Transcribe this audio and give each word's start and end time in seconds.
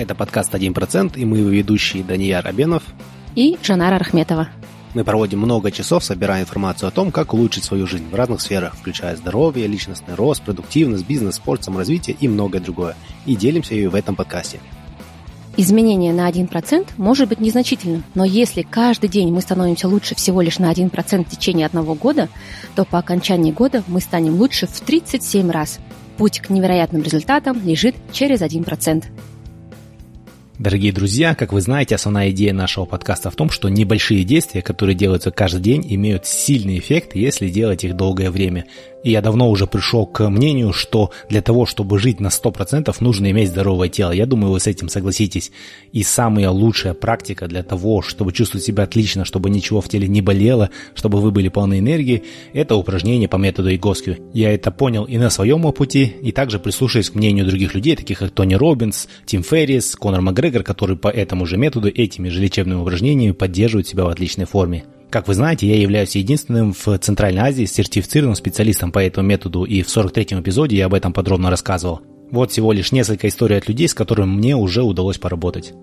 Это 0.00 0.14
подкаст 0.14 0.54
«1%» 0.54 1.18
и 1.18 1.26
мы 1.26 1.40
его 1.40 1.50
ведущие 1.50 2.02
Данияр 2.02 2.46
Абенов 2.46 2.82
и 3.34 3.58
Жанара 3.62 3.98
Рахметова. 3.98 4.48
Мы 4.94 5.04
проводим 5.04 5.40
много 5.40 5.70
часов, 5.70 6.02
собирая 6.02 6.40
информацию 6.40 6.88
о 6.88 6.90
том, 6.90 7.12
как 7.12 7.34
улучшить 7.34 7.64
свою 7.64 7.86
жизнь 7.86 8.08
в 8.08 8.14
разных 8.14 8.40
сферах, 8.40 8.76
включая 8.76 9.14
здоровье, 9.16 9.66
личностный 9.66 10.14
рост, 10.14 10.40
продуктивность, 10.42 11.06
бизнес, 11.06 11.34
спорт, 11.34 11.64
саморазвитие 11.64 12.16
и 12.18 12.28
многое 12.28 12.62
другое. 12.62 12.96
И 13.26 13.36
делимся 13.36 13.74
ее 13.74 13.90
в 13.90 13.94
этом 13.94 14.16
подкасте. 14.16 14.58
Изменение 15.58 16.14
на 16.14 16.30
1% 16.30 16.88
может 16.96 17.28
быть 17.28 17.40
незначительным, 17.40 18.02
но 18.14 18.24
если 18.24 18.62
каждый 18.62 19.10
день 19.10 19.30
мы 19.30 19.42
становимся 19.42 19.86
лучше 19.86 20.14
всего 20.14 20.40
лишь 20.40 20.58
на 20.58 20.72
1% 20.72 21.26
в 21.26 21.28
течение 21.28 21.66
одного 21.66 21.94
года, 21.94 22.30
то 22.74 22.86
по 22.86 22.98
окончании 22.98 23.52
года 23.52 23.84
мы 23.86 24.00
станем 24.00 24.36
лучше 24.36 24.66
в 24.66 24.80
37 24.80 25.50
раз. 25.50 25.78
Путь 26.16 26.40
к 26.40 26.48
невероятным 26.48 27.02
результатам 27.02 27.60
лежит 27.62 27.94
через 28.12 28.40
1%. 28.40 29.04
Дорогие 30.60 30.92
друзья, 30.92 31.34
как 31.34 31.54
вы 31.54 31.62
знаете, 31.62 31.94
основная 31.94 32.32
идея 32.32 32.52
нашего 32.52 32.84
подкаста 32.84 33.30
в 33.30 33.34
том, 33.34 33.48
что 33.48 33.70
небольшие 33.70 34.24
действия, 34.24 34.60
которые 34.60 34.94
делаются 34.94 35.30
каждый 35.30 35.62
день, 35.62 35.86
имеют 35.88 36.26
сильный 36.26 36.78
эффект, 36.78 37.14
если 37.14 37.48
делать 37.48 37.82
их 37.82 37.96
долгое 37.96 38.30
время. 38.30 38.66
И 39.02 39.10
я 39.12 39.22
давно 39.22 39.50
уже 39.50 39.66
пришел 39.66 40.06
к 40.06 40.28
мнению, 40.28 40.72
что 40.72 41.10
для 41.28 41.40
того, 41.40 41.64
чтобы 41.66 41.98
жить 41.98 42.20
на 42.20 42.28
100%, 42.28 42.94
нужно 43.00 43.30
иметь 43.30 43.48
здоровое 43.48 43.88
тело. 43.88 44.12
Я 44.12 44.26
думаю, 44.26 44.52
вы 44.52 44.60
с 44.60 44.66
этим 44.66 44.88
согласитесь. 44.88 45.52
И 45.92 46.02
самая 46.02 46.50
лучшая 46.50 46.94
практика 46.94 47.48
для 47.48 47.62
того, 47.62 48.02
чтобы 48.02 48.32
чувствовать 48.32 48.64
себя 48.64 48.84
отлично, 48.84 49.24
чтобы 49.24 49.48
ничего 49.48 49.80
в 49.80 49.88
теле 49.88 50.06
не 50.06 50.20
болело, 50.20 50.70
чтобы 50.94 51.20
вы 51.20 51.30
были 51.30 51.48
полны 51.48 51.78
энергии, 51.78 52.24
это 52.52 52.76
упражнение 52.76 53.28
по 53.28 53.36
методу 53.36 53.74
Игоскю. 53.74 54.16
Я 54.34 54.52
это 54.52 54.70
понял 54.70 55.04
и 55.04 55.16
на 55.16 55.30
своем 55.30 55.64
опыте, 55.64 56.04
и 56.04 56.32
также 56.32 56.58
прислушиваясь 56.58 57.10
к 57.10 57.14
мнению 57.14 57.46
других 57.46 57.74
людей, 57.74 57.96
таких 57.96 58.18
как 58.18 58.32
Тони 58.32 58.54
Робинс, 58.54 59.08
Тим 59.24 59.42
Феррис, 59.42 59.96
Конор 59.96 60.20
Макгрегор, 60.20 60.62
которые 60.62 60.98
по 60.98 61.08
этому 61.08 61.46
же 61.46 61.56
методу, 61.56 61.88
этими 61.88 62.28
же 62.28 62.40
лечебными 62.40 62.80
упражнениями 62.80 63.32
поддерживают 63.32 63.88
себя 63.88 64.04
в 64.04 64.08
отличной 64.08 64.44
форме. 64.44 64.84
Как 65.10 65.26
вы 65.26 65.34
знаете, 65.34 65.66
я 65.66 65.76
являюсь 65.76 66.14
единственным 66.14 66.72
в 66.72 66.96
Центральной 66.98 67.42
Азии 67.42 67.64
сертифицированным 67.64 68.36
специалистом 68.36 68.92
по 68.92 69.00
этому 69.00 69.26
методу, 69.26 69.64
и 69.64 69.82
в 69.82 69.88
43-м 69.88 70.40
эпизоде 70.40 70.76
я 70.76 70.86
об 70.86 70.94
этом 70.94 71.12
подробно 71.12 71.50
рассказывал. 71.50 72.00
Вот 72.30 72.52
всего 72.52 72.72
лишь 72.72 72.92
несколько 72.92 73.26
историй 73.26 73.58
от 73.58 73.66
людей, 73.66 73.88
с 73.88 73.94
которыми 73.94 74.28
мне 74.28 74.54
уже 74.54 74.82
удалось 74.82 75.18
поработать. 75.18 75.74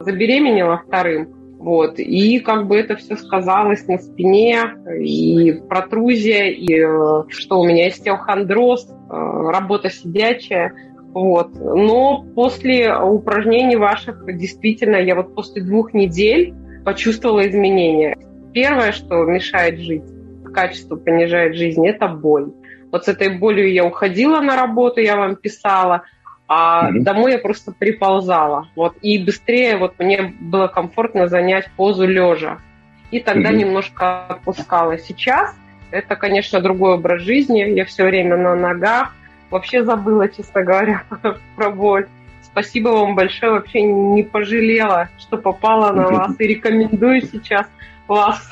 Забеременела 0.00 0.82
вторым, 0.86 1.28
вот, 1.58 1.98
и 1.98 2.40
как 2.40 2.68
бы 2.68 2.76
это 2.76 2.94
все 2.96 3.16
сказалось 3.16 3.86
на 3.88 3.96
спине, 3.96 4.74
и 5.00 5.54
протрузия, 5.66 6.50
и 6.50 6.74
э, 6.74 7.24
что 7.28 7.58
у 7.58 7.66
меня 7.66 7.86
остеохондроз, 7.86 8.86
э, 8.86 9.14
работа 9.50 9.88
сидячая, 9.88 10.74
вот. 11.14 11.54
Но 11.54 12.22
после 12.34 12.94
упражнений 12.94 13.76
ваших 13.76 14.26
действительно 14.36 14.96
я 14.96 15.14
вот 15.14 15.34
после 15.34 15.62
двух 15.62 15.94
недель 15.94 16.54
почувствовала 16.88 17.46
изменения. 17.46 18.16
Первое, 18.54 18.92
что 18.92 19.22
мешает 19.24 19.78
жить, 19.78 20.04
качество 20.54 20.96
понижает 20.96 21.54
жизнь, 21.54 21.86
это 21.86 22.08
боль. 22.08 22.50
Вот 22.90 23.04
с 23.04 23.08
этой 23.08 23.36
болью 23.36 23.70
я 23.70 23.84
уходила 23.84 24.40
на 24.40 24.56
работу, 24.56 24.98
я 25.00 25.18
вам 25.18 25.36
писала, 25.36 26.04
а 26.48 26.88
mm-hmm. 26.90 27.00
домой 27.00 27.32
я 27.32 27.38
просто 27.40 27.72
приползала. 27.72 28.70
Вот, 28.74 28.96
и 29.02 29.22
быстрее 29.22 29.76
вот 29.76 29.98
мне 29.98 30.34
было 30.40 30.66
комфортно 30.68 31.28
занять 31.28 31.70
позу 31.76 32.06
лежа. 32.06 32.56
И 33.10 33.20
тогда 33.20 33.50
mm-hmm. 33.50 33.56
немножко 33.56 34.24
отпускала. 34.24 34.96
Сейчас 34.96 35.54
это, 35.90 36.16
конечно, 36.16 36.58
другой 36.62 36.94
образ 36.94 37.20
жизни. 37.20 37.60
Я 37.60 37.84
все 37.84 38.04
время 38.04 38.38
на 38.38 38.54
ногах. 38.54 39.12
Вообще 39.50 39.84
забыла, 39.84 40.26
честно 40.30 40.64
говоря, 40.64 41.02
про 41.56 41.70
боль. 41.70 42.08
Спасибо 42.50 42.88
вам 42.88 43.14
большое, 43.14 43.52
вообще 43.52 43.82
не 43.82 44.22
пожалела, 44.22 45.08
что 45.18 45.36
попала 45.36 45.92
на 45.92 46.08
вас 46.08 46.34
и 46.38 46.46
рекомендую 46.46 47.22
сейчас 47.22 47.66
вас. 48.08 48.50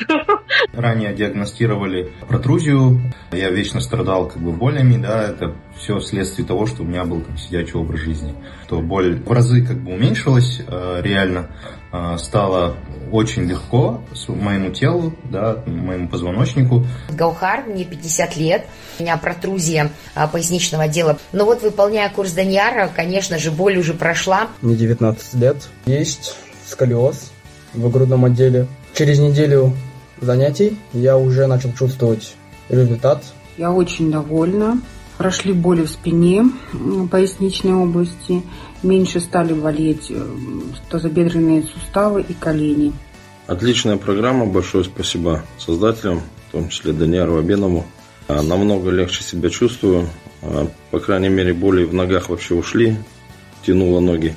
Ранее 0.73 1.15
диагностировали 1.15 2.13
протрузию. 2.29 3.01
Я 3.33 3.51
вечно 3.51 3.81
страдал 3.81 4.29
как 4.29 4.41
бы 4.41 4.53
болями, 4.53 4.99
да, 4.99 5.31
это 5.31 5.57
все 5.77 5.99
вследствие 5.99 6.47
того, 6.47 6.67
что 6.67 6.83
у 6.83 6.87
меня 6.87 7.05
был 7.05 7.23
там 7.23 7.37
сидячий 7.37 7.75
образ 7.75 8.01
жизни. 8.01 8.35
То 8.69 8.81
боль 8.81 9.17
в 9.17 9.33
разы 9.33 9.67
как 9.67 9.79
бы 9.79 9.95
уменьшилась 9.95 10.63
э, 10.67 11.01
реально, 11.03 11.49
стало 12.19 12.77
очень 13.13 13.45
легко 13.45 14.01
моему 14.29 14.71
телу, 14.71 15.15
да, 15.25 15.63
моему 15.67 16.09
позвоночнику. 16.09 16.85
Гаухар, 17.11 17.65
мне 17.67 17.85
50 17.85 18.37
лет, 18.37 18.67
у 18.99 19.03
меня 19.03 19.17
протрузия 19.17 19.91
а, 20.15 20.27
поясничного 20.27 20.85
отдела. 20.85 21.19
Но 21.33 21.45
вот 21.45 21.63
выполняя 21.63 22.11
курс 22.11 22.33
Даньяра, 22.33 22.91
конечно 22.95 23.39
же, 23.39 23.51
боль 23.51 23.79
уже 23.79 23.95
прошла. 23.95 24.49
Мне 24.61 24.75
19 24.75 25.35
лет, 25.35 25.69
есть 25.87 26.37
сколиоз 26.67 27.31
в 27.75 27.91
грудном 27.91 28.25
отделе. 28.25 28.67
Через 28.95 29.19
неделю 29.19 29.75
занятий 30.21 30.79
я 30.93 31.17
уже 31.17 31.47
начал 31.47 31.73
чувствовать 31.73 32.35
результат. 32.69 33.23
Я 33.57 33.73
очень 33.73 34.11
довольна. 34.11 34.81
Прошли 35.19 35.55
боли 35.55 35.85
в 35.85 35.91
спине, 35.91 36.45
поясничной 37.11 37.73
области, 37.73 38.43
меньше 38.83 39.21
стали 39.21 39.53
болеть 39.53 40.07
э, 40.11 40.27
тазобедренные 40.91 41.63
суставы 41.63 42.23
и 42.23 42.33
колени. 42.33 42.93
Отличная 43.47 43.97
программа, 43.97 44.47
большое 44.47 44.85
спасибо 44.85 45.45
создателям, 45.59 46.23
в 46.49 46.53
том 46.53 46.69
числе 46.69 46.93
Даниару 46.93 47.39
Абенову. 47.39 47.85
А, 48.29 48.43
намного 48.43 48.91
легче 48.91 49.23
себя 49.23 49.51
чувствую, 49.51 50.09
а, 50.43 50.69
по 50.91 50.99
крайней 50.99 51.29
мере 51.29 51.55
боли 51.55 51.85
в 51.85 51.95
ногах 51.95 52.29
вообще 52.29 52.55
ушли, 52.55 52.97
тянуло 53.65 54.01
ноги. 54.01 54.35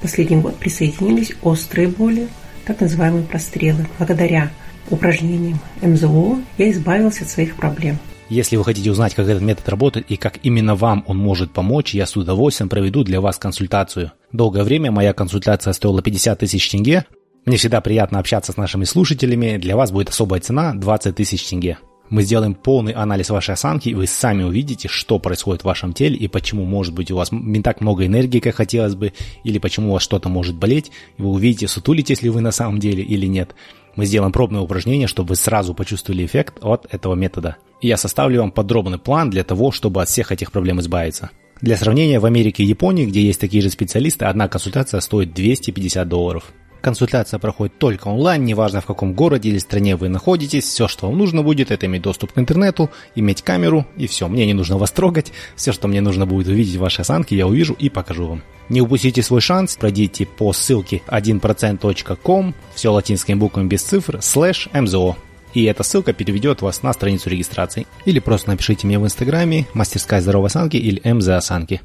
Последний 0.00 0.38
год 0.38 0.56
присоединились 0.56 1.32
острые 1.42 1.88
боли, 1.88 2.28
так 2.64 2.80
называемые 2.80 3.24
прострелы. 3.24 3.86
Благодаря 3.98 4.50
упражнениям 4.88 5.58
МЗО 5.82 6.38
я 6.56 6.70
избавился 6.70 7.24
от 7.24 7.30
своих 7.30 7.56
проблем. 7.56 7.98
Если 8.28 8.56
вы 8.56 8.64
хотите 8.64 8.90
узнать, 8.90 9.14
как 9.14 9.28
этот 9.28 9.42
метод 9.42 9.68
работает 9.68 10.10
и 10.10 10.16
как 10.16 10.40
именно 10.42 10.74
вам 10.74 11.04
он 11.06 11.16
может 11.16 11.52
помочь, 11.52 11.94
я 11.94 12.06
с 12.06 12.16
удовольствием 12.16 12.68
проведу 12.68 13.04
для 13.04 13.20
вас 13.20 13.38
консультацию. 13.38 14.12
Долгое 14.32 14.64
время 14.64 14.90
моя 14.90 15.12
консультация 15.12 15.72
стоила 15.72 16.02
50 16.02 16.40
тысяч 16.40 16.68
тенге. 16.68 17.04
Мне 17.44 17.56
всегда 17.56 17.80
приятно 17.80 18.18
общаться 18.18 18.50
с 18.50 18.56
нашими 18.56 18.82
слушателями. 18.84 19.58
Для 19.58 19.76
вас 19.76 19.92
будет 19.92 20.08
особая 20.08 20.40
цена 20.40 20.74
20 20.74 21.14
тысяч 21.14 21.46
тенге. 21.46 21.78
Мы 22.08 22.22
сделаем 22.22 22.54
полный 22.54 22.92
анализ 22.92 23.30
вашей 23.30 23.54
осанки, 23.54 23.88
и 23.88 23.94
вы 23.94 24.06
сами 24.06 24.42
увидите, 24.42 24.88
что 24.88 25.18
происходит 25.18 25.62
в 25.62 25.66
вашем 25.66 25.92
теле 25.92 26.16
и 26.16 26.28
почему, 26.28 26.64
может 26.64 26.94
быть, 26.94 27.10
у 27.10 27.16
вас 27.16 27.30
не 27.32 27.62
так 27.62 27.80
много 27.80 28.06
энергии, 28.06 28.38
как 28.38 28.54
хотелось 28.56 28.94
бы, 28.94 29.12
или 29.42 29.58
почему 29.58 29.90
у 29.90 29.92
вас 29.94 30.02
что-то 30.02 30.28
может 30.28 30.54
болеть, 30.54 30.92
и 31.18 31.22
вы 31.22 31.30
увидите, 31.30 31.66
сутулитесь 31.66 32.22
ли 32.22 32.30
вы 32.30 32.40
на 32.40 32.52
самом 32.52 32.78
деле 32.78 33.02
или 33.02 33.26
нет. 33.26 33.54
Мы 33.96 34.04
сделаем 34.04 34.32
пробное 34.32 34.60
упражнение, 34.60 35.08
чтобы 35.08 35.30
вы 35.30 35.36
сразу 35.36 35.74
почувствовали 35.74 36.24
эффект 36.24 36.58
от 36.60 36.86
этого 36.92 37.14
метода. 37.14 37.56
И 37.80 37.88
я 37.88 37.96
составлю 37.96 38.40
вам 38.40 38.52
подробный 38.52 38.98
план 38.98 39.30
для 39.30 39.42
того, 39.42 39.72
чтобы 39.72 40.02
от 40.02 40.08
всех 40.08 40.32
этих 40.32 40.52
проблем 40.52 40.80
избавиться. 40.80 41.30
Для 41.62 41.76
сравнения, 41.76 42.20
в 42.20 42.26
Америке 42.26 42.62
и 42.62 42.66
Японии, 42.66 43.06
где 43.06 43.22
есть 43.22 43.40
такие 43.40 43.62
же 43.62 43.70
специалисты, 43.70 44.26
одна 44.26 44.48
консультация 44.48 45.00
стоит 45.00 45.32
250 45.32 46.06
долларов. 46.06 46.52
Консультация 46.86 47.40
проходит 47.40 47.78
только 47.78 48.06
онлайн, 48.06 48.44
неважно 48.44 48.80
в 48.80 48.86
каком 48.86 49.12
городе 49.12 49.48
или 49.48 49.58
стране 49.58 49.96
вы 49.96 50.08
находитесь. 50.08 50.62
Все, 50.62 50.86
что 50.86 51.08
вам 51.08 51.18
нужно 51.18 51.42
будет, 51.42 51.72
это 51.72 51.86
иметь 51.86 52.02
доступ 52.02 52.30
к 52.30 52.38
интернету, 52.38 52.90
иметь 53.16 53.42
камеру 53.42 53.84
и 53.96 54.06
все. 54.06 54.28
Мне 54.28 54.46
не 54.46 54.54
нужно 54.54 54.78
вас 54.78 54.92
трогать. 54.92 55.32
Все, 55.56 55.72
что 55.72 55.88
мне 55.88 56.00
нужно 56.00 56.26
будет 56.26 56.46
увидеть 56.46 56.76
ваши 56.76 57.00
осанки, 57.02 57.34
я 57.34 57.48
увижу 57.48 57.74
и 57.76 57.88
покажу 57.88 58.28
вам. 58.28 58.44
Не 58.68 58.82
упустите 58.82 59.20
свой 59.24 59.40
шанс, 59.40 59.74
пройдите 59.74 60.26
по 60.26 60.52
ссылке 60.52 61.02
1%.com, 61.08 62.54
все 62.76 62.92
латинскими 62.92 63.34
буквами 63.34 63.66
без 63.66 63.82
цифр, 63.82 64.20
слэш 64.22 64.68
МЗО. 64.72 65.16
И 65.54 65.64
эта 65.64 65.82
ссылка 65.82 66.12
переведет 66.12 66.62
вас 66.62 66.84
на 66.84 66.92
страницу 66.92 67.28
регистрации. 67.28 67.88
Или 68.04 68.20
просто 68.20 68.50
напишите 68.50 68.86
мне 68.86 69.00
в 69.00 69.04
инстаграме 69.04 69.66
мастерская 69.74 70.20
здоровой 70.20 70.50
осанки 70.50 70.76
или 70.76 71.02
МЗ 71.02 71.30
осанки. 71.30 71.80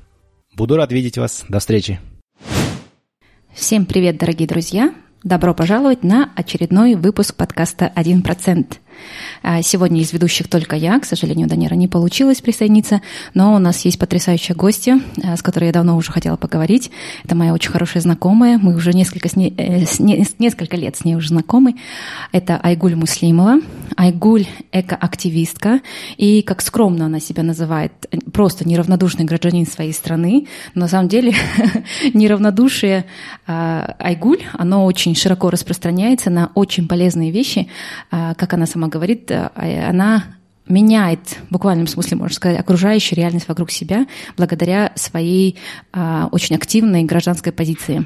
Буду 0.55 0.75
рад 0.75 0.91
видеть 0.91 1.17
вас. 1.17 1.43
До 1.49 1.57
встречи. 1.57 1.99
Всем 3.53 3.85
привет, 3.85 4.17
дорогие 4.17 4.47
друзья! 4.47 4.93
Добро 5.23 5.53
пожаловать 5.53 6.03
на 6.03 6.31
очередной 6.35 6.95
выпуск 6.95 7.35
подкаста 7.35 7.91
«1%». 7.97 8.77
А, 9.43 9.61
сегодня 9.61 10.01
из 10.01 10.13
ведущих 10.13 10.47
только 10.47 10.75
я. 10.75 10.99
К 10.99 11.05
сожалению, 11.05 11.47
Данира 11.47 11.75
не 11.75 11.87
получилось 11.87 12.41
присоединиться, 12.41 13.01
но 13.33 13.55
у 13.55 13.59
нас 13.59 13.83
есть 13.85 13.97
потрясающая 13.97 14.55
гостья, 14.55 14.99
а, 15.23 15.35
с 15.35 15.41
которой 15.41 15.65
я 15.65 15.71
давно 15.71 15.97
уже 15.97 16.11
хотела 16.11 16.37
поговорить. 16.37 16.91
Это 17.23 17.35
моя 17.35 17.53
очень 17.53 17.71
хорошая 17.71 18.01
знакомая. 18.01 18.59
Мы 18.61 18.75
уже 18.75 18.93
несколько, 18.93 19.29
с 19.29 19.35
ней, 19.35 19.53
э, 19.57 19.85
с 19.85 19.99
не, 19.99 20.25
несколько 20.39 20.77
лет 20.77 20.95
с 20.95 21.05
ней 21.05 21.15
уже 21.15 21.29
знакомы. 21.29 21.75
Это 22.31 22.59
Айгуль 22.61 22.95
Муслимова. 22.95 23.59
Айгуль– 23.97 24.45
экоактивистка. 24.71 25.81
И, 26.17 26.41
как 26.43 26.61
скромно 26.61 27.05
она 27.05 27.19
себя 27.19 27.43
называет, 27.43 27.91
просто 28.31 28.67
неравнодушный 28.67 29.25
гражданин 29.25 29.65
своей 29.65 29.93
страны. 29.93 30.47
Но 30.75 30.81
на 30.81 30.87
самом 30.87 31.07
деле 31.07 31.33
неравнодушие 32.13 33.05
а, 33.47 33.95
Айгуль, 33.99 34.43
оно 34.53 34.85
очень 34.85 35.15
широко 35.15 35.49
распространяется 35.49 36.29
на 36.29 36.51
очень 36.53 36.87
полезные 36.87 37.31
вещи, 37.31 37.67
как 38.09 38.53
она 38.53 38.65
сама 38.65 38.80
говорит, 38.87 39.31
а, 39.31 39.51
она 39.89 40.23
меняет, 40.67 41.37
в 41.49 41.51
буквальном 41.51 41.87
смысле, 41.87 42.17
можно 42.17 42.35
сказать, 42.35 42.59
окружающую 42.59 43.17
реальность 43.17 43.47
вокруг 43.47 43.71
себя 43.71 44.07
благодаря 44.37 44.91
своей 44.95 45.57
а, 45.91 46.29
очень 46.31 46.55
активной 46.55 47.03
гражданской 47.03 47.51
позиции. 47.51 48.05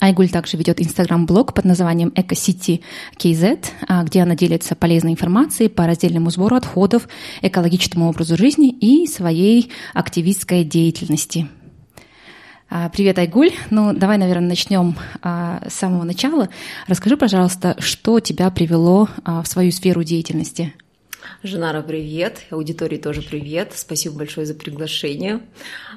Айгуль 0.00 0.28
также 0.28 0.56
ведет 0.56 0.80
инстаграм-блог 0.80 1.54
под 1.54 1.64
названием 1.64 2.08
EcoCity 2.08 2.82
KZ, 3.16 3.66
а, 3.88 4.02
где 4.04 4.22
она 4.22 4.34
делится 4.34 4.74
полезной 4.74 5.12
информацией 5.12 5.68
по 5.68 5.86
раздельному 5.86 6.30
сбору 6.30 6.56
отходов, 6.56 7.08
экологичному 7.42 8.08
образу 8.08 8.36
жизни 8.36 8.70
и 8.70 9.06
своей 9.06 9.70
активистской 9.94 10.64
деятельности. 10.64 11.48
А, 12.68 12.88
привет, 12.88 13.18
Айгуль. 13.18 13.52
Ну, 13.70 13.92
давай, 13.92 14.18
наверное, 14.18 14.48
начнем 14.48 14.96
а, 15.22 15.62
с 15.68 15.74
самого 15.74 16.04
начала. 16.04 16.48
Расскажи, 16.88 17.16
пожалуйста, 17.16 17.76
что 17.78 18.20
тебя 18.20 18.50
привело 18.50 19.08
в 19.24 19.44
свою 19.44 19.70
сферу 19.70 20.02
деятельности? 20.02 20.74
Женара, 21.42 21.82
привет. 21.82 22.42
Аудитории 22.50 22.96
тоже 22.96 23.22
привет. 23.22 23.72
Спасибо 23.74 24.16
большое 24.16 24.46
за 24.46 24.54
приглашение. 24.54 25.40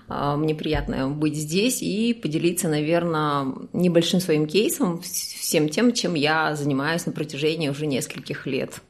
А, 0.08 0.36
мне 0.36 0.54
приятно 0.56 1.10
быть 1.10 1.36
здесь 1.36 1.82
и 1.82 2.14
поделиться, 2.14 2.68
наверное, 2.68 3.48
небольшим 3.74 4.20
своим 4.20 4.48
кейсом, 4.48 5.02
всем 5.02 5.70
тем, 5.70 5.94
чем 5.94 6.14
я 6.14 6.56
занимаюсь 6.56 7.06
на 7.06 7.12
протяжении 7.12 7.70
уже 7.70 7.88
нескольких 7.88 8.46
лет. 8.46 8.82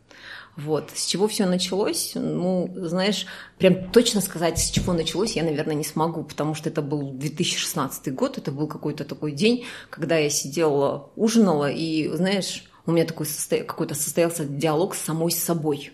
Вот. 0.59 0.91
С 0.93 1.05
чего 1.05 1.27
все 1.27 1.45
началось? 1.45 2.11
Ну, 2.15 2.69
знаешь, 2.75 3.25
прям 3.57 3.89
точно 3.91 4.19
сказать, 4.19 4.59
с 4.59 4.69
чего 4.69 4.91
началось, 4.91 5.35
я, 5.37 5.43
наверное, 5.43 5.75
не 5.75 5.85
смогу, 5.85 6.23
потому 6.23 6.53
что 6.53 6.69
это 6.69 6.81
был 6.81 7.13
2016 7.13 8.13
год, 8.13 8.37
это 8.37 8.51
был 8.51 8.67
какой-то 8.67 9.05
такой 9.05 9.31
день, 9.31 9.65
когда 9.89 10.17
я 10.17 10.29
сидела, 10.29 11.11
ужинала, 11.15 11.71
и, 11.71 12.09
знаешь, 12.09 12.65
у 12.85 12.91
меня 12.91 13.05
такой 13.05 13.25
состо... 13.25 13.63
какой-то 13.63 13.95
состоялся 13.95 14.43
диалог 14.43 14.95
с 14.95 15.01
самой 15.01 15.31
собой. 15.31 15.93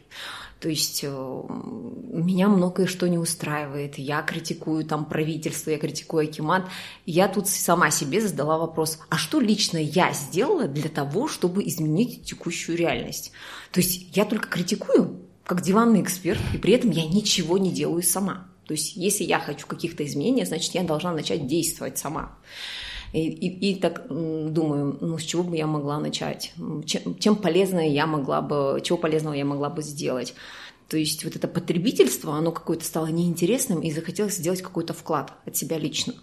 То 0.59 0.69
есть 0.69 1.01
э, 1.03 1.07
меня 1.07 2.47
многое 2.47 2.87
что 2.87 3.07
не 3.07 3.17
устраивает. 3.17 3.97
Я 3.97 4.21
критикую 4.21 4.85
там 4.85 5.05
правительство, 5.05 5.69
я 5.69 5.77
критикую 5.77 6.23
Акимат. 6.23 6.65
Я 7.05 7.27
тут 7.27 7.47
сама 7.47 7.91
себе 7.91 8.21
задала 8.21 8.57
вопрос, 8.57 8.99
а 9.09 9.17
что 9.17 9.39
лично 9.39 9.77
я 9.77 10.13
сделала 10.13 10.67
для 10.67 10.89
того, 10.89 11.27
чтобы 11.27 11.67
изменить 11.67 12.23
текущую 12.23 12.77
реальность? 12.77 13.31
То 13.71 13.81
есть 13.81 14.15
я 14.15 14.25
только 14.25 14.47
критикую, 14.47 15.19
как 15.43 15.61
диванный 15.61 16.01
эксперт, 16.01 16.39
и 16.53 16.57
при 16.57 16.73
этом 16.73 16.89
я 16.91 17.05
ничего 17.05 17.57
не 17.57 17.71
делаю 17.71 18.01
сама. 18.01 18.47
То 18.65 18.73
есть 18.73 18.95
если 18.95 19.23
я 19.23 19.39
хочу 19.39 19.67
каких-то 19.67 20.05
изменений, 20.05 20.45
значит, 20.45 20.73
я 20.73 20.83
должна 20.83 21.11
начать 21.11 21.47
действовать 21.47 21.97
сама. 21.97 22.37
И, 23.15 23.29
и, 23.29 23.71
и 23.71 23.75
так 23.79 24.07
думаю, 24.09 24.97
ну 24.99 25.17
с 25.17 25.23
чего 25.23 25.43
бы 25.43 25.55
я 25.55 25.67
могла 25.67 25.99
начать? 25.99 26.51
Чем, 26.85 27.17
чем 27.17 27.35
полезное 27.37 27.87
я 27.87 28.07
могла 28.07 28.41
бы, 28.41 28.81
чего 28.83 28.97
полезного 28.97 29.35
я 29.35 29.45
могла 29.45 29.69
бы 29.69 29.81
сделать? 29.81 30.33
То 30.89 30.97
есть 30.97 31.23
вот 31.23 31.35
это 31.35 31.47
потребительство, 31.47 32.35
оно 32.35 32.51
какое-то 32.51 32.83
стало 32.83 33.07
неинтересным, 33.07 33.79
и 33.79 33.89
захотелось 33.89 34.35
сделать 34.35 34.61
какой-то 34.61 34.93
вклад 34.93 35.31
от 35.45 35.55
себя 35.55 35.77
лично 35.77 36.13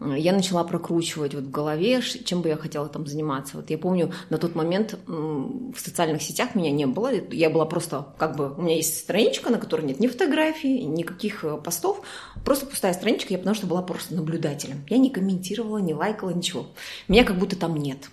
я 0.00 0.32
начала 0.32 0.62
прокручивать 0.62 1.34
вот 1.34 1.44
в 1.44 1.50
голове, 1.50 2.02
чем 2.02 2.42
бы 2.42 2.48
я 2.48 2.56
хотела 2.56 2.88
там 2.88 3.06
заниматься. 3.06 3.56
Вот 3.56 3.70
я 3.70 3.78
помню, 3.78 4.12
на 4.28 4.36
тот 4.36 4.54
момент 4.54 4.98
в 5.06 5.76
социальных 5.76 6.22
сетях 6.22 6.54
меня 6.54 6.70
не 6.70 6.86
было. 6.86 7.12
Я 7.30 7.48
была 7.48 7.64
просто, 7.64 8.06
как 8.18 8.36
бы, 8.36 8.54
у 8.54 8.62
меня 8.62 8.76
есть 8.76 8.98
страничка, 8.98 9.50
на 9.50 9.58
которой 9.58 9.86
нет 9.86 9.98
ни 9.98 10.06
фотографий, 10.06 10.84
никаких 10.84 11.44
э, 11.44 11.56
постов. 11.56 12.02
Просто 12.44 12.66
пустая 12.66 12.92
страничка, 12.92 13.32
я 13.32 13.38
потому 13.38 13.56
что 13.56 13.66
была 13.66 13.82
просто 13.82 14.14
наблюдателем. 14.14 14.84
Я 14.88 14.98
не 14.98 15.08
комментировала, 15.08 15.78
не 15.78 15.94
лайкала, 15.94 16.30
ничего. 16.30 16.66
Меня 17.08 17.24
как 17.24 17.38
будто 17.38 17.56
там 17.56 17.74
нет. 17.76 18.10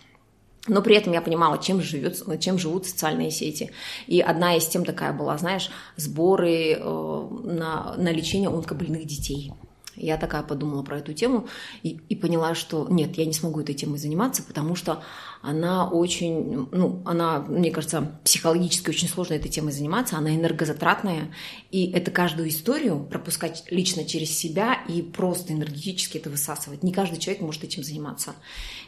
Но 0.67 0.81
при 0.81 0.95
этом 0.95 1.11
я 1.11 1.21
понимала, 1.21 1.57
чем, 1.57 1.81
живет, 1.81 2.23
чем 2.39 2.57
живут 2.57 2.85
социальные 2.85 3.31
сети. 3.31 3.71
И 4.07 4.21
одна 4.21 4.55
из 4.55 4.65
тем 4.67 4.85
такая 4.85 5.11
была, 5.11 5.37
знаешь, 5.37 5.69
сборы 5.97 6.77
э, 6.79 7.27
на, 7.43 7.95
на 7.97 8.11
лечение 8.11 8.49
онкобольных 8.49 9.05
детей. 9.05 9.51
Я 9.95 10.17
такая 10.17 10.43
подумала 10.43 10.81
про 10.81 10.99
эту 10.99 11.13
тему 11.13 11.47
и, 11.83 11.99
и 12.09 12.15
поняла, 12.15 12.55
что 12.55 12.87
нет, 12.89 13.17
я 13.17 13.25
не 13.25 13.33
смогу 13.33 13.61
этой 13.61 13.75
темой 13.75 13.99
заниматься, 13.99 14.43
потому 14.43 14.75
что 14.75 15.03
она 15.41 15.89
очень, 15.89 16.67
ну, 16.71 17.01
она, 17.05 17.39
мне 17.41 17.69
кажется, 17.69 18.17
психологически 18.23 18.89
очень 18.89 19.09
сложно 19.09 19.33
этой 19.33 19.49
темой 19.49 19.73
заниматься, 19.73 20.17
она 20.17 20.33
энергозатратная, 20.33 21.33
и 21.69 21.91
это 21.91 22.11
каждую 22.11 22.47
историю 22.49 23.03
пропускать 23.03 23.65
лично 23.69 24.05
через 24.05 24.29
себя 24.31 24.79
и 24.87 25.01
просто 25.01 25.53
энергетически 25.53 26.17
это 26.17 26.29
высасывать. 26.29 26.81
Не 26.81 26.93
каждый 26.93 27.19
человек 27.19 27.41
может 27.41 27.63
этим 27.63 27.83
заниматься. 27.83 28.33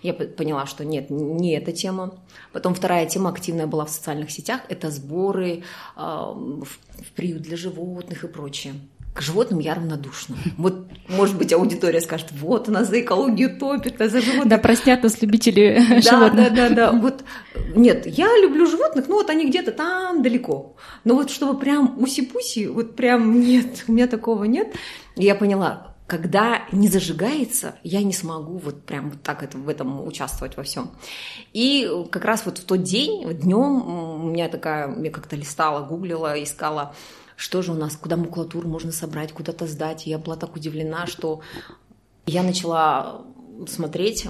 Я 0.01 0.13
поняла, 0.13 0.65
что 0.65 0.85
нет, 0.85 1.09
не 1.09 1.53
эта 1.55 1.71
тема. 1.71 2.17
Потом 2.53 2.73
вторая 2.73 3.05
тема 3.05 3.31
активная 3.31 3.67
была 3.67 3.85
в 3.85 3.89
социальных 3.89 4.31
сетях, 4.31 4.61
это 4.69 4.91
сборы 4.91 5.49
э, 5.51 5.61
в, 5.97 6.65
в 6.65 7.11
приют 7.15 7.41
для 7.41 7.57
животных 7.57 8.23
и 8.23 8.27
прочее 8.27 8.75
к 9.15 9.21
животным 9.21 9.59
я 9.59 9.75
равнодушна. 9.75 10.35
Вот, 10.57 10.87
может 11.07 11.37
быть, 11.37 11.53
аудитория 11.53 12.01
скажет, 12.01 12.27
вот 12.33 12.67
она 12.67 12.83
за 12.83 12.99
экологию 12.99 13.57
топит, 13.57 14.01
а 14.01 14.09
за 14.09 14.19
животных... 14.19 14.49
Да, 14.49 14.57
простят 14.57 15.03
нас 15.03 15.21
любители 15.21 15.81
да, 15.89 16.01
животных. 16.01 16.53
Да, 16.53 16.69
да, 16.69 16.75
да, 16.75 16.91
вот, 16.91 17.23
нет, 17.75 18.05
я 18.05 18.27
люблю 18.41 18.67
животных, 18.67 19.07
но 19.07 19.15
вот 19.15 19.29
они 19.29 19.47
где-то 19.47 19.71
там 19.71 20.21
далеко. 20.21 20.75
Но 21.05 21.15
вот 21.15 21.31
чтобы 21.31 21.57
прям 21.57 21.97
уси-пуси, 21.97 22.67
вот 22.67 22.97
прям 22.97 23.39
нет, 23.39 23.85
у 23.87 23.93
меня 23.93 24.07
такого 24.07 24.43
нет. 24.43 24.75
И 25.15 25.23
я 25.23 25.35
поняла, 25.35 25.95
когда 26.07 26.63
не 26.73 26.89
зажигается, 26.89 27.75
я 27.83 28.03
не 28.03 28.11
смогу 28.11 28.57
вот 28.57 28.83
прям 28.83 29.11
вот 29.11 29.21
так 29.23 29.43
это, 29.43 29.57
в 29.57 29.69
этом 29.69 30.05
участвовать 30.05 30.57
во 30.57 30.63
всем. 30.63 30.91
И 31.53 31.89
как 32.11 32.25
раз 32.25 32.45
вот 32.45 32.57
в 32.57 32.65
тот 32.65 32.83
день, 32.83 33.25
днем 33.33 34.25
у 34.25 34.29
меня 34.29 34.49
такая, 34.49 34.93
я 35.01 35.09
как-то 35.09 35.37
листала, 35.37 35.85
гуглила, 35.85 36.43
искала 36.43 36.93
что 37.35 37.61
же 37.61 37.71
у 37.71 37.75
нас, 37.75 37.95
куда 37.95 38.17
макулатуру 38.17 38.67
можно 38.67 38.91
собрать, 38.91 39.33
куда-то 39.33 39.67
сдать. 39.67 40.05
я 40.07 40.17
была 40.17 40.35
так 40.35 40.55
удивлена, 40.55 41.07
что 41.07 41.41
я 42.25 42.43
начала 42.43 43.25
смотреть 43.67 44.27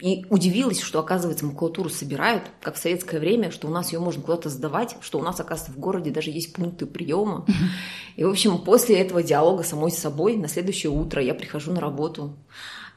и 0.00 0.26
удивилась, 0.28 0.80
что, 0.80 0.98
оказывается, 0.98 1.46
макулатуру 1.46 1.88
собирают, 1.88 2.44
как 2.60 2.74
в 2.74 2.78
советское 2.78 3.20
время, 3.20 3.50
что 3.50 3.68
у 3.68 3.70
нас 3.70 3.92
ее 3.92 4.00
можно 4.00 4.22
куда-то 4.22 4.48
сдавать, 4.48 4.96
что 5.00 5.18
у 5.18 5.22
нас, 5.22 5.38
оказывается, 5.38 5.72
в 5.72 5.80
городе 5.80 6.10
даже 6.10 6.30
есть 6.30 6.52
пункты 6.52 6.86
приема. 6.86 7.46
И, 8.16 8.24
в 8.24 8.30
общем, 8.30 8.58
после 8.58 8.98
этого 8.98 9.22
диалога 9.22 9.62
самой 9.62 9.92
с 9.92 9.98
собой 9.98 10.36
на 10.36 10.48
следующее 10.48 10.90
утро 10.90 11.22
я 11.22 11.34
прихожу 11.34 11.72
на 11.72 11.80
работу 11.80 12.36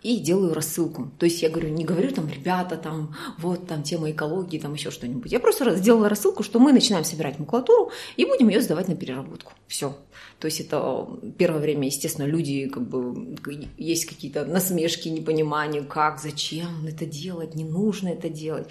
и 0.02 0.18
делаю 0.18 0.54
рассылку. 0.54 1.12
То 1.20 1.26
есть 1.26 1.42
я 1.42 1.50
говорю, 1.50 1.70
не 1.70 1.86
говорю 1.86 2.12
там, 2.12 2.28
ребята, 2.28 2.76
там, 2.76 3.16
вот 3.38 3.68
там 3.68 3.84
тема 3.84 4.10
экологии, 4.12 4.58
там 4.58 4.74
еще 4.74 4.90
что-нибудь. 4.90 5.32
Я 5.32 5.40
просто 5.40 5.76
сделала 5.76 6.10
рассылку, 6.10 6.44
что 6.44 6.60
мы 6.60 6.74
начинаем 6.74 7.04
собирать 7.04 7.38
макулатуру 7.40 7.92
и 8.18 8.26
будем 8.26 8.50
ее 8.50 8.62
сдавать 8.62 8.88
на 8.88 8.96
переработку. 8.96 9.54
Все. 9.68 9.96
То 10.40 10.48
есть 10.48 10.60
это 10.60 11.08
первое 11.38 11.60
время, 11.60 11.86
естественно, 11.86 12.26
люди, 12.26 12.68
как 12.68 12.88
бы, 12.88 13.38
есть 13.78 14.06
какие-то 14.06 14.44
насмешки, 14.44 15.08
непонимания, 15.08 15.84
как, 15.84 16.20
зачем 16.20 16.88
это 16.88 17.06
делать, 17.06 17.54
не 17.54 17.64
нужно 17.64 18.10
это 18.10 18.28
делать. 18.28 18.68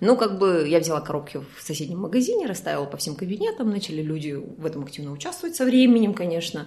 Ну, 0.00 0.18
как 0.18 0.38
бы 0.38 0.66
я 0.68 0.80
взяла 0.80 1.00
коробки 1.00 1.38
в 1.38 1.62
соседнем 1.62 2.00
магазине, 2.00 2.46
расставила 2.46 2.84
по 2.84 2.98
всем 2.98 3.16
кабинетам, 3.16 3.70
начали 3.70 4.02
люди 4.02 4.32
в 4.32 4.66
этом 4.66 4.84
активно 4.84 5.12
участвовать 5.12 5.56
со 5.56 5.64
временем, 5.64 6.12
конечно 6.12 6.66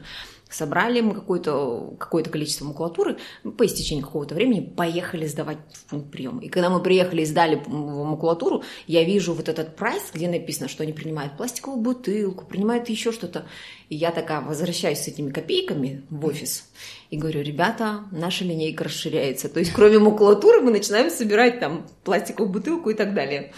собрали 0.50 1.01
мы 1.01 1.13
какое-то 1.13 1.96
какое 2.00 2.24
количество 2.24 2.66
макулатуры, 2.66 3.18
по 3.58 3.66
истечении 3.66 4.01
какого-то 4.01 4.36
времени 4.36 4.62
поехали 4.62 5.25
сдавать 5.25 5.58
в 5.74 5.86
пункт 5.86 6.12
приема. 6.12 6.44
И 6.44 6.50
когда 6.50 6.70
мы 6.70 6.82
приехали 6.82 7.22
и 7.22 7.25
сдали 7.25 7.62
макулатуру, 7.68 8.63
я 8.88 9.04
вижу 9.04 9.34
вот 9.34 9.50
этот 9.50 9.75
прайс, 9.75 10.04
где 10.13 10.27
написано, 10.27 10.68
что 10.68 10.84
они 10.84 10.94
принимают 10.94 11.38
пластиковую 11.38 11.82
бутылку, 11.82 12.46
принимают 12.46 12.89
еще 12.89 13.12
что-то. 13.12 13.46
И 13.89 13.96
я 13.96 14.12
такая 14.12 14.42
возвращаюсь 14.42 15.00
с 15.00 15.08
этими 15.08 15.32
копейками 15.32 16.04
в 16.10 16.25
офис 16.25 16.70
и 17.10 17.18
говорю, 17.18 17.42
ребята, 17.42 18.06
наша 18.12 18.44
линейка 18.44 18.84
расширяется. 18.84 19.50
То 19.50 19.60
есть 19.60 19.72
кроме 19.72 20.00
макулатуры 20.00 20.62
мы 20.62 20.72
начинаем 20.72 21.10
собирать 21.10 21.60
там 21.60 21.88
пластиковую 22.04 22.51
бутылку 22.51 22.89
и 22.89 22.94
так 22.94 23.13
далее. 23.13 23.54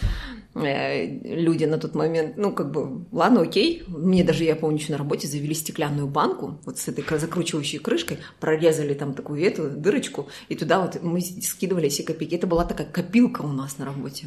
Э, 0.54 1.06
люди 1.06 1.64
на 1.64 1.78
тот 1.78 1.94
момент, 1.94 2.36
ну, 2.36 2.52
как 2.52 2.72
бы, 2.72 3.04
ладно, 3.12 3.42
окей. 3.42 3.84
Мне 3.86 4.24
даже, 4.24 4.44
я 4.44 4.56
помню, 4.56 4.78
еще 4.78 4.92
на 4.92 4.98
работе 4.98 5.28
завели 5.28 5.54
стеклянную 5.54 6.08
банку 6.08 6.58
вот 6.64 6.78
с 6.78 6.88
этой 6.88 7.04
закручивающей 7.18 7.78
крышкой, 7.78 8.18
прорезали 8.40 8.94
там 8.94 9.14
такую 9.14 9.42
эту 9.44 9.70
дырочку, 9.70 10.28
и 10.48 10.56
туда 10.56 10.80
вот 10.80 11.02
мы 11.02 11.20
скидывали 11.20 11.88
все 11.88 12.02
копейки. 12.02 12.34
Это 12.34 12.46
была 12.46 12.64
такая 12.64 12.86
копилка 12.86 13.42
у 13.42 13.52
нас 13.52 13.78
на 13.78 13.84
работе 13.84 14.26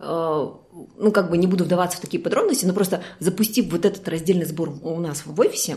э, 0.00 0.48
ну, 0.96 1.12
как 1.12 1.30
бы 1.30 1.38
не 1.38 1.46
буду 1.46 1.64
вдаваться 1.64 1.98
в 1.98 2.00
такие 2.00 2.22
подробности, 2.22 2.66
но 2.66 2.72
просто 2.72 3.02
запустив 3.20 3.70
вот 3.70 3.84
этот 3.84 4.08
раздельный 4.08 4.46
сбор 4.46 4.74
у 4.82 4.98
нас 4.98 5.24
в 5.24 5.40
офисе, 5.40 5.76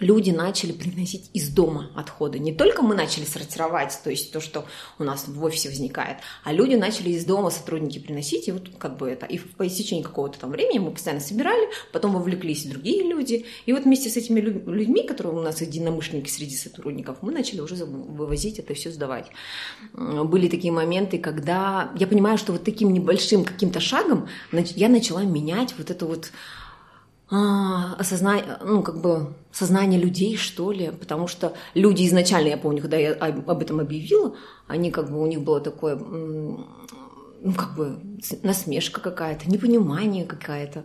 люди 0.00 0.30
начали 0.30 0.72
приносить 0.72 1.30
из 1.32 1.48
дома 1.48 1.90
отходы. 1.94 2.38
Не 2.38 2.52
только 2.52 2.82
мы 2.82 2.94
начали 2.94 3.24
сортировать, 3.24 3.98
то 4.02 4.10
есть 4.10 4.32
то, 4.32 4.40
что 4.40 4.66
у 4.98 5.04
нас 5.04 5.26
в 5.26 5.44
офисе 5.44 5.68
возникает, 5.68 6.18
а 6.44 6.52
люди 6.52 6.74
начали 6.74 7.10
из 7.10 7.24
дома 7.24 7.50
сотрудники 7.50 7.98
приносить, 7.98 8.48
и 8.48 8.52
вот 8.52 8.70
как 8.78 8.96
бы 8.96 9.08
это, 9.08 9.26
и 9.26 9.38
по 9.38 9.66
истечении 9.66 10.02
какого-то 10.02 10.38
там 10.38 10.50
времени 10.50 10.78
мы 10.78 10.90
постоянно 10.90 11.22
собирали, 11.22 11.68
потом 11.92 12.12
вовлеклись 12.12 12.64
другие 12.64 13.02
люди, 13.02 13.46
и 13.66 13.72
вот 13.72 13.84
вместе 13.84 14.10
с 14.10 14.16
этими 14.16 14.40
людьми, 14.40 15.06
которые 15.06 15.34
у 15.36 15.42
нас 15.42 15.60
единомышленники 15.60 16.30
среди 16.30 16.56
сотрудников, 16.56 17.18
мы 17.22 17.32
начали 17.32 17.60
уже 17.60 17.84
вывозить 17.84 18.58
это 18.58 18.74
все 18.74 18.90
сдавать. 18.90 19.26
Были 19.94 20.48
такие 20.48 20.72
моменты, 20.72 21.18
когда 21.18 21.92
я 21.98 22.06
понимаю, 22.06 22.38
что 22.38 22.52
вот 22.52 22.64
таким 22.64 22.92
небольшим 22.92 23.44
каким-то 23.44 23.80
шагом 23.80 24.28
я 24.52 24.88
начала 24.88 25.22
менять 25.22 25.74
вот 25.76 25.90
это 25.90 26.06
вот 26.06 26.30
а, 27.30 27.94
осознание, 27.98 28.58
ну, 28.64 28.82
как 28.82 29.00
бы 29.00 29.34
сознание 29.52 30.00
людей, 30.00 30.36
что 30.36 30.72
ли, 30.72 30.90
потому 30.90 31.26
что 31.26 31.52
люди 31.74 32.06
изначально, 32.06 32.48
я 32.48 32.56
помню, 32.56 32.80
когда 32.80 32.96
я 32.96 33.12
об 33.12 33.60
этом 33.60 33.80
объявила, 33.80 34.34
они 34.66 34.90
как 34.90 35.10
бы, 35.10 35.20
у 35.20 35.26
них 35.26 35.42
было 35.42 35.60
такое 35.60 35.98
ну, 37.40 37.52
как 37.52 37.74
бы 37.76 38.00
насмешка 38.42 39.00
какая-то, 39.00 39.48
непонимание 39.48 40.24
какая-то. 40.24 40.84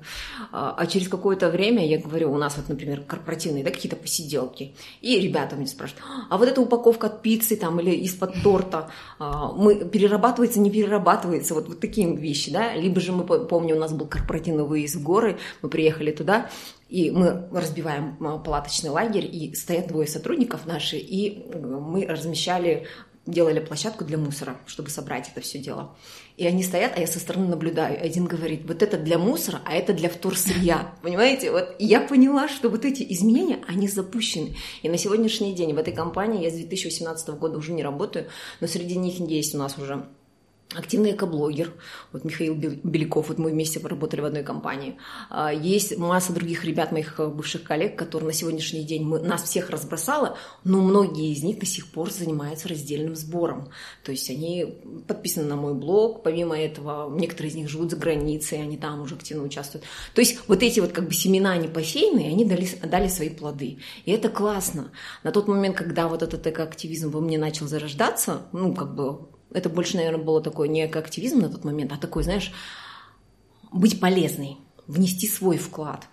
А, 0.51 0.75
а 0.77 0.85
через 0.85 1.07
какое-то 1.07 1.49
время, 1.49 1.85
я 1.85 1.97
говорю, 1.97 2.31
у 2.31 2.37
нас 2.37 2.57
вот, 2.57 2.69
например, 2.69 3.01
корпоративные, 3.01 3.63
да, 3.63 3.71
какие-то 3.71 3.95
посиделки, 3.95 4.75
и 5.01 5.19
ребята 5.19 5.55
мне 5.55 5.67
спрашивают, 5.67 6.03
а 6.29 6.37
вот 6.37 6.47
эта 6.47 6.61
упаковка 6.61 7.07
от 7.07 7.21
пиццы 7.21 7.55
там 7.55 7.79
или 7.79 7.91
из-под 8.05 8.41
торта, 8.43 8.91
а, 9.19 9.51
мы, 9.51 9.85
перерабатывается, 9.85 10.59
не 10.59 10.69
перерабатывается, 10.69 11.53
вот, 11.53 11.67
вот 11.67 11.79
такие 11.79 12.15
вещи, 12.15 12.51
да, 12.51 12.75
либо 12.75 13.01
же 13.01 13.11
мы, 13.11 13.23
помню, 13.23 13.75
у 13.75 13.79
нас 13.79 13.91
был 13.91 14.07
корпоративный 14.07 14.63
выезд 14.63 14.95
в 14.95 15.03
горы, 15.03 15.39
мы 15.61 15.69
приехали 15.69 16.11
туда, 16.11 16.49
и 16.87 17.09
мы 17.09 17.47
разбиваем 17.51 18.17
а, 18.21 18.37
палаточный 18.37 18.91
лагерь, 18.91 19.25
и 19.25 19.55
стоят 19.55 19.87
двое 19.87 20.07
сотрудников 20.07 20.65
наши, 20.65 20.97
и 20.97 21.51
мы 21.55 22.05
размещали 22.05 22.87
делали 23.25 23.59
площадку 23.59 24.03
для 24.03 24.17
мусора, 24.17 24.57
чтобы 24.65 24.89
собрать 24.89 25.29
это 25.29 25.41
все 25.41 25.59
дело. 25.59 25.95
И 26.35 26.47
они 26.47 26.63
стоят, 26.63 26.93
а 26.95 26.99
я 26.99 27.07
со 27.07 27.19
стороны 27.19 27.47
наблюдаю. 27.47 28.03
Один 28.03 28.25
говорит, 28.25 28.61
вот 28.65 28.81
это 28.81 28.97
для 28.97 29.19
мусора, 29.19 29.61
а 29.65 29.73
это 29.75 29.93
для 29.93 30.09
вторсырья. 30.09 30.95
Понимаете? 31.03 31.51
Вот 31.51 31.75
я 31.77 32.01
поняла, 32.01 32.47
что 32.47 32.69
вот 32.69 32.85
эти 32.85 33.05
изменения, 33.13 33.59
они 33.67 33.87
запущены. 33.87 34.55
И 34.81 34.89
на 34.89 34.97
сегодняшний 34.97 35.53
день 35.53 35.73
в 35.73 35.77
этой 35.77 35.93
компании, 35.93 36.43
я 36.43 36.49
с 36.49 36.53
2018 36.53 37.29
года 37.37 37.57
уже 37.57 37.71
не 37.71 37.83
работаю, 37.83 38.27
но 38.61 38.67
среди 38.67 38.95
них 38.95 39.19
есть 39.19 39.53
у 39.53 39.59
нас 39.59 39.77
уже 39.77 40.05
активный 40.75 41.11
экоблогер, 41.11 41.71
вот 42.11 42.23
Михаил 42.23 42.55
Беляков, 42.55 43.29
вот 43.29 43.37
мы 43.37 43.51
вместе 43.51 43.79
поработали 43.79 44.21
в 44.21 44.25
одной 44.25 44.43
компании. 44.43 44.97
А, 45.29 45.51
есть 45.53 45.97
масса 45.97 46.33
других 46.33 46.65
ребят, 46.65 46.91
моих 46.91 47.19
э, 47.19 47.27
бывших 47.27 47.63
коллег, 47.63 47.97
которые 47.97 48.27
на 48.27 48.33
сегодняшний 48.33 48.83
день 48.83 49.03
мы, 49.03 49.19
нас 49.19 49.43
всех 49.43 49.69
разбросало, 49.69 50.37
но 50.63 50.81
многие 50.81 51.31
из 51.31 51.43
них 51.43 51.59
до 51.59 51.65
сих 51.65 51.91
пор 51.91 52.11
занимаются 52.11 52.67
раздельным 52.67 53.15
сбором. 53.15 53.69
То 54.03 54.11
есть 54.11 54.29
они 54.29 54.79
подписаны 55.07 55.47
на 55.47 55.55
мой 55.55 55.73
блог, 55.73 56.23
помимо 56.23 56.57
этого 56.57 57.13
некоторые 57.13 57.51
из 57.51 57.55
них 57.55 57.69
живут 57.69 57.91
за 57.91 57.97
границей, 57.97 58.61
они 58.61 58.77
там 58.77 59.01
уже 59.01 59.15
активно 59.15 59.43
участвуют. 59.43 59.85
То 60.13 60.21
есть 60.21 60.39
вот 60.47 60.63
эти 60.63 60.79
вот 60.79 60.91
как 60.91 61.07
бы 61.07 61.13
семена 61.13 61.55
непосеянные, 61.57 62.29
они 62.29 62.45
дали, 62.45 62.67
дали 62.83 63.07
свои 63.07 63.29
плоды. 63.29 63.79
И 64.05 64.11
это 64.11 64.29
классно. 64.29 64.91
На 65.23 65.31
тот 65.31 65.47
момент, 65.47 65.75
когда 65.75 66.07
вот 66.07 66.23
этот 66.23 66.45
экоактивизм 66.47 67.09
во 67.09 67.19
мне 67.19 67.37
начал 67.37 67.67
зарождаться, 67.67 68.47
ну 68.51 68.73
как 68.73 68.95
бы 68.95 69.32
это 69.53 69.69
больше, 69.69 69.97
наверное, 69.97 70.23
было 70.23 70.41
такое 70.41 70.67
не 70.67 70.83
активизм 70.83 71.39
на 71.39 71.49
тот 71.49 71.63
момент, 71.63 71.91
а 71.91 71.97
такой, 71.97 72.23
знаешь, 72.23 72.51
быть 73.71 73.99
полезной, 73.99 74.57
внести 74.87 75.27
свой 75.27 75.57
вклад. 75.57 76.07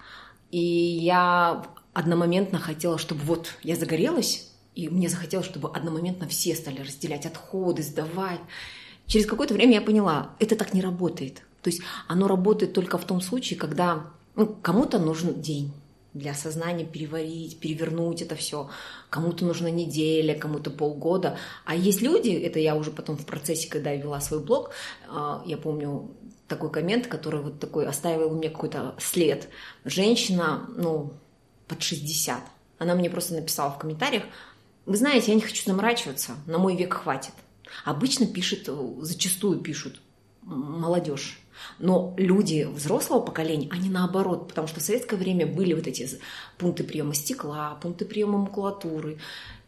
И 0.51 0.59
я 0.59 1.65
одномоментно 1.93 2.59
хотела, 2.59 2.99
чтобы 2.99 3.23
вот 3.23 3.55
я 3.63 3.77
загорелась, 3.77 4.51
и 4.75 4.89
мне 4.89 5.09
захотелось, 5.09 5.47
чтобы 5.47 5.71
одномоментно 5.71 6.29
все 6.29 6.55
стали 6.55 6.81
разделять 6.81 7.27
отходы, 7.27 7.83
сдавать. 7.83 8.41
Через 9.07 9.27
какое-то 9.27 9.55
время 9.55 9.75
я 9.75 9.81
поняла, 9.81 10.31
это 10.39 10.57
так 10.57 10.73
не 10.73 10.81
работает. 10.81 11.43
То 11.63 11.69
есть 11.69 11.83
оно 12.09 12.29
работает 12.29 12.73
только 12.73 12.97
в 12.97 13.05
том 13.05 13.21
случае, 13.21 13.59
когда 13.59 14.07
ну, 14.37 14.47
кому-то 14.47 14.99
нужен 14.99 15.41
день, 15.41 15.73
для 16.15 16.35
сознания 16.35 16.85
переварить, 16.85 17.61
перевернуть 17.61 18.23
это 18.23 18.35
все. 18.35 18.71
Кому-то 19.11 19.45
нужна 19.45 19.71
неделя, 19.71 20.39
кому-то 20.39 20.71
полгода. 20.71 21.39
А 21.65 21.75
есть 21.75 22.03
люди, 22.03 22.31
это 22.31 22.59
я 22.59 22.75
уже 22.75 22.91
потом 22.91 23.17
в 23.17 23.27
процессе, 23.27 23.69
когда 23.69 23.91
я 23.91 24.01
вела 24.01 24.21
свой 24.21 24.41
блог, 24.41 24.71
а, 25.09 25.43
я 25.47 25.57
помню 25.57 26.11
такой 26.49 26.71
коммент, 26.71 27.07
который 27.07 27.41
вот 27.41 27.61
такой 27.61 27.87
оставил 27.87 28.31
мне 28.31 28.51
какой-то 28.51 28.95
след. 28.99 29.49
Женщина, 29.85 30.69
ну, 30.77 31.13
под 31.69 31.83
60. 31.83 32.43
Она 32.79 32.95
мне 32.95 33.09
просто 33.09 33.35
написала 33.35 33.71
в 33.71 33.79
комментариях, 33.79 34.25
вы 34.87 34.97
знаете, 34.97 35.31
я 35.31 35.37
не 35.37 35.43
хочу 35.43 35.65
заморачиваться, 35.65 36.33
на 36.47 36.59
мой 36.59 36.75
век 36.75 36.95
хватит. 36.95 37.35
Обычно 37.85 38.27
пишет, 38.27 38.69
зачастую 39.01 39.61
пишут 39.61 40.01
молодежь 40.43 41.39
но 41.79 42.15
люди 42.17 42.69
взрослого 42.71 43.21
поколения, 43.21 43.69
они 43.71 43.89
наоборот, 43.89 44.49
потому 44.49 44.69
что 44.69 44.81
в 44.81 44.83
советское 44.83 45.17
время 45.17 45.47
были 45.47 45.75
вот 45.75 45.87
эти 45.87 46.09
пункты 46.59 46.85
приема 46.85 47.15
стекла, 47.15 47.79
пункты 47.81 48.05
приема 48.05 48.39
макулатуры, 48.39 49.19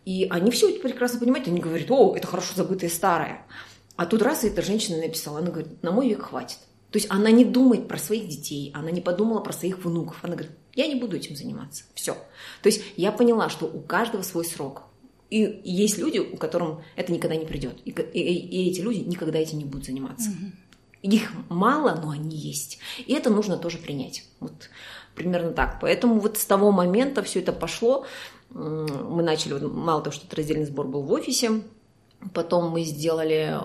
и 0.05 0.27
они 0.31 0.51
все 0.51 0.71
это 0.71 0.81
прекрасно 0.81 1.21
понимают, 1.21 1.49
они 1.49 1.61
говорят, 1.61 1.91
о, 1.91 2.15
это 2.17 2.27
хорошо 2.27 2.55
забытое 2.57 2.91
старое. 2.91 3.47
А 3.97 4.07
тут 4.07 4.23
раз 4.23 4.45
эта 4.45 4.63
женщина 4.63 4.99
написала, 4.99 5.39
она 5.39 5.51
говорит, 5.51 5.83
на 5.83 5.93
мой 5.93 6.09
век 6.09 6.23
хватит. 6.23 6.59
То 6.91 6.99
есть 6.99 7.11
она 7.11 7.31
не 7.31 7.45
думает 7.45 7.89
про 7.89 7.99
своих 7.99 8.29
детей, 8.29 8.71
она 8.75 8.91
не 8.91 9.01
подумала 9.01 9.41
про 9.41 9.53
своих 9.53 9.83
внуков. 9.85 10.19
Она 10.23 10.35
говорит, 10.35 10.53
я 10.75 10.87
не 10.87 10.95
буду 10.95 11.17
этим 11.17 11.37
заниматься. 11.37 11.85
Все. 11.95 12.15
То 12.63 12.67
есть 12.67 12.83
я 12.97 13.13
поняла, 13.13 13.49
что 13.49 13.67
у 13.67 13.81
каждого 13.81 14.23
свой 14.23 14.45
срок. 14.45 14.83
И 15.31 15.63
есть 15.65 15.97
люди, 15.97 16.19
у 16.19 16.37
которым 16.37 16.83
это 16.95 17.11
никогда 17.11 17.37
не 17.37 17.47
придет. 17.47 17.77
И, 17.87 17.91
и, 17.91 18.21
и 18.21 18.71
эти 18.71 18.81
люди 18.81 18.99
никогда 18.99 19.39
этим 19.39 19.59
не 19.59 19.65
будут 19.65 19.87
заниматься. 19.87 20.29
Угу. 20.29 20.53
Их 21.03 21.33
мало, 21.49 21.99
но 22.01 22.11
они 22.11 22.37
есть. 22.37 22.79
И 23.07 23.13
это 23.13 23.29
нужно 23.29 23.57
тоже 23.57 23.79
принять. 23.79 24.25
Вот 24.41 24.71
примерно 25.15 25.53
так. 25.53 25.79
Поэтому 25.81 26.21
вот 26.21 26.39
с 26.39 26.45
того 26.45 26.71
момента 26.71 27.23
все 27.23 27.41
это 27.41 27.53
пошло. 27.53 28.07
Мы 28.51 29.23
начали, 29.23 29.55
мало 29.65 30.03
того, 30.03 30.15
что 30.15 30.27
это 30.27 30.37
раздельный 30.37 30.67
сбор 30.67 30.87
был 30.87 31.03
в 31.03 31.13
офисе, 31.13 31.63
потом 32.35 32.71
мы 32.71 32.85
сделали 32.85 33.59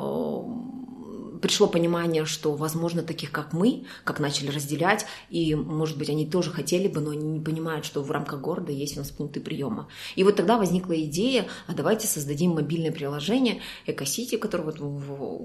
пришло 1.37 1.67
понимание, 1.67 2.25
что, 2.25 2.53
возможно, 2.53 3.03
таких, 3.03 3.31
как 3.31 3.53
мы, 3.53 3.85
как 4.03 4.19
начали 4.19 4.49
разделять, 4.49 5.05
и, 5.29 5.55
может 5.55 5.97
быть, 5.97 6.09
они 6.09 6.25
тоже 6.25 6.51
хотели 6.51 6.87
бы, 6.87 6.99
но 6.99 7.11
они 7.11 7.27
не 7.27 7.39
понимают, 7.39 7.85
что 7.85 8.01
в 8.01 8.11
рамках 8.11 8.41
города 8.41 8.71
есть 8.71 8.97
у 8.97 9.01
нас 9.01 9.11
пункты 9.11 9.39
приема. 9.39 9.87
И 10.15 10.23
вот 10.23 10.35
тогда 10.35 10.57
возникла 10.57 10.99
идея, 11.03 11.47
а 11.67 11.73
давайте 11.73 12.07
создадим 12.07 12.51
мобильное 12.51 12.91
приложение 12.91 13.61
Экосити, 13.85 14.37
которое 14.37 14.63
вот 14.63 14.77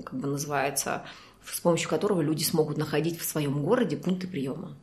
как 0.05 0.19
бы 0.19 0.27
называется 0.27 1.05
с 1.45 1.61
помощью 1.61 1.89
которого 1.89 2.21
люди 2.21 2.43
смогут 2.43 2.77
находить 2.77 3.19
в 3.19 3.25
своем 3.25 3.63
городе 3.63 3.97
пункты 3.97 4.27
приема. 4.27 4.77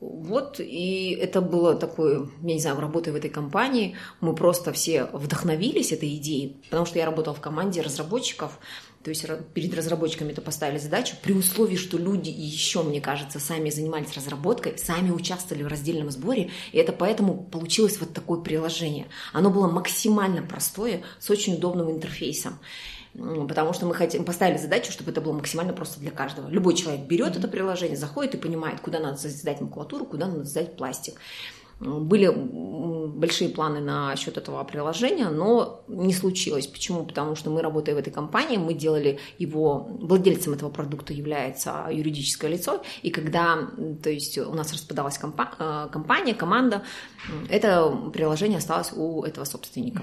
Вот, 0.00 0.58
и 0.58 1.16
это 1.20 1.40
было 1.40 1.76
такое, 1.76 2.28
я 2.42 2.54
не 2.54 2.58
знаю, 2.58 2.80
работая 2.80 3.12
в 3.12 3.16
этой 3.16 3.30
компании, 3.30 3.94
мы 4.20 4.34
просто 4.34 4.72
все 4.72 5.04
вдохновились 5.12 5.92
этой 5.92 6.16
идеей, 6.16 6.56
потому 6.70 6.86
что 6.86 6.98
я 6.98 7.06
работала 7.06 7.36
в 7.36 7.40
команде 7.40 7.82
разработчиков, 7.82 8.58
то 9.04 9.10
есть 9.10 9.24
перед 9.54 9.72
разработчиками 9.74 10.32
это 10.32 10.40
поставили 10.40 10.78
задачу, 10.78 11.14
при 11.22 11.32
условии, 11.32 11.76
что 11.76 11.98
люди 11.98 12.30
еще, 12.30 12.82
мне 12.82 13.00
кажется, 13.00 13.38
сами 13.38 13.70
занимались 13.70 14.12
разработкой, 14.16 14.76
сами 14.76 15.12
участвовали 15.12 15.62
в 15.62 15.68
раздельном 15.68 16.10
сборе, 16.10 16.50
и 16.72 16.78
это 16.78 16.92
поэтому 16.92 17.40
получилось 17.44 17.98
вот 18.00 18.12
такое 18.12 18.40
приложение. 18.40 19.06
Оно 19.32 19.50
было 19.50 19.68
максимально 19.68 20.42
простое, 20.42 21.02
с 21.20 21.30
очень 21.30 21.54
удобным 21.54 21.88
интерфейсом 21.92 22.58
потому 23.14 23.72
что 23.72 23.86
мы 23.86 23.94
хотим, 23.94 24.24
поставили 24.24 24.56
задачу, 24.56 24.90
чтобы 24.90 25.10
это 25.10 25.20
было 25.20 25.32
максимально 25.32 25.72
просто 25.72 26.00
для 26.00 26.10
каждого. 26.10 26.48
Любой 26.48 26.74
человек 26.74 27.06
берет 27.06 27.34
mm-hmm. 27.34 27.38
это 27.38 27.48
приложение, 27.48 27.96
заходит 27.96 28.34
и 28.34 28.38
понимает, 28.38 28.80
куда 28.80 29.00
надо 29.00 29.16
сдать 29.16 29.60
макулатуру, 29.60 30.06
куда 30.06 30.26
надо 30.26 30.44
сдать 30.44 30.76
пластик. 30.76 31.14
Были 31.82 32.28
большие 33.22 33.50
планы 33.50 33.80
насчет 33.80 34.36
этого 34.36 34.64
приложения, 34.64 35.28
но 35.28 35.84
не 35.88 36.12
случилось. 36.12 36.66
Почему? 36.66 37.04
Потому 37.04 37.36
что 37.36 37.50
мы, 37.50 37.62
работая 37.62 37.94
в 37.94 37.98
этой 37.98 38.12
компании, 38.12 38.56
мы 38.56 38.74
делали 38.74 39.18
его, 39.38 39.88
владельцем 40.00 40.54
этого 40.54 40.70
продукта 40.70 41.12
является 41.12 41.86
юридическое 41.90 42.50
лицо, 42.50 42.82
и 43.02 43.10
когда, 43.10 43.68
то 44.02 44.10
есть 44.10 44.38
у 44.38 44.54
нас 44.54 44.72
распадалась 44.72 45.18
компа- 45.18 45.54
э, 45.58 45.88
компания, 45.92 46.34
команда, 46.34 46.82
это 47.48 48.10
приложение 48.12 48.58
осталось 48.58 48.92
у 48.92 49.22
этого 49.22 49.44
собственника. 49.44 50.02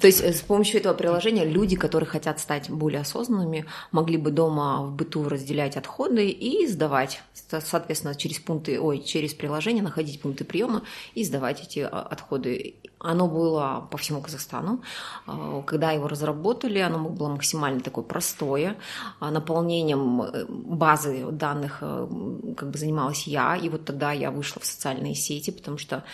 То 0.00 0.06
есть 0.06 0.22
э, 0.22 0.32
с 0.32 0.40
помощью 0.40 0.80
этого 0.80 0.94
приложения 0.94 1.44
люди, 1.44 1.76
которые 1.76 2.08
хотят 2.08 2.40
стать 2.40 2.70
более 2.70 3.00
осознанными, 3.00 3.66
могли 3.92 4.16
бы 4.16 4.30
дома 4.30 4.84
в 4.84 4.92
быту 4.92 5.28
разделять 5.28 5.76
отходы 5.76 6.28
и 6.28 6.66
сдавать, 6.66 7.22
соответственно, 7.34 8.14
через 8.14 8.38
пункты, 8.38 8.80
ой, 8.80 9.02
через 9.02 9.34
приложение 9.34 9.82
находить 9.82 10.20
пункты 10.20 10.44
приема 10.44 10.82
и 11.14 11.24
сдавать 11.24 11.62
эти 11.62 11.80
а, 11.80 12.02
отходы. 12.02 12.76
Оно 12.98 13.28
было 13.28 13.86
по 13.90 13.96
всему 13.98 14.20
Казахстану. 14.20 14.82
А, 15.26 15.62
когда 15.62 15.92
его 15.92 16.08
разработали, 16.08 16.78
оно 16.78 17.08
было 17.08 17.28
максимально 17.28 17.80
такое 17.80 18.04
простое. 18.04 18.76
А, 19.20 19.30
наполнением 19.30 20.22
э, 20.22 20.44
базы 20.48 21.26
данных 21.30 21.78
э, 21.80 22.08
как 22.56 22.70
бы 22.70 22.78
занималась 22.78 23.26
я, 23.26 23.56
и 23.56 23.68
вот 23.68 23.84
тогда 23.84 24.12
я 24.12 24.30
вышла 24.30 24.60
в 24.60 24.66
социальные 24.66 25.14
сети, 25.14 25.50
потому 25.50 25.78
что 25.78 26.04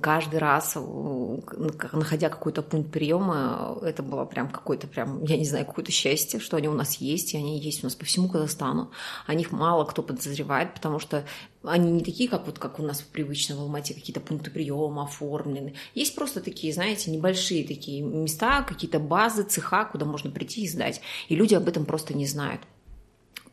каждый 0.00 0.40
раз, 0.40 0.76
находя 0.76 2.28
какой-то 2.28 2.62
пункт 2.62 2.90
приема, 2.90 3.78
это 3.82 4.02
было 4.02 4.24
прям 4.24 4.48
какое-то 4.48 4.88
прям, 4.88 5.22
я 5.24 5.36
не 5.36 5.44
знаю, 5.44 5.64
какое-то 5.64 5.92
счастье, 5.92 6.40
что 6.40 6.56
они 6.56 6.68
у 6.68 6.74
нас 6.74 6.96
есть, 6.96 7.34
и 7.34 7.36
они 7.36 7.58
есть 7.58 7.84
у 7.84 7.86
нас 7.86 7.94
по 7.94 8.04
всему 8.04 8.28
Казахстану. 8.28 8.90
О 9.26 9.34
них 9.34 9.52
мало 9.52 9.84
кто 9.84 10.02
подозревает, 10.02 10.74
потому 10.74 10.98
что 10.98 11.24
они 11.62 11.92
не 11.92 12.02
такие, 12.02 12.28
как 12.28 12.46
вот 12.46 12.58
как 12.58 12.80
у 12.80 12.82
нас 12.82 13.00
привычно 13.00 13.56
в 13.56 13.60
Алмате, 13.60 13.94
какие-то 13.94 14.20
пункты 14.20 14.50
приема 14.50 15.04
оформлены. 15.04 15.74
Есть 15.94 16.16
просто 16.16 16.40
такие, 16.40 16.72
знаете, 16.72 17.10
небольшие 17.10 17.66
такие 17.66 18.02
места, 18.02 18.62
какие-то 18.62 18.98
базы, 18.98 19.44
цеха, 19.44 19.84
куда 19.84 20.04
можно 20.04 20.30
прийти 20.30 20.62
и 20.62 20.68
сдать. 20.68 21.00
И 21.28 21.36
люди 21.36 21.54
об 21.54 21.68
этом 21.68 21.84
просто 21.84 22.14
не 22.14 22.26
знают. 22.26 22.62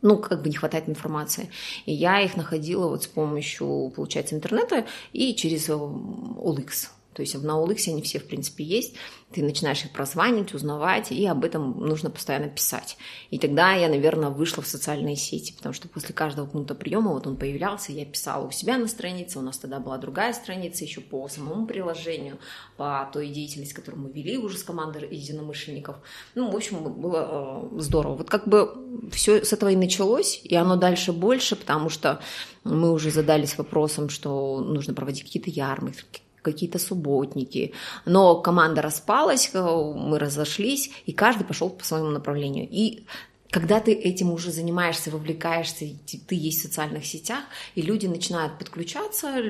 Ну, 0.01 0.17
как 0.17 0.41
бы 0.41 0.49
не 0.49 0.55
хватает 0.55 0.89
информации. 0.89 1.49
И 1.85 1.93
я 1.93 2.21
их 2.21 2.37
находила 2.37 2.87
вот 2.87 3.03
с 3.03 3.07
помощью, 3.07 3.91
получается, 3.95 4.35
интернета 4.35 4.85
и 5.13 5.35
через 5.35 5.69
OLX. 5.69 6.89
То 7.17 7.23
есть 7.23 7.33
на 7.41 7.53
OLX 7.53 7.89
они 7.89 8.03
все, 8.03 8.19
в 8.19 8.27
принципе, 8.27 8.63
есть. 8.63 8.93
Ты 9.33 9.41
начинаешь 9.41 9.83
их 9.83 9.91
прозванивать, 9.91 10.53
узнавать, 10.53 11.11
и 11.11 11.25
об 11.25 11.43
этом 11.43 11.79
нужно 11.79 12.11
постоянно 12.11 12.47
писать. 12.47 12.95
И 13.31 13.39
тогда 13.39 13.73
я, 13.73 13.89
наверное, 13.89 14.29
вышла 14.29 14.61
в 14.61 14.67
социальные 14.67 15.15
сети, 15.15 15.51
потому 15.51 15.73
что 15.73 15.87
после 15.87 16.13
каждого 16.13 16.45
пункта 16.45 16.75
приема 16.75 17.11
вот 17.11 17.25
он 17.25 17.35
появлялся, 17.35 17.91
я 17.91 18.05
писала 18.05 18.47
у 18.47 18.51
себя 18.51 18.77
на 18.77 18.87
странице, 18.87 19.39
у 19.39 19.41
нас 19.41 19.57
тогда 19.57 19.79
была 19.79 19.97
другая 19.97 20.31
страница 20.31 20.83
еще 20.83 21.01
по 21.01 21.27
самому 21.27 21.65
приложению, 21.65 22.37
по 22.77 23.09
той 23.11 23.29
деятельности, 23.29 23.73
которую 23.73 24.03
мы 24.03 24.11
вели 24.11 24.37
уже 24.37 24.59
с 24.59 24.63
командой 24.63 25.07
единомышленников. 25.09 25.95
Ну, 26.35 26.51
в 26.51 26.55
общем, 26.55 26.83
было 26.83 27.71
э, 27.73 27.79
здорово. 27.79 28.17
Вот 28.17 28.29
как 28.29 28.47
бы 28.47 29.09
все 29.11 29.43
с 29.43 29.53
этого 29.53 29.71
и 29.71 29.75
началось, 29.75 30.39
и 30.43 30.55
оно 30.55 30.75
дальше 30.75 31.13
больше, 31.13 31.55
потому 31.55 31.89
что 31.89 32.21
мы 32.63 32.91
уже 32.91 33.09
задались 33.09 33.57
вопросом, 33.57 34.09
что 34.09 34.61
нужно 34.61 34.93
проводить 34.93 35.23
какие-то 35.23 35.49
ярмарки, 35.49 36.21
какие-то 36.41 36.79
субботники. 36.79 37.73
Но 38.05 38.41
команда 38.41 38.81
распалась, 38.81 39.49
э, 39.53 39.59
мы 39.61 40.19
разошлись, 40.19 40.91
и 41.05 41.13
каждый 41.13 41.45
пошел 41.45 41.69
по 41.69 41.83
своему 41.83 42.09
направлению. 42.09 42.67
И 42.69 43.05
когда 43.49 43.79
ты 43.79 43.93
этим 43.93 44.31
уже 44.31 44.51
занимаешься, 44.51 45.11
вовлекаешься, 45.11 45.85
ты 46.05 46.35
есть 46.35 46.59
в 46.59 46.63
социальных 46.63 47.05
сетях, 47.05 47.43
и 47.75 47.81
люди 47.81 48.07
начинают 48.07 48.57
подключаться, 48.59 49.41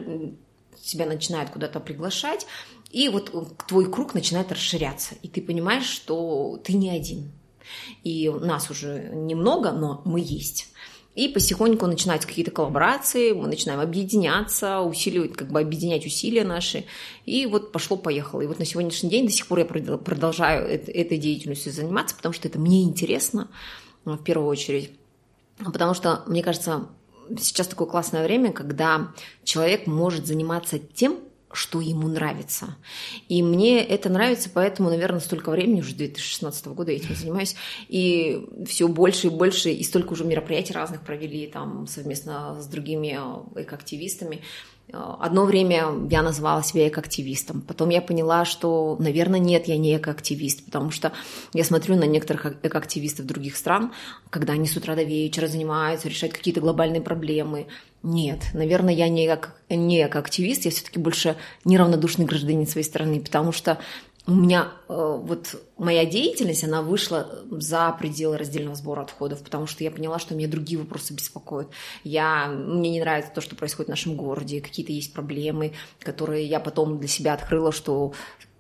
тебя 0.84 1.06
начинают 1.06 1.50
куда-то 1.50 1.79
приглашать, 1.79 2.46
и 2.91 3.10
вот 3.10 3.32
твой 3.67 3.91
круг 3.91 4.13
начинает 4.13 4.51
расширяться, 4.51 5.15
и 5.22 5.27
ты 5.27 5.41
понимаешь, 5.41 5.86
что 5.86 6.60
ты 6.63 6.74
не 6.74 6.89
один. 6.89 7.32
И 8.03 8.29
нас 8.29 8.70
уже 8.70 9.10
немного, 9.13 9.72
но 9.72 10.01
мы 10.06 10.22
есть. 10.22 10.70
И 11.17 11.27
потихоньку 11.29 11.88
начинаются 11.88 12.27
какие-то 12.27 12.51
коллаборации, 12.51 13.31
мы 13.31 13.47
начинаем 13.47 13.79
объединяться, 13.79 14.81
усиливать, 14.81 15.33
как 15.33 15.51
бы 15.51 15.59
объединять 15.59 16.05
усилия 16.05 16.43
наши. 16.43 16.86
И 17.25 17.47
вот 17.47 17.71
пошло-поехало. 17.71 18.41
И 18.41 18.45
вот 18.45 18.59
на 18.59 18.65
сегодняшний 18.65 19.09
день 19.09 19.25
до 19.25 19.31
сих 19.31 19.47
пор 19.47 19.57
я 19.57 19.65
продолжаю 19.65 20.67
этой 20.69 21.17
деятельностью 21.17 21.71
заниматься, 21.71 22.15
потому 22.15 22.33
что 22.33 22.47
это 22.47 22.59
мне 22.59 22.83
интересно 22.83 23.47
э, 24.05 24.12
в 24.12 24.24
первую 24.24 24.47
очередь. 24.47 24.91
Потому 25.57 25.95
что, 25.95 26.21
мне 26.27 26.43
кажется, 26.43 26.88
сейчас 27.39 27.65
такое 27.65 27.88
классное 27.88 28.24
время, 28.24 28.53
когда 28.53 29.12
человек 29.43 29.88
может 29.88 30.27
заниматься 30.27 30.77
тем, 30.77 31.17
что 31.58 31.82
ему 31.82 32.08
нравится. 32.08 32.78
И 33.28 33.42
мне 33.42 33.84
это 33.84 34.10
нравится, 34.10 34.50
поэтому, 34.54 34.90
наверное, 34.90 35.20
столько 35.20 35.50
времени, 35.50 35.82
уже 35.82 35.96
2016 35.96 36.68
года 36.68 36.92
я 36.92 36.98
этим 36.98 37.16
занимаюсь, 37.20 37.56
и 37.88 38.46
все 38.68 38.88
больше 38.88 39.28
и 39.28 39.30
больше, 39.32 39.72
и 39.72 39.84
столько 39.84 40.14
уже 40.14 40.24
мероприятий 40.24 40.74
разных 40.74 41.02
провели 41.02 41.48
там 41.48 41.88
совместно 41.88 42.62
с 42.62 42.68
другими 42.68 43.18
э, 43.18 43.64
экоактивистами. 43.64 44.42
Одно 44.94 45.44
время 45.44 45.88
я 46.10 46.22
называла 46.22 46.63
себя 46.63 46.88
экоактивистом. 46.88 47.62
Потом 47.62 47.89
я 47.89 48.01
поняла, 48.01 48.46
что, 48.46 48.96
наверное, 49.00 49.39
нет, 49.39 49.67
я 49.67 49.77
не 49.77 49.98
экоактивист, 49.98 50.63
потому 50.63 50.91
что 50.91 51.12
я 51.53 51.65
смотрю 51.65 51.98
на 51.98 52.06
некоторых 52.06 52.56
экоактивистов 52.63 53.25
других 53.25 53.58
стран, 53.58 53.91
когда 54.29 54.53
они 54.53 54.65
с 54.65 54.77
утра 54.77 54.96
до 54.96 55.03
вечера 55.03 55.48
занимаются, 55.48 56.08
решают 56.08 56.34
какие-то 56.34 56.62
глобальные 56.62 57.01
проблемы. 57.01 57.67
Нет, 58.01 58.39
наверное, 58.53 58.94
я 58.94 59.10
не, 59.10 59.27
как, 59.27 59.58
не 59.70 60.06
экоактивист, 60.06 60.63
я 60.63 60.72
все-таки 60.72 61.00
больше 61.00 61.36
неравнодушный 61.65 62.25
гражданин 62.25 62.65
своей 62.65 62.86
страны, 62.86 63.20
потому 63.20 63.51
что 63.51 63.79
у 64.27 64.31
меня 64.31 64.74
э, 64.89 64.93
вот 64.93 65.55
моя 65.77 66.05
деятельность, 66.05 66.63
она 66.65 66.81
вышла 66.81 67.43
за 67.50 67.96
пределы 67.98 68.38
раздельного 68.38 68.75
сбора 68.75 69.01
отходов, 69.01 69.41
потому 69.41 69.67
что 69.67 69.86
я 69.86 69.89
поняла, 69.89 70.19
что 70.19 70.36
меня 70.36 70.50
другие 70.50 70.79
вопросы 70.79 71.13
беспокоят. 71.13 71.69
Я, 72.03 72.48
мне 72.48 72.89
не 72.89 73.00
нравится 73.00 73.31
то, 73.34 73.39
что 73.39 73.55
происходит 73.55 73.88
в 73.88 73.91
нашем 73.91 74.17
городе, 74.17 74.60
какие-то 74.60 74.91
есть 74.91 75.13
проблемы, 75.13 75.74
которые 76.01 76.46
я 76.46 76.60
потом 76.60 77.00
для 77.00 77.07
себя 77.07 77.34
открыла, 77.34 77.72
что 77.72 78.12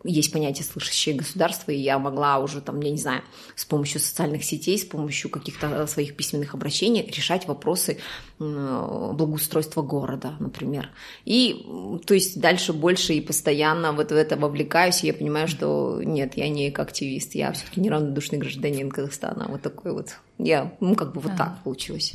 есть 0.07 0.31
понятие 0.31 0.63
слышащее 0.63 1.15
государство, 1.15 1.71
и 1.71 1.77
я 1.77 1.99
могла 1.99 2.39
уже, 2.39 2.61
там, 2.61 2.79
я 2.79 2.91
не 2.91 2.97
знаю, 2.97 3.21
с 3.55 3.65
помощью 3.65 3.99
социальных 3.99 4.43
сетей, 4.43 4.77
с 4.79 4.85
помощью 4.85 5.29
каких-то 5.29 5.85
своих 5.87 6.15
письменных 6.15 6.53
обращений 6.53 7.05
решать 7.05 7.47
вопросы 7.47 7.99
благоустройства 8.39 9.81
города, 9.81 10.35
например. 10.39 10.89
И, 11.25 11.65
то 12.05 12.13
есть, 12.13 12.39
дальше 12.39 12.73
больше 12.73 13.13
и 13.13 13.21
постоянно 13.21 13.91
вот 13.91 14.11
в 14.11 14.15
это 14.15 14.37
вовлекаюсь, 14.37 15.03
и 15.03 15.07
я 15.07 15.13
понимаю, 15.13 15.47
что 15.47 16.01
нет, 16.03 16.37
я 16.37 16.49
не 16.49 16.69
активист, 16.69 17.35
я 17.35 17.51
все-таки 17.51 17.81
неравнодушный 17.81 18.37
гражданин 18.39 18.89
Казахстана, 18.89 19.47
вот 19.49 19.61
такой 19.61 19.91
вот 19.93 20.15
я, 20.39 20.71
ну, 20.79 20.95
как 20.95 21.13
бы 21.13 21.21
вот 21.21 21.33
а. 21.33 21.37
так 21.37 21.57
получилось. 21.63 22.13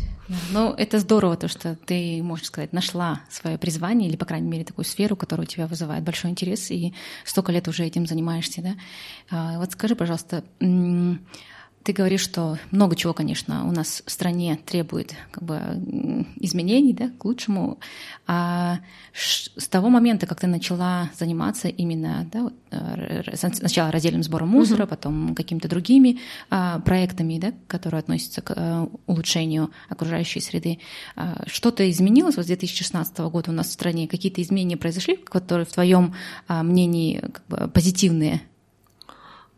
Ну, 0.52 0.72
это 0.72 0.98
здорово, 1.00 1.36
то, 1.36 1.48
что 1.48 1.76
ты, 1.76 2.22
можно 2.22 2.46
сказать, 2.46 2.72
нашла 2.72 3.20
свое 3.28 3.58
призвание, 3.58 4.08
или, 4.08 4.16
по 4.16 4.24
крайней 4.24 4.48
мере, 4.48 4.64
такую 4.64 4.84
сферу, 4.84 5.16
которая 5.16 5.46
у 5.46 5.48
тебя 5.48 5.66
вызывает 5.66 6.04
большой 6.04 6.30
интерес, 6.30 6.70
и 6.70 6.94
столько 7.24 7.52
лет 7.52 7.66
уже 7.68 7.84
этим 7.84 8.06
занимаешься, 8.06 8.62
да? 8.62 8.74
А, 9.30 9.58
вот 9.58 9.72
скажи, 9.72 9.96
пожалуйста, 9.96 10.44
ты 11.84 11.92
говоришь, 11.92 12.20
что 12.20 12.58
много 12.70 12.96
чего, 12.96 13.12
конечно, 13.12 13.66
у 13.66 13.72
нас 13.72 14.02
в 14.06 14.10
стране 14.10 14.58
требует 14.64 15.14
как 15.30 15.42
бы, 15.42 15.58
изменений 16.36 16.92
да, 16.92 17.10
к 17.18 17.24
лучшему. 17.24 17.78
А 18.26 18.78
с 19.12 19.68
того 19.68 19.88
момента, 19.88 20.26
как 20.26 20.40
ты 20.40 20.46
начала 20.46 21.10
заниматься 21.18 21.68
именно 21.68 22.28
да, 22.32 22.50
э, 22.70 23.36
сначала 23.36 23.90
раздельным 23.90 24.22
сбором 24.22 24.48
мусора, 24.48 24.84
mm-hmm. 24.84 24.88
потом 24.88 25.34
какими-то 25.34 25.68
другими 25.68 26.20
а, 26.50 26.78
проектами, 26.80 27.38
да, 27.38 27.52
которые 27.66 27.98
относятся 28.00 28.42
к 28.42 28.52
а, 28.56 28.88
улучшению 29.06 29.70
окружающей 29.88 30.40
среды, 30.40 30.78
а, 31.16 31.42
что-то 31.46 31.88
изменилось 31.90 32.36
вот 32.36 32.44
с 32.44 32.48
2016 32.48 33.18
года 33.18 33.50
у 33.50 33.54
нас 33.54 33.68
в 33.68 33.72
стране? 33.72 34.06
Какие-то 34.08 34.40
изменения 34.42 34.76
произошли, 34.76 35.16
которые 35.16 35.66
в 35.66 35.72
твоем 35.72 36.14
а, 36.46 36.62
мнении 36.62 37.18
как 37.18 37.42
бы, 37.48 37.68
позитивные? 37.68 38.42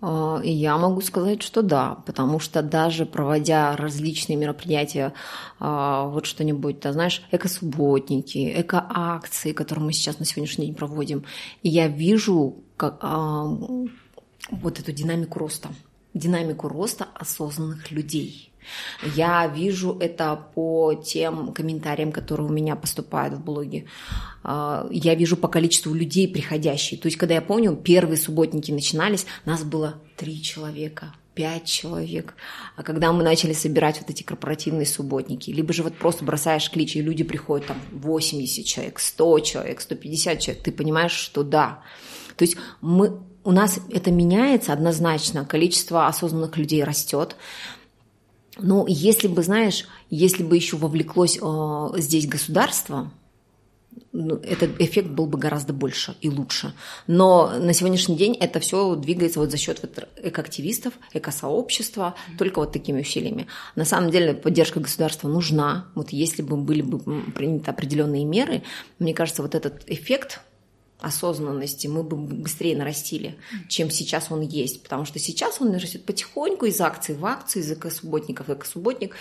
А, 0.06 0.38
и 0.44 0.50
я 0.50 0.76
могу 0.76 1.00
сказать, 1.00 1.40
что 1.42 1.62
да, 1.62 1.94
потому 2.06 2.38
что 2.38 2.62
даже 2.62 3.06
проводя 3.06 3.74
различные 3.74 4.36
мероприятия, 4.36 5.14
а, 5.58 6.04
вот 6.08 6.26
что-нибудь, 6.26 6.80
ты 6.80 6.92
знаешь, 6.92 7.22
эко-субботники, 7.32 8.52
эко-акции, 8.60 9.52
которые 9.52 9.86
мы 9.86 9.92
сейчас 9.94 10.18
на 10.18 10.26
сегодняшний 10.26 10.66
день 10.66 10.74
проводим, 10.74 11.24
я 11.62 11.88
вижу 11.88 12.56
как, 12.76 13.02
вот 14.50 14.78
эту 14.78 14.92
динамику 14.92 15.38
роста, 15.38 15.70
динамику 16.12 16.68
роста 16.68 17.06
осознанных 17.14 17.90
людей– 17.90 18.50
я 19.14 19.46
вижу 19.46 19.96
это 20.00 20.36
по 20.54 20.94
тем 20.94 21.52
комментариям, 21.52 22.12
которые 22.12 22.48
у 22.48 22.52
меня 22.52 22.76
поступают 22.76 23.34
в 23.34 23.44
блоге. 23.44 23.86
А, 24.42 24.86
я 24.90 25.14
вижу 25.14 25.36
по 25.36 25.48
количеству 25.48 25.94
людей 25.94 26.28
приходящих. 26.28 27.00
То 27.00 27.06
есть, 27.06 27.16
когда 27.16 27.34
я 27.34 27.42
помню, 27.42 27.76
первые 27.76 28.16
субботники 28.16 28.70
начинались, 28.70 29.26
нас 29.44 29.64
было 29.64 29.94
три 30.16 30.42
человека, 30.42 31.14
пять 31.34 31.64
человек. 31.64 32.34
А 32.76 32.82
когда 32.82 33.12
мы 33.12 33.22
начали 33.22 33.52
собирать 33.52 34.00
вот 34.00 34.10
эти 34.10 34.22
корпоративные 34.22 34.86
субботники, 34.86 35.50
либо 35.50 35.72
же 35.72 35.82
вот 35.82 35.96
просто 35.96 36.24
бросаешь 36.24 36.70
клич, 36.70 36.96
и 36.96 37.02
люди 37.02 37.24
приходят 37.24 37.66
там 37.66 37.78
80 37.92 38.64
человек, 38.64 39.00
100 39.00 39.38
человек, 39.40 39.80
150 39.80 40.40
человек, 40.40 40.62
ты 40.62 40.72
понимаешь, 40.72 41.12
что 41.12 41.42
да. 41.42 41.82
То 42.36 42.44
есть 42.44 42.56
мы, 42.80 43.20
у 43.44 43.52
нас 43.52 43.78
это 43.90 44.10
меняется 44.10 44.72
однозначно, 44.72 45.44
количество 45.44 46.06
осознанных 46.06 46.56
людей 46.56 46.82
растет, 46.82 47.36
но 48.58 48.84
если 48.88 49.28
бы, 49.28 49.42
знаешь, 49.42 49.86
если 50.10 50.42
бы 50.42 50.56
еще 50.56 50.76
вовлеклось 50.76 51.38
э, 51.40 51.88
здесь 51.98 52.26
государство, 52.26 53.10
ну, 54.12 54.36
этот 54.36 54.80
эффект 54.80 55.08
был 55.08 55.26
бы 55.26 55.38
гораздо 55.38 55.72
больше 55.72 56.16
и 56.20 56.28
лучше. 56.28 56.72
Но 57.06 57.50
на 57.58 57.72
сегодняшний 57.72 58.16
день 58.16 58.36
это 58.38 58.60
все 58.60 58.94
двигается 58.94 59.40
вот 59.40 59.50
за 59.50 59.56
счет 59.56 59.80
вот 59.82 60.08
экоактивистов, 60.16 60.94
экосообщества, 61.12 62.14
mm-hmm. 62.14 62.36
только 62.38 62.60
вот 62.60 62.72
такими 62.72 63.00
усилиями. 63.00 63.48
На 63.74 63.84
самом 63.84 64.10
деле 64.10 64.34
поддержка 64.34 64.78
государства 64.78 65.28
нужна. 65.28 65.86
Вот 65.96 66.10
если 66.10 66.42
бы 66.42 66.56
были 66.56 66.82
бы 66.82 67.00
приняты 67.32 67.70
определенные 67.70 68.24
меры, 68.24 68.62
мне 68.98 69.14
кажется, 69.14 69.42
вот 69.42 69.54
этот 69.54 69.82
эффект 69.88 70.40
осознанности 71.04 71.86
мы 71.86 72.02
бы 72.02 72.16
быстрее 72.16 72.76
нарастили, 72.76 73.36
чем 73.68 73.90
сейчас 73.90 74.30
он 74.30 74.40
есть. 74.40 74.82
Потому 74.82 75.04
что 75.04 75.18
сейчас 75.18 75.60
он 75.60 75.74
растет 75.74 76.04
потихоньку 76.04 76.66
из 76.66 76.80
акции 76.80 77.14
в 77.14 77.24
акцию, 77.24 77.62
из 77.62 77.72
экосубботников 77.72 78.48
в 78.48 78.54
экосубботник. 78.54 79.14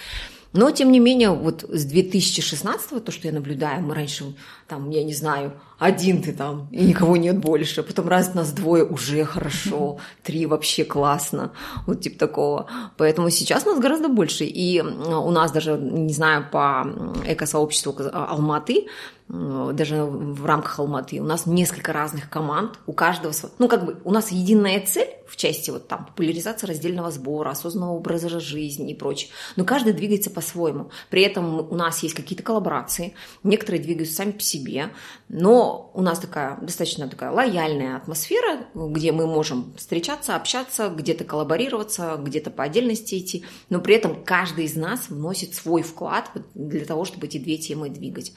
Но, 0.53 0.69
тем 0.69 0.91
не 0.91 0.99
менее, 0.99 1.31
вот 1.31 1.65
с 1.67 1.83
2016 1.83 3.03
то, 3.03 3.11
что 3.11 3.27
я 3.27 3.33
наблюдаю, 3.33 3.81
мы 3.81 3.95
раньше, 3.95 4.35
там, 4.67 4.91
я 4.91 5.03
не 5.03 5.13
знаю, 5.13 5.59
один 5.79 6.21
ты 6.21 6.31
там, 6.31 6.69
и 6.71 6.83
никого 6.83 7.17
нет 7.17 7.39
больше, 7.39 7.81
потом 7.81 8.07
раз 8.07 8.35
нас 8.35 8.51
двое, 8.51 8.85
уже 8.85 9.25
хорошо, 9.25 9.97
три 10.21 10.45
вообще 10.45 10.85
классно, 10.85 11.53
вот 11.87 12.01
типа 12.01 12.19
такого. 12.19 12.67
Поэтому 12.97 13.31
сейчас 13.31 13.65
нас 13.65 13.79
гораздо 13.79 14.09
больше, 14.09 14.45
и 14.45 14.79
у 14.79 15.31
нас 15.31 15.51
даже, 15.51 15.75
не 15.75 16.13
знаю, 16.13 16.45
по 16.51 16.85
экосообществу 17.25 17.95
Алматы 18.13 18.85
даже 19.33 20.03
в 20.03 20.45
рамках 20.45 20.79
Алматы. 20.79 21.19
У 21.19 21.23
нас 21.23 21.47
несколько 21.47 21.91
разных 21.91 22.29
команд, 22.29 22.77
у 22.85 22.93
каждого, 22.93 23.33
ну 23.57 23.67
как 23.67 23.83
бы 23.83 23.99
у 24.03 24.11
нас 24.11 24.31
единая 24.31 24.85
цель 24.85 25.09
в 25.27 25.35
части 25.35 25.71
вот 25.71 25.87
там 25.87 26.05
популяризации 26.05 26.67
раздельного 26.67 27.09
сбора, 27.09 27.49
осознанного 27.49 27.93
образа 27.93 28.39
жизни 28.39 28.91
и 28.91 28.95
прочее. 28.95 29.31
Но 29.55 29.65
каждый 29.65 29.93
двигается 29.93 30.29
по-своему. 30.29 30.91
При 31.09 31.23
этом 31.23 31.59
у 31.59 31.75
нас 31.75 32.03
есть 32.03 32.13
какие-то 32.13 32.43
коллаборации, 32.43 33.15
некоторые 33.41 33.81
двигаются 33.81 34.15
сами 34.15 34.31
по 34.33 34.41
себе, 34.41 34.89
но 35.29 35.89
у 35.95 36.03
нас 36.03 36.19
такая 36.19 36.59
достаточно 36.61 37.07
такая 37.07 37.31
лояльная 37.31 37.97
атмосфера, 37.97 38.67
где 38.75 39.11
мы 39.11 39.25
можем 39.25 39.73
встречаться, 39.77 40.35
общаться, 40.35 40.89
где-то 40.89 41.23
коллаборироваться, 41.23 42.19
где-то 42.19 42.51
по 42.51 42.63
отдельности 42.63 43.17
идти, 43.17 43.45
но 43.69 43.81
при 43.81 43.95
этом 43.95 44.23
каждый 44.23 44.65
из 44.65 44.75
нас 44.75 45.09
вносит 45.09 45.55
свой 45.55 45.81
вклад 45.81 46.29
для 46.53 46.85
того, 46.85 47.03
чтобы 47.03 47.25
эти 47.25 47.39
две 47.39 47.57
темы 47.57 47.89
двигать. 47.89 48.33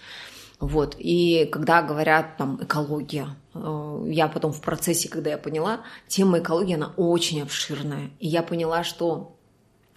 Вот. 0.59 0.97
И 0.99 1.49
когда 1.53 1.83
говорят 1.83 2.37
там 2.39 2.59
экология, 2.63 3.29
э, 3.55 4.07
я 4.09 4.29
потом 4.29 4.53
в 4.53 4.61
процессе, 4.61 5.09
когда 5.09 5.31
я 5.31 5.39
поняла, 5.39 5.81
тема 6.09 6.39
экологии, 6.39 6.75
она 6.75 6.93
очень 6.97 7.43
обширная. 7.43 8.11
И 8.21 8.29
я 8.29 8.43
поняла, 8.43 8.83
что 8.83 9.37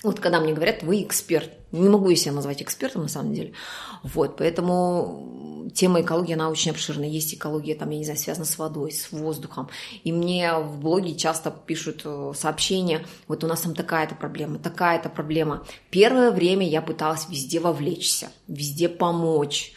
вот 0.04 0.20
когда 0.20 0.40
мне 0.40 0.54
говорят, 0.54 0.82
вы 0.84 1.04
эксперт, 1.04 1.52
не 1.72 1.90
могу 1.90 2.10
я 2.10 2.16
себя 2.16 2.32
назвать 2.32 2.62
экспертом 2.62 3.04
на 3.04 3.10
самом 3.10 3.34
деле. 3.34 3.54
Вот, 4.02 4.38
поэтому 4.38 5.70
тема 5.76 6.02
экологии, 6.02 6.34
она 6.34 6.50
очень 6.50 6.72
обширная. 6.72 7.10
Есть 7.10 7.34
экология, 7.34 7.76
там, 7.76 7.90
я 7.90 7.98
не 7.98 8.06
знаю, 8.06 8.18
связана 8.18 8.46
с 8.46 8.58
водой, 8.58 8.92
с 8.92 9.12
воздухом. 9.12 9.70
И 10.04 10.12
мне 10.14 10.54
в 10.58 10.80
блоге 10.80 11.16
часто 11.16 11.52
пишут 11.52 12.02
э, 12.06 12.32
сообщения, 12.36 13.06
вот 13.28 13.44
у 13.44 13.48
нас 13.48 13.62
там 13.62 13.76
такая-то 13.76 14.16
проблема, 14.16 14.58
такая-то 14.58 15.10
проблема. 15.10 15.66
Первое 15.90 16.32
время 16.32 16.68
я 16.68 16.82
пыталась 16.82 17.28
везде 17.30 17.60
вовлечься, 17.60 18.30
везде 18.48 18.88
помочь. 18.88 19.74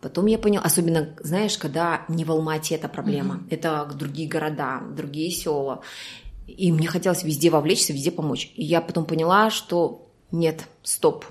Потом 0.00 0.26
я 0.26 0.38
поняла, 0.38 0.64
особенно, 0.64 1.08
знаешь, 1.20 1.56
когда 1.56 2.04
не 2.08 2.24
в 2.24 2.30
Алмате 2.30 2.74
эта 2.74 2.88
проблема, 2.88 3.36
mm-hmm. 3.36 3.48
это 3.50 3.90
другие 3.94 4.28
города, 4.28 4.82
другие 4.94 5.30
села. 5.30 5.80
И 6.46 6.70
мне 6.70 6.86
хотелось 6.86 7.24
везде 7.24 7.50
вовлечься, 7.50 7.92
везде 7.92 8.10
помочь. 8.10 8.52
И 8.54 8.64
я 8.64 8.80
потом 8.80 9.04
поняла, 9.04 9.50
что 9.50 10.08
нет, 10.30 10.68
стоп. 10.82 11.24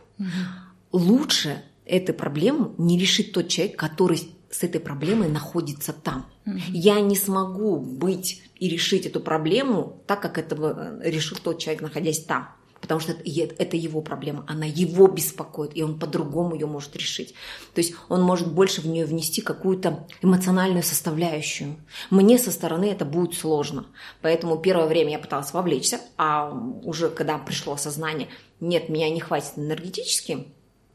Лучше 0.91 1.63
эту 1.86 2.13
проблему 2.13 2.73
не 2.78 2.97
решит 2.97 3.32
тот 3.34 3.47
человек, 3.47 3.78
который 3.78 4.30
с 4.49 4.63
этой 4.63 4.82
проблемой 4.82 5.30
находится 5.30 5.93
там. 5.93 6.25
Я 6.69 6.99
не 7.01 7.15
смогу 7.15 7.78
быть 7.78 8.41
и 8.56 8.69
решить 8.69 9.06
эту 9.06 9.19
проблему 9.19 10.01
так, 10.08 10.21
как 10.21 10.38
это 10.38 10.99
решил 11.04 11.38
тот 11.41 11.60
человек, 11.60 11.82
находясь 11.82 12.23
там 12.23 12.49
потому 12.85 13.01
что 13.01 13.13
это 13.13 13.77
его 13.77 14.03
проблема, 14.03 14.45
она 14.47 14.67
его 14.67 15.07
беспокоит, 15.07 15.75
и 15.75 15.81
он 15.81 15.97
по-другому 15.97 16.53
ее 16.53 16.67
может 16.67 16.95
решить. 16.95 17.33
То 17.73 17.81
есть 17.81 17.95
он 18.09 18.21
может 18.21 18.53
больше 18.53 18.81
в 18.81 18.85
нее 18.85 19.05
внести 19.05 19.41
какую-то 19.41 20.05
эмоциональную 20.21 20.83
составляющую. 20.83 21.77
Мне 22.11 22.37
со 22.37 22.51
стороны 22.51 22.85
это 22.85 23.03
будет 23.03 23.33
сложно. 23.33 23.87
Поэтому 24.21 24.59
первое 24.59 24.85
время 24.85 25.13
я 25.13 25.17
пыталась 25.17 25.51
вовлечься, 25.51 25.99
а 26.15 26.51
уже 26.83 27.09
когда 27.09 27.39
пришло 27.39 27.73
осознание, 27.73 28.27
нет, 28.59 28.87
меня 28.87 29.09
не 29.09 29.19
хватит 29.19 29.53
энергетически, 29.55 30.45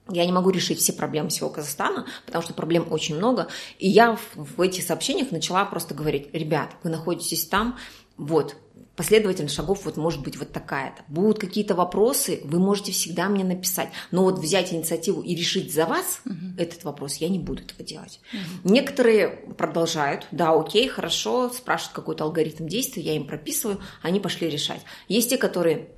я 0.09 0.25
не 0.25 0.31
могу 0.31 0.51
решить 0.51 0.79
все 0.79 0.93
проблемы 0.93 1.31
всего 1.31 1.51
Казахстана, 1.51 2.07
потому 2.25 2.45
что 2.45 2.55
проблем 2.55 2.87
очень 2.91 3.17
много. 3.17 3.49
И 3.81 3.89
я 3.89 4.17
в 4.37 4.61
этих 4.61 4.85
сообщениях 4.85 5.33
начала 5.33 5.65
просто 5.65 5.93
говорить, 5.93 6.29
ребят, 6.33 6.71
вы 6.85 6.91
находитесь 6.91 7.47
там, 7.47 7.77
вот, 8.17 8.55
последовательность 9.01 9.55
шагов 9.55 9.87
вот 9.87 9.97
может 9.97 10.23
быть 10.23 10.37
вот 10.37 10.53
такая-то. 10.53 11.03
Будут 11.09 11.39
какие-то 11.39 11.75
вопросы, 11.75 12.43
вы 12.45 12.59
можете 12.59 12.93
всегда 12.93 13.31
мне 13.31 13.45
написать. 13.45 13.89
Но 14.11 14.25
вот 14.25 14.39
взять 14.39 14.75
инициативу 14.75 15.23
и 15.23 15.35
решить 15.35 15.73
за 15.73 15.87
вас 15.87 16.21
угу. 16.27 16.35
этот 16.59 16.85
вопрос, 16.85 17.15
я 17.15 17.31
не 17.31 17.39
буду 17.39 17.63
этого 17.63 17.83
делать. 17.83 18.21
Угу. 18.35 18.75
Некоторые 18.75 19.29
продолжают, 19.57 20.27
да, 20.33 20.53
окей, 20.53 20.87
хорошо, 20.87 21.49
спрашивают 21.49 21.95
какой-то 21.95 22.25
алгоритм 22.25 22.67
действия, 22.67 23.03
я 23.03 23.17
им 23.17 23.27
прописываю, 23.27 23.81
они 24.03 24.21
пошли 24.21 24.51
решать. 24.51 24.83
Есть 25.09 25.31
те, 25.31 25.39
которые, 25.39 25.89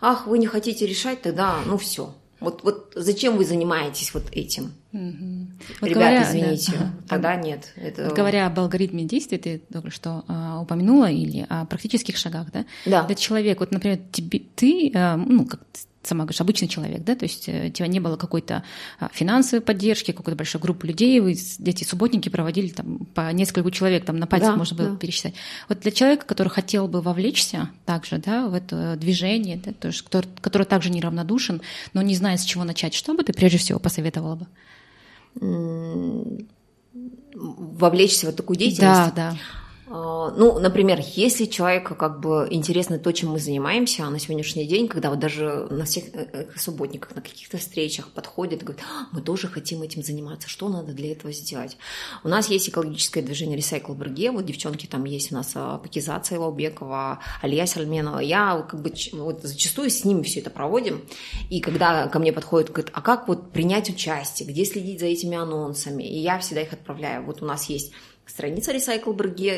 ах, 0.00 0.28
вы 0.28 0.38
не 0.38 0.46
хотите 0.46 0.86
решать, 0.86 1.20
тогда, 1.20 1.58
ну 1.66 1.76
все, 1.78 2.14
вот, 2.42 2.62
вот 2.62 2.92
зачем 2.94 3.36
вы 3.36 3.44
занимаетесь 3.44 4.12
вот 4.14 4.24
этим? 4.32 4.72
Угу. 4.92 5.46
Вот 5.80 5.88
Ребята, 5.88 5.94
говоря, 5.94 6.22
извините, 6.22 6.72
да. 6.78 6.92
тогда 7.08 7.36
нет. 7.36 7.72
Это... 7.76 8.04
Вот 8.04 8.14
говоря 8.14 8.46
об 8.46 8.58
алгоритме 8.58 9.04
действий, 9.04 9.38
ты 9.38 9.62
только 9.72 9.90
что 9.90 10.24
а, 10.28 10.60
упомянула, 10.60 11.10
или 11.10 11.46
о 11.48 11.64
практических 11.64 12.16
шагах, 12.16 12.52
да? 12.52 12.66
Да. 12.84 13.04
Этот 13.04 13.18
человек, 13.18 13.60
вот, 13.60 13.70
например, 13.70 13.98
тебе, 14.12 14.40
ты, 14.54 14.92
а, 14.94 15.16
ну, 15.16 15.46
как 15.46 15.60
сама 16.02 16.24
говоришь, 16.24 16.40
обычный 16.40 16.68
человек, 16.68 17.02
да, 17.04 17.14
то 17.14 17.24
есть 17.24 17.48
э, 17.48 17.68
у 17.68 17.70
тебя 17.70 17.86
не 17.86 18.00
было 18.00 18.16
какой-то 18.16 18.64
а, 18.98 19.08
финансовой 19.12 19.62
поддержки, 19.62 20.12
какой-то 20.12 20.36
большой 20.36 20.60
группы 20.60 20.86
людей, 20.86 21.20
вы 21.20 21.32
эти 21.32 21.84
субботники 21.84 22.28
проводили 22.28 22.68
там 22.68 23.06
по 23.14 23.32
нескольку 23.32 23.70
человек, 23.70 24.04
там 24.04 24.18
на 24.18 24.26
пальцах 24.26 24.52
да, 24.52 24.56
можно 24.56 24.76
было 24.76 24.90
да. 24.90 24.96
пересчитать. 24.96 25.34
Вот 25.68 25.80
для 25.80 25.92
человека, 25.92 26.26
который 26.26 26.48
хотел 26.48 26.88
бы 26.88 27.00
вовлечься 27.00 27.70
также, 27.86 28.18
да, 28.18 28.48
в 28.48 28.54
это 28.54 28.96
движение, 28.96 29.60
да, 29.64 29.72
то 29.72 29.88
есть, 29.88 30.02
который, 30.02 30.28
который 30.40 30.66
также 30.66 30.90
неравнодушен, 30.90 31.62
но 31.92 32.02
не 32.02 32.14
знает, 32.14 32.40
с 32.40 32.44
чего 32.44 32.64
начать, 32.64 32.94
что 32.94 33.14
бы 33.14 33.22
ты 33.22 33.32
прежде 33.32 33.58
всего 33.58 33.78
посоветовала 33.78 34.36
бы? 34.36 34.46
Вовлечься 37.34 38.30
в 38.30 38.32
такую 38.34 38.58
деятельность? 38.58 39.14
Да, 39.14 39.32
да. 39.32 39.36
А, 39.94 40.30
ну, 40.30 40.58
например, 40.58 41.00
если 41.16 41.44
человеку 41.44 41.94
как 41.94 42.18
бы 42.20 42.48
интересно 42.50 42.98
то, 42.98 43.12
чем 43.12 43.32
мы 43.32 43.38
занимаемся, 43.38 44.04
а 44.04 44.10
на 44.10 44.18
сегодняшний 44.18 44.64
день, 44.64 44.88
когда 44.88 45.10
вот 45.10 45.18
даже 45.18 45.66
на 45.70 45.84
всех 45.84 46.04
э, 46.14 46.28
э, 46.32 46.46
субботниках, 46.56 47.14
на 47.14 47.20
каких-то 47.20 47.58
встречах 47.58 48.08
подходит, 48.08 48.62
говорит, 48.62 48.82
а, 48.84 49.08
мы 49.12 49.20
тоже 49.20 49.48
хотим 49.48 49.82
этим 49.82 50.02
заниматься, 50.02 50.48
что 50.48 50.70
надо 50.70 50.94
для 50.94 51.12
этого 51.12 51.30
сделать? 51.34 51.76
У 52.24 52.28
нас 52.28 52.48
есть 52.48 52.70
экологическое 52.70 53.22
движение 53.22 53.58
Recycle 53.58 53.94
Берге, 53.94 54.30
вот 54.30 54.46
девчонки 54.46 54.86
там 54.86 55.04
есть 55.04 55.30
у 55.30 55.34
нас 55.34 55.52
Пакизация 55.52 56.36
Илаубекова, 56.36 57.18
Алия 57.42 57.66
Сальменова, 57.66 58.20
я 58.20 58.62
как 58.62 58.80
бы 58.80 58.94
вот 59.12 59.42
зачастую 59.42 59.90
с 59.90 60.06
ними 60.06 60.22
все 60.22 60.40
это 60.40 60.48
проводим, 60.48 61.02
и 61.50 61.60
когда 61.60 62.08
ко 62.08 62.18
мне 62.18 62.32
подходит, 62.32 62.70
говорит, 62.70 62.90
а 62.94 63.02
как 63.02 63.28
вот 63.28 63.52
принять 63.52 63.90
участие, 63.90 64.48
где 64.48 64.64
следить 64.64 65.00
за 65.00 65.06
этими 65.06 65.36
анонсами, 65.36 66.02
и 66.02 66.18
я 66.18 66.38
всегда 66.38 66.62
их 66.62 66.72
отправляю. 66.72 67.26
Вот 67.26 67.42
у 67.42 67.44
нас 67.44 67.68
есть 67.68 67.92
страница 68.26 68.72
Recycle 68.72 69.14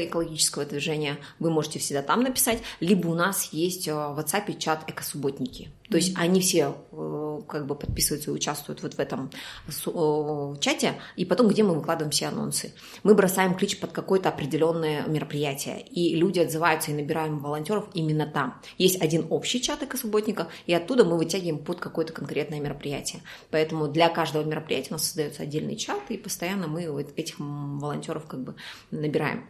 экологического 0.07 0.65
движения. 0.65 1.19
Вы 1.39 1.51
можете 1.51 1.79
всегда 1.79 2.03
там 2.03 2.23
написать. 2.23 2.63
Либо 2.81 3.09
у 3.09 3.15
нас 3.15 3.53
есть 3.53 3.89
э, 3.89 3.95
в 3.95 4.19
WhatsApp 4.19 4.59
чат 4.59 4.89
«Экосубботники». 4.89 5.71
То 5.91 5.99
есть 5.99 6.17
они 6.17 6.41
все 6.41 6.77
э, 6.93 7.41
как 7.47 7.67
бы 7.67 7.75
подписываются 7.75 8.31
и 8.31 8.35
участвуют 8.35 8.83
вот 8.83 8.95
в 8.95 8.99
этом 8.99 9.31
э, 9.67 10.55
чате, 10.61 10.95
и 11.17 11.27
потом, 11.27 11.49
где 11.49 11.63
мы 11.63 11.75
выкладываем 11.75 12.11
все 12.11 12.27
анонсы. 12.27 12.73
Мы 13.03 13.15
бросаем 13.15 13.55
клич 13.55 13.79
под 13.79 13.93
какое-то 13.93 14.31
определенное 14.31 15.07
мероприятие, 15.07 15.83
и 15.83 16.17
люди 16.17 16.41
отзываются 16.41 16.91
и 16.91 16.95
набираем 16.95 17.39
волонтеров 17.39 17.87
именно 17.93 18.27
там. 18.27 18.63
Есть 18.79 19.01
один 19.03 19.27
общий 19.29 19.61
чат 19.61 19.83
экосубботника, 19.83 20.49
и 20.67 20.73
оттуда 20.73 21.05
мы 21.05 21.19
вытягиваем 21.19 21.59
под 21.59 21.81
какое-то 21.81 22.15
конкретное 22.15 22.61
мероприятие. 22.61 23.21
Поэтому 23.51 23.87
для 23.87 24.09
каждого 24.09 24.43
мероприятия 24.43 24.91
у 24.91 24.95
нас 24.95 25.05
создается 25.05 25.43
отдельный 25.43 25.77
чат, 25.77 26.01
и 26.09 26.17
постоянно 26.17 26.67
мы 26.67 26.91
вот 26.91 27.13
этих 27.17 27.39
волонтеров 27.39 28.27
как 28.27 28.43
бы 28.43 28.55
набираем. 28.91 29.45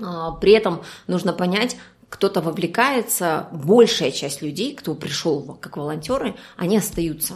А, 0.00 0.32
при 0.32 0.52
этом 0.52 0.82
нужно 1.06 1.32
понять, 1.32 1.76
кто-то 2.08 2.40
вовлекается, 2.40 3.48
большая 3.52 4.10
часть 4.10 4.42
людей, 4.42 4.74
кто 4.74 4.94
пришел 4.94 5.58
как 5.60 5.76
волонтеры, 5.76 6.34
они 6.56 6.78
остаются. 6.78 7.34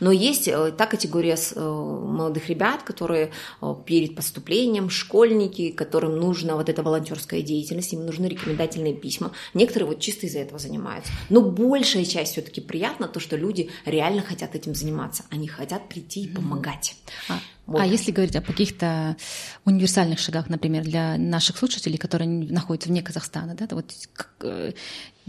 Но 0.00 0.12
есть 0.12 0.48
э, 0.48 0.72
та 0.72 0.86
категория 0.86 1.36
э, 1.36 1.60
молодых 1.60 2.48
ребят, 2.48 2.82
которые 2.82 3.30
э, 3.60 3.74
перед 3.84 4.14
поступлением, 4.14 4.90
школьники, 4.90 5.70
которым 5.70 6.16
нужна 6.16 6.56
вот 6.56 6.68
эта 6.68 6.82
волонтерская 6.82 7.42
деятельность, 7.42 7.92
им 7.92 8.04
нужны 8.06 8.26
рекомендательные 8.26 8.94
письма. 8.94 9.32
Некоторые 9.54 9.88
вот 9.88 10.00
чисто 10.00 10.26
из-за 10.26 10.40
этого 10.40 10.58
занимаются. 10.58 11.12
Но 11.30 11.40
большая 11.40 12.04
часть 12.04 12.32
все-таки 12.32 12.60
приятно 12.60 13.08
то, 13.08 13.20
что 13.20 13.36
люди 13.36 13.70
реально 13.84 14.22
хотят 14.22 14.54
этим 14.54 14.74
заниматься. 14.74 15.24
Они 15.30 15.48
хотят 15.48 15.88
прийти 15.88 16.24
и 16.24 16.28
помогать. 16.28 16.96
А, 17.28 17.38
вот. 17.66 17.80
А 17.80 17.86
если 17.86 18.12
говорить 18.12 18.36
о 18.36 18.42
каких-то 18.42 19.16
универсальных 19.64 20.18
шагах, 20.18 20.50
например, 20.50 20.82
для 20.82 21.16
наших 21.16 21.56
слушателей, 21.56 21.96
которые 21.96 22.28
находятся 22.28 22.90
вне 22.90 23.02
Казахстана, 23.02 23.54
да, 23.54 23.66
вот 23.70 23.92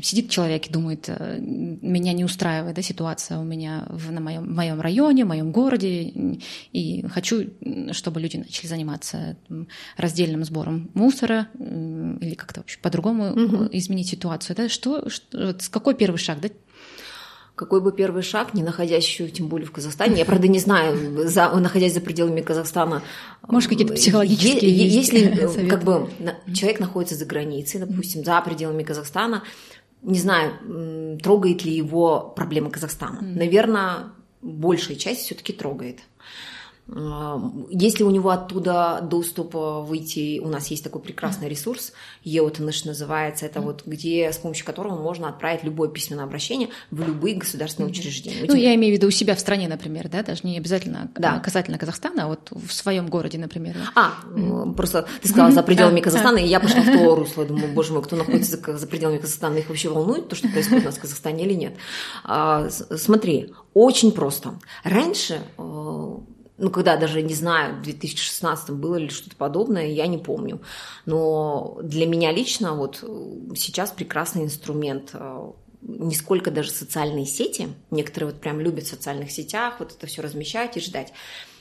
сидит 0.01 0.29
человек 0.29 0.67
и 0.67 0.69
думает, 0.69 1.05
э, 1.07 1.39
меня 1.39 2.13
не 2.13 2.25
устраивает 2.25 2.75
да, 2.75 2.81
ситуация 2.81 3.39
у 3.39 3.43
меня 3.43 3.85
в, 3.89 4.11
на 4.11 4.19
моем, 4.19 4.53
моем 4.53 4.81
районе, 4.81 5.25
в 5.25 5.29
моем 5.29 5.51
городе, 5.51 6.39
и 6.73 7.05
хочу, 7.07 7.45
чтобы 7.91 8.19
люди 8.19 8.37
начали 8.37 8.67
заниматься 8.67 9.37
раздельным 9.97 10.43
сбором 10.43 10.89
мусора 10.93 11.47
или 11.59 12.35
как-то 12.35 12.61
вообще 12.61 12.79
по-другому 12.79 13.31
угу. 13.31 13.69
изменить 13.71 14.09
ситуацию. 14.09 14.55
Да? 14.55 14.69
Что, 14.69 15.09
что, 15.09 15.47
вот, 15.47 15.67
какой 15.69 15.95
первый 15.95 16.17
шаг? 16.17 16.41
Да? 16.41 16.49
какой 17.55 17.81
бы 17.81 17.93
первый 17.93 18.21
шаг, 18.21 18.53
не 18.53 18.63
находясь 18.63 19.05
еще, 19.05 19.29
тем 19.29 19.47
более 19.47 19.65
в 19.65 19.71
Казахстане, 19.71 20.17
я, 20.19 20.25
правда, 20.25 20.47
не 20.47 20.59
знаю, 20.59 21.27
за, 21.27 21.49
находясь 21.49 21.93
за 21.93 22.01
пределами 22.01 22.41
Казахстана. 22.41 23.01
Может, 23.47 23.69
какие-то 23.69 23.93
психологические 23.93 24.69
е- 24.69 24.87
Если 24.87 25.67
как 25.69 25.83
бы 25.83 26.09
человек 26.53 26.79
находится 26.79 27.15
за 27.15 27.25
границей, 27.25 27.79
допустим, 27.79 28.25
за 28.25 28.41
пределами 28.41 28.83
Казахстана, 28.83 29.43
не 30.05 30.19
знаю, 30.19 31.17
трогает 31.21 31.65
ли 31.65 31.73
его 31.73 32.33
проблема 32.35 32.69
Казахстана. 32.69 33.19
Наверное, 33.21 34.11
большая 34.41 34.97
часть 34.97 35.21
все-таки 35.21 35.53
трогает. 35.53 35.99
Если 36.87 38.03
у 38.03 38.11
него 38.11 38.29
оттуда 38.29 38.99
доступ 39.01 39.55
выйти, 39.55 40.39
у 40.39 40.47
нас 40.47 40.67
есть 40.67 40.83
такой 40.83 41.01
прекрасный 41.01 41.49
ресурс, 41.49 41.93
EOTNISH 42.23 42.87
называется, 42.87 43.47
это 43.47 43.59
вот 43.59 43.83
где, 43.87 44.31
с 44.31 44.37
помощью 44.37 44.67
которого 44.67 45.01
можно 45.01 45.27
отправить 45.29 45.63
любое 45.63 45.89
письменное 45.89 46.25
обращение 46.25 46.69
в 46.91 47.01
любые 47.01 47.37
государственные 47.37 47.89
учреждения. 47.89 48.45
Ну, 48.47 48.55
я 48.55 48.75
имею 48.75 48.93
в 48.93 48.97
виду 48.97 49.07
у 49.07 49.11
себя 49.11 49.35
в 49.35 49.39
стране, 49.39 49.67
например, 49.67 50.09
да, 50.09 50.21
даже 50.21 50.41
не 50.43 50.57
обязательно 50.57 51.09
да. 51.15 51.39
касательно 51.39 51.79
Казахстана, 51.79 52.25
а 52.25 52.27
вот 52.27 52.51
в 52.51 52.71
своем 52.71 53.07
городе, 53.07 53.39
например. 53.39 53.75
А, 53.95 54.13
mm. 54.35 54.75
просто 54.75 55.07
ты 55.23 55.27
сказала 55.27 55.51
за 55.51 55.63
пределами 55.63 56.01
Казахстана, 56.01 56.37
и 56.37 56.47
я 56.47 56.59
пошла 56.59 56.81
в 56.81 56.85
то 56.85 57.15
русло, 57.15 57.45
думаю, 57.45 57.73
боже 57.73 57.93
мой, 57.93 58.03
кто 58.03 58.15
находится 58.15 58.59
за 58.77 58.87
пределами 58.87 59.17
Казахстана, 59.17 59.57
их 59.57 59.69
вообще 59.69 59.89
волнует 59.89 60.29
то, 60.29 60.35
что 60.35 60.47
происходит 60.49 60.83
у 60.83 60.85
нас 60.87 60.97
в 60.97 61.01
Казахстане 61.01 61.45
или 61.45 61.53
нет? 61.53 61.77
А, 62.23 62.69
смотри, 62.69 63.53
очень 63.73 64.11
просто. 64.11 64.59
Раньше 64.83 65.41
э, 65.57 66.17
ну, 66.57 66.69
когда 66.69 66.95
даже, 66.95 67.21
не 67.21 67.33
знаю, 67.33 67.75
в 67.75 67.81
2016 67.81 68.71
было 68.71 68.95
ли 68.95 69.09
что-то 69.09 69.35
подобное, 69.35 69.87
я 69.87 70.07
не 70.07 70.17
помню. 70.17 70.61
Но 71.05 71.77
для 71.83 72.05
меня 72.05 72.31
лично 72.31 72.75
вот 72.75 73.03
сейчас 73.55 73.91
прекрасный 73.91 74.43
инструмент 74.43 75.09
э, 75.13 75.51
не 75.81 76.15
сколько 76.15 76.51
даже 76.51 76.71
социальные 76.71 77.25
сети. 77.25 77.69
Некоторые 77.91 78.31
вот 78.31 78.41
прям 78.41 78.59
любят 78.59 78.85
в 78.85 78.89
социальных 78.89 79.31
сетях 79.31 79.75
вот 79.79 79.91
это 79.91 80.07
все 80.07 80.21
размещать 80.21 80.77
и 80.77 80.81
ждать. 80.81 81.13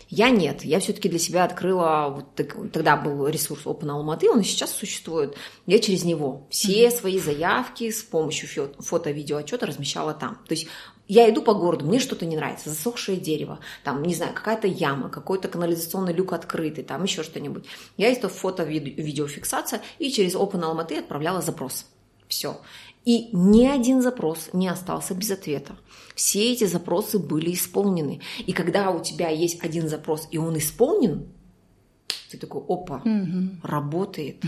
Я 0.09 0.30
нет, 0.30 0.64
я 0.64 0.80
все-таки 0.80 1.09
для 1.09 1.18
себя 1.18 1.44
открыла, 1.44 2.09
вот 2.11 2.70
тогда 2.72 2.96
был 2.96 3.26
ресурс 3.26 3.64
Open 3.64 3.88
Almaty, 3.88 4.28
он 4.28 4.44
сейчас 4.44 4.70
существует. 4.70 5.35
Я 5.66 5.78
через 5.78 6.04
него 6.04 6.46
все 6.50 6.90
свои 6.90 7.18
заявки 7.18 7.90
с 7.90 8.02
помощью 8.02 8.48
фото-видео 8.78 9.38
отчета 9.38 9.66
размещала 9.66 10.14
там. 10.14 10.38
То 10.46 10.54
есть 10.54 10.68
я 11.06 11.28
иду 11.28 11.42
по 11.42 11.54
городу, 11.54 11.84
мне 11.84 11.98
что-то 11.98 12.26
не 12.26 12.36
нравится, 12.36 12.70
засохшее 12.70 13.18
дерево, 13.18 13.60
там, 13.82 14.02
не 14.02 14.14
знаю, 14.14 14.32
какая-то 14.34 14.66
яма, 14.66 15.08
какой-то 15.08 15.48
канализационный 15.48 16.12
люк 16.12 16.32
открытый, 16.32 16.84
там 16.84 17.02
еще 17.02 17.22
что-нибудь. 17.22 17.66
Я 17.96 18.10
из 18.10 18.18
фото-видеофиксация 18.18 19.82
и 19.98 20.10
через 20.10 20.34
Open 20.34 20.62
Almaty 20.62 21.00
отправляла 21.00 21.42
запрос. 21.42 21.86
Все. 22.28 22.58
И 23.04 23.28
ни 23.32 23.66
один 23.66 24.00
запрос 24.00 24.48
не 24.54 24.66
остался 24.66 25.14
без 25.14 25.30
ответа. 25.30 25.76
Все 26.14 26.52
эти 26.52 26.64
запросы 26.64 27.18
были 27.18 27.52
исполнены. 27.52 28.22
И 28.46 28.52
когда 28.52 28.90
у 28.90 29.02
тебя 29.02 29.28
есть 29.28 29.62
один 29.62 29.88
запрос, 29.88 30.26
и 30.30 30.38
он 30.38 30.56
исполнен, 30.56 31.26
ты 32.30 32.38
такой, 32.38 32.62
опа, 32.66 33.02
угу. 33.04 33.50
работает. 33.62 34.42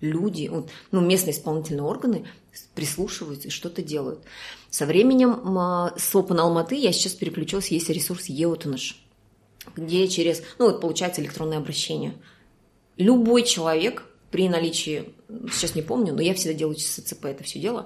Люди, 0.00 0.50
ну, 0.90 1.00
местные 1.00 1.32
исполнительные 1.32 1.84
органы 1.84 2.26
прислушиваются 2.74 3.48
и 3.48 3.50
что-то 3.50 3.82
делают. 3.82 4.24
Со 4.72 4.86
временем 4.86 5.34
с 5.98 6.14
Open 6.14 6.38
Алматы 6.38 6.76
я 6.76 6.92
сейчас 6.92 7.12
переключилась, 7.12 7.70
есть 7.70 7.90
ресурс 7.90 8.30
EOTNISH, 8.30 8.94
где 9.76 10.08
через, 10.08 10.42
ну 10.58 10.64
вот 10.64 10.80
получается 10.80 11.20
электронное 11.20 11.58
обращение. 11.58 12.14
Любой 12.96 13.42
человек 13.42 14.04
при 14.30 14.48
наличии, 14.48 15.12
сейчас 15.52 15.74
не 15.74 15.82
помню, 15.82 16.14
но 16.14 16.22
я 16.22 16.32
всегда 16.32 16.54
делаю 16.54 16.76
через 16.76 16.94
СЦП 16.94 17.26
это 17.26 17.44
все 17.44 17.58
дело, 17.58 17.84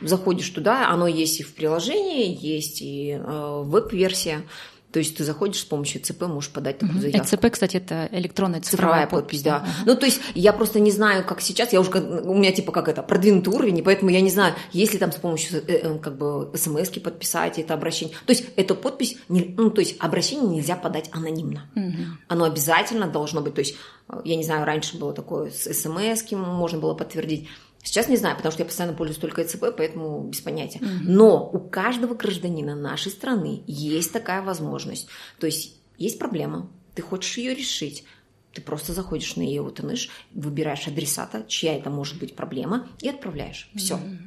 заходишь 0.00 0.48
туда, 0.48 0.88
оно 0.88 1.06
есть 1.06 1.40
и 1.40 1.42
в 1.42 1.54
приложении, 1.54 2.34
есть 2.40 2.80
и 2.80 3.10
э, 3.10 3.62
веб-версия, 3.66 4.48
то 4.92 4.98
есть 4.98 5.16
ты 5.16 5.24
заходишь 5.24 5.60
с 5.60 5.64
помощью 5.64 6.00
ЦП, 6.00 6.22
можешь 6.22 6.50
подать 6.50 6.78
такую 6.78 7.00
заявку. 7.00 7.26
ЦП, 7.26 7.50
кстати, 7.50 7.76
это 7.76 8.08
электронная 8.12 8.60
цифровая, 8.60 9.04
цифровая 9.04 9.22
подпись. 9.22 9.42
да. 9.42 9.64
Uh-huh. 9.66 9.82
Ну, 9.86 9.96
то 9.96 10.06
есть 10.06 10.20
я 10.34 10.52
просто 10.52 10.80
не 10.80 10.90
знаю, 10.90 11.24
как 11.24 11.40
сейчас, 11.40 11.72
я 11.72 11.80
уже, 11.80 11.90
у 11.90 12.34
меня 12.34 12.52
типа 12.52 12.72
как 12.72 12.88
это, 12.88 13.02
продвинутый 13.02 13.52
уровень, 13.52 13.78
и 13.78 13.82
поэтому 13.82 14.10
я 14.10 14.20
не 14.20 14.30
знаю, 14.30 14.54
если 14.72 14.98
там 14.98 15.12
с 15.12 15.16
помощью 15.16 15.58
э, 15.66 15.80
э, 15.82 15.98
как 15.98 16.16
бы 16.16 16.50
смс 16.54 16.88
подписать 16.88 17.58
это 17.58 17.74
обращение. 17.74 18.16
То 18.26 18.32
есть 18.32 18.46
эту 18.56 18.74
подпись, 18.74 19.18
не, 19.28 19.54
ну, 19.56 19.70
то 19.70 19.80
есть 19.80 19.96
обращение 19.98 20.48
нельзя 20.48 20.76
подать 20.76 21.10
анонимно. 21.12 21.68
Uh-huh. 21.74 22.06
Оно 22.28 22.44
обязательно 22.44 23.06
должно 23.06 23.40
быть, 23.40 23.54
то 23.54 23.60
есть 23.60 23.76
э, 24.08 24.20
я 24.24 24.36
не 24.36 24.44
знаю, 24.44 24.64
раньше 24.64 24.96
было 24.96 25.12
такое 25.12 25.50
с 25.50 25.72
смс 25.72 26.30
можно 26.32 26.78
было 26.78 26.94
подтвердить. 26.94 27.48
Сейчас 27.86 28.08
не 28.08 28.16
знаю, 28.16 28.36
потому 28.36 28.52
что 28.52 28.62
я 28.62 28.66
постоянно 28.66 28.96
пользуюсь 28.96 29.20
только 29.20 29.44
ЭЦП, 29.44 29.66
поэтому 29.76 30.24
без 30.24 30.40
понятия. 30.40 30.80
Угу. 30.80 30.88
Но 31.04 31.48
у 31.48 31.60
каждого 31.60 32.14
гражданина 32.14 32.74
нашей 32.74 33.12
страны 33.12 33.62
есть 33.68 34.12
такая 34.12 34.42
возможность. 34.42 35.06
То 35.38 35.46
есть 35.46 35.76
есть 35.96 36.18
проблема, 36.18 36.68
ты 36.96 37.02
хочешь 37.02 37.38
ее 37.38 37.54
решить. 37.54 38.04
Ты 38.52 38.60
просто 38.60 38.92
заходишь 38.92 39.36
на 39.36 39.42
EOTNISH, 39.42 40.08
выбираешь 40.32 40.88
адресата, 40.88 41.44
чья 41.46 41.76
это 41.76 41.90
может 41.90 42.18
быть 42.18 42.34
проблема, 42.34 42.88
и 43.00 43.08
отправляешь. 43.08 43.70
Все. 43.76 43.94
Mm-hmm. 43.94 44.18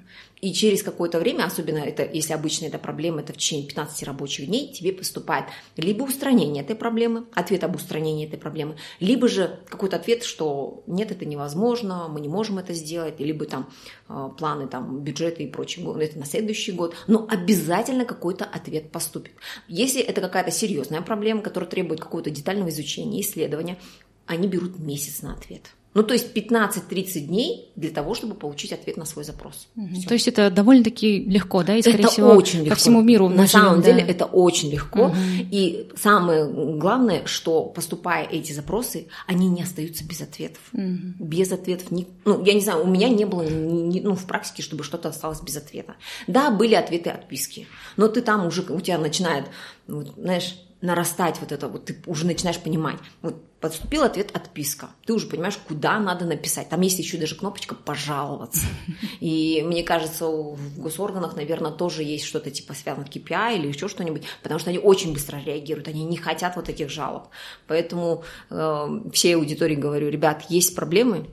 И 0.41 0.54
через 0.54 0.84
какое-то 0.84 1.19
время, 1.19 1.43
особенно 1.45 1.80
это, 1.80 2.04
если 2.04 2.34
обычно 2.34 2.65
эта 2.65 2.78
проблема, 2.78 3.21
это 3.21 3.34
в 3.34 3.38
течение 3.38 3.67
15 3.67 4.04
рабочих 4.04 4.45
дней, 4.47 4.71
тебе 4.71 4.93
поступает 4.93 5.45
либо 5.75 6.04
устранение 6.04 6.63
этой 6.63 6.75
проблемы, 6.75 7.25
ответ 7.34 7.63
об 7.65 7.75
устранении 7.75 8.25
этой 8.25 8.39
проблемы, 8.39 8.78
либо 9.02 9.28
же 9.28 9.60
какой-то 9.67 9.97
ответ, 9.97 10.23
что 10.23 10.84
нет, 10.88 11.12
это 11.12 11.25
невозможно, 11.25 12.08
мы 12.08 12.21
не 12.21 12.30
можем 12.30 12.58
это 12.58 12.73
сделать, 12.73 13.19
либо 13.19 13.45
там 13.45 13.69
э, 14.08 14.30
планы, 14.38 14.67
там, 14.67 15.02
бюджеты 15.02 15.43
и 15.43 15.47
прочее, 15.47 15.86
это 16.02 16.17
на 16.17 16.25
следующий 16.25 16.71
год, 16.71 16.95
но 17.08 17.28
обязательно 17.30 18.06
какой-то 18.06 18.45
ответ 18.45 18.91
поступит. 18.91 19.34
Если 19.67 20.02
это 20.02 20.21
какая-то 20.21 20.52
серьезная 20.52 21.02
проблема, 21.02 21.41
которая 21.41 21.69
требует 21.69 21.99
какого-то 21.99 22.30
детального 22.30 22.69
изучения, 22.69 23.19
исследования, 23.21 23.78
они 24.25 24.47
берут 24.47 24.80
месяц 24.80 25.21
на 25.21 25.34
ответ– 25.34 25.63
ну, 25.95 26.04
то 26.04 26.13
есть 26.13 26.36
15-30 26.36 27.19
дней 27.21 27.71
для 27.75 27.89
того, 27.89 28.13
чтобы 28.13 28.36
получить 28.36 28.71
ответ 28.71 28.95
на 28.95 29.06
свой 29.06 29.25
запрос. 29.25 29.67
Угу. 29.75 30.02
То 30.08 30.13
есть 30.13 30.28
это 30.28 30.52
довольно-таки 30.52 31.23
легко, 31.23 31.63
да? 31.63 31.75
И, 31.75 31.82
скорее 31.82 32.02
это 32.02 32.10
всего, 32.10 32.30
очень 32.30 32.60
легко. 32.60 32.69
по 32.69 32.75
всему 32.75 33.02
миру. 33.02 33.28
На 33.28 33.47
самом 33.47 33.82
живем, 33.82 33.84
деле 33.84 34.06
да. 34.06 34.12
это 34.12 34.25
очень 34.25 34.69
легко. 34.69 35.08
Угу. 35.08 35.15
И 35.49 35.89
самое 35.97 36.47
главное, 36.78 37.25
что 37.25 37.63
поступая 37.63 38.28
эти 38.28 38.52
запросы, 38.52 39.08
они 39.25 39.49
не 39.49 39.63
остаются 39.63 40.06
без 40.06 40.21
ответов. 40.21 40.62
Угу. 40.73 41.25
Без 41.25 41.52
ответов. 41.52 41.88
Ну, 41.89 42.43
я 42.45 42.54
не 42.54 42.62
знаю, 42.62 42.84
у 42.84 42.88
меня 42.88 43.10
не 43.10 43.25
было 43.25 43.41
ни, 43.41 43.99
ну, 43.99 44.13
в 44.15 44.25
практике, 44.25 44.62
чтобы 44.62 44.84
что-то 44.84 45.10
осталось 45.10 45.41
без 45.41 45.58
ответа. 45.58 45.95
Да, 46.28 46.52
были 46.52 46.75
ответы 46.75 47.10
отписки, 47.10 47.67
но 47.97 48.08
ты 48.08 48.21
там 48.21 48.45
уже, 48.45 48.62
у 48.62 48.80
тебя 48.80 48.99
начинает, 48.99 49.45
вот, 49.88 50.13
знаешь, 50.17 50.56
нарастать 50.81 51.39
вот 51.39 51.51
это, 51.51 51.67
вот 51.67 51.85
ты 51.85 51.97
уже 52.05 52.25
начинаешь 52.25 52.59
понимать. 52.59 52.99
Вот 53.21 53.43
подступил 53.59 54.03
ответ 54.03 54.31
отписка. 54.33 54.89
Ты 55.05 55.13
уже 55.13 55.27
понимаешь, 55.27 55.57
куда 55.57 55.99
надо 55.99 56.25
написать. 56.25 56.69
Там 56.69 56.79
есть 56.79 56.97
еще 56.99 57.17
даже 57.17 57.35
кнопочка 57.35 57.75
«пожаловаться». 57.75 58.65
И 59.19 59.61
мне 59.65 59.83
кажется, 59.83 60.25
в 60.27 60.79
госорганах, 60.79 61.35
наверное, 61.35 61.71
тоже 61.71 62.03
есть 62.03 62.23
что-то 62.23 62.51
типа 62.51 62.73
связано 62.73 63.05
с 63.05 63.09
KPI 63.09 63.57
или 63.57 63.67
еще 63.67 63.89
что-нибудь, 63.89 64.23
потому 64.41 64.59
что 64.59 64.69
они 64.69 64.79
очень 64.79 65.13
быстро 65.13 65.41
реагируют, 65.45 65.89
они 65.89 66.05
не 66.05 66.17
хотят 66.17 66.55
вот 66.55 66.65
таких 66.65 66.89
жалоб. 66.89 67.27
Поэтому 67.67 68.23
э, 68.49 69.01
всей 69.11 69.35
аудитории 69.35 69.75
говорю, 69.75 70.09
ребят, 70.09 70.45
есть 70.47 70.73
проблемы, 70.75 71.27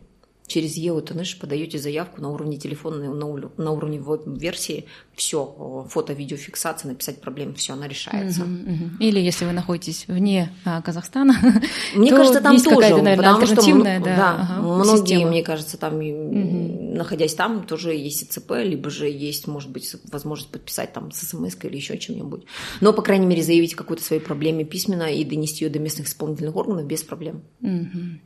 через 0.46 0.78
EOTNISH 0.78 1.38
подаете 1.40 1.78
заявку 1.78 2.20
на 2.20 2.30
уровне 2.30 2.56
телефона, 2.56 3.12
на, 3.12 3.50
на 3.56 3.70
уровне 3.72 4.00
версии, 4.26 4.86
все, 5.14 5.86
фото-видеофиксация, 5.90 6.90
написать 6.90 7.20
проблему, 7.20 7.54
все, 7.54 7.72
она 7.72 7.88
решается. 7.88 8.42
Угу, 8.42 8.50
угу. 8.52 8.90
Или 9.00 9.18
если 9.20 9.44
вы 9.44 9.52
находитесь 9.52 10.06
вне 10.06 10.52
а, 10.64 10.82
Казахстана, 10.82 11.34
мне 11.94 12.10
то 12.10 12.16
кажется, 12.16 12.40
там 12.40 12.52
есть 12.52 12.64
тоже, 12.64 13.02
наверное, 13.02 13.16
потому 13.16 13.46
что 13.46 13.82
да, 13.82 13.98
да, 13.98 14.36
ага, 14.38 14.62
многие, 14.62 15.06
система. 15.06 15.30
мне 15.30 15.42
кажется, 15.42 15.78
там, 15.78 15.96
угу. 15.96 16.94
находясь 16.96 17.34
там, 17.34 17.66
тоже 17.66 17.94
есть 17.94 18.30
ЦП, 18.30 18.52
либо 18.62 18.90
же 18.90 19.08
есть, 19.08 19.46
может 19.48 19.70
быть, 19.70 19.96
возможность 20.12 20.52
подписать 20.52 20.92
там 20.92 21.10
с 21.10 21.18
смс 21.20 21.56
или 21.62 21.76
еще 21.76 21.98
чем-нибудь. 21.98 22.44
Но, 22.80 22.92
по 22.92 23.02
крайней 23.02 23.26
мере, 23.26 23.42
заявить 23.42 23.74
какую-то 23.74 24.04
своей 24.04 24.22
проблеме 24.22 24.64
письменно 24.64 25.12
и 25.12 25.24
донести 25.24 25.64
ее 25.64 25.70
до 25.70 25.78
местных 25.78 26.06
исполнительных 26.06 26.54
органов 26.54 26.86
без 26.86 27.02
проблем. 27.02 27.42
Угу. 27.62 28.20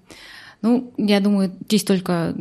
Ну, 0.63 0.93
я 0.99 1.21
думаю, 1.21 1.53
здесь 1.67 1.85
только 1.85 2.35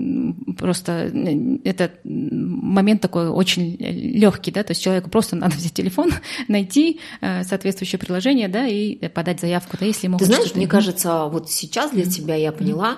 просто 0.57 1.09
э, 1.13 1.57
этот 1.63 1.93
момент 2.03 3.01
такой 3.01 3.29
очень 3.29 3.77
легкий, 3.77 4.51
да, 4.51 4.63
то 4.63 4.71
есть 4.71 4.83
человеку 4.83 5.09
просто 5.09 5.35
надо 5.35 5.55
взять 5.55 5.73
телефон, 5.73 6.11
найти 6.47 6.99
э, 7.21 7.43
соответствующее 7.43 7.99
приложение, 7.99 8.49
да, 8.49 8.67
и 8.67 9.07
подать 9.07 9.39
заявку, 9.39 9.77
да, 9.79 9.85
если 9.85 10.07
ему 10.07 10.17
Ты 10.17 10.25
знаешь, 10.25 10.53
мне 10.53 10.67
кажется, 10.67 11.25
вот 11.25 11.49
сейчас 11.49 11.91
для 11.91 12.05
тебя 12.05 12.35
я 12.35 12.51
поняла, 12.51 12.97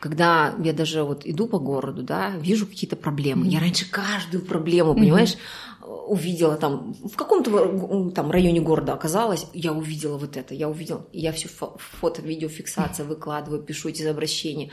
когда 0.00 0.54
я 0.64 0.72
даже 0.72 1.04
вот 1.04 1.26
иду 1.26 1.46
по 1.46 1.58
городу, 1.58 2.02
да, 2.02 2.30
вижу 2.30 2.66
какие-то 2.66 2.96
проблемы. 2.96 3.46
Я 3.46 3.60
раньше 3.60 3.88
каждую 3.88 4.42
проблему, 4.44 4.94
понимаешь, 4.94 5.36
увидела 5.82 6.56
там, 6.56 6.94
в 6.94 7.14
каком-то 7.16 8.10
там 8.14 8.30
районе 8.30 8.60
города 8.60 8.94
оказалась, 8.94 9.46
я 9.52 9.72
увидела 9.72 10.16
вот 10.16 10.38
это, 10.38 10.54
я 10.54 10.68
увидела, 10.68 11.06
я 11.12 11.32
все 11.32 11.48
фото, 11.50 12.22
видеофиксация 12.22 13.04
выкладываю, 13.04 13.62
пишу 13.62 13.90
эти 13.90 14.02
обращения. 14.02 14.70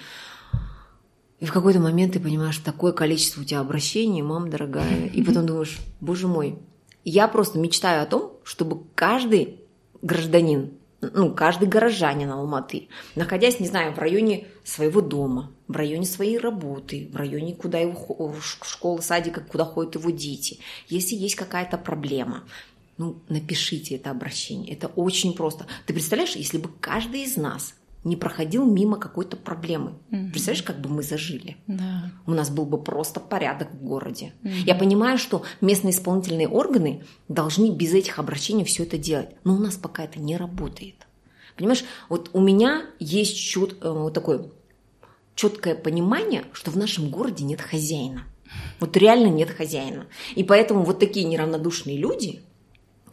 И 1.40 1.46
в 1.46 1.52
какой-то 1.52 1.80
момент 1.80 2.14
ты 2.14 2.20
понимаешь, 2.20 2.58
такое 2.58 2.94
количество 2.94 3.42
у 3.42 3.44
тебя 3.44 3.60
обращений, 3.60 4.22
мам 4.22 4.50
дорогая, 4.50 5.08
и 5.08 5.22
потом 5.24 5.46
думаешь, 5.46 5.78
боже 6.00 6.28
мой, 6.28 6.58
я 7.04 7.28
просто 7.28 7.60
мечтаю 7.60 8.04
о 8.04 8.06
том, 8.06 8.38
чтобы 8.44 8.84
каждый 8.96 9.60
гражданин 10.02 10.77
ну, 11.14 11.34
каждый 11.34 11.68
горожанин 11.68 12.32
Алматы, 12.32 12.88
находясь, 13.16 13.60
не 13.60 13.68
знаю, 13.68 13.94
в 13.94 14.00
районе 14.00 14.48
своего 14.64 15.02
дома, 15.02 15.52
в 15.68 15.76
районе 15.76 16.06
своей 16.06 16.38
работы, 16.38 17.10
в 17.12 17.16
районе, 17.16 17.56
куда 17.56 17.80
его 17.80 18.34
школы, 18.42 19.02
садика, 19.02 19.42
куда 19.42 19.66
ходят 19.66 19.96
его 19.96 20.10
дети, 20.10 20.60
если 20.88 21.16
есть 21.16 21.36
какая-то 21.36 21.78
проблема, 21.78 22.44
Ну, 22.98 23.22
напишите 23.30 23.96
это 23.96 24.10
обращение. 24.10 24.74
Это 24.74 24.88
очень 24.88 25.34
просто. 25.36 25.68
Ты 25.86 25.94
представляешь, 25.94 26.36
если 26.36 26.58
бы 26.58 26.70
каждый 26.82 27.22
из 27.22 27.38
нас 27.38 27.76
не 28.04 28.16
проходил 28.16 28.66
мимо 28.66 28.98
какой-то 28.98 29.38
проблемы. 29.38 29.94
Mm-hmm. 30.12 30.32
Представляешь, 30.32 30.64
как 30.64 30.80
бы 30.80 30.90
мы 30.90 31.04
зажили? 31.04 31.58
Да. 31.68 32.12
У 32.26 32.32
нас 32.32 32.50
был 32.50 32.66
бы 32.66 32.82
просто 32.82 33.20
порядок 33.20 33.72
в 33.74 33.84
городе. 33.84 34.34
Mm-hmm. 34.44 34.64
Я 34.66 34.76
понимаю, 34.76 35.18
что 35.18 35.44
местные 35.62 35.92
исполнительные 35.92 36.48
органы 36.48 37.04
должны 37.28 37.72
без 37.72 37.94
этих 37.94 38.20
обращений 38.20 38.64
все 38.64 38.84
это 38.84 38.98
делать. 38.98 39.30
Но 39.44 39.56
у 39.56 39.60
нас 39.60 39.76
пока 39.76 40.04
это 40.04 40.20
не 40.20 40.38
работает. 40.38 41.08
Понимаешь, 41.58 41.84
вот 42.08 42.30
у 42.34 42.40
меня 42.40 42.86
есть 43.00 43.36
чет, 43.38 43.78
э, 43.82 43.90
вот 43.90 44.14
такое 44.14 44.46
четкое 45.36 45.76
понимание, 45.76 46.46
что 46.52 46.72
в 46.72 46.78
нашем 46.78 47.10
городе 47.10 47.44
нет 47.44 47.62
хозяина. 47.62 48.24
Вот 48.80 48.96
реально 48.96 49.28
нет 49.28 49.50
хозяина. 49.50 50.08
И 50.36 50.44
поэтому 50.44 50.84
вот 50.84 51.00
такие 51.00 51.26
неравнодушные 51.26 51.98
люди, 51.98 52.42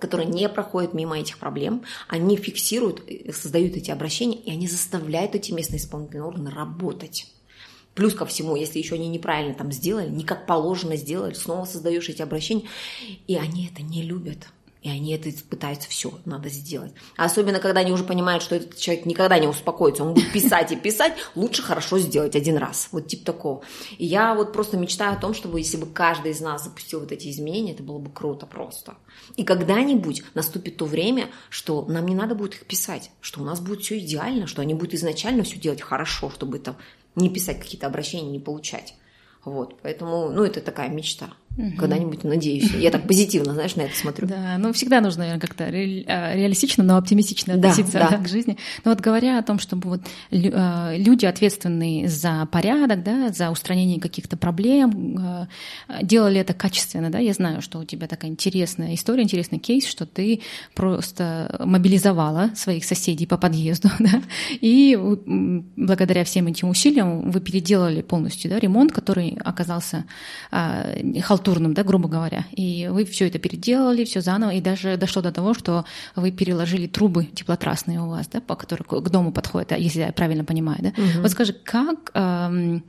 которые 0.04 0.28
не 0.28 0.48
проходят 0.50 0.92
мимо 0.92 1.18
этих 1.18 1.38
проблем, 1.38 1.82
они 2.08 2.36
фиксируют, 2.36 3.02
э, 3.08 3.32
создают 3.32 3.74
эти 3.74 3.90
обращения, 3.90 4.36
и 4.36 4.50
они 4.50 4.68
заставляют 4.68 5.34
эти 5.34 5.50
местные 5.50 5.78
исполнительные 5.78 6.24
органы 6.24 6.50
работать. 6.50 7.26
Плюс 7.94 8.12
ко 8.12 8.26
всему, 8.26 8.54
если 8.54 8.78
еще 8.78 8.96
они 8.96 9.08
неправильно 9.08 9.54
там 9.54 9.72
сделали, 9.72 10.10
не 10.10 10.24
как 10.24 10.46
положено 10.46 10.96
сделали, 10.96 11.32
снова 11.32 11.64
создаешь 11.64 12.08
эти 12.08 12.20
обращения, 12.20 12.64
и 13.26 13.36
они 13.36 13.70
это 13.72 13.82
не 13.82 14.02
любят. 14.02 14.48
И 14.84 14.90
они 14.90 15.14
это 15.14 15.30
пытаются 15.48 15.88
все, 15.88 16.12
надо 16.26 16.50
сделать. 16.50 16.92
Особенно, 17.16 17.58
когда 17.58 17.80
они 17.80 17.90
уже 17.90 18.04
понимают, 18.04 18.42
что 18.42 18.54
этот 18.54 18.76
человек 18.76 19.06
никогда 19.06 19.38
не 19.38 19.48
успокоится, 19.48 20.04
он 20.04 20.12
будет 20.12 20.30
писать 20.30 20.72
и 20.72 20.76
писать, 20.76 21.14
лучше 21.34 21.62
хорошо 21.62 21.98
сделать 21.98 22.36
один 22.36 22.58
раз. 22.58 22.90
Вот 22.92 23.08
типа 23.08 23.24
такого. 23.24 23.62
И 23.96 24.04
я 24.04 24.34
вот 24.34 24.52
просто 24.52 24.76
мечтаю 24.76 25.14
о 25.14 25.20
том, 25.20 25.32
чтобы 25.32 25.58
если 25.58 25.78
бы 25.78 25.86
каждый 25.86 26.32
из 26.32 26.40
нас 26.42 26.64
запустил 26.64 27.00
вот 27.00 27.12
эти 27.12 27.30
изменения, 27.30 27.72
это 27.72 27.82
было 27.82 27.98
бы 27.98 28.10
круто 28.10 28.44
просто. 28.44 28.96
И 29.36 29.44
когда-нибудь 29.44 30.22
наступит 30.34 30.76
то 30.76 30.84
время, 30.84 31.30
что 31.48 31.86
нам 31.86 32.06
не 32.06 32.14
надо 32.14 32.34
будет 32.34 32.56
их 32.56 32.66
писать, 32.66 33.10
что 33.22 33.40
у 33.40 33.44
нас 33.44 33.60
будет 33.60 33.80
все 33.80 33.98
идеально, 33.98 34.46
что 34.46 34.60
они 34.60 34.74
будут 34.74 34.92
изначально 34.92 35.44
все 35.44 35.56
делать 35.56 35.80
хорошо, 35.80 36.28
чтобы 36.28 36.58
это 36.58 36.76
не 37.16 37.30
писать 37.30 37.58
какие-то 37.58 37.86
обращения, 37.86 38.30
не 38.30 38.38
получать. 38.38 38.94
Вот, 39.44 39.80
поэтому, 39.82 40.30
ну, 40.30 40.42
это 40.42 40.60
такая 40.60 40.88
мечта. 40.88 41.30
Угу. 41.56 41.76
Когда-нибудь, 41.78 42.24
надеюсь. 42.24 42.72
Я 42.72 42.90
так 42.90 43.06
позитивно, 43.06 43.54
знаешь, 43.54 43.76
на 43.76 43.82
это 43.82 43.96
смотрю. 43.96 44.26
Да, 44.26 44.58
ну 44.58 44.72
всегда 44.72 45.00
нужно, 45.00 45.20
наверное, 45.20 45.40
как-то 45.40 45.64
ре- 45.70 46.04
а, 46.06 46.34
реалистично, 46.34 46.82
но 46.82 46.96
оптимистично 46.96 47.54
относиться 47.54 47.92
да, 47.92 48.10
да. 48.10 48.16
к 48.18 48.28
жизни. 48.28 48.56
Но 48.84 48.90
вот 48.90 49.00
говоря 49.00 49.38
о 49.38 49.42
том, 49.42 49.60
чтобы 49.60 49.88
вот 49.88 50.00
а, 50.52 50.94
люди, 50.96 51.26
ответственные 51.26 52.08
за 52.08 52.48
порядок, 52.50 53.04
да, 53.04 53.28
за 53.28 53.50
устранение 53.50 54.00
каких-то 54.00 54.36
проблем, 54.36 55.16
а, 55.20 55.48
делали 56.02 56.40
это 56.40 56.54
качественно, 56.54 57.10
да, 57.10 57.20
я 57.20 57.32
знаю, 57.32 57.62
что 57.62 57.78
у 57.78 57.84
тебя 57.84 58.08
такая 58.08 58.32
интересная 58.32 58.94
история, 58.94 59.22
интересный 59.22 59.58
кейс, 59.58 59.86
что 59.86 60.06
ты 60.06 60.40
просто 60.74 61.60
мобилизовала 61.64 62.50
своих 62.56 62.84
соседей 62.84 63.26
по 63.26 63.38
подъезду, 63.38 63.90
да, 64.00 64.22
и 64.60 64.98
благодаря 65.76 66.24
всем 66.24 66.48
этим 66.48 66.68
усилиям 66.68 67.30
вы 67.30 67.40
переделали 67.40 68.02
полностью, 68.02 68.50
да, 68.50 68.58
ремонт, 68.58 68.90
который 68.92 69.38
оказался 69.44 70.04
халтурным 70.50 71.43
халтурным, 71.44 71.74
да, 71.74 71.82
грубо 71.82 72.08
говоря. 72.08 72.46
И 72.52 72.88
вы 72.90 73.04
все 73.04 73.26
это 73.28 73.38
переделали, 73.38 74.04
все 74.04 74.20
заново, 74.20 74.50
и 74.50 74.60
даже 74.60 74.96
дошло 74.96 75.22
до 75.22 75.32
того, 75.32 75.54
что 75.54 75.84
вы 76.16 76.30
переложили 76.30 76.86
трубы 76.86 77.24
теплотрасные 77.24 78.00
у 78.00 78.08
вас, 78.08 78.28
да, 78.28 78.40
по 78.40 78.56
которым 78.56 78.84
к 78.84 79.10
дому 79.10 79.32
подходят, 79.32 79.72
если 79.78 80.00
я 80.00 80.12
правильно 80.12 80.44
понимаю, 80.44 80.78
да. 80.80 80.88
Угу. 80.88 81.22
Вот 81.22 81.30
скажи, 81.30 81.52
как 81.52 82.10
эм, 82.14 82.84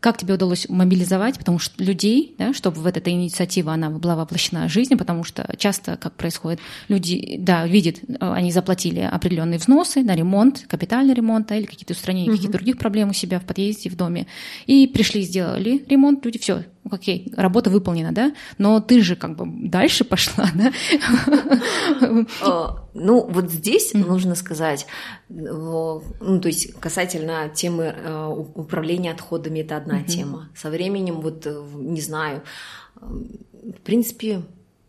как 0.00 0.16
тебе 0.16 0.34
удалось 0.34 0.68
мобилизовать, 0.68 1.38
потому 1.38 1.58
что 1.58 1.82
людей, 1.82 2.34
да, 2.38 2.54
чтобы 2.54 2.80
в 2.80 2.86
эта 2.86 3.10
инициатива 3.10 3.72
она 3.72 3.90
была 3.90 4.16
воплощена 4.16 4.68
в 4.68 4.72
жизни, 4.72 4.94
потому 4.94 5.24
что 5.24 5.54
часто, 5.58 5.96
как 5.96 6.14
происходит, 6.14 6.60
люди, 6.88 7.36
да, 7.38 7.66
видят, 7.66 7.96
они 8.20 8.50
заплатили 8.50 9.00
определенные 9.00 9.58
взносы 9.58 10.02
на 10.02 10.16
ремонт, 10.16 10.64
капитальный 10.68 11.14
ремонт, 11.14 11.48
да, 11.48 11.56
или 11.56 11.66
какие-то 11.66 11.92
устранения 11.92 12.30
угу. 12.30 12.36
каких-то 12.36 12.56
других 12.56 12.78
проблем 12.78 13.10
у 13.10 13.12
себя 13.12 13.38
в 13.38 13.44
подъезде, 13.44 13.90
в 13.90 13.96
доме, 13.96 14.26
и 14.66 14.86
пришли, 14.86 15.22
сделали 15.22 15.84
ремонт, 15.88 16.24
люди, 16.24 16.38
все, 16.38 16.64
окей, 16.90 17.32
работа 17.36 17.70
выполнена, 17.70 18.12
да, 18.12 18.32
но 18.58 18.80
ты 18.80 19.02
же 19.02 19.16
как 19.16 19.36
бы 19.36 19.46
дальше 19.68 20.04
пошла, 20.04 20.48
да? 20.54 20.72
Ну, 22.94 23.26
вот 23.26 23.50
здесь 23.50 23.94
нужно 23.94 24.34
сказать, 24.34 24.86
ну, 25.28 26.02
то 26.20 26.48
есть 26.48 26.74
касательно 26.74 27.48
темы 27.48 27.84
э, 27.84 28.26
управления 28.54 29.12
отходами, 29.12 29.60
это 29.60 29.76
одна 29.78 30.02
тема. 30.02 30.50
Со 30.54 30.68
временем, 30.68 31.22
вот, 31.22 31.46
э, 31.46 31.62
не 31.74 32.00
знаю, 32.02 32.42
в 33.00 33.80
принципе, 33.82 34.42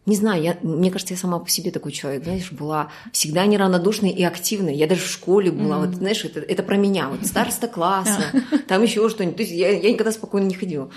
не 0.06 0.18
знаю, 0.18 0.44
я, 0.44 0.58
мне 0.62 0.92
кажется, 0.92 1.14
я 1.14 1.18
сама 1.18 1.40
по 1.40 1.50
себе 1.50 1.72
такой 1.72 1.94
человек, 1.94 2.26
знаешь, 2.26 2.52
была 2.52 2.92
всегда 3.14 3.46
неравнодушной 3.46 4.10
и 4.10 4.24
активной. 4.24 4.76
Я 4.76 4.88
даже 4.88 5.02
в 5.02 5.10
школе 5.10 5.50
была, 5.50 5.78
mm-hmm. 5.78 5.86
вот, 5.88 5.96
знаешь, 5.96 6.26
это, 6.26 6.42
это 6.42 6.62
про 6.62 6.76
меня, 6.76 7.08
вот 7.08 7.26
староста 7.26 7.70
класса, 7.70 8.26
там 8.68 8.84
еще 8.84 9.08
что-нибудь. 9.08 9.38
То 9.38 9.44
есть 9.44 9.54
я, 9.54 9.70
я 9.70 9.92
никогда 9.92 10.12
спокойно 10.12 10.46
не 10.46 10.56
ходила. 10.56 10.90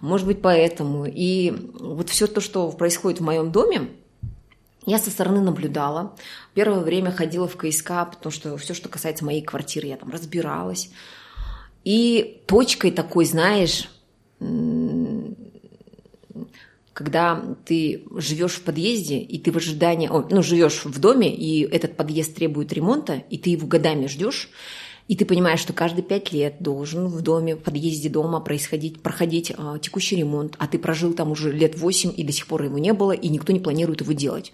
Может 0.00 0.26
быть, 0.26 0.40
поэтому. 0.40 1.04
И 1.06 1.52
вот 1.78 2.08
все 2.08 2.26
то, 2.26 2.40
что 2.40 2.70
происходит 2.70 3.20
в 3.20 3.24
моем 3.24 3.52
доме, 3.52 3.88
я 4.86 4.98
со 4.98 5.10
стороны 5.10 5.42
наблюдала. 5.42 6.14
Первое 6.54 6.80
время 6.80 7.10
ходила 7.10 7.46
в 7.46 7.56
КСК, 7.56 7.88
потому 8.10 8.32
что 8.32 8.56
все, 8.56 8.72
что 8.72 8.88
касается 8.88 9.26
моей 9.26 9.42
квартиры, 9.42 9.88
я 9.88 9.96
там 9.96 10.10
разбиралась. 10.10 10.90
И 11.84 12.40
точкой 12.46 12.92
такой, 12.92 13.26
знаешь, 13.26 13.90
когда 16.94 17.56
ты 17.66 18.04
живешь 18.16 18.54
в 18.54 18.62
подъезде, 18.62 19.18
и 19.18 19.38
ты 19.38 19.50
в 19.50 19.56
ожидании, 19.56 20.08
о, 20.08 20.26
ну, 20.30 20.42
живешь 20.42 20.84
в 20.84 20.98
доме, 21.00 21.34
и 21.34 21.62
этот 21.62 21.96
подъезд 21.96 22.36
требует 22.36 22.72
ремонта, 22.72 23.24
и 23.28 23.36
ты 23.36 23.50
его 23.50 23.66
годами 23.66 24.06
ждешь, 24.06 24.48
и 25.08 25.16
ты 25.16 25.26
понимаешь, 25.26 25.58
что 25.58 25.72
каждые 25.72 26.04
пять 26.04 26.32
лет 26.32 26.56
должен 26.60 27.08
в 27.08 27.20
доме, 27.20 27.56
в 27.56 27.58
подъезде 27.58 28.08
дома 28.08 28.40
происходить, 28.40 29.02
проходить 29.02 29.50
э, 29.50 29.78
текущий 29.82 30.16
ремонт, 30.16 30.54
а 30.58 30.68
ты 30.68 30.78
прожил 30.78 31.12
там 31.12 31.32
уже 31.32 31.52
лет 31.52 31.76
восемь, 31.76 32.12
и 32.16 32.22
до 32.22 32.32
сих 32.32 32.46
пор 32.46 32.62
его 32.62 32.78
не 32.78 32.92
было, 32.94 33.12
и 33.12 33.28
никто 33.28 33.52
не 33.52 33.60
планирует 33.60 34.00
его 34.00 34.12
делать. 34.12 34.52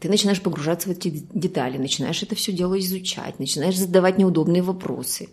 Ты 0.00 0.08
начинаешь 0.08 0.42
погружаться 0.42 0.88
в 0.88 0.92
эти 0.92 1.08
детали, 1.32 1.78
начинаешь 1.78 2.22
это 2.22 2.34
все 2.34 2.52
дело 2.52 2.78
изучать, 2.80 3.38
начинаешь 3.38 3.78
задавать 3.78 4.18
неудобные 4.18 4.62
вопросы. 4.62 5.28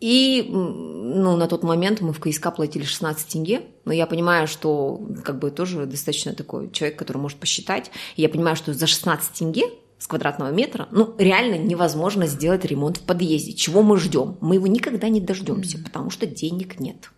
И 0.00 0.48
ну, 0.50 1.36
на 1.36 1.46
тот 1.46 1.62
момент 1.62 2.00
мы 2.00 2.12
в 2.12 2.20
КСК 2.20 2.54
платили 2.54 2.84
16 2.84 3.28
тенге, 3.28 3.62
но 3.84 3.92
я 3.92 4.06
понимаю, 4.06 4.48
что 4.48 5.00
как 5.24 5.38
бы 5.38 5.50
тоже 5.50 5.84
достаточно 5.84 6.32
такой 6.32 6.70
человек, 6.70 6.98
который 6.98 7.18
может 7.18 7.38
посчитать. 7.38 7.90
И 8.16 8.22
я 8.22 8.30
понимаю, 8.30 8.56
что 8.56 8.72
за 8.72 8.86
16 8.86 9.32
тенге 9.32 9.64
с 9.98 10.06
квадратного 10.06 10.50
метра, 10.50 10.88
ну, 10.90 11.14
реально 11.18 11.56
невозможно 11.56 12.26
сделать 12.26 12.64
ремонт 12.64 12.96
в 12.96 13.02
подъезде. 13.02 13.52
Чего 13.52 13.82
мы 13.82 13.98
ждем? 13.98 14.38
Мы 14.40 14.54
его 14.54 14.66
никогда 14.66 15.10
не 15.10 15.20
дождемся, 15.20 15.78
потому 15.78 16.08
что 16.08 16.26
денег 16.26 16.80
нет. 16.80 17.10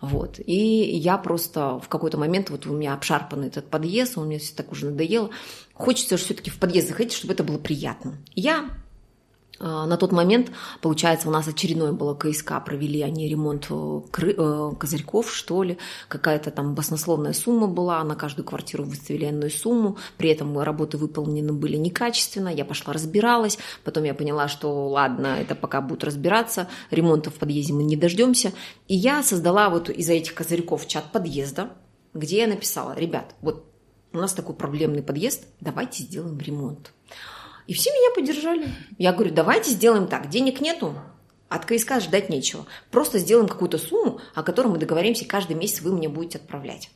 Вот. 0.00 0.40
И 0.44 0.96
я 0.96 1.18
просто 1.18 1.78
в 1.78 1.88
какой-то 1.88 2.18
момент, 2.18 2.50
вот 2.50 2.66
у 2.66 2.72
меня 2.72 2.94
обшарпанный 2.94 3.48
этот 3.48 3.68
подъезд, 3.68 4.18
он 4.18 4.26
мне 4.26 4.38
все 4.38 4.54
так 4.54 4.72
уже 4.72 4.86
надоело. 4.86 5.30
Хочется 5.74 6.16
все-таки 6.16 6.50
в 6.50 6.58
подъезд 6.58 6.88
заходить, 6.88 7.12
чтобы 7.12 7.34
это 7.34 7.44
было 7.44 7.58
приятно. 7.58 8.18
Я 8.34 8.68
на 9.60 9.96
тот 9.96 10.12
момент, 10.12 10.52
получается, 10.80 11.28
у 11.28 11.32
нас 11.32 11.48
очередное 11.48 11.92
было 11.92 12.14
КСК, 12.14 12.64
провели 12.64 13.02
они 13.02 13.28
ремонт 13.28 13.66
э, 13.70 13.74
кры- 14.12 14.34
э, 14.36 14.76
козырьков, 14.76 15.32
что 15.32 15.62
ли, 15.62 15.78
какая-то 16.08 16.50
там 16.50 16.74
баснословная 16.74 17.32
сумма 17.32 17.66
была, 17.66 18.02
на 18.04 18.14
каждую 18.14 18.46
квартиру 18.46 18.84
выставили 18.84 19.26
иную 19.26 19.50
сумму, 19.50 19.96
при 20.16 20.30
этом 20.30 20.58
работы 20.60 20.96
выполнены 20.96 21.52
были 21.52 21.76
некачественно, 21.76 22.48
я 22.48 22.64
пошла 22.64 22.92
разбиралась, 22.92 23.58
потом 23.82 24.04
я 24.04 24.14
поняла, 24.14 24.46
что 24.48 24.88
ладно, 24.88 25.38
это 25.40 25.54
пока 25.54 25.80
будут 25.80 26.04
разбираться, 26.04 26.68
ремонта 26.90 27.30
в 27.30 27.34
подъезде 27.34 27.72
мы 27.72 27.82
не 27.82 27.96
дождемся, 27.96 28.52
и 28.86 28.94
я 28.94 29.22
создала 29.22 29.70
вот 29.70 29.90
из-за 29.90 30.12
этих 30.12 30.34
козырьков 30.34 30.86
чат 30.86 31.10
подъезда, 31.10 31.70
где 32.14 32.38
я 32.38 32.46
написала, 32.46 32.94
ребят, 32.96 33.34
вот 33.40 33.64
у 34.12 34.18
нас 34.18 34.32
такой 34.32 34.54
проблемный 34.54 35.02
подъезд, 35.02 35.44
давайте 35.60 36.02
сделаем 36.04 36.38
ремонт. 36.38 36.92
И 37.68 37.74
все 37.74 37.90
меня 37.90 38.14
поддержали. 38.14 38.66
Я 38.96 39.12
говорю, 39.12 39.32
давайте 39.32 39.70
сделаем 39.70 40.08
так, 40.08 40.30
денег 40.30 40.62
нету, 40.62 40.94
от 41.50 41.66
КСК 41.66 42.00
ждать 42.00 42.30
нечего. 42.30 42.64
Просто 42.90 43.18
сделаем 43.18 43.46
какую-то 43.46 43.76
сумму, 43.76 44.20
о 44.34 44.42
которой 44.42 44.68
мы 44.68 44.78
договоримся, 44.78 45.26
каждый 45.26 45.54
месяц 45.54 45.82
вы 45.82 45.92
мне 45.92 46.08
будете 46.08 46.38
отправлять. 46.38 46.90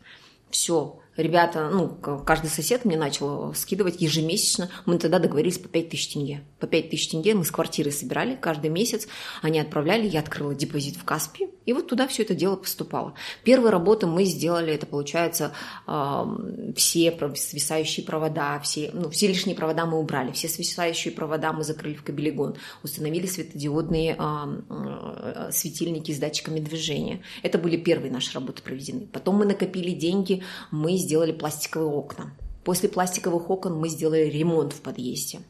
Все, 0.49 0.99
ребята, 1.16 1.68
ну, 1.70 1.88
каждый 2.25 2.51
сосед 2.51 2.85
мне 2.85 2.96
начал 2.96 3.55
скидывать 3.55 4.01
ежемесячно. 4.01 4.70
Мы 4.87 4.98
тогда 4.98 5.18
договорились 5.18 5.59
по 5.59 5.68
5 5.68 5.88
тысяч 5.90 6.09
тенге. 6.09 6.42
По 6.59 6.66
5 6.66 6.90
тысяч 6.90 7.09
тенге 7.09 7.35
мы 7.35 7.44
с 7.44 7.51
квартиры 7.51 7.90
собирали 7.90 8.37
каждый 8.37 8.70
месяц. 8.70 9.07
Они 9.42 9.59
отправляли, 9.61 10.07
я 10.07 10.20
открыла 10.20 10.55
депозит 10.55 10.97
в 10.97 11.05
Каспи, 11.05 11.49
и 11.66 11.72
вот 11.72 11.89
туда 11.89 12.09
все 12.09 12.22
это 12.22 12.34
дело 12.34 12.57
поступало. 12.57 13.14
Первые 13.45 13.70
работы 13.70 14.07
мы 14.07 14.24
сделали, 14.24 14.72
это 14.72 14.87
получается, 14.87 15.53
э, 15.87 16.72
все 16.76 17.16
свисающие 17.37 18.05
провода, 18.05 18.59
все, 18.61 18.91
ну, 18.93 19.11
все 19.11 19.28
лишние 19.28 19.57
провода 19.57 19.87
мы 19.87 19.99
убрали, 19.99 20.32
все 20.32 20.49
свисающие 20.49 21.12
провода 21.12 21.53
мы 21.53 21.64
закрыли 21.64 21.95
в 21.95 22.03
кабелегон, 22.03 22.57
установили 22.82 23.26
светодиодные 23.26 24.16
э, 24.18 24.61
э, 24.68 25.51
светильники 25.53 26.12
с 26.12 26.18
датчиками 26.18 26.61
движения. 26.61 27.22
Это 27.43 27.59
были 27.59 27.76
первые 27.76 28.11
наши 28.11 28.32
работы 28.32 28.62
проведены. 28.62 29.07
Потом 29.12 29.37
мы 29.37 29.45
накопили 29.45 29.91
деньги, 29.91 30.43
мы 30.70 30.97
сделали 31.03 31.32
пластиковые 31.32 31.90
окна. 31.90 32.32
После 32.64 32.88
пластиковых 32.88 33.50
окон 33.50 33.74
мы 33.74 33.88
сделали 33.88 34.24
ремонт 34.30 34.72
в 34.72 34.80
подъезде. 34.80 35.40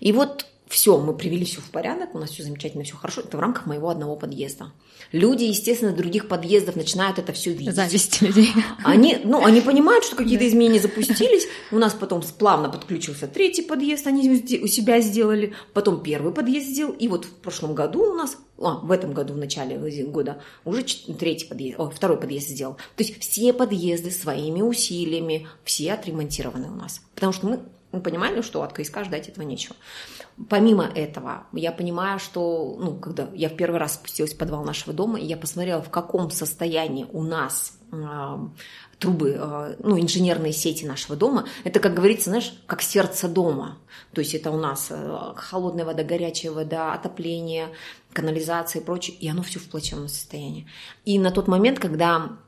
И 0.00 0.12
вот 0.12 0.46
все, 0.72 0.96
мы 0.96 1.14
привели 1.14 1.44
все 1.44 1.60
в 1.60 1.70
порядок, 1.70 2.14
у 2.14 2.18
нас 2.18 2.30
все 2.30 2.42
замечательно, 2.42 2.82
все 2.82 2.96
хорошо. 2.96 3.20
Это 3.20 3.36
в 3.36 3.40
рамках 3.40 3.66
моего 3.66 3.90
одного 3.90 4.16
подъезда. 4.16 4.72
Люди, 5.12 5.44
естественно, 5.44 5.92
других 5.92 6.28
подъездов 6.28 6.76
начинают 6.76 7.18
это 7.18 7.34
все 7.34 7.52
видеть. 7.52 7.74
Зависть 7.74 8.22
людей. 8.22 8.48
Они, 8.82 9.18
ну, 9.22 9.44
они 9.44 9.60
понимают, 9.60 10.02
что 10.02 10.16
какие-то 10.16 10.48
изменения 10.48 10.80
запустились. 10.80 11.46
У 11.72 11.76
нас 11.76 11.92
потом 11.92 12.22
плавно 12.38 12.70
подключился 12.70 13.28
третий 13.28 13.60
подъезд, 13.60 14.06
они 14.06 14.30
у 14.30 14.66
себя 14.66 15.02
сделали. 15.02 15.52
Потом 15.74 16.02
первый 16.02 16.32
подъезд 16.32 16.68
сделал. 16.68 16.94
И 16.94 17.06
вот 17.06 17.26
в 17.26 17.34
прошлом 17.34 17.74
году 17.74 18.10
у 18.10 18.14
нас, 18.14 18.38
а, 18.58 18.76
в 18.76 18.90
этом 18.92 19.12
году, 19.12 19.34
в 19.34 19.38
начале 19.38 19.76
года, 20.06 20.40
уже 20.64 20.84
третий 21.18 21.48
подъезд, 21.48 21.80
о, 21.80 21.90
второй 21.90 22.16
подъезд 22.16 22.48
сделал. 22.48 22.76
То 22.96 23.04
есть 23.04 23.20
все 23.20 23.52
подъезды 23.52 24.10
своими 24.10 24.62
усилиями, 24.62 25.46
все 25.64 25.92
отремонтированы 25.92 26.68
у 26.68 26.74
нас. 26.74 27.02
Потому 27.14 27.34
что 27.34 27.46
мы 27.46 27.60
мы 27.92 28.00
понимали, 28.00 28.40
что 28.40 28.62
от 28.62 28.72
КСК 28.72 29.04
ждать 29.04 29.28
этого 29.28 29.44
нечего. 29.44 29.76
Помимо 30.48 30.84
этого, 30.84 31.46
я 31.52 31.72
понимаю, 31.72 32.18
что, 32.18 32.76
ну, 32.80 32.96
когда 32.96 33.28
я 33.34 33.48
в 33.48 33.56
первый 33.56 33.78
раз 33.78 33.94
спустилась 33.94 34.34
в 34.34 34.38
подвал 34.38 34.64
нашего 34.64 34.92
дома, 34.92 35.20
и 35.20 35.26
я 35.26 35.36
посмотрела, 35.36 35.82
в 35.82 35.90
каком 35.90 36.30
состоянии 36.30 37.06
у 37.12 37.22
нас 37.22 37.78
э, 37.92 38.38
трубы, 38.98 39.36
э, 39.38 39.76
ну, 39.80 40.00
инженерные 40.00 40.52
сети 40.52 40.84
нашего 40.84 41.16
дома, 41.16 41.44
это, 41.64 41.80
как 41.80 41.94
говорится, 41.94 42.30
знаешь, 42.30 42.54
как 42.66 42.82
сердце 42.82 43.28
дома. 43.28 43.78
То 44.12 44.20
есть 44.20 44.34
это 44.34 44.50
у 44.50 44.56
нас 44.56 44.88
э, 44.90 45.32
холодная 45.36 45.84
вода, 45.84 46.02
горячая 46.02 46.52
вода, 46.52 46.94
отопление, 46.94 47.68
канализация 48.12 48.80
и 48.80 48.84
прочее, 48.84 49.16
и 49.16 49.28
оно 49.28 49.42
все 49.42 49.58
в 49.58 49.68
плачевном 49.68 50.08
состоянии. 50.08 50.66
И 51.04 51.18
на 51.18 51.30
тот 51.30 51.46
момент, 51.46 51.78
когда 51.78 52.38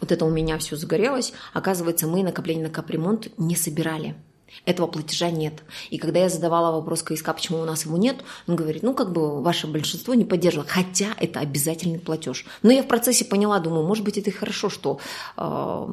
вот 0.00 0.12
это 0.12 0.24
у 0.24 0.30
меня 0.30 0.58
все 0.58 0.76
загорелось, 0.76 1.32
оказывается, 1.54 2.06
мы 2.06 2.22
накопление 2.22 2.66
на 2.66 2.72
капремонт 2.72 3.36
не 3.38 3.56
собирали. 3.56 4.16
Этого 4.64 4.86
платежа 4.86 5.30
нет. 5.30 5.62
И 5.90 5.98
когда 5.98 6.20
я 6.20 6.28
задавала 6.28 6.72
вопрос 6.72 7.02
КСК, 7.02 7.34
почему 7.34 7.60
у 7.60 7.64
нас 7.64 7.84
его 7.84 7.96
нет, 7.96 8.16
он 8.46 8.56
говорит, 8.56 8.82
ну, 8.82 8.94
как 8.94 9.12
бы 9.12 9.42
ваше 9.42 9.66
большинство 9.66 10.14
не 10.14 10.24
поддерживало, 10.24 10.68
хотя 10.68 11.08
это 11.18 11.40
обязательный 11.40 11.98
платеж. 11.98 12.44
Но 12.62 12.70
я 12.70 12.82
в 12.82 12.88
процессе 12.88 13.24
поняла, 13.24 13.58
думаю, 13.58 13.86
может 13.86 14.04
быть, 14.04 14.18
это 14.18 14.30
и 14.30 14.32
хорошо, 14.32 14.68
что 14.68 14.98
э, 15.36 15.86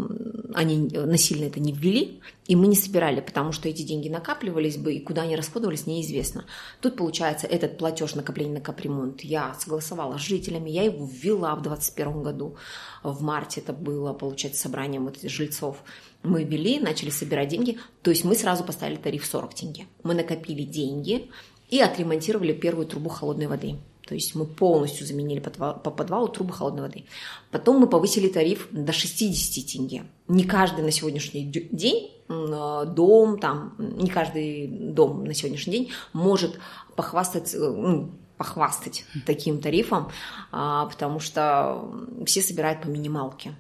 они 0.54 0.90
насильно 0.94 1.46
это 1.46 1.60
не 1.60 1.72
ввели, 1.72 2.22
и 2.48 2.56
мы 2.56 2.68
не 2.68 2.76
собирали, 2.76 3.22
потому 3.22 3.52
что 3.52 3.70
эти 3.70 3.82
деньги 3.82 4.10
накапливались 4.10 4.78
бы, 4.78 4.94
и 4.94 5.00
куда 5.00 5.24
они 5.24 5.36
расходовались, 5.36 5.88
неизвестно. 5.88 6.46
Тут, 6.82 6.96
получается, 6.96 7.48
этот 7.48 7.78
платеж 7.78 8.16
накопление 8.16 8.56
на 8.56 8.62
капремонт 8.62 9.22
я 9.22 9.56
согласовала 9.60 10.18
с 10.18 10.22
жителями, 10.22 10.70
я 10.70 10.84
его 10.84 11.06
ввела 11.06 11.56
в 11.56 11.62
2021 11.62 12.24
году, 12.24 12.56
в 13.02 13.22
марте 13.22 13.62
это 13.62 13.74
было, 13.74 14.14
получается, 14.14 14.62
собранием 14.62 15.06
вот 15.06 15.22
жильцов 15.22 15.78
мы 16.24 16.44
ввели, 16.44 16.80
начали 16.80 17.10
собирать 17.10 17.50
деньги, 17.50 17.78
то 18.02 18.12
есть 18.12 18.24
мы 18.24 18.36
сразу 18.36 18.64
поставили 18.64 18.98
тариф 18.98 19.26
40 19.26 19.54
тенге. 19.54 19.86
Мы 20.04 20.14
накопили 20.14 20.64
деньги 20.64 21.30
и 21.70 21.80
отремонтировали 21.80 22.54
первую 22.54 22.88
трубу 22.88 23.10
холодной 23.10 23.48
воды. 23.48 23.78
То 24.08 24.16
есть 24.16 24.36
мы 24.36 24.46
полностью 24.46 25.08
заменили 25.08 25.40
по 25.40 25.74
подвалу 25.74 26.28
трубы 26.28 26.54
холодной 26.54 26.84
воды. 26.84 27.06
Потом 27.52 27.80
мы 27.80 27.88
повысили 27.88 28.28
тариф 28.28 28.68
до 28.72 28.92
60 28.92 29.66
тенге. 29.66 30.04
Не 30.28 30.44
каждый 30.44 30.84
на 30.84 30.92
сегодняшний 30.92 31.46
день 31.46 32.12
дом, 32.28 33.40
там, 33.40 33.76
не 33.78 34.10
каждый 34.10 34.68
дом 34.68 35.24
на 35.24 35.34
сегодняшний 35.34 35.74
день 35.74 35.92
может 36.14 36.60
похвастаться, 36.96 37.60
ну, 37.60 38.12
похвастать 38.38 39.06
таким 39.26 39.62
тарифом, 39.62 40.10
а, 40.52 40.86
потому 40.88 41.20
что 41.20 41.92
все 42.26 42.42
собирают 42.42 42.82
по 42.82 42.88
минималке. 42.88 43.56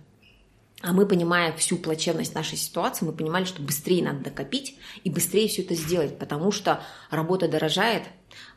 А 0.83 0.91
мы, 0.91 1.05
понимая 1.05 1.53
всю 1.53 1.77
плачевность 1.77 2.35
нашей 2.35 2.57
ситуации, 2.57 3.05
мы 3.05 3.13
понимали, 3.13 3.45
что 3.45 3.61
быстрее 3.61 4.03
надо 4.03 4.25
докопить 4.25 4.77
и 5.05 5.09
быстрее 5.09 5.47
все 5.47 5.61
это 5.61 5.75
сделать, 5.75 6.19
потому 6.19 6.51
что 6.51 6.83
работа 7.09 7.47
дорожает, 7.47 8.03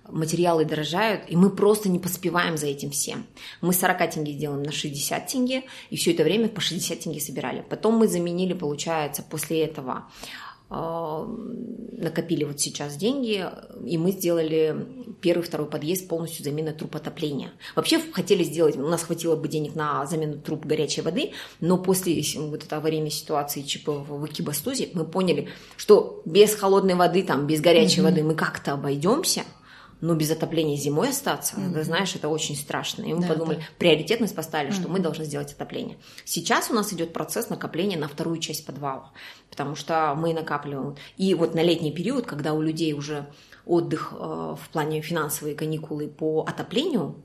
материалы 0.09 0.65
дорожают, 0.65 1.23
и 1.29 1.37
мы 1.37 1.51
просто 1.51 1.89
не 1.89 2.01
поспеваем 2.01 2.57
за 2.57 2.67
этим 2.67 2.91
всем. 2.91 3.27
Мы 3.61 3.73
40 3.73 4.11
тенге 4.11 4.33
делаем 4.33 4.65
на 4.65 4.73
60 4.73 5.25
тенге, 5.29 5.63
и 5.91 5.97
все 5.97 6.13
это 6.15 6.25
время 6.25 6.49
по 6.49 6.61
60 6.61 6.99
тенге 6.99 7.21
собирали. 7.21 7.65
Потом 7.69 7.95
мы 7.95 8.09
заменили, 8.09 8.55
получается, 8.55 9.23
после 9.23 9.65
этого 9.65 10.07
накопили 10.69 12.45
вот 12.45 12.61
сейчас 12.61 12.97
деньги, 12.97 13.45
и 13.85 13.99
мы 13.99 14.11
сделали 14.11 14.77
первый, 15.21 15.43
второй 15.43 15.69
подъезд 15.69 16.09
полностью 16.09 16.45
замена 16.45 16.73
труб 16.73 16.97
отопления. 16.97 17.53
Вообще 17.75 18.01
хотели 18.13 18.43
сделать, 18.43 18.77
у 18.77 18.87
нас 18.87 19.05
хватило 19.05 19.37
бы 19.37 19.49
денег 19.49 19.75
на 19.77 20.05
замену 20.07 20.39
труб 20.39 20.67
горячей 20.67 21.03
воды, 21.03 21.33
но 21.61 21.79
после 21.79 22.21
вот 22.37 22.65
этой 22.65 22.79
аварийной 22.79 23.11
ситуации 23.11 23.63
ЧП 23.63 23.89
в 23.89 24.27
Экибастузе 24.27 24.89
мы 24.93 25.05
поняли, 25.05 25.49
что 25.77 26.21
без 26.25 26.55
холодной 26.55 26.95
воды, 26.95 27.23
там, 27.23 27.47
без 27.47 27.61
горячей 27.61 28.01
mm-hmm. 28.01 28.05
воды 28.05 28.23
мы 28.25 28.35
как-то 28.35 28.73
обойдемся– 28.73 29.45
но 30.07 30.15
без 30.15 30.31
отопления 30.31 30.77
зимой 30.77 31.11
остаться, 31.11 31.57
mm-hmm. 31.57 31.73
ты 31.75 31.83
знаешь, 31.83 32.15
это 32.15 32.29
очень 32.29 32.55
страшно. 32.55 33.03
И 33.03 33.13
мы 33.13 33.23
да, 33.23 33.29
подумали, 33.29 33.57
да. 33.57 33.63
приоритетность 33.79 34.37
поставили, 34.37 34.73
mm-hmm. 34.73 34.81
что 34.81 34.89
мы 34.89 35.01
должны 35.01 35.25
сделать 35.25 35.53
отопление. 35.53 35.99
Сейчас 36.25 36.71
у 36.71 36.75
нас 36.75 36.93
идет 36.93 37.13
процесс 37.13 37.51
накопления 37.51 37.99
на 37.99 38.07
вторую 38.07 38.39
часть 38.39 38.65
подвала, 38.65 39.11
потому 39.51 39.75
что 39.75 40.15
мы 40.17 40.33
накапливаем. 40.33 40.97
И 41.17 41.35
вот 41.35 41.55
на 41.55 41.63
летний 41.63 41.91
период, 41.91 42.25
когда 42.25 42.53
у 42.53 42.63
людей 42.63 42.93
уже 42.93 43.27
отдых 43.65 44.13
э, 44.13 44.17
в 44.17 44.69
плане 44.71 45.03
финансовые 45.03 45.57
каникулы 45.57 46.07
по 46.07 46.45
отоплению, 46.47 47.17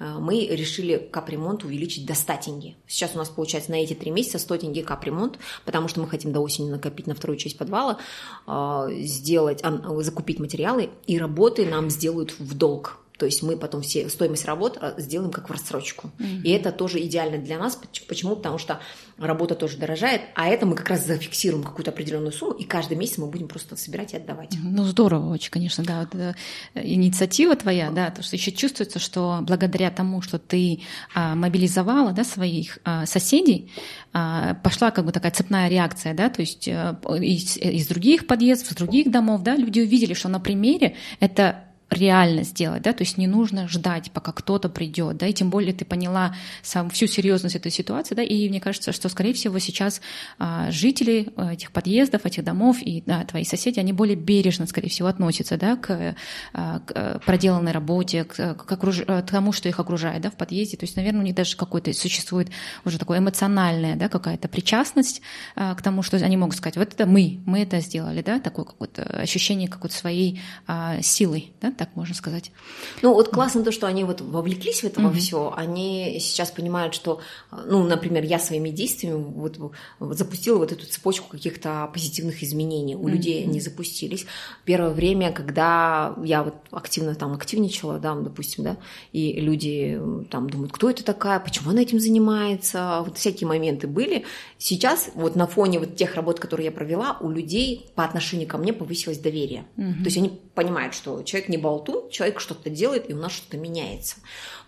мы 0.00 0.46
решили 0.46 0.96
капремонт 0.96 1.62
увеличить 1.62 2.06
до 2.06 2.14
100 2.14 2.32
тенге. 2.44 2.74
Сейчас 2.86 3.14
у 3.14 3.18
нас 3.18 3.28
получается 3.28 3.70
на 3.70 3.76
эти 3.76 3.94
три 3.94 4.10
месяца 4.10 4.38
100 4.38 4.58
тенге 4.58 4.82
капремонт, 4.82 5.38
потому 5.64 5.88
что 5.88 6.00
мы 6.00 6.08
хотим 6.08 6.32
до 6.32 6.40
осени 6.40 6.70
накопить 6.70 7.06
на 7.06 7.14
вторую 7.14 7.38
часть 7.38 7.58
подвала, 7.58 7.98
э, 8.46 8.88
сделать, 9.02 9.62
закупить 9.98 10.40
материалы, 10.40 10.90
и 11.06 11.18
работы 11.18 11.66
нам 11.66 11.90
сделают 11.90 12.38
в 12.38 12.56
долг. 12.56 12.98
То 13.20 13.26
есть 13.26 13.42
мы 13.42 13.58
потом 13.58 13.82
все 13.82 14.08
стоимость 14.08 14.46
работ 14.46 14.78
э, 14.80 14.94
сделаем 14.96 15.30
как 15.30 15.50
в 15.50 15.52
рассрочку. 15.52 16.10
Mm-hmm. 16.18 16.42
И 16.42 16.50
это 16.52 16.72
тоже 16.72 17.00
идеально 17.00 17.36
для 17.36 17.58
нас. 17.58 17.78
Почему? 18.08 18.34
Потому 18.34 18.56
что 18.56 18.80
работа 19.18 19.54
тоже 19.54 19.76
дорожает, 19.76 20.22
а 20.34 20.48
это 20.48 20.64
мы 20.64 20.74
как 20.74 20.88
раз 20.88 21.06
зафиксируем 21.06 21.62
какую-то 21.62 21.90
определенную 21.90 22.32
сумму, 22.32 22.54
и 22.54 22.64
каждый 22.64 22.96
месяц 22.96 23.18
мы 23.18 23.26
будем 23.26 23.46
просто 23.46 23.76
собирать 23.76 24.14
и 24.14 24.16
отдавать. 24.16 24.56
Ну, 24.62 24.84
здорово 24.84 25.34
очень, 25.34 25.50
конечно, 25.50 25.84
да. 25.84 26.00
Вот, 26.00 26.14
э, 26.14 26.34
инициатива 26.74 27.54
твоя, 27.56 27.90
да, 27.90 28.10
то, 28.10 28.22
что 28.22 28.36
еще 28.36 28.52
чувствуется, 28.52 28.98
что 28.98 29.40
благодаря 29.42 29.90
тому, 29.90 30.22
что 30.22 30.38
ты 30.38 30.80
а, 31.14 31.34
мобилизовала 31.34 32.12
да, 32.12 32.24
своих 32.24 32.78
а, 32.84 33.04
соседей, 33.04 33.70
а, 34.14 34.54
пошла 34.54 34.92
как 34.92 35.04
бы 35.04 35.12
такая 35.12 35.32
цепная 35.32 35.68
реакция, 35.68 36.14
да, 36.14 36.30
то 36.30 36.40
есть 36.40 36.66
а, 36.68 36.98
из, 37.20 37.58
из 37.58 37.86
других 37.86 38.26
подъездов, 38.26 38.70
из 38.70 38.76
других 38.76 39.10
домов, 39.10 39.42
да, 39.42 39.56
люди 39.56 39.80
увидели, 39.80 40.14
что 40.14 40.30
на 40.30 40.40
примере 40.40 40.96
это 41.20 41.64
реально 41.90 42.44
сделать, 42.44 42.82
да, 42.82 42.92
то 42.92 43.02
есть 43.02 43.18
не 43.18 43.26
нужно 43.26 43.68
ждать, 43.68 44.10
пока 44.12 44.32
кто-то 44.32 44.68
придет, 44.68 45.16
да, 45.16 45.26
и 45.26 45.32
тем 45.32 45.50
более 45.50 45.72
ты 45.72 45.84
поняла 45.84 46.34
сам 46.62 46.88
всю 46.90 47.06
серьезность 47.06 47.56
этой 47.56 47.72
ситуации, 47.72 48.14
да, 48.14 48.22
и 48.22 48.48
мне 48.48 48.60
кажется, 48.60 48.92
что, 48.92 49.08
скорее 49.08 49.34
всего, 49.34 49.58
сейчас 49.58 50.00
а, 50.38 50.70
жители 50.70 51.32
а, 51.36 51.52
этих 51.52 51.72
подъездов, 51.72 52.26
этих 52.26 52.44
домов 52.44 52.78
и 52.80 53.02
да, 53.04 53.24
твои 53.24 53.44
соседи, 53.44 53.80
они 53.80 53.92
более 53.92 54.16
бережно, 54.16 54.66
скорее 54.66 54.88
всего, 54.88 55.08
относятся, 55.08 55.56
да, 55.56 55.76
к, 55.76 56.14
а, 56.52 56.80
к 56.80 56.92
э, 56.94 57.18
проделанной 57.24 57.72
работе, 57.72 58.24
к, 58.24 58.54
к, 58.54 58.72
окруж... 58.72 59.00
К 59.00 59.22
тому, 59.22 59.52
что 59.52 59.68
их 59.68 59.80
окружает, 59.80 60.22
да, 60.22 60.30
в 60.30 60.34
подъезде, 60.36 60.76
то 60.76 60.84
есть, 60.84 60.96
наверное, 60.96 61.20
у 61.20 61.24
них 61.24 61.34
даже 61.34 61.56
какой-то 61.56 61.92
существует 61.92 62.48
уже 62.84 62.98
такое 62.98 63.18
эмоциональная, 63.18 63.96
да, 63.96 64.08
какая-то 64.08 64.48
причастность 64.48 65.22
а, 65.56 65.74
к 65.74 65.82
тому, 65.82 66.02
что 66.02 66.16
они 66.18 66.36
могут 66.36 66.56
сказать, 66.56 66.76
вот 66.76 66.92
это 66.92 67.06
мы, 67.06 67.40
мы 67.46 67.62
это 67.62 67.80
сделали, 67.80 68.22
да, 68.22 68.38
такое 68.38 68.64
какое-то 68.64 69.02
ощущение 69.02 69.68
какой-то 69.68 69.96
своей 69.96 70.40
а, 70.66 71.02
силы, 71.02 71.46
да, 71.60 71.72
так 71.80 71.96
можно 71.96 72.14
сказать. 72.14 72.52
Ну, 73.00 73.14
вот 73.14 73.30
классно 73.30 73.64
то, 73.64 73.72
что 73.72 73.86
они 73.86 74.04
вот 74.04 74.20
вовлеклись 74.20 74.82
в 74.82 74.84
это 74.84 75.00
mm-hmm. 75.00 75.14
все. 75.14 75.54
Они 75.56 76.18
сейчас 76.20 76.50
понимают, 76.50 76.92
что, 76.92 77.20
ну, 77.50 77.82
например, 77.84 78.22
я 78.22 78.38
своими 78.38 78.68
действиями 78.68 79.14
вот, 79.16 79.56
вот 79.56 80.18
запустила 80.18 80.58
вот 80.58 80.72
эту 80.72 80.84
цепочку 80.84 81.30
каких-то 81.30 81.88
позитивных 81.90 82.42
изменений. 82.42 82.96
У 82.96 83.08
mm-hmm. 83.08 83.10
людей 83.10 83.44
они 83.44 83.60
запустились. 83.62 84.26
Первое 84.66 84.90
время, 84.90 85.32
когда 85.32 86.14
я 86.22 86.42
вот 86.42 86.56
активно 86.70 87.14
там 87.14 87.32
активничала, 87.32 87.98
да, 87.98 88.14
допустим, 88.14 88.62
да, 88.64 88.76
и 89.12 89.40
люди 89.40 89.98
там 90.30 90.50
думают, 90.50 90.72
кто 90.72 90.90
это 90.90 91.02
такая, 91.02 91.40
почему 91.40 91.70
она 91.70 91.80
этим 91.80 91.98
занимается, 91.98 93.02
вот 93.06 93.16
всякие 93.16 93.48
моменты 93.48 93.86
были. 93.86 94.26
Сейчас 94.62 95.08
вот 95.14 95.36
на 95.36 95.46
фоне 95.46 95.78
вот 95.78 95.96
тех 95.96 96.16
работ, 96.16 96.38
которые 96.38 96.66
я 96.66 96.70
провела, 96.70 97.16
у 97.22 97.30
людей 97.30 97.86
по 97.94 98.04
отношению 98.04 98.46
ко 98.46 98.58
мне 98.58 98.74
повысилось 98.74 99.16
доверие. 99.16 99.64
Mm-hmm. 99.78 99.94
То 99.94 100.04
есть 100.04 100.18
они 100.18 100.38
понимают, 100.54 100.92
что 100.92 101.22
человек 101.22 101.48
не 101.48 101.56
болтун, 101.56 102.10
человек 102.10 102.40
что-то 102.40 102.68
делает, 102.68 103.08
и 103.08 103.14
у 103.14 103.16
нас 103.16 103.32
что-то 103.32 103.56
меняется. 103.56 104.16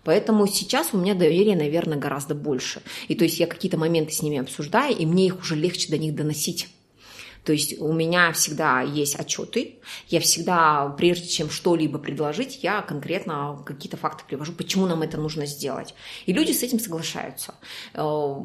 Поэтому 0.02 0.46
сейчас 0.46 0.94
у 0.94 0.96
меня 0.96 1.14
доверие, 1.14 1.56
наверное, 1.56 1.98
гораздо 1.98 2.34
больше. 2.34 2.80
И 3.08 3.14
то 3.14 3.24
есть 3.24 3.38
я 3.38 3.46
какие-то 3.46 3.76
моменты 3.76 4.12
с 4.12 4.22
ними 4.22 4.38
обсуждаю, 4.38 4.96
и 4.96 5.04
мне 5.04 5.26
их 5.26 5.38
уже 5.40 5.56
легче 5.56 5.90
до 5.90 5.98
них 5.98 6.14
доносить. 6.14 6.70
То 7.44 7.52
есть 7.52 7.80
у 7.80 7.92
меня 7.92 8.32
всегда 8.32 8.82
есть 8.82 9.16
отчеты, 9.16 9.80
я 10.08 10.20
всегда, 10.20 10.94
прежде 10.96 11.26
чем 11.26 11.50
что-либо 11.50 11.98
предложить, 11.98 12.62
я 12.62 12.82
конкретно 12.82 13.62
какие-то 13.66 13.96
факты 13.96 14.24
привожу, 14.26 14.52
почему 14.52 14.86
нам 14.86 15.02
это 15.02 15.18
нужно 15.18 15.46
сделать. 15.46 15.94
И 16.26 16.32
люди 16.32 16.52
с 16.52 16.62
этим 16.62 16.78
соглашаются. 16.78 17.54
Э, 17.94 18.36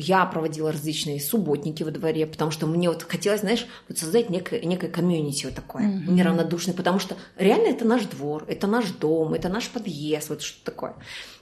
я 0.00 0.26
проводила 0.26 0.72
различные 0.72 1.20
субботники 1.20 1.82
во 1.82 1.90
дворе, 1.90 2.26
потому 2.26 2.50
что 2.50 2.66
мне 2.66 2.88
вот 2.88 3.02
хотелось, 3.02 3.40
знаешь, 3.40 3.66
вот 3.88 3.98
создать 3.98 4.28
некое, 4.28 4.60
некое 4.60 4.88
комьюнити 4.88 5.46
вот 5.46 5.54
такое, 5.54 5.84
mm-hmm. 5.84 6.10
неравнодушное, 6.10 6.74
потому 6.74 6.98
что 6.98 7.16
реально 7.36 7.68
это 7.68 7.86
наш 7.86 8.02
двор, 8.02 8.44
это 8.46 8.66
наш 8.66 8.90
дом, 8.90 9.32
это 9.32 9.48
наш 9.48 9.68
подъезд, 9.70 10.28
вот 10.28 10.42
что 10.42 10.62
такое. 10.64 10.94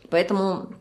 Поэтому 0.08 0.74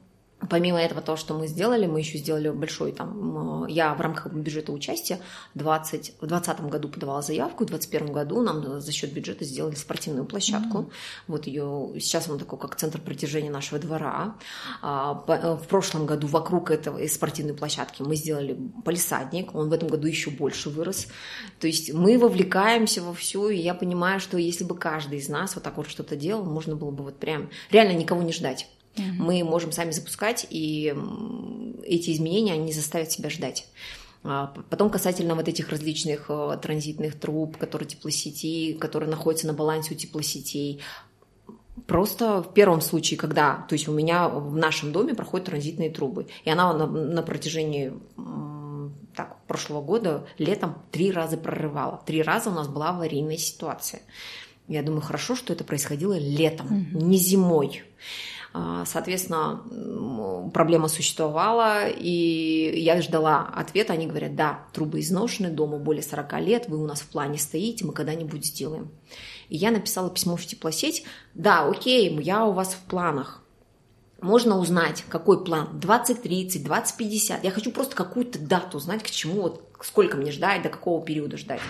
Помимо 0.50 0.82
этого, 0.82 1.02
то, 1.02 1.16
что 1.16 1.34
мы 1.34 1.48
сделали, 1.48 1.86
мы 1.86 2.00
еще 2.00 2.18
сделали 2.18 2.50
большой 2.50 2.92
там, 2.92 3.66
я 3.68 3.94
в 3.94 4.02
рамках 4.02 4.32
бюджета 4.34 4.72
участия 4.72 5.20
20, 5.56 6.16
в 6.20 6.28
2020 6.28 6.62
году 6.70 6.89
подавала 6.89 7.22
заявку, 7.22 7.64
в 7.64 7.68
2021 7.68 8.14
году 8.14 8.42
нам 8.42 8.82
за 8.82 8.92
счет 8.92 9.14
бюджета 9.14 9.46
сделали 9.46 9.76
спортивную 9.76 10.26
площадку. 10.26 10.78
Mm-hmm. 10.78 10.92
Вот 11.28 11.48
ее, 11.48 11.92
сейчас 12.00 12.28
он 12.30 12.39
такой, 12.39 12.58
как 12.60 12.76
центр 12.76 13.00
притяжения 13.00 13.52
нашего 13.52 13.80
двора. 13.80 14.36
А, 14.82 15.24
э, 15.28 15.56
в 15.56 15.68
прошлом 15.68 16.06
году 16.06 16.28
вокруг 16.28 16.72
этого 16.72 17.06
спортивной 17.08 17.54
площадки 17.54 18.02
мы 18.02 18.16
сделали 18.16 18.58
полисадник, 18.84 19.54
он 19.54 19.70
в 19.70 19.74
этом 19.74 19.88
году 19.89 20.08
еще 20.08 20.32
больше 20.32 20.70
вырос. 20.70 21.08
То 21.60 21.68
есть 21.68 21.94
мы 21.94 22.18
вовлекаемся 22.18 23.02
во 23.02 23.14
все, 23.14 23.50
и 23.50 23.58
я 23.58 23.74
понимаю, 23.74 24.20
что 24.20 24.38
если 24.38 24.64
бы 24.64 24.76
каждый 24.76 25.20
из 25.20 25.30
нас 25.30 25.56
вот 25.56 25.64
так 25.64 25.78
вот 25.78 25.88
что-то 25.88 26.16
делал, 26.16 26.44
можно 26.44 26.76
было 26.76 26.92
бы 26.92 27.04
вот 27.04 27.18
прям 27.18 27.50
реально 27.70 27.98
никого 27.98 28.22
не 28.22 28.34
ждать. 28.34 28.68
Mm-hmm. 28.96 29.14
Мы 29.18 29.44
можем 29.44 29.72
сами 29.72 29.92
запускать, 29.92 30.46
и 30.50 30.94
эти 31.84 32.12
изменения, 32.12 32.54
они 32.54 32.74
заставят 32.74 33.12
себя 33.12 33.30
ждать. 33.30 33.68
А, 34.24 34.54
потом 34.70 34.89
касательно 34.89 35.36
вот 35.36 35.48
этих 35.48 35.70
различных 35.70 36.26
э, 36.30 36.58
транзитных 36.62 37.20
труб, 37.20 37.58
которые 37.58 37.88
теплосети, 37.88 38.74
которые 38.74 39.10
находятся 39.10 39.48
на 39.48 39.54
балансе 39.54 39.96
у 39.96 39.98
теплосетей, 39.98 40.82
Просто 41.88 42.44
в 42.44 42.54
первом 42.54 42.82
случае, 42.82 43.18
когда, 43.18 43.66
то 43.68 43.74
есть 43.74 43.88
у 43.88 43.94
меня 43.94 44.28
в 44.28 44.56
нашем 44.56 44.92
доме 44.92 45.16
проходят 45.16 45.48
транзитные 45.48 45.89
трубы, 45.89 46.28
и 46.44 46.50
она 46.50 46.74
на, 46.74 46.86
на 46.86 47.24
протяжении 47.24 47.94
так, 49.16 49.38
прошлого 49.48 49.82
года 49.82 50.28
летом 50.38 50.82
три 50.92 51.12
раза 51.12 51.38
прорывала. 51.38 52.02
Три 52.06 52.22
раза 52.22 52.50
у 52.50 52.54
нас 52.54 52.68
была 52.68 52.89
аварийная 52.89 53.38
ситуация. 53.38 54.02
Я 54.68 54.84
думаю, 54.84 55.02
хорошо, 55.02 55.36
что 55.36 55.54
это 55.54 55.64
происходило 55.64 56.18
летом, 56.18 56.68
mm-hmm. 56.68 57.04
не 57.04 57.18
зимой. 57.18 57.84
А, 58.54 58.86
соответственно, 58.86 59.62
проблема 60.54 60.89
существовала, 60.89 61.88
и 61.88 62.82
я 62.82 63.02
ждала 63.02 63.49
ответа. 63.56 63.93
Они 63.93 64.08
говорят, 64.08 64.36
да, 64.36 64.66
трубы 64.74 64.99
изношены, 64.99 65.49
дому 65.49 65.80
более 65.80 66.04
40 66.04 66.39
лет, 66.41 66.66
вы 66.68 66.78
у 66.78 66.86
нас 66.86 67.02
в 67.02 67.08
плане 67.08 67.38
стоите, 67.38 67.86
мы 67.86 67.93
когда-нибудь 67.93 68.45
сделаем. 68.45 68.91
И 69.47 69.58
я 69.58 69.72
написала 69.72 70.10
письмо 70.10 70.36
в 70.36 70.45
теплосеть, 70.45 71.04
да, 71.34 71.66
окей, 71.68 72.14
я 72.22 72.45
у 72.45 72.52
вас 72.52 72.74
в 72.74 72.89
планах, 72.89 73.41
можно 74.22 74.60
узнать, 74.60 75.04
какой 75.10 75.43
план, 75.43 75.80
2030, 75.80 76.64
2050. 76.64 77.43
Я 77.43 77.52
хочу 77.52 77.72
просто 77.72 77.95
какую-то 77.95 78.38
дату 78.38 78.80
знать, 78.80 79.02
к 79.02 79.10
чему, 79.10 79.41
вот, 79.41 79.68
сколько 79.82 80.16
мне 80.16 80.32
ждать, 80.32 80.62
до 80.62 80.70
какого 80.70 81.04
периода 81.04 81.38
ждать. 81.38 81.62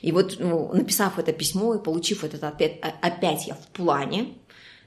И 0.00 0.12
вот 0.12 0.36
ну, 0.38 0.72
написав 0.72 1.18
это 1.18 1.32
письмо 1.32 1.74
и 1.74 1.82
получив 1.82 2.24
этот 2.24 2.42
опять, 2.42 2.80
опять 3.02 3.46
я 3.46 3.54
в 3.54 3.66
плане, 3.68 4.38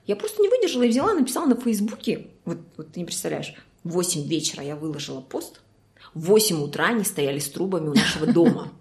я 0.05 0.15
просто 0.15 0.41
не 0.41 0.49
выдержала 0.49 0.83
и 0.83 0.89
взяла, 0.89 1.13
написала 1.13 1.45
на 1.45 1.55
Фейсбуке. 1.55 2.27
Вот, 2.45 2.57
вот 2.77 2.91
ты 2.91 2.99
не 2.99 3.05
представляешь, 3.05 3.53
в 3.83 3.91
8 3.91 4.27
вечера 4.27 4.63
я 4.63 4.75
выложила 4.75 5.21
пост, 5.21 5.61
в 6.13 6.25
8 6.25 6.61
утра 6.61 6.87
они 6.87 7.03
стояли 7.03 7.39
с 7.39 7.49
трубами 7.49 7.89
у 7.89 7.93
нашего 7.93 8.27
дома. 8.27 8.71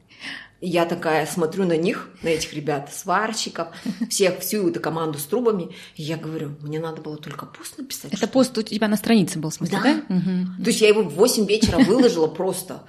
Я 0.64 0.84
такая 0.84 1.26
смотрю 1.26 1.64
на 1.64 1.76
них, 1.76 2.08
на 2.22 2.28
этих 2.28 2.54
ребят, 2.54 2.94
сварщиков, 2.94 3.68
всех, 4.08 4.38
всю 4.38 4.68
эту 4.68 4.78
команду 4.78 5.18
с 5.18 5.24
трубами. 5.24 5.74
И 5.96 6.04
я 6.04 6.16
говорю, 6.16 6.54
мне 6.60 6.78
надо 6.78 7.02
было 7.02 7.16
только 7.16 7.46
пост 7.46 7.78
написать. 7.78 8.12
Это 8.12 8.28
пост 8.28 8.56
у 8.56 8.62
тебя 8.62 8.86
на 8.86 8.96
странице 8.96 9.40
был, 9.40 9.50
в 9.50 9.54
смысле, 9.54 9.78
да? 9.82 10.02
да? 10.08 10.14
Угу. 10.14 10.62
То 10.62 10.70
есть 10.70 10.80
я 10.80 10.88
его 10.88 11.02
в 11.02 11.14
8 11.14 11.46
вечера 11.46 11.78
выложила 11.78 12.28
просто. 12.28 12.84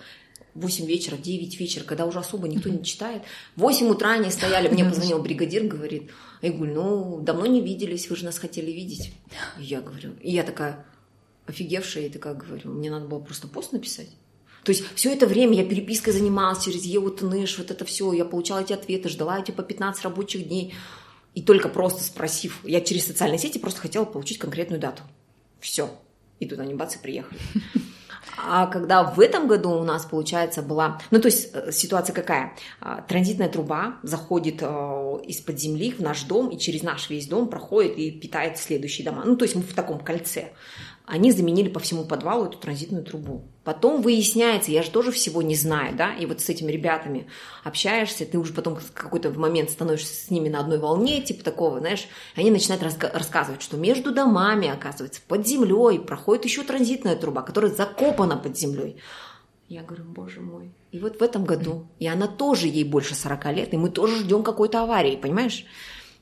8 0.55 0.85
вечера, 0.85 1.17
9 1.17 1.59
вечера, 1.59 1.83
когда 1.83 2.05
уже 2.05 2.19
особо 2.19 2.47
никто 2.47 2.69
не 2.69 2.83
читает. 2.83 3.23
В 3.55 3.61
8 3.61 3.87
утра 3.87 4.11
они 4.11 4.29
стояли, 4.29 4.67
мне 4.67 4.85
позвонил 4.85 5.19
бригадир, 5.19 5.63
говорит, 5.63 6.11
Айгуль, 6.41 6.71
ну, 6.71 7.19
давно 7.21 7.45
не 7.45 7.61
виделись, 7.61 8.09
вы 8.09 8.15
же 8.15 8.25
нас 8.25 8.37
хотели 8.37 8.71
видеть. 8.71 9.13
И 9.59 9.63
я 9.63 9.81
говорю, 9.81 10.11
и 10.21 10.31
я 10.31 10.43
такая 10.43 10.85
офигевшая, 11.47 12.05
и 12.05 12.09
такая 12.09 12.35
говорю, 12.35 12.71
мне 12.71 12.91
надо 12.91 13.07
было 13.07 13.19
просто 13.19 13.47
пост 13.47 13.71
написать. 13.71 14.09
То 14.63 14.71
есть 14.71 14.83
все 14.95 15.11
это 15.11 15.27
время 15.27 15.57
я 15.57 15.65
перепиской 15.65 16.13
занималась 16.13 16.63
через 16.63 16.85
ЕУТНШ, 16.85 17.57
вот 17.57 17.71
это 17.71 17.83
все, 17.83 18.13
я 18.13 18.23
получала 18.23 18.59
эти 18.61 18.71
ответы, 18.73 19.09
ждала 19.09 19.39
эти 19.39 19.51
по 19.51 19.61
15 19.61 20.03
рабочих 20.03 20.47
дней. 20.47 20.73
И 21.35 21.41
только 21.41 21.67
просто 21.67 22.03
спросив, 22.03 22.59
я 22.63 22.79
через 22.79 23.07
социальные 23.07 23.39
сети 23.39 23.57
просто 23.57 23.81
хотела 23.81 24.05
получить 24.05 24.37
конкретную 24.37 24.79
дату. 24.79 25.03
Все. 25.59 25.89
И 26.39 26.45
тут 26.45 26.59
они 26.59 26.75
бац 26.75 26.95
и 26.95 26.99
приехали. 26.99 27.39
А 28.37 28.67
когда 28.67 29.03
в 29.03 29.19
этом 29.19 29.47
году 29.47 29.71
у 29.71 29.83
нас, 29.83 30.05
получается, 30.05 30.61
была... 30.61 30.99
Ну, 31.11 31.19
то 31.19 31.27
есть 31.27 31.49
э, 31.53 31.71
ситуация 31.71 32.13
какая? 32.13 32.53
А, 32.81 33.01
транзитная 33.01 33.49
труба 33.49 33.97
заходит 34.03 34.61
э, 34.61 34.65
из-под 35.25 35.59
земли 35.59 35.91
в 35.91 35.99
наш 35.99 36.23
дом, 36.23 36.49
и 36.49 36.57
через 36.57 36.83
наш 36.83 37.09
весь 37.09 37.27
дом 37.27 37.47
проходит 37.47 37.97
и 37.97 38.11
питает 38.11 38.57
следующие 38.57 39.05
дома. 39.05 39.23
Ну, 39.25 39.35
то 39.35 39.45
есть 39.45 39.55
мы 39.55 39.61
в 39.61 39.73
таком 39.73 39.99
кольце 39.99 40.51
они 41.05 41.31
заменили 41.31 41.69
по 41.69 41.79
всему 41.79 42.05
подвалу 42.05 42.45
эту 42.45 42.57
транзитную 42.57 43.03
трубу. 43.03 43.43
Потом 43.63 44.01
выясняется, 44.01 44.71
я 44.71 44.83
же 44.83 44.91
тоже 44.91 45.11
всего 45.11 45.41
не 45.41 45.55
знаю, 45.55 45.95
да, 45.95 46.13
и 46.13 46.25
вот 46.25 46.41
с 46.41 46.49
этими 46.49 46.71
ребятами 46.71 47.27
общаешься, 47.63 48.25
ты 48.25 48.37
уже 48.37 48.53
потом 48.53 48.77
какой-то 48.93 49.31
момент 49.31 49.69
становишься 49.69 50.13
с 50.13 50.29
ними 50.29 50.49
на 50.49 50.59
одной 50.59 50.79
волне, 50.79 51.21
типа 51.21 51.43
такого, 51.43 51.79
знаешь, 51.79 52.07
они 52.35 52.51
начинают 52.51 52.83
раска- 52.83 53.11
рассказывать, 53.11 53.61
что 53.61 53.77
между 53.77 54.13
домами, 54.13 54.69
оказывается, 54.69 55.21
под 55.27 55.45
землей 55.45 55.99
проходит 55.99 56.45
еще 56.45 56.63
транзитная 56.63 57.15
труба, 57.15 57.41
которая 57.41 57.71
закопана 57.71 58.37
под 58.37 58.57
землей. 58.57 58.97
Я 59.69 59.81
говорю, 59.83 60.03
боже 60.05 60.39
мой. 60.41 60.71
И 60.91 60.99
вот 60.99 61.19
в 61.19 61.23
этом 61.23 61.45
году, 61.45 61.87
и 61.99 62.07
она 62.07 62.27
тоже, 62.27 62.67
ей 62.67 62.83
больше 62.83 63.15
40 63.15 63.45
лет, 63.53 63.73
и 63.73 63.77
мы 63.77 63.89
тоже 63.89 64.19
ждем 64.19 64.43
какой-то 64.43 64.83
аварии, 64.83 65.15
понимаешь? 65.15 65.65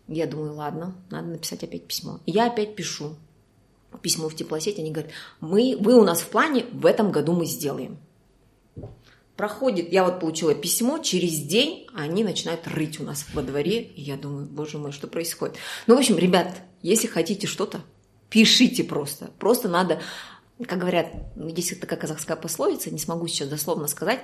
Я 0.08 0.26
думаю, 0.28 0.54
ладно, 0.54 0.96
надо 1.10 1.28
написать 1.28 1.64
опять 1.64 1.86
письмо. 1.88 2.20
И 2.26 2.32
я 2.32 2.48
опять 2.48 2.76
пишу 2.76 3.16
письмо 4.02 4.30
в 4.30 4.36
теплосеть, 4.36 4.80
они 4.80 4.92
говорят, 4.92 5.12
мы, 5.40 5.76
вы 5.80 5.96
у 6.00 6.04
нас 6.04 6.22
в 6.22 6.28
плане, 6.28 6.66
в 6.72 6.86
этом 6.86 7.12
году 7.12 7.34
мы 7.34 7.46
сделаем. 7.46 7.98
Проходит, 9.36 9.92
я 9.92 10.04
вот 10.04 10.20
получила 10.20 10.54
письмо, 10.54 11.00
через 11.00 11.40
день 11.40 11.88
они 11.94 12.24
начинают 12.24 12.68
рыть 12.68 13.00
у 13.00 13.04
нас 13.04 13.26
во 13.34 13.42
дворе, 13.42 13.82
и 13.82 14.02
я 14.02 14.16
думаю, 14.16 14.46
боже 14.46 14.78
мой, 14.78 14.92
что 14.92 15.08
происходит? 15.08 15.56
Ну, 15.88 15.96
в 15.96 15.98
общем, 15.98 16.18
ребят, 16.18 16.62
если 16.82 17.08
хотите 17.08 17.48
что-то, 17.48 17.82
пишите 18.30 18.84
просто. 18.84 19.32
Просто 19.40 19.68
надо 19.68 20.00
как 20.68 20.80
говорят, 20.80 21.08
есть 21.36 21.80
такая 21.80 22.00
казахская 22.00 22.38
пословица, 22.38 22.92
не 22.92 23.00
смогу 23.00 23.28
сейчас 23.28 23.48
дословно 23.48 23.88
сказать, 23.88 24.20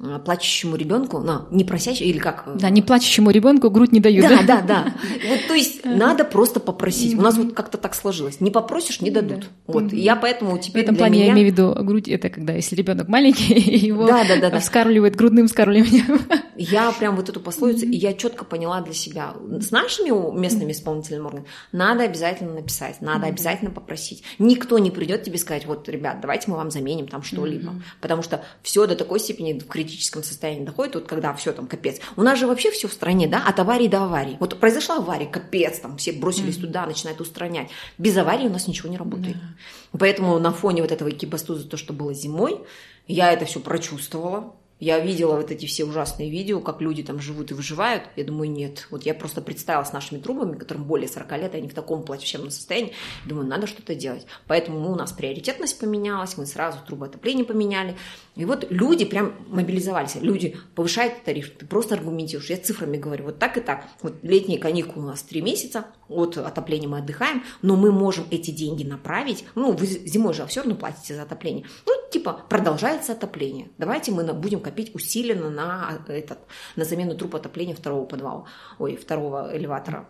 э, 0.00 0.18
плачущему 0.24 0.76
ребенку, 0.76 1.18
ну, 1.18 1.46
не 1.50 1.64
просящему, 1.64 2.08
или 2.08 2.18
как? 2.18 2.44
Да, 2.56 2.70
не 2.70 2.82
плачущему 2.82 3.30
ребенку 3.30 3.70
грудь 3.70 3.92
не 3.92 4.00
дают. 4.00 4.28
Да, 4.28 4.42
да, 4.42 4.60
да. 4.60 4.84
Вот, 5.28 5.40
то 5.48 5.54
есть 5.54 5.84
надо 5.84 6.24
просто 6.24 6.60
попросить. 6.60 7.14
У 7.16 7.20
нас 7.20 7.36
вот 7.36 7.54
как-то 7.54 7.78
так 7.78 7.94
сложилось. 7.94 8.40
Не 8.40 8.50
попросишь, 8.50 9.00
не 9.00 9.10
дадут. 9.10 9.48
Вот. 9.66 9.92
Я 9.92 10.16
поэтому 10.16 10.58
теперь 10.58 10.82
В 10.82 10.84
этом 10.84 10.96
плане 10.96 11.26
я 11.26 11.32
имею 11.32 11.48
в 11.48 11.52
виду 11.52 11.74
грудь, 11.84 12.08
это 12.08 12.28
когда, 12.30 12.54
если 12.54 12.74
ребенок 12.76 13.08
маленький, 13.08 13.54
его 13.86 14.06
да, 14.06 14.24
да, 14.24 14.36
да, 14.36 14.50
да. 14.50 14.60
вскармливает 14.60 15.16
грудным 15.16 15.46
вскармливанием. 15.46 16.20
Я 16.56 16.92
прям 16.92 17.16
вот 17.16 17.28
эту 17.28 17.40
пословицу, 17.40 17.86
и 17.86 17.96
я 17.96 18.14
четко 18.14 18.44
поняла 18.44 18.80
для 18.80 18.94
себя. 18.94 19.34
С 19.60 19.70
нашими 19.70 20.38
местными 20.38 20.72
исполнительными 20.72 21.24
органами 21.24 21.48
надо 21.72 22.04
обязательно 22.04 22.54
написать, 22.54 23.00
надо 23.00 23.26
обязательно 23.26 23.70
попросить. 23.70 24.22
Никто 24.38 24.78
не 24.78 24.90
придет 24.90 25.22
тебе 25.24 25.38
сказать, 25.38 25.66
вот 25.66 25.81
ребят, 25.88 26.20
давайте 26.20 26.50
мы 26.50 26.56
вам 26.56 26.70
заменим 26.70 27.08
там 27.08 27.22
что-либо. 27.22 27.72
Mm-hmm. 27.72 27.82
Потому 28.00 28.22
что 28.22 28.44
все 28.62 28.86
до 28.86 28.96
такой 28.96 29.20
степени 29.20 29.58
в 29.58 29.66
критическом 29.66 30.22
состоянии 30.22 30.64
доходит, 30.64 30.94
вот 30.94 31.06
когда 31.06 31.32
все 31.34 31.52
там 31.52 31.66
капец. 31.66 32.00
У 32.16 32.22
нас 32.22 32.38
же 32.38 32.46
вообще 32.46 32.70
все 32.70 32.88
в 32.88 32.92
стране, 32.92 33.26
да, 33.28 33.42
от 33.46 33.58
аварии 33.58 33.88
до 33.88 34.04
аварии. 34.04 34.36
Вот 34.40 34.58
произошла 34.58 34.96
авария, 34.96 35.26
капец, 35.26 35.80
там 35.80 35.96
все 35.96 36.12
бросились 36.12 36.56
mm-hmm. 36.56 36.60
туда, 36.60 36.86
начинают 36.86 37.20
устранять. 37.20 37.70
Без 37.98 38.16
аварии 38.16 38.46
у 38.46 38.52
нас 38.52 38.68
ничего 38.68 38.88
не 38.88 38.96
работает. 38.96 39.36
Mm-hmm. 39.36 39.98
Поэтому 39.98 40.38
на 40.38 40.52
фоне 40.52 40.82
вот 40.82 40.92
этого 40.92 41.10
экибастуза, 41.10 41.68
то, 41.68 41.76
что 41.76 41.92
было 41.92 42.14
зимой, 42.14 42.60
я 43.06 43.32
это 43.32 43.44
все 43.44 43.60
прочувствовала, 43.60 44.54
я 44.82 44.98
видела 44.98 45.36
вот 45.36 45.52
эти 45.52 45.66
все 45.66 45.84
ужасные 45.84 46.28
видео, 46.28 46.58
как 46.58 46.80
люди 46.80 47.04
там 47.04 47.20
живут 47.20 47.52
и 47.52 47.54
выживают. 47.54 48.02
Я 48.16 48.24
думаю, 48.24 48.50
нет. 48.50 48.88
Вот 48.90 49.04
я 49.04 49.14
просто 49.14 49.40
представила 49.40 49.84
с 49.84 49.92
нашими 49.92 50.18
трубами, 50.18 50.58
которым 50.58 50.82
более 50.82 51.06
40 51.06 51.30
лет, 51.38 51.54
и 51.54 51.58
они 51.58 51.68
в 51.68 51.74
таком 51.74 52.02
плачевном 52.02 52.50
состоянии. 52.50 52.92
Думаю, 53.24 53.46
надо 53.46 53.68
что-то 53.68 53.94
делать. 53.94 54.26
Поэтому 54.48 54.90
у 54.90 54.96
нас 54.96 55.12
приоритетность 55.12 55.78
поменялась, 55.78 56.36
мы 56.36 56.46
сразу 56.46 56.78
трубы 56.84 57.06
отопления 57.06 57.44
поменяли. 57.44 57.96
И 58.34 58.46
вот 58.46 58.66
люди 58.70 59.04
прям 59.04 59.34
мобилизовались. 59.48 60.14
Люди 60.16 60.56
повышают 60.74 61.22
тариф, 61.22 61.50
ты 61.50 61.66
просто 61.66 61.94
аргументируешь. 61.94 62.48
Я 62.48 62.56
цифрами 62.56 62.96
говорю, 62.96 63.26
вот 63.26 63.38
так 63.38 63.58
и 63.58 63.60
так. 63.60 63.84
Вот 64.00 64.14
летние 64.22 64.58
каникулы 64.58 65.04
у 65.04 65.08
нас 65.08 65.22
3 65.22 65.42
месяца, 65.42 65.86
от 66.08 66.38
отопления 66.38 66.88
мы 66.88 66.98
отдыхаем, 66.98 67.44
но 67.60 67.76
мы 67.76 67.92
можем 67.92 68.24
эти 68.30 68.50
деньги 68.50 68.84
направить. 68.84 69.44
Ну, 69.54 69.72
вы 69.72 69.86
зимой 69.86 70.32
же 70.32 70.46
все 70.46 70.60
равно 70.60 70.76
платите 70.76 71.14
за 71.14 71.22
отопление. 71.22 71.66
Ну, 71.86 71.92
типа, 72.10 72.44
продолжается 72.48 73.12
отопление. 73.12 73.68
Давайте 73.76 74.12
мы 74.12 74.24
будем 74.32 74.58
накопить 74.58 74.94
усиленно 74.94 75.50
на, 75.50 76.02
этот, 76.08 76.38
на 76.76 76.84
замену 76.84 77.14
труб 77.14 77.34
отопления 77.34 77.74
второго 77.74 78.06
подвала, 78.06 78.46
ой, 78.78 78.96
второго 78.96 79.54
элеватора. 79.54 80.08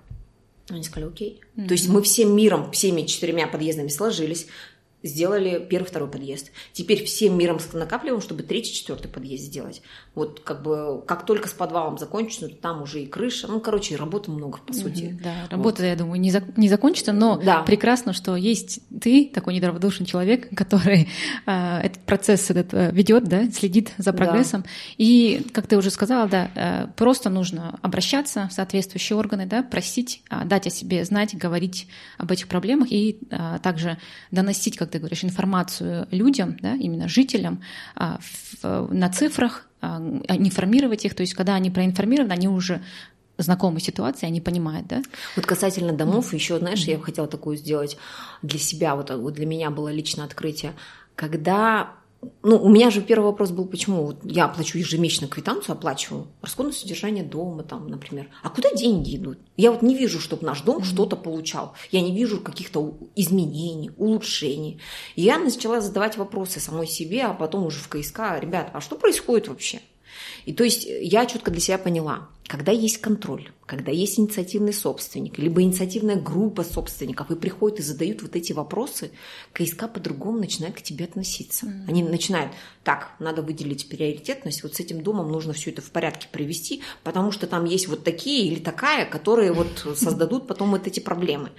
Они 0.68 0.84
сказали, 0.84 1.10
окей. 1.10 1.40
Mm-hmm. 1.56 1.66
То 1.66 1.72
есть 1.72 1.88
мы 1.88 2.02
всем 2.02 2.36
миром, 2.36 2.70
всеми 2.70 3.02
четырьмя 3.02 3.48
подъездами 3.48 3.88
сложились, 3.88 4.46
сделали 5.02 5.64
первый, 5.68 5.86
второй 5.86 6.10
подъезд. 6.10 6.50
Теперь 6.72 7.04
всем 7.04 7.36
миром 7.36 7.58
накапливаем, 7.72 8.22
чтобы 8.22 8.42
третий, 8.42 8.72
четвертый 8.72 9.08
подъезд 9.08 9.44
сделать. 9.44 9.82
Вот 10.14 10.40
как 10.40 10.62
бы 10.62 11.02
как 11.06 11.26
только 11.26 11.48
с 11.48 11.52
подвалом 11.52 11.98
закончится, 11.98 12.48
то 12.48 12.54
там 12.54 12.82
уже 12.82 13.02
и 13.02 13.06
крыша. 13.06 13.48
Ну, 13.48 13.60
короче, 13.60 13.96
работы 13.96 14.30
много, 14.30 14.58
по 14.58 14.72
сути. 14.72 15.18
Да, 15.22 15.48
работа, 15.50 15.82
вот. 15.82 15.88
я 15.88 15.96
думаю, 15.96 16.20
не, 16.20 16.30
за, 16.30 16.42
не 16.56 16.68
закончится, 16.68 17.12
но 17.12 17.36
да. 17.36 17.62
прекрасно, 17.62 18.12
что 18.12 18.36
есть 18.36 18.80
ты, 19.00 19.30
такой 19.32 19.54
недраводушный 19.54 20.06
человек, 20.06 20.48
который 20.54 21.08
э, 21.46 21.78
этот 21.78 22.02
процесс 22.02 22.50
этот, 22.50 22.72
э, 22.74 22.90
ведет, 22.92 23.24
да, 23.24 23.50
следит 23.50 23.92
за 23.98 24.12
прогрессом. 24.12 24.62
Да. 24.62 24.68
И, 24.98 25.46
как 25.52 25.66
ты 25.66 25.76
уже 25.76 25.90
сказала, 25.90 26.28
да, 26.28 26.50
э, 26.54 26.86
просто 26.96 27.30
нужно 27.30 27.78
обращаться 27.82 28.48
в 28.48 28.52
соответствующие 28.52 29.16
органы, 29.16 29.46
да, 29.46 29.62
просить, 29.62 30.22
э, 30.30 30.44
дать 30.44 30.66
о 30.66 30.70
себе 30.70 31.04
знать, 31.04 31.36
говорить 31.36 31.88
об 32.18 32.30
этих 32.30 32.48
проблемах 32.48 32.92
и 32.92 33.18
э, 33.30 33.58
также 33.62 33.98
доносить, 34.30 34.76
как 34.76 34.91
ты 34.92 34.98
говоришь, 34.98 35.24
информацию 35.24 36.06
людям, 36.10 36.56
да, 36.60 36.74
именно 36.74 37.08
жителям 37.08 37.62
а, 37.96 38.20
на 38.62 39.10
цифрах, 39.10 39.66
а, 39.80 39.98
информировать 40.28 41.04
их. 41.04 41.14
То 41.14 41.22
есть, 41.22 41.34
когда 41.34 41.54
они 41.54 41.70
проинформированы, 41.70 42.32
они 42.32 42.48
уже 42.48 42.82
знакомы 43.38 43.80
ситуации, 43.80 44.26
они 44.26 44.40
понимают, 44.40 44.86
да? 44.86 45.02
Вот 45.36 45.46
касательно 45.46 45.92
домов, 45.92 46.32
еще, 46.34 46.58
знаешь, 46.58 46.84
я 46.84 46.98
хотела 46.98 47.26
такую 47.26 47.56
сделать 47.56 47.96
для 48.42 48.58
себя, 48.58 48.94
вот, 48.94 49.10
вот 49.10 49.34
для 49.34 49.46
меня 49.46 49.70
было 49.70 49.90
личное 49.90 50.24
открытие. 50.24 50.74
Когда 51.16 51.94
ну, 52.42 52.56
у 52.56 52.68
меня 52.68 52.90
же 52.90 53.02
первый 53.02 53.26
вопрос 53.26 53.50
был, 53.50 53.66
почему 53.66 54.04
вот 54.06 54.18
я 54.24 54.44
оплачу 54.44 54.78
ежемесячно 54.78 55.26
квитанцию, 55.26 55.74
оплачиваю 55.74 56.28
расходное 56.40 56.72
содержание 56.72 57.24
дома, 57.24 57.64
там, 57.64 57.88
например. 57.88 58.28
А 58.42 58.50
куда 58.50 58.72
деньги 58.72 59.16
идут? 59.16 59.38
Я 59.56 59.72
вот 59.72 59.82
не 59.82 59.96
вижу, 59.96 60.20
чтобы 60.20 60.46
наш 60.46 60.62
дом 60.62 60.78
mm-hmm. 60.78 60.84
что-то 60.84 61.16
получал. 61.16 61.74
Я 61.90 62.00
не 62.00 62.14
вижу 62.14 62.40
каких-то 62.40 62.96
изменений, 63.16 63.90
улучшений. 63.96 64.80
И 65.16 65.22
я 65.22 65.38
начала 65.38 65.80
задавать 65.80 66.16
вопросы 66.16 66.60
самой 66.60 66.86
себе, 66.86 67.24
а 67.24 67.34
потом 67.34 67.66
уже 67.66 67.78
в 67.78 67.88
КСК, 67.88 68.38
ребят, 68.40 68.70
а 68.72 68.80
что 68.80 68.96
происходит 68.96 69.48
вообще? 69.48 69.80
И 70.44 70.52
то 70.52 70.64
есть 70.64 70.86
я 70.86 71.26
четко 71.26 71.50
для 71.50 71.60
себя 71.60 71.78
поняла, 71.78 72.28
когда 72.46 72.70
есть 72.72 72.98
контроль, 72.98 73.50
когда 73.66 73.90
есть 73.90 74.18
инициативный 74.18 74.74
собственник, 74.74 75.38
либо 75.38 75.62
инициативная 75.62 76.16
группа 76.16 76.64
собственников, 76.64 77.30
и 77.30 77.36
приходят 77.36 77.78
и 77.78 77.82
задают 77.82 78.20
вот 78.22 78.36
эти 78.36 78.52
вопросы, 78.52 79.10
КСК 79.54 79.90
по-другому 79.90 80.38
начинает 80.38 80.74
к 80.76 80.82
тебе 80.82 81.06
относиться. 81.06 81.64
Mm-hmm. 81.64 81.88
Они 81.88 82.02
начинают, 82.02 82.52
так, 82.84 83.12
надо 83.20 83.40
выделить 83.40 83.88
приоритетность, 83.88 84.62
вот 84.62 84.74
с 84.74 84.80
этим 84.80 85.02
домом 85.02 85.32
нужно 85.32 85.54
все 85.54 85.70
это 85.70 85.80
в 85.80 85.90
порядке 85.90 86.28
привести, 86.30 86.82
потому 87.04 87.32
что 87.32 87.46
там 87.46 87.64
есть 87.64 87.88
вот 87.88 88.04
такие 88.04 88.46
или 88.46 88.60
такая, 88.60 89.06
которые 89.06 89.52
вот 89.52 89.86
создадут 89.96 90.46
потом 90.46 90.72
вот 90.72 90.86
эти 90.86 91.00
проблемы. 91.00 91.50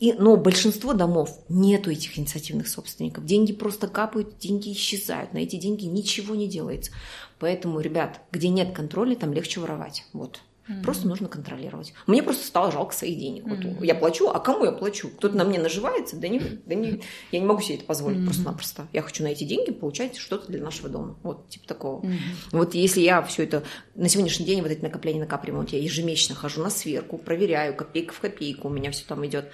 И, 0.00 0.14
но 0.14 0.36
большинство 0.36 0.94
домов 0.94 1.38
нету 1.50 1.90
этих 1.90 2.18
инициативных 2.18 2.68
собственников. 2.68 3.26
Деньги 3.26 3.52
просто 3.52 3.86
капают, 3.86 4.38
деньги 4.38 4.72
исчезают. 4.72 5.34
На 5.34 5.38
эти 5.38 5.56
деньги 5.56 5.84
ничего 5.84 6.34
не 6.34 6.48
делается. 6.48 6.90
Поэтому, 7.38 7.80
ребят, 7.80 8.22
где 8.32 8.48
нет 8.48 8.74
контроля, 8.74 9.14
там 9.14 9.34
легче 9.34 9.60
воровать. 9.60 10.06
Вот. 10.14 10.40
Mm-hmm. 10.68 10.82
Просто 10.82 11.06
нужно 11.06 11.28
контролировать. 11.28 11.92
Мне 12.06 12.22
просто 12.22 12.46
стало 12.46 12.72
жалко 12.72 12.94
своих 12.94 13.18
денег. 13.18 13.44
Mm-hmm. 13.44 13.74
Вот 13.76 13.84
я 13.84 13.94
плачу, 13.94 14.28
а 14.28 14.40
кому 14.40 14.64
я 14.64 14.72
плачу? 14.72 15.08
Кто-то 15.08 15.36
на 15.36 15.44
мне 15.44 15.58
наживается? 15.58 16.16
Да 16.16 16.28
не, 16.28 16.38
да 16.38 16.74
не, 16.74 17.02
я 17.32 17.40
не 17.40 17.44
могу 17.44 17.60
себе 17.60 17.76
это 17.76 17.84
позволить 17.84 18.18
mm-hmm. 18.18 18.24
просто-напросто. 18.24 18.86
Я 18.92 19.02
хочу 19.02 19.22
на 19.22 19.28
эти 19.28 19.44
деньги 19.44 19.70
получать 19.70 20.16
что-то 20.16 20.50
для 20.50 20.62
нашего 20.62 20.88
дома. 20.88 21.16
Вот, 21.22 21.48
типа 21.48 21.66
такого. 21.66 22.02
Mm-hmm. 22.02 22.18
Вот 22.52 22.74
если 22.74 23.00
я 23.00 23.20
все 23.22 23.42
это 23.42 23.64
на 23.94 24.08
сегодняшний 24.08 24.46
день, 24.46 24.62
вот 24.62 24.70
эти 24.70 24.80
накопления 24.80 25.20
накапливаю, 25.20 25.62
вот 25.62 25.72
я 25.72 25.78
ежемесячно 25.78 26.36
хожу 26.36 26.62
на 26.62 26.70
сверку, 26.70 27.18
проверяю 27.18 27.74
копейка 27.74 28.14
в 28.14 28.20
копейку, 28.20 28.68
у 28.68 28.70
меня 28.70 28.90
все 28.92 29.04
там 29.06 29.26
идет. 29.26 29.50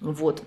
Вот. 0.00 0.42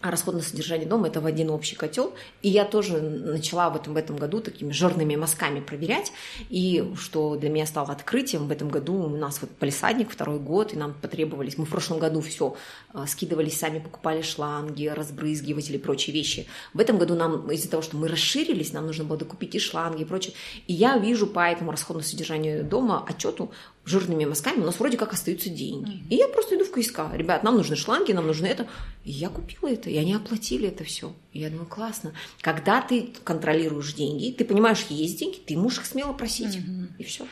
А 0.00 0.12
расходное 0.12 0.42
содержание 0.42 0.86
дома– 0.86 1.08
это 1.08 1.20
в 1.20 1.26
один 1.26 1.50
общий 1.50 1.74
котел. 1.74 2.14
И 2.42 2.48
я 2.48 2.64
тоже 2.64 3.00
начала 3.00 3.68
в 3.68 3.74
этом, 3.74 3.94
в 3.94 3.96
этом 3.96 4.16
году 4.16 4.40
такими 4.40 4.70
жирными 4.70 5.16
мазками 5.16 5.58
проверять. 5.58 6.12
И 6.50 6.92
что 6.96 7.34
для 7.34 7.50
меня 7.50 7.66
стало 7.66 7.88
открытием, 7.88 8.46
в 8.46 8.52
этом 8.52 8.68
году 8.68 8.94
у 8.94 9.08
нас 9.08 9.40
вот 9.40 9.50
полисадник 9.50 10.08
второй 10.08 10.38
год, 10.38 10.72
и 10.72 10.76
нам 10.76 10.94
потребовались, 10.94 11.58
мы 11.58 11.64
в 11.64 11.70
прошлом 11.70 11.98
году 11.98 12.20
все 12.20 12.54
а, 12.92 13.08
скидывались 13.08 13.58
сами, 13.58 13.80
покупали 13.80 14.22
шланги, 14.22 14.86
разбрызгиватели 14.86 15.78
прочие 15.78 16.14
вещи. 16.14 16.46
В 16.74 16.78
этом 16.78 16.96
году 16.96 17.16
нам, 17.16 17.50
из-за 17.50 17.68
того, 17.68 17.82
что 17.82 17.96
мы 17.96 18.06
расширились, 18.06 18.72
нам 18.72 18.86
нужно 18.86 19.02
было 19.02 19.18
докупить 19.18 19.56
и 19.56 19.58
шланги 19.58 20.02
и 20.02 20.04
прочее. 20.04 20.34
И 20.68 20.74
я 20.74 20.96
вижу 20.96 21.26
по 21.26 21.40
этому 21.40 21.72
расходному 21.72 22.04
содержанию 22.04 22.62
дома 22.62 23.04
отчету 23.08 23.50
жирными 23.88 24.24
мазками, 24.24 24.60
у 24.60 24.64
нас 24.66 24.78
вроде 24.78 24.96
как 24.96 25.12
остаются 25.12 25.48
деньги. 25.48 25.90
Mm-hmm. 25.90 26.08
И 26.10 26.16
я 26.16 26.28
просто 26.28 26.56
иду 26.56 26.64
в 26.64 26.70
КСК. 26.70 27.00
Ребят, 27.12 27.42
нам 27.42 27.56
нужны 27.56 27.76
шланги, 27.76 28.12
нам 28.12 28.26
нужно 28.26 28.46
это. 28.46 28.66
И 29.04 29.10
я 29.10 29.28
купила 29.28 29.70
это, 29.70 29.90
и 29.90 29.96
они 29.96 30.14
оплатили 30.14 30.68
это 30.68 30.84
все. 30.84 31.12
И 31.32 31.40
я 31.40 31.50
думаю, 31.50 31.66
классно. 31.66 32.12
Когда 32.40 32.80
ты 32.80 33.10
контролируешь 33.24 33.94
деньги, 33.94 34.32
ты 34.32 34.44
понимаешь, 34.44 34.84
есть 34.88 35.18
деньги, 35.18 35.38
ты 35.38 35.56
можешь 35.56 35.78
их 35.80 35.86
смело 35.86 36.12
просить. 36.12 36.56
Mm-hmm. 36.56 36.88
И 36.98 37.04
все. 37.04 37.26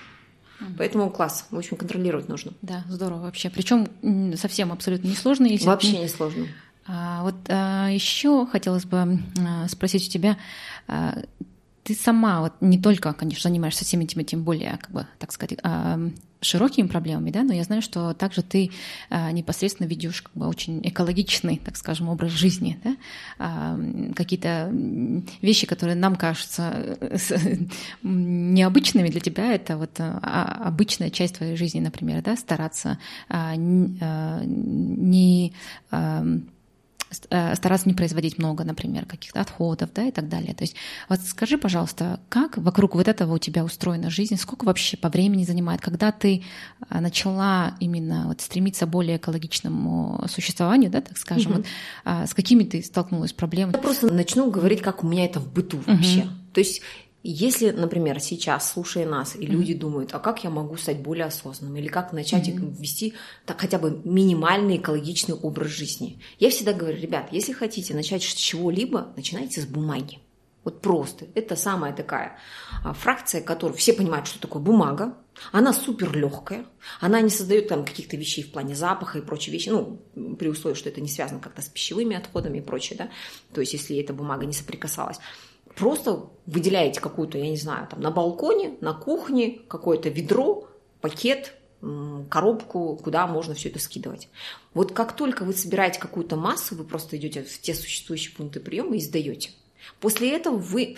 Поэтому 0.78 1.10
класс. 1.10 1.46
В 1.50 1.58
общем, 1.58 1.76
контролировать 1.76 2.28
нужно. 2.28 2.52
Да, 2.62 2.84
здорово 2.88 3.22
вообще. 3.22 3.50
Причем 3.50 3.88
совсем 4.36 4.72
абсолютно 4.72 5.08
несложно. 5.08 5.46
Если 5.46 5.66
вообще 5.66 5.92
ты... 5.92 5.98
не 5.98 6.08
сложно. 6.08 6.46
А, 6.86 7.22
вот 7.22 7.34
а, 7.48 7.88
еще 7.88 8.46
хотелось 8.46 8.84
бы 8.84 9.18
а, 9.38 9.68
спросить 9.68 10.06
у 10.08 10.10
тебя, 10.10 10.38
а, 10.86 11.18
ты 11.82 11.94
сама 11.94 12.40
вот 12.40 12.52
не 12.60 12.80
только, 12.80 13.12
конечно, 13.12 13.48
занимаешься 13.48 13.84
всеми 13.84 14.04
этими, 14.04 14.22
тем 14.22 14.44
более, 14.44 14.78
как 14.80 14.90
бы, 14.90 15.06
так 15.18 15.32
сказать, 15.32 15.58
широкими 16.40 16.86
проблемами, 16.86 17.30
да, 17.30 17.42
но 17.42 17.52
я 17.52 17.64
знаю, 17.64 17.82
что 17.82 18.12
также 18.14 18.42
ты 18.42 18.70
непосредственно 19.10 19.86
ведешь 19.86 20.22
как 20.22 20.32
бы 20.34 20.46
очень 20.46 20.80
экологичный, 20.86 21.60
так 21.64 21.76
скажем, 21.76 22.08
образ 22.08 22.32
жизни, 22.32 22.78
да, 22.84 23.78
какие-то 24.14 24.72
вещи, 25.42 25.66
которые 25.66 25.96
нам 25.96 26.16
кажутся 26.16 27.08
необычными 28.02 29.08
для 29.08 29.20
тебя, 29.20 29.54
это 29.54 29.76
вот 29.76 29.98
а, 29.98 30.62
обычная 30.64 31.10
часть 31.10 31.36
твоей 31.36 31.56
жизни, 31.56 31.80
например, 31.80 32.22
да, 32.22 32.36
стараться 32.36 32.98
не 34.46 35.52
Э, 35.90 36.22
стараться 37.24 37.88
не 37.88 37.94
производить 37.94 38.38
много, 38.38 38.64
например, 38.64 39.06
каких-то 39.06 39.40
отходов, 39.40 39.90
да, 39.94 40.04
и 40.04 40.10
так 40.10 40.28
далее. 40.28 40.54
То 40.54 40.64
есть 40.64 40.76
вот 41.08 41.20
скажи, 41.20 41.58
пожалуйста, 41.58 42.20
как 42.28 42.58
вокруг 42.58 42.94
вот 42.94 43.08
этого 43.08 43.34
у 43.34 43.38
тебя 43.38 43.64
устроена 43.64 44.10
жизнь, 44.10 44.36
сколько 44.36 44.64
вообще 44.64 44.96
по 44.96 45.08
времени 45.08 45.44
занимает, 45.44 45.80
когда 45.80 46.12
ты 46.12 46.42
э, 46.88 47.00
начала 47.00 47.76
именно 47.80 48.24
вот 48.28 48.40
стремиться 48.40 48.86
более 48.86 49.16
экологичному 49.16 50.24
существованию, 50.28 50.90
да, 50.90 51.00
так 51.00 51.18
скажем, 51.18 51.52
угу. 51.52 51.64
вот, 52.04 52.28
с 52.28 52.34
какими 52.34 52.64
ты 52.64 52.82
столкнулась 52.82 53.32
проблемами? 53.32 53.74
Я 53.74 53.82
просто 53.82 54.12
начну 54.12 54.50
говорить, 54.50 54.82
как 54.82 55.04
у 55.04 55.06
меня 55.06 55.24
это 55.24 55.40
в 55.40 55.52
быту 55.52 55.78
вообще. 55.86 56.20
Угу. 56.20 56.28
То 56.54 56.60
есть 56.60 56.80
если, 57.30 57.70
например, 57.70 58.20
сейчас, 58.20 58.72
слушая 58.72 59.06
нас, 59.06 59.34
и 59.34 59.40
mm-hmm. 59.40 59.46
люди 59.46 59.74
думают, 59.74 60.14
а 60.14 60.18
как 60.18 60.44
я 60.44 60.50
могу 60.50 60.76
стать 60.76 61.00
более 61.00 61.26
осознанным, 61.26 61.76
или 61.76 61.88
как 61.88 62.12
начать 62.12 62.48
mm-hmm. 62.48 62.76
вести 62.78 63.14
так, 63.44 63.60
хотя 63.60 63.78
бы 63.78 64.00
минимальный 64.04 64.76
экологичный 64.76 65.34
образ 65.34 65.68
жизни, 65.68 66.20
я 66.38 66.50
всегда 66.50 66.72
говорю, 66.72 67.00
ребят, 67.00 67.28
если 67.32 67.52
хотите 67.52 67.94
начать 67.94 68.22
с 68.22 68.34
чего-либо, 68.34 69.12
начинайте 69.16 69.60
с 69.60 69.66
бумаги. 69.66 70.20
Вот 70.66 70.80
просто. 70.80 71.26
Это 71.36 71.54
самая 71.54 71.92
такая 71.92 72.38
а, 72.82 72.92
фракция, 72.92 73.40
которую 73.40 73.78
все 73.78 73.92
понимают, 73.92 74.26
что 74.26 74.40
такое 74.40 74.60
бумага. 74.60 75.14
Она 75.52 75.72
супер 75.72 76.16
легкая. 76.16 76.66
Она 77.00 77.20
не 77.20 77.30
создает 77.30 77.68
там 77.68 77.84
каких-то 77.84 78.16
вещей 78.16 78.42
в 78.42 78.50
плане 78.50 78.74
запаха 78.74 79.18
и 79.18 79.22
прочие 79.22 79.52
вещи. 79.52 79.68
Ну, 79.68 80.00
при 80.36 80.48
условии, 80.48 80.74
что 80.74 80.88
это 80.88 81.00
не 81.00 81.08
связано 81.08 81.38
как-то 81.38 81.62
с 81.62 81.68
пищевыми 81.68 82.16
отходами 82.16 82.58
и 82.58 82.62
прочее, 82.62 82.98
да. 82.98 83.10
То 83.54 83.60
есть, 83.60 83.74
если 83.74 83.96
эта 83.96 84.12
бумага 84.12 84.44
не 84.44 84.52
соприкасалась 84.52 85.18
просто 85.76 86.30
выделяете 86.46 87.00
какую-то, 87.00 87.38
я 87.38 87.48
не 87.48 87.56
знаю, 87.56 87.86
там 87.88 88.00
на 88.00 88.10
балконе, 88.10 88.76
на 88.80 88.94
кухне, 88.94 89.60
какое-то 89.68 90.08
ведро, 90.08 90.68
пакет, 91.00 91.54
коробку, 92.28 92.96
куда 92.96 93.26
можно 93.26 93.54
все 93.54 93.68
это 93.68 93.78
скидывать. 93.78 94.28
Вот 94.74 94.92
как 94.92 95.14
только 95.14 95.44
вы 95.44 95.52
собираете 95.52 96.00
какую-то 96.00 96.36
массу, 96.36 96.74
вы 96.74 96.84
просто 96.84 97.16
идете 97.16 97.42
в 97.42 97.60
те 97.60 97.74
существующие 97.74 98.34
пункты 98.34 98.60
приема 98.60 98.96
и 98.96 99.00
сдаете. 99.00 99.50
После 100.00 100.34
этого 100.34 100.56
вы, 100.56 100.96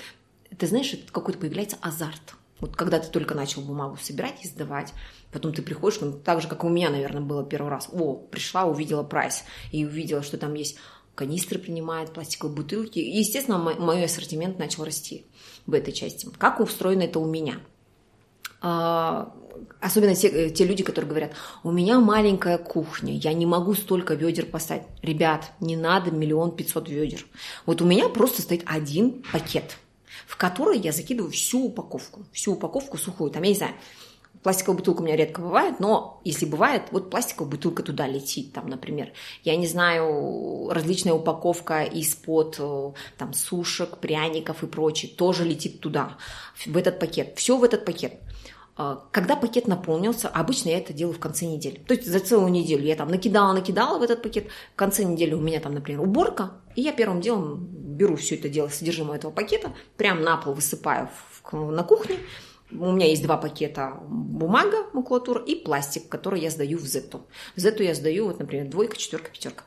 ты 0.56 0.66
знаешь, 0.66 0.94
какой-то 1.12 1.40
появляется 1.40 1.76
азарт. 1.82 2.34
Вот 2.60 2.74
когда 2.74 2.98
ты 2.98 3.08
только 3.08 3.34
начал 3.34 3.62
бумагу 3.62 3.98
собирать 4.00 4.44
и 4.44 4.48
сдавать, 4.48 4.92
потом 5.30 5.52
ты 5.52 5.62
приходишь, 5.62 6.00
ну, 6.00 6.12
так 6.12 6.40
же, 6.40 6.48
как 6.48 6.64
и 6.64 6.66
у 6.66 6.70
меня, 6.70 6.90
наверное, 6.90 7.22
было 7.22 7.44
первый 7.44 7.68
раз. 7.68 7.88
О, 7.92 8.14
пришла, 8.14 8.64
увидела 8.64 9.04
прайс 9.04 9.44
и 9.70 9.84
увидела, 9.84 10.22
что 10.22 10.38
там 10.38 10.54
есть 10.54 10.76
канистры 11.18 11.58
принимает, 11.58 12.12
пластиковые 12.12 12.54
бутылки. 12.54 13.00
И, 13.00 13.18
естественно, 13.18 13.58
мой 13.58 14.04
ассортимент 14.04 14.58
начал 14.58 14.84
расти 14.84 15.26
в 15.66 15.74
этой 15.74 15.92
части. 15.92 16.28
Как 16.38 16.60
устроено 16.60 17.02
это 17.02 17.18
у 17.18 17.26
меня? 17.26 17.56
А, 18.60 19.34
особенно 19.80 20.14
те, 20.14 20.28
э, 20.28 20.50
те 20.50 20.64
люди, 20.64 20.84
которые 20.84 21.08
говорят, 21.08 21.32
у 21.64 21.72
меня 21.72 21.98
маленькая 21.98 22.58
кухня, 22.58 23.14
я 23.14 23.32
не 23.32 23.46
могу 23.46 23.74
столько 23.74 24.14
ведер 24.14 24.46
поставить. 24.46 24.84
Ребят, 25.02 25.50
не 25.60 25.76
надо 25.76 26.12
миллион 26.12 26.54
пятьсот 26.54 26.88
ведер. 26.88 27.26
Вот 27.66 27.82
у 27.82 27.84
меня 27.84 28.08
просто 28.08 28.42
стоит 28.42 28.62
один 28.66 29.24
пакет. 29.32 29.78
в 30.26 30.36
которой 30.36 30.78
я 30.78 30.92
закидываю 30.92 31.30
всю 31.32 31.64
упаковку, 31.66 32.24
всю 32.32 32.52
упаковку 32.52 32.98
сухую, 32.98 33.30
там, 33.30 33.42
я 33.42 33.48
не 33.48 33.54
знаю, 33.54 33.74
Пластиковая 34.42 34.78
бутылка 34.78 35.00
у 35.00 35.04
меня 35.04 35.16
редко 35.16 35.40
бывает, 35.40 35.80
но 35.80 36.20
если 36.24 36.46
бывает, 36.46 36.84
вот 36.90 37.10
пластиковая 37.10 37.50
бутылка 37.50 37.82
туда 37.82 38.06
летит, 38.06 38.52
там, 38.52 38.68
например, 38.68 39.12
я 39.44 39.56
не 39.56 39.66
знаю, 39.66 40.70
различная 40.70 41.12
упаковка 41.12 41.82
из-под 41.82 42.56
э, 42.58 42.92
там 43.16 43.32
сушек, 43.32 43.98
пряников 43.98 44.62
и 44.62 44.66
прочее 44.66 45.10
тоже 45.14 45.44
летит 45.44 45.80
туда, 45.80 46.16
в 46.64 46.76
этот 46.76 46.98
пакет. 46.98 47.34
Все 47.36 47.56
в 47.56 47.64
этот 47.64 47.84
пакет. 47.84 48.14
А, 48.80 49.04
когда 49.10 49.34
пакет 49.34 49.66
наполнился, 49.66 50.28
обычно 50.28 50.68
я 50.68 50.78
это 50.78 50.92
делаю 50.92 51.16
в 51.16 51.18
конце 51.18 51.46
недели. 51.46 51.78
То 51.80 51.94
есть 51.94 52.06
за 52.06 52.20
целую 52.20 52.50
неделю 52.50 52.84
я 52.84 52.94
там 52.94 53.08
накидала, 53.08 53.52
накидала 53.52 53.98
в 53.98 54.02
этот 54.02 54.22
пакет. 54.22 54.46
В 54.72 54.76
конце 54.76 55.02
недели 55.02 55.34
у 55.34 55.40
меня 55.40 55.58
там, 55.58 55.74
например, 55.74 56.00
уборка. 56.00 56.52
И 56.76 56.82
я 56.82 56.92
первым 56.92 57.20
делом 57.20 57.66
беру 57.98 58.14
все 58.14 58.36
это 58.36 58.48
дело, 58.48 58.68
содержимое 58.68 59.18
этого 59.18 59.32
пакета, 59.32 59.72
прям 59.96 60.22
на 60.22 60.36
пол 60.36 60.54
высыпаю 60.54 61.10
в, 61.50 61.70
на 61.72 61.82
кухне, 61.82 62.18
у 62.70 62.92
меня 62.92 63.06
есть 63.06 63.22
два 63.22 63.36
пакета 63.36 63.98
бумага, 64.08 64.86
макулатура 64.92 65.42
и 65.42 65.54
пластик, 65.54 66.08
который 66.08 66.40
я 66.40 66.50
сдаю 66.50 66.78
в 66.78 66.86
Зету. 66.86 67.26
В 67.56 67.60
Зету 67.60 67.82
я 67.82 67.94
сдаю, 67.94 68.26
вот, 68.26 68.38
например, 68.38 68.68
двойка, 68.68 68.96
четверка, 68.96 69.30
пятерка. 69.30 69.64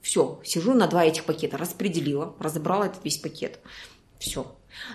Все, 0.00 0.40
сижу 0.44 0.74
на 0.74 0.88
два 0.88 1.04
этих 1.04 1.24
пакета, 1.24 1.56
распределила, 1.56 2.34
разобрала 2.40 2.86
этот 2.86 3.04
весь 3.04 3.18
пакет. 3.18 3.60
Все. 4.18 4.46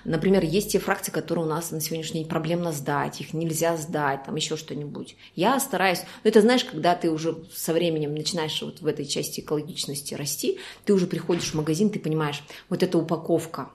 Например, 0.06 0.44
есть 0.44 0.72
те 0.72 0.80
фракции, 0.80 1.12
которые 1.12 1.46
у 1.46 1.50
нас 1.50 1.72
на 1.72 1.80
сегодняшний 1.80 2.22
день 2.22 2.30
проблемно 2.30 2.72
сдать, 2.72 3.22
их 3.22 3.34
нельзя 3.34 3.78
сдать, 3.78 4.24
там 4.26 4.36
еще 4.36 4.58
что-нибудь. 4.58 5.16
Я 5.36 5.60
стараюсь, 5.60 6.02
ну 6.24 6.30
это 6.30 6.42
знаешь, 6.42 6.66
когда 6.66 6.96
ты 6.96 7.12
уже 7.12 7.38
со 7.54 7.74
временем 7.74 8.16
начинаешь 8.16 8.62
вот 8.62 8.82
в 8.82 8.88
этой 8.88 9.06
части 9.06 9.42
экологичности 9.42 10.14
расти, 10.14 10.60
ты 10.86 10.94
уже 10.94 11.08
приходишь 11.08 11.52
в 11.52 11.56
магазин, 11.56 11.90
ты 11.90 12.00
понимаешь, 12.00 12.44
вот 12.70 12.84
эта 12.84 12.98
упаковка, 12.98 13.70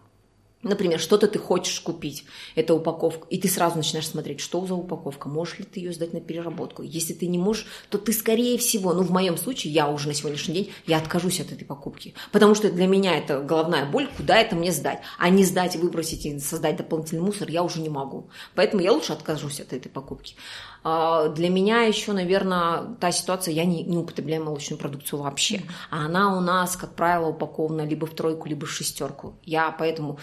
Например, 0.63 1.01
что-то 1.01 1.27
ты 1.27 1.41
хочешь 1.41 1.81
купить, 1.81 2.25
это 2.55 2.75
упаковка, 2.75 3.27
и 3.31 3.39
ты 3.39 3.49
сразу 3.49 3.77
начинаешь 3.77 4.07
смотреть, 4.07 4.41
что 4.41 4.65
за 4.65 4.75
упаковка, 4.75 5.29
можешь 5.29 5.59
ли 5.59 5.65
ты 5.65 5.81
ее 5.81 5.93
сдать 5.93 6.13
на 6.13 6.21
переработку. 6.21 6.83
Если 6.83 7.15
ты 7.15 7.27
не 7.27 7.39
можешь, 7.39 7.67
то 7.89 7.99
ты, 7.99 8.13
скорее 8.13 8.59
всего, 8.59 8.93
ну, 8.93 9.03
в 9.03 9.11
моем 9.11 9.37
случае, 9.37 9.73
я 9.73 9.89
уже 9.89 10.07
на 10.07 10.15
сегодняшний 10.15 10.55
день, 10.55 10.73
я 10.87 10.99
откажусь 10.99 11.41
от 11.41 11.51
этой 11.51 11.65
покупки, 11.65 12.15
потому 12.31 12.55
что 12.55 12.71
для 12.71 12.87
меня 12.87 13.19
это 13.19 13.41
головная 13.41 13.87
боль, 13.87 14.09
куда 14.17 14.39
это 14.39 14.55
мне 14.55 14.71
сдать. 14.71 15.01
А 15.19 15.29
не 15.31 15.45
сдать, 15.45 15.75
выбросить 15.75 16.27
и 16.27 16.39
создать 16.39 16.77
дополнительный 16.77 17.23
мусор 17.23 17.49
я 17.51 17.65
уже 17.65 17.81
не 17.81 17.89
могу. 17.89 18.31
Поэтому 18.55 18.83
я 18.83 18.93
лучше 18.93 19.13
откажусь 19.13 19.59
от 19.59 19.73
этой 19.73 19.89
покупки. 19.89 20.37
А, 20.85 21.29
для 21.29 21.49
меня 21.49 21.83
еще, 21.83 22.13
наверное, 22.13 22.95
та 23.01 23.13
ситуация, 23.13 23.55
я 23.55 23.65
не, 23.65 23.83
не 23.83 23.97
употребляю 23.97 24.45
молочную 24.45 24.79
продукцию 24.79 25.21
вообще. 25.21 25.63
А 25.91 26.07
она 26.07 26.37
у 26.37 26.41
нас, 26.41 26.77
как 26.77 26.95
правило, 26.95 27.29
упакована 27.29 27.83
либо 27.83 28.07
в 28.07 28.15
тройку, 28.15 28.49
либо 28.49 28.67
в 28.67 28.71
шестерку. 28.71 29.35
Я 29.45 29.75
поэтому 29.77 30.19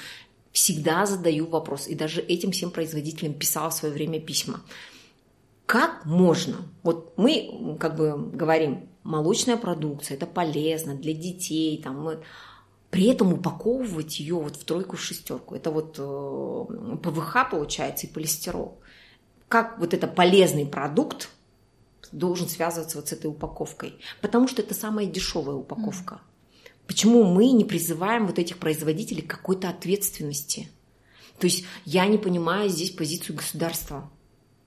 всегда 0.52 1.06
задаю 1.06 1.48
вопрос, 1.48 1.88
и 1.88 1.96
даже 1.96 2.22
этим 2.22 2.52
всем 2.52 2.72
производителям 2.72 3.34
писала 3.34 3.70
в 3.70 3.74
свое 3.74 3.94
время 3.94 4.20
письма. 4.20 4.62
Как 5.66 6.06
можно? 6.06 6.58
Вот 6.82 7.14
мы 7.18 7.78
как 7.80 7.96
бы 7.96 8.18
говорим, 8.34 8.90
молочная 9.04 9.58
продукция, 9.58 10.18
это 10.18 10.26
полезно 10.26 10.96
для 10.96 11.14
детей, 11.14 11.82
там, 11.82 12.02
мы, 12.02 12.20
при 12.90 13.06
этом 13.06 13.34
упаковывать 13.34 14.20
ее 14.20 14.36
вот 14.36 14.56
в 14.56 14.66
тройку, 14.66 14.98
шестерку. 14.98 15.56
Это 15.56 15.70
вот 15.70 15.96
э, 16.00 16.98
ПВХ 17.04 17.50
получается 17.52 18.08
и 18.08 18.10
полистирол. 18.10 18.80
Как 19.48 19.80
вот 19.80 19.94
это 19.94 20.08
полезный 20.08 20.66
продукт 20.66 21.30
должен 22.12 22.48
связываться 22.48 22.98
вот 22.98 23.10
с 23.10 23.14
этой 23.14 23.28
упаковкой? 23.28 24.00
Потому 24.22 24.48
что 24.48 24.62
это 24.62 24.74
самая 24.74 25.06
дешевая 25.06 25.56
упаковка. 25.56 26.22
Почему 26.90 27.24
мы 27.24 27.52
не 27.52 27.66
призываем 27.66 28.26
вот 28.26 28.40
этих 28.40 28.58
производителей 28.58 29.22
к 29.22 29.30
какой-то 29.30 29.70
ответственности? 29.70 30.70
То 31.38 31.46
есть 31.46 31.64
я 31.86 32.08
не 32.08 32.18
понимаю 32.18 32.68
здесь 32.68 32.90
позицию 32.90 33.36
государства, 33.36 34.10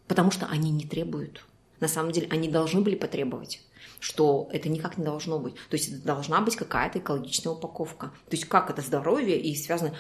потому 0.07 0.31
что 0.31 0.47
они 0.47 0.71
не 0.71 0.87
требуют. 0.87 1.45
На 1.81 1.89
самом 1.89 2.13
деле 2.13 2.29
они 2.31 2.49
должны 2.49 2.81
были 2.81 2.95
потребовать 2.95 3.61
что 3.99 4.49
это 4.53 4.69
никак 4.69 4.99
не 4.99 5.05
должно 5.05 5.39
быть. 5.39 5.55
То 5.55 5.77
есть 5.77 5.89
это 5.89 6.05
должна 6.05 6.41
быть 6.41 6.57
какая-то 6.57 6.99
экологичная 6.99 7.53
упаковка. 7.53 8.07
То 8.29 8.37
есть 8.37 8.47
как 8.47 8.69
это 8.69 8.83
здоровье 8.83 9.41
и 9.41 9.55
связано 9.55 9.95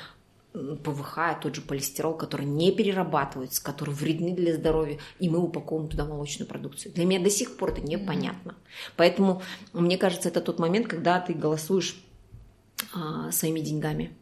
ПВХ, 0.52 1.40
тот 1.40 1.54
же 1.54 1.60
полистирол, 1.60 2.14
который 2.14 2.44
не 2.46 2.72
перерабатывается, 2.72 3.62
который 3.62 3.94
вредны 3.94 4.32
для 4.32 4.54
здоровья, 4.54 4.98
и 5.20 5.28
мы 5.28 5.38
упаковываем 5.38 5.88
туда 5.88 6.04
молочную 6.04 6.48
продукцию. 6.48 6.92
Для 6.92 7.04
меня 7.04 7.20
до 7.20 7.30
сих 7.30 7.56
пор 7.56 7.70
это 7.70 7.80
непонятно. 7.80 8.56
Поэтому 8.96 9.40
мне 9.72 9.96
кажется, 9.96 10.28
это 10.28 10.40
тот 10.40 10.58
момент, 10.58 10.88
когда 10.88 11.20
ты 11.20 11.32
голосуешь 11.32 11.96
а, 12.94 13.30
своими 13.32 13.60
деньгами. 13.60 14.16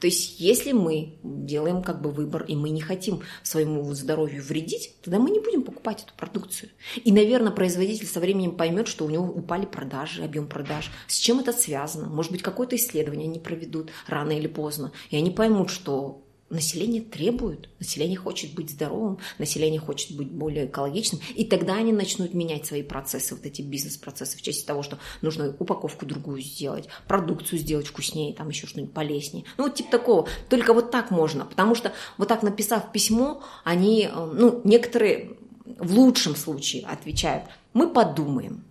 То 0.00 0.06
есть, 0.06 0.38
если 0.38 0.72
мы 0.72 1.18
делаем 1.22 1.82
как 1.82 2.00
бы 2.00 2.10
выбор, 2.10 2.44
и 2.44 2.54
мы 2.54 2.70
не 2.70 2.80
хотим 2.80 3.22
своему 3.42 3.92
здоровью 3.94 4.42
вредить, 4.42 4.94
тогда 5.02 5.18
мы 5.18 5.30
не 5.30 5.40
будем 5.40 5.62
покупать 5.62 6.04
эту 6.04 6.14
продукцию. 6.16 6.70
И, 7.02 7.10
наверное, 7.10 7.50
производитель 7.50 8.06
со 8.06 8.20
временем 8.20 8.56
поймет, 8.56 8.86
что 8.86 9.04
у 9.04 9.10
него 9.10 9.24
упали 9.24 9.66
продажи, 9.66 10.22
объем 10.22 10.46
продаж. 10.46 10.90
С 11.08 11.16
чем 11.16 11.40
это 11.40 11.52
связано? 11.52 12.08
Может 12.08 12.32
быть, 12.32 12.42
какое-то 12.42 12.76
исследование 12.76 13.28
они 13.28 13.40
проведут 13.40 13.90
рано 14.06 14.32
или 14.32 14.46
поздно. 14.46 14.92
И 15.10 15.16
они 15.16 15.30
поймут, 15.30 15.70
что 15.70 16.22
Население 16.50 17.02
требует, 17.02 17.68
население 17.78 18.16
хочет 18.16 18.54
быть 18.54 18.70
здоровым, 18.70 19.18
население 19.38 19.80
хочет 19.80 20.16
быть 20.16 20.30
более 20.30 20.64
экологичным, 20.66 21.20
и 21.34 21.44
тогда 21.44 21.74
они 21.74 21.92
начнут 21.92 22.32
менять 22.32 22.64
свои 22.64 22.82
процессы, 22.82 23.34
вот 23.34 23.44
эти 23.44 23.60
бизнес-процессы 23.60 24.38
в 24.38 24.42
части 24.42 24.64
того, 24.64 24.82
что 24.82 24.98
нужно 25.20 25.54
упаковку 25.58 26.06
другую 26.06 26.40
сделать, 26.40 26.88
продукцию 27.06 27.58
сделать 27.58 27.88
вкуснее, 27.88 28.32
там 28.32 28.48
еще 28.48 28.66
что-нибудь 28.66 28.94
полезнее. 28.94 29.44
Ну, 29.58 29.64
вот 29.64 29.74
типа 29.74 29.90
такого. 29.90 30.28
Только 30.48 30.72
вот 30.72 30.90
так 30.90 31.10
можно, 31.10 31.44
потому 31.44 31.74
что 31.74 31.92
вот 32.16 32.28
так 32.28 32.42
написав 32.42 32.92
письмо, 32.92 33.42
они, 33.64 34.08
э, 34.10 34.32
ну, 34.34 34.62
некоторые 34.64 35.36
в 35.78 35.94
лучшем 35.98 36.34
случае 36.34 36.86
отвечают, 36.86 37.44
мы 37.74 37.90
подумаем, 37.90 38.64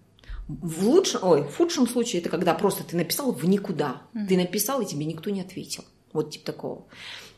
в 0.47 0.87
лучшем, 0.87 1.23
ой, 1.23 1.43
в 1.43 1.57
худшем 1.57 1.87
случае 1.87 2.21
это 2.21 2.29
когда 2.29 2.53
просто 2.53 2.83
ты 2.83 2.95
написал 2.95 3.31
в 3.31 3.45
никуда. 3.45 4.01
Mm-hmm. 4.13 4.27
Ты 4.27 4.37
написал, 4.37 4.81
и 4.81 4.85
тебе 4.85 5.05
никто 5.05 5.29
не 5.29 5.41
ответил. 5.41 5.83
Вот 6.13 6.31
типа 6.31 6.45
такого. 6.45 6.85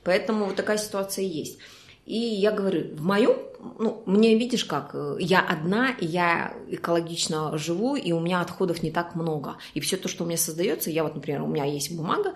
Поэтому 0.10 0.45
вот 0.45 0.55
такая 0.55 0.80
ситуация 0.80 1.24
есть. 1.24 1.60
И 2.07 2.18
я 2.18 2.51
говорю, 2.51 2.95
в 2.95 3.03
моем, 3.03 3.38
ну, 3.78 4.01
мне 4.07 4.36
видишь 4.39 4.66
как, 4.66 4.95
я 5.20 5.39
одна, 5.39 5.95
я 6.01 6.55
экологично 6.68 7.55
живу, 7.60 7.95
и 7.95 8.12
у 8.12 8.20
меня 8.20 8.41
отходов 8.41 8.82
не 8.82 8.89
так 8.89 9.14
много. 9.14 9.57
И 9.76 9.80
все 9.80 9.97
то, 9.97 10.10
что 10.10 10.24
у 10.24 10.28
меня 10.28 10.39
создается, 10.39 10.89
я 10.89 11.03
вот, 11.03 11.14
например, 11.14 11.43
у 11.43 11.47
меня 11.47 11.64
есть 11.66 11.95
бумага, 11.95 12.34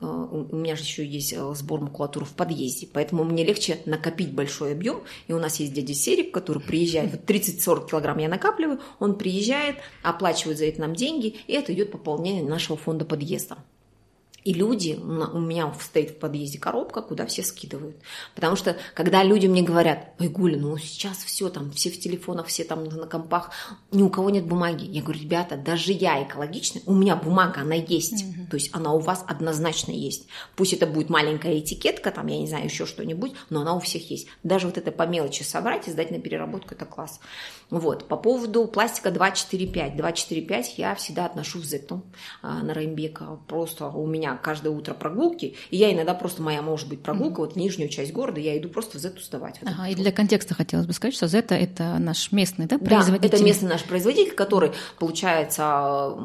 э, 0.00 0.06
у 0.06 0.54
меня 0.54 0.76
же 0.76 0.82
еще 0.82 1.04
есть 1.04 1.32
э, 1.32 1.54
сбор 1.56 1.80
макулатуры 1.80 2.24
в 2.24 2.34
подъезде, 2.34 2.86
поэтому 2.92 3.24
мне 3.24 3.42
легче 3.42 3.80
накопить 3.84 4.32
большой 4.32 4.70
объем. 4.70 5.02
И 5.26 5.32
у 5.32 5.40
нас 5.40 5.58
есть 5.58 5.72
дядя 5.72 5.94
Серик, 5.94 6.32
который 6.32 6.62
приезжает, 6.62 7.10
вот 7.10 7.28
30-40 7.28 7.90
килограмм 7.90 8.18
я 8.18 8.28
накапливаю, 8.28 8.78
он 9.00 9.18
приезжает, 9.18 9.78
оплачивает 10.04 10.58
за 10.58 10.66
это 10.66 10.82
нам 10.82 10.94
деньги, 10.94 11.34
и 11.48 11.54
это 11.54 11.74
идет 11.74 11.90
пополнение 11.90 12.44
нашего 12.44 12.76
фонда 12.76 13.04
подъезда. 13.04 13.58
И 14.48 14.54
люди, 14.54 14.98
у 14.98 15.40
меня 15.40 15.70
стоит 15.78 16.12
в 16.12 16.14
подъезде 16.16 16.58
коробка, 16.58 17.02
куда 17.02 17.26
все 17.26 17.42
скидывают. 17.42 17.98
Потому 18.34 18.56
что, 18.56 18.78
когда 18.94 19.22
люди 19.22 19.46
мне 19.46 19.60
говорят, 19.60 20.14
ой, 20.18 20.28
Гуля, 20.28 20.56
ну 20.56 20.78
сейчас 20.78 21.18
все 21.18 21.50
там, 21.50 21.70
все 21.72 21.90
в 21.90 22.00
телефонах, 22.00 22.46
все 22.46 22.64
там 22.64 22.84
на 22.84 23.06
компах, 23.06 23.50
ни 23.92 24.02
у 24.02 24.08
кого 24.08 24.30
нет 24.30 24.46
бумаги. 24.46 24.86
Я 24.86 25.02
говорю, 25.02 25.20
ребята, 25.20 25.58
даже 25.58 25.92
я 25.92 26.22
экологичная, 26.22 26.80
у 26.86 26.94
меня 26.94 27.14
бумага, 27.14 27.60
она 27.60 27.74
есть. 27.74 28.24
Угу. 28.24 28.46
То 28.50 28.56
есть 28.56 28.70
она 28.72 28.94
у 28.94 29.00
вас 29.00 29.22
однозначно 29.28 29.90
есть. 29.90 30.26
Пусть 30.56 30.72
это 30.72 30.86
будет 30.86 31.10
маленькая 31.10 31.58
этикетка, 31.58 32.10
там, 32.10 32.26
я 32.28 32.38
не 32.38 32.46
знаю, 32.46 32.64
еще 32.64 32.86
что-нибудь, 32.86 33.32
но 33.50 33.60
она 33.60 33.74
у 33.74 33.80
всех 33.80 34.10
есть. 34.10 34.28
Даже 34.44 34.66
вот 34.66 34.78
это 34.78 34.92
по 34.92 35.02
мелочи 35.02 35.42
собрать 35.42 35.88
и 35.88 35.90
сдать 35.90 36.10
на 36.10 36.20
переработку, 36.20 36.74
это 36.74 36.86
класс. 36.86 37.20
Вот. 37.70 38.08
По 38.08 38.16
поводу 38.16 38.66
пластика 38.66 39.10
245. 39.10 39.96
245 39.96 40.78
я 40.78 40.94
всегда 40.94 41.26
отношу 41.26 41.58
в 41.58 41.64
Зету 41.64 42.02
а, 42.42 42.62
на 42.62 42.72
Раймбека. 42.74 43.38
Просто 43.46 43.88
у 43.88 44.06
меня 44.06 44.36
каждое 44.36 44.70
утро 44.70 44.94
прогулки, 44.94 45.56
и 45.70 45.76
я 45.76 45.92
иногда 45.92 46.14
просто, 46.14 46.42
моя 46.42 46.62
может 46.62 46.88
быть 46.88 47.02
прогулка, 47.02 47.42
mm-hmm. 47.42 47.46
вот 47.46 47.56
нижнюю 47.56 47.88
часть 47.90 48.12
города, 48.12 48.40
я 48.40 48.56
иду 48.56 48.68
просто 48.68 48.98
в 48.98 49.00
Зету 49.00 49.20
сдавать. 49.20 49.58
Вот 49.60 49.70
ага, 49.70 49.88
и 49.88 49.94
для 49.94 50.12
контекста 50.12 50.54
хотелось 50.54 50.86
бы 50.86 50.92
сказать, 50.92 51.14
что 51.14 51.26
Зета– 51.26 51.54
это 51.56 51.98
наш 51.98 52.32
местный 52.32 52.66
да, 52.66 52.78
производитель? 52.78 53.30
Да, 53.30 53.36
это 53.36 53.44
местный 53.44 53.68
наш 53.68 53.84
производитель, 53.84 54.34
который, 54.34 54.72
получается, 54.98 56.16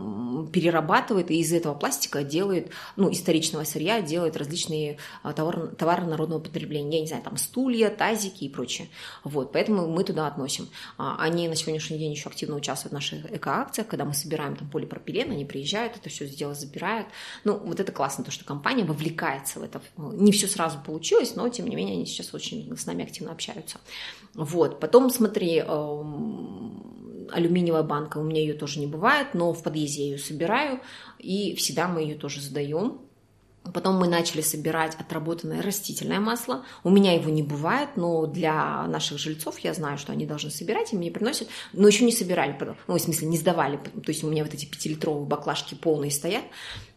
перерабатывает 0.52 1.30
и 1.30 1.40
из 1.40 1.52
этого 1.52 1.74
пластика 1.74 2.24
делает, 2.24 2.72
ну, 2.96 3.12
историчного 3.12 3.64
сырья 3.64 4.02
делает 4.02 4.38
различные 4.38 4.98
а, 5.24 5.34
товары, 5.34 5.68
товары 5.68 6.06
народного 6.06 6.40
потребления. 6.40 6.98
Я 6.98 7.02
не 7.02 7.08
знаю, 7.08 7.24
там 7.24 7.38
стулья, 7.38 7.90
тазики 7.90 8.46
и 8.46 8.50
прочее. 8.50 8.88
Вот, 9.24 9.52
поэтому 9.52 9.88
мы 9.88 10.04
туда 10.04 10.28
относим. 10.28 10.70
А, 10.98 11.18
они 11.34 11.48
на 11.48 11.56
сегодняшний 11.56 11.98
день 11.98 12.12
еще 12.12 12.30
активно 12.30 12.56
участвуют 12.56 12.92
в 12.92 12.96
наших 12.96 13.32
экоакциях, 13.32 13.88
когда 13.88 14.06
мы 14.06 14.14
собираем 14.14 14.56
там 14.56 14.70
полипропилен, 14.70 15.32
они 15.32 15.46
приезжают, 15.46 15.96
это 15.98 16.10
все 16.10 16.26
сделать, 16.26 16.60
забирают. 16.60 17.08
Ну, 17.44 17.58
вот 17.58 17.80
это 17.80 17.92
классно, 17.92 18.24
то, 18.24 18.32
что 18.32 18.46
компания 18.46 18.84
вовлекается 18.84 19.60
в 19.60 19.64
это. 19.64 19.82
Не 19.98 20.32
все 20.32 20.48
сразу 20.48 20.80
получилось, 20.80 21.36
но, 21.36 21.50
тем 21.50 21.68
не 21.68 21.76
менее, 21.76 21.96
они 21.96 22.06
сейчас 22.06 22.34
очень 22.34 22.76
с 22.76 22.86
нами 22.86 23.04
активно 23.04 23.32
общаются. 23.32 23.78
Вот. 24.34 24.80
Потом, 24.80 25.10
смотри, 25.10 25.58
эм, 25.58 27.30
алюминиевая 27.32 27.84
банка, 27.84 28.18
у 28.18 28.24
меня 28.24 28.42
ее 28.42 28.54
тоже 28.54 28.80
не 28.80 28.88
бывает, 28.88 29.34
но 29.34 29.54
в 29.54 29.64
подъезде 29.64 30.04
я 30.04 30.12
ее 30.12 30.18
собираю, 30.18 30.82
и 31.20 31.56
всегда 31.56 31.88
мы 31.88 32.02
ее 32.02 32.16
тоже 32.16 32.42
задаем 32.42 33.02
Потом 33.72 33.98
мы 33.98 34.10
начали 34.10 34.42
собирать 34.42 34.96
отработанное 35.00 35.62
растительное 35.62 36.20
масло. 36.20 36.66
У 36.84 36.90
меня 36.90 37.14
его 37.14 37.30
не 37.30 37.44
бывает, 37.44 37.92
но 37.96 38.26
для 38.26 38.86
наших 38.88 39.20
жильцов 39.20 39.60
я 39.60 39.74
знаю, 39.74 39.98
что 39.98 40.12
они 40.12 40.26
должны 40.26 40.52
собирать, 40.52 40.92
и 40.92 40.98
мне 40.98 41.10
приносят, 41.10 41.48
но 41.72 41.88
еще 41.88 42.04
не 42.04 42.12
собирали, 42.12 42.58
ну, 42.88 42.98
в 42.98 43.00
смысле, 43.00 43.28
не 43.30 43.38
сдавали. 43.38 43.78
То 43.78 44.10
есть 44.10 44.24
у 44.24 44.30
меня 44.30 44.44
вот 44.44 44.54
эти 44.54 44.66
пятилитровые 44.66 45.26
баклажки 45.26 45.76
полные 45.76 46.12
стоят, 46.12 46.44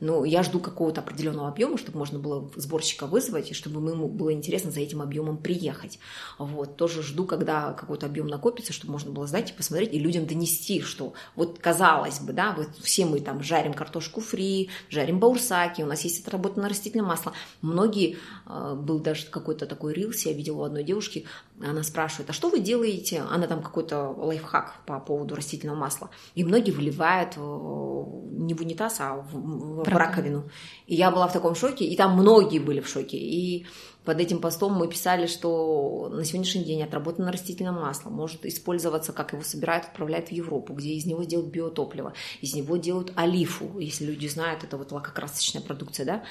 но 0.00 0.24
я 0.24 0.42
жду 0.42 0.58
какого-то 0.58 1.02
определенного 1.02 1.48
объема, 1.48 1.78
чтобы 1.78 1.98
можно 1.98 2.18
было 2.18 2.50
сборщика 2.56 3.06
вызвать, 3.06 3.52
и 3.52 3.54
чтобы 3.54 3.88
ему 3.88 4.08
было 4.08 4.32
интересно 4.32 4.72
за 4.72 4.80
этим 4.80 5.00
объемом 5.02 5.38
приехать. 5.38 6.00
Вот, 6.38 6.76
тоже 6.76 7.02
жду, 7.02 7.26
когда 7.26 7.74
какой-то 7.74 8.06
объем 8.06 8.26
накопится, 8.26 8.72
чтобы 8.72 8.92
можно 8.92 9.12
было 9.12 9.28
сдать 9.28 9.50
и 9.50 9.54
посмотреть, 9.54 9.94
и 9.94 10.00
людям 10.00 10.26
донести, 10.26 10.80
что 10.80 11.14
вот 11.36 11.60
казалось 11.60 12.18
бы, 12.18 12.32
да, 12.32 12.54
вот 12.56 12.68
все 12.82 13.06
мы 13.06 13.20
там 13.20 13.42
жарим 13.42 13.72
картошку 13.72 14.20
фри, 14.20 14.68
жарим 14.90 15.20
баурсаки, 15.20 15.82
у 15.82 15.86
нас 15.86 16.02
есть 16.02 16.26
отработанное 16.26 16.55
на 16.56 16.68
растительное 16.68 17.06
масло. 17.06 17.32
Многие, 17.62 18.16
э, 18.46 18.74
был 18.74 19.00
даже 19.00 19.26
какой-то 19.26 19.66
такой 19.66 19.94
рилс, 19.94 20.26
я 20.26 20.32
видела 20.32 20.62
у 20.62 20.64
одной 20.64 20.84
девушки, 20.84 21.24
она 21.60 21.82
спрашивает, 21.82 22.30
а 22.30 22.32
что 22.32 22.50
вы 22.50 22.60
делаете? 22.60 23.22
Она 23.30 23.46
там 23.46 23.62
какой-то 23.62 24.10
лайфхак 24.10 24.82
по 24.84 25.00
поводу 25.00 25.34
растительного 25.34 25.76
масла. 25.76 26.10
И 26.34 26.44
многие 26.44 26.70
выливают 26.70 27.34
э, 27.36 27.40
не 27.40 28.54
в 28.54 28.60
унитаз, 28.60 28.96
а 29.00 29.16
в, 29.16 29.82
в 29.82 29.88
раковину. 29.88 30.50
И 30.86 30.94
я 30.94 31.10
была 31.10 31.28
в 31.28 31.32
таком 31.32 31.54
шоке, 31.54 31.84
и 31.84 31.96
там 31.96 32.14
многие 32.14 32.58
были 32.58 32.80
в 32.80 32.88
шоке. 32.88 33.16
И 33.16 33.66
под 34.04 34.20
этим 34.20 34.40
постом 34.40 34.74
мы 34.74 34.86
писали, 34.86 35.26
что 35.26 36.08
на 36.12 36.24
сегодняшний 36.24 36.62
день 36.62 36.82
отработанное 36.82 37.32
растительное 37.32 37.72
масло 37.72 38.08
может 38.08 38.46
использоваться, 38.46 39.12
как 39.12 39.32
его 39.32 39.42
собирают, 39.42 39.86
отправляют 39.86 40.28
в 40.28 40.32
Европу, 40.32 40.74
где 40.74 40.90
из 40.90 41.06
него 41.06 41.24
делают 41.24 41.50
биотопливо, 41.50 42.12
из 42.40 42.54
него 42.54 42.76
делают 42.76 43.12
олифу, 43.16 43.80
если 43.80 44.04
люди 44.04 44.28
знают, 44.28 44.62
это 44.62 44.76
вот 44.76 44.92
лакокрасочная 44.92 45.60
продукция, 45.60 46.06
да, 46.06 46.22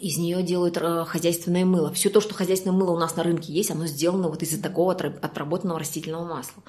из 0.00 0.16
нее 0.16 0.42
делают 0.42 0.78
э, 0.78 1.04
хозяйственное 1.04 1.64
мыло. 1.64 1.92
Все 1.92 2.08
то, 2.08 2.20
что 2.20 2.34
хозяйственное 2.34 2.76
мыло 2.76 2.92
у 2.92 2.98
нас 2.98 3.16
на 3.16 3.22
рынке 3.22 3.52
есть, 3.52 3.70
оно 3.70 3.86
сделано 3.86 4.28
вот 4.28 4.42
из 4.42 4.58
такого 4.60 4.92
отработанного 4.92 5.78
растительного 5.78 6.24
масла. 6.24 6.62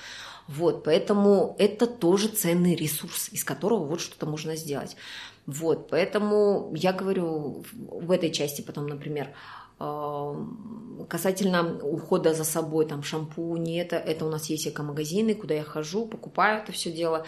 Вот, 0.48 0.84
поэтому 0.84 1.56
это 1.58 1.88
тоже 1.88 2.28
ценный 2.28 2.76
ресурс, 2.76 3.30
из 3.32 3.44
которого 3.46 3.86
вот 3.86 4.02
что-то 4.02 4.26
можно 4.26 4.56
сделать. 4.58 4.98
Вот, 5.46 5.90
поэтому 5.90 6.74
я 6.76 6.92
говорю 6.92 7.64
в 7.74 8.12
этой 8.12 8.32
части 8.32 8.62
потом, 8.62 8.88
например, 8.88 9.30
Касательно 9.78 11.80
ухода 11.84 12.34
за 12.34 12.44
собой, 12.44 12.86
там 12.86 13.04
шампуни, 13.04 13.78
это, 13.78 13.96
это 13.96 14.26
у 14.26 14.30
нас 14.30 14.50
есть 14.50 14.68
эко-магазины, 14.68 15.36
куда 15.36 15.56
я 15.56 15.64
хожу, 15.64 16.06
покупаю 16.06 16.62
это 16.62 16.72
все 16.72 16.92
дело. 16.92 17.26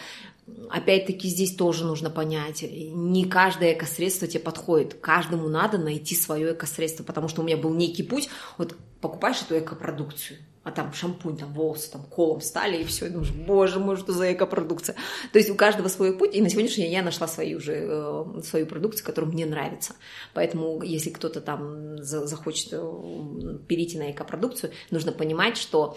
Опять-таки 0.70 1.28
здесь 1.28 1.56
тоже 1.56 1.84
нужно 1.84 2.08
понять, 2.08 2.62
не 2.62 3.24
каждое 3.24 3.72
эко-средство 3.72 4.28
тебе 4.28 4.40
подходит. 4.40 4.94
Каждому 4.94 5.48
надо 5.48 5.76
найти 5.76 6.14
свое 6.14 6.52
эко-средство, 6.52 7.04
потому 7.04 7.28
что 7.28 7.42
у 7.42 7.44
меня 7.44 7.56
был 7.56 7.74
некий 7.74 8.04
путь, 8.04 8.28
вот 8.56 8.76
покупаешь 9.00 9.42
эту 9.42 9.58
эко-продукцию, 9.58 10.38
а 10.66 10.72
там 10.72 10.92
шампунь, 10.92 11.36
там 11.36 11.52
волосы, 11.52 11.92
там 11.92 12.02
колом 12.02 12.40
стали, 12.40 12.82
и 12.82 12.84
все, 12.84 13.06
и 13.06 13.10
думаешь, 13.10 13.30
боже 13.30 13.78
мой, 13.78 13.96
что 13.96 14.12
за 14.12 14.32
эко-продукция. 14.32 14.96
То 15.32 15.38
есть 15.38 15.48
у 15.48 15.54
каждого 15.54 15.86
свой 15.86 16.18
путь, 16.18 16.34
и 16.34 16.42
на 16.42 16.48
сегодняшний 16.48 16.84
день 16.84 16.92
я 16.92 17.02
нашла 17.02 17.28
свою 17.28 17.58
уже, 17.58 17.86
э, 17.88 18.42
свою 18.42 18.66
продукцию, 18.66 19.06
которая 19.06 19.30
мне 19.30 19.46
нравится. 19.46 19.94
Поэтому 20.34 20.82
если 20.82 21.10
кто-то 21.10 21.40
там 21.40 22.02
захочет 22.02 22.70
э, 22.72 23.58
перейти 23.68 23.96
на 23.96 24.10
эко-продукцию, 24.10 24.72
нужно 24.90 25.12
понимать, 25.12 25.56
что 25.56 25.96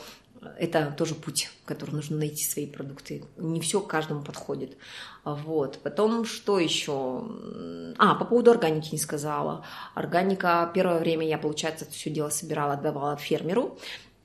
это 0.58 0.94
тоже 0.98 1.16
путь, 1.16 1.50
который 1.66 1.92
нужно 1.92 2.18
найти 2.18 2.44
свои 2.44 2.66
продукты. 2.66 3.24
Не 3.38 3.60
все 3.60 3.82
каждому 3.82 4.24
подходит. 4.24 4.78
Вот. 5.26 5.80
Потом 5.84 6.26
что 6.26 6.60
еще? 6.60 7.28
А, 7.98 8.16
по 8.16 8.26
поводу 8.26 8.52
органики 8.52 8.90
не 8.92 9.00
сказала. 9.00 9.66
Органика, 9.96 10.72
первое 10.74 11.00
время 11.00 11.28
я, 11.28 11.38
получается, 11.38 11.86
все 11.92 12.10
дело 12.10 12.30
собирала, 12.30 12.74
отдавала 12.74 13.18
фермеру. 13.18 13.78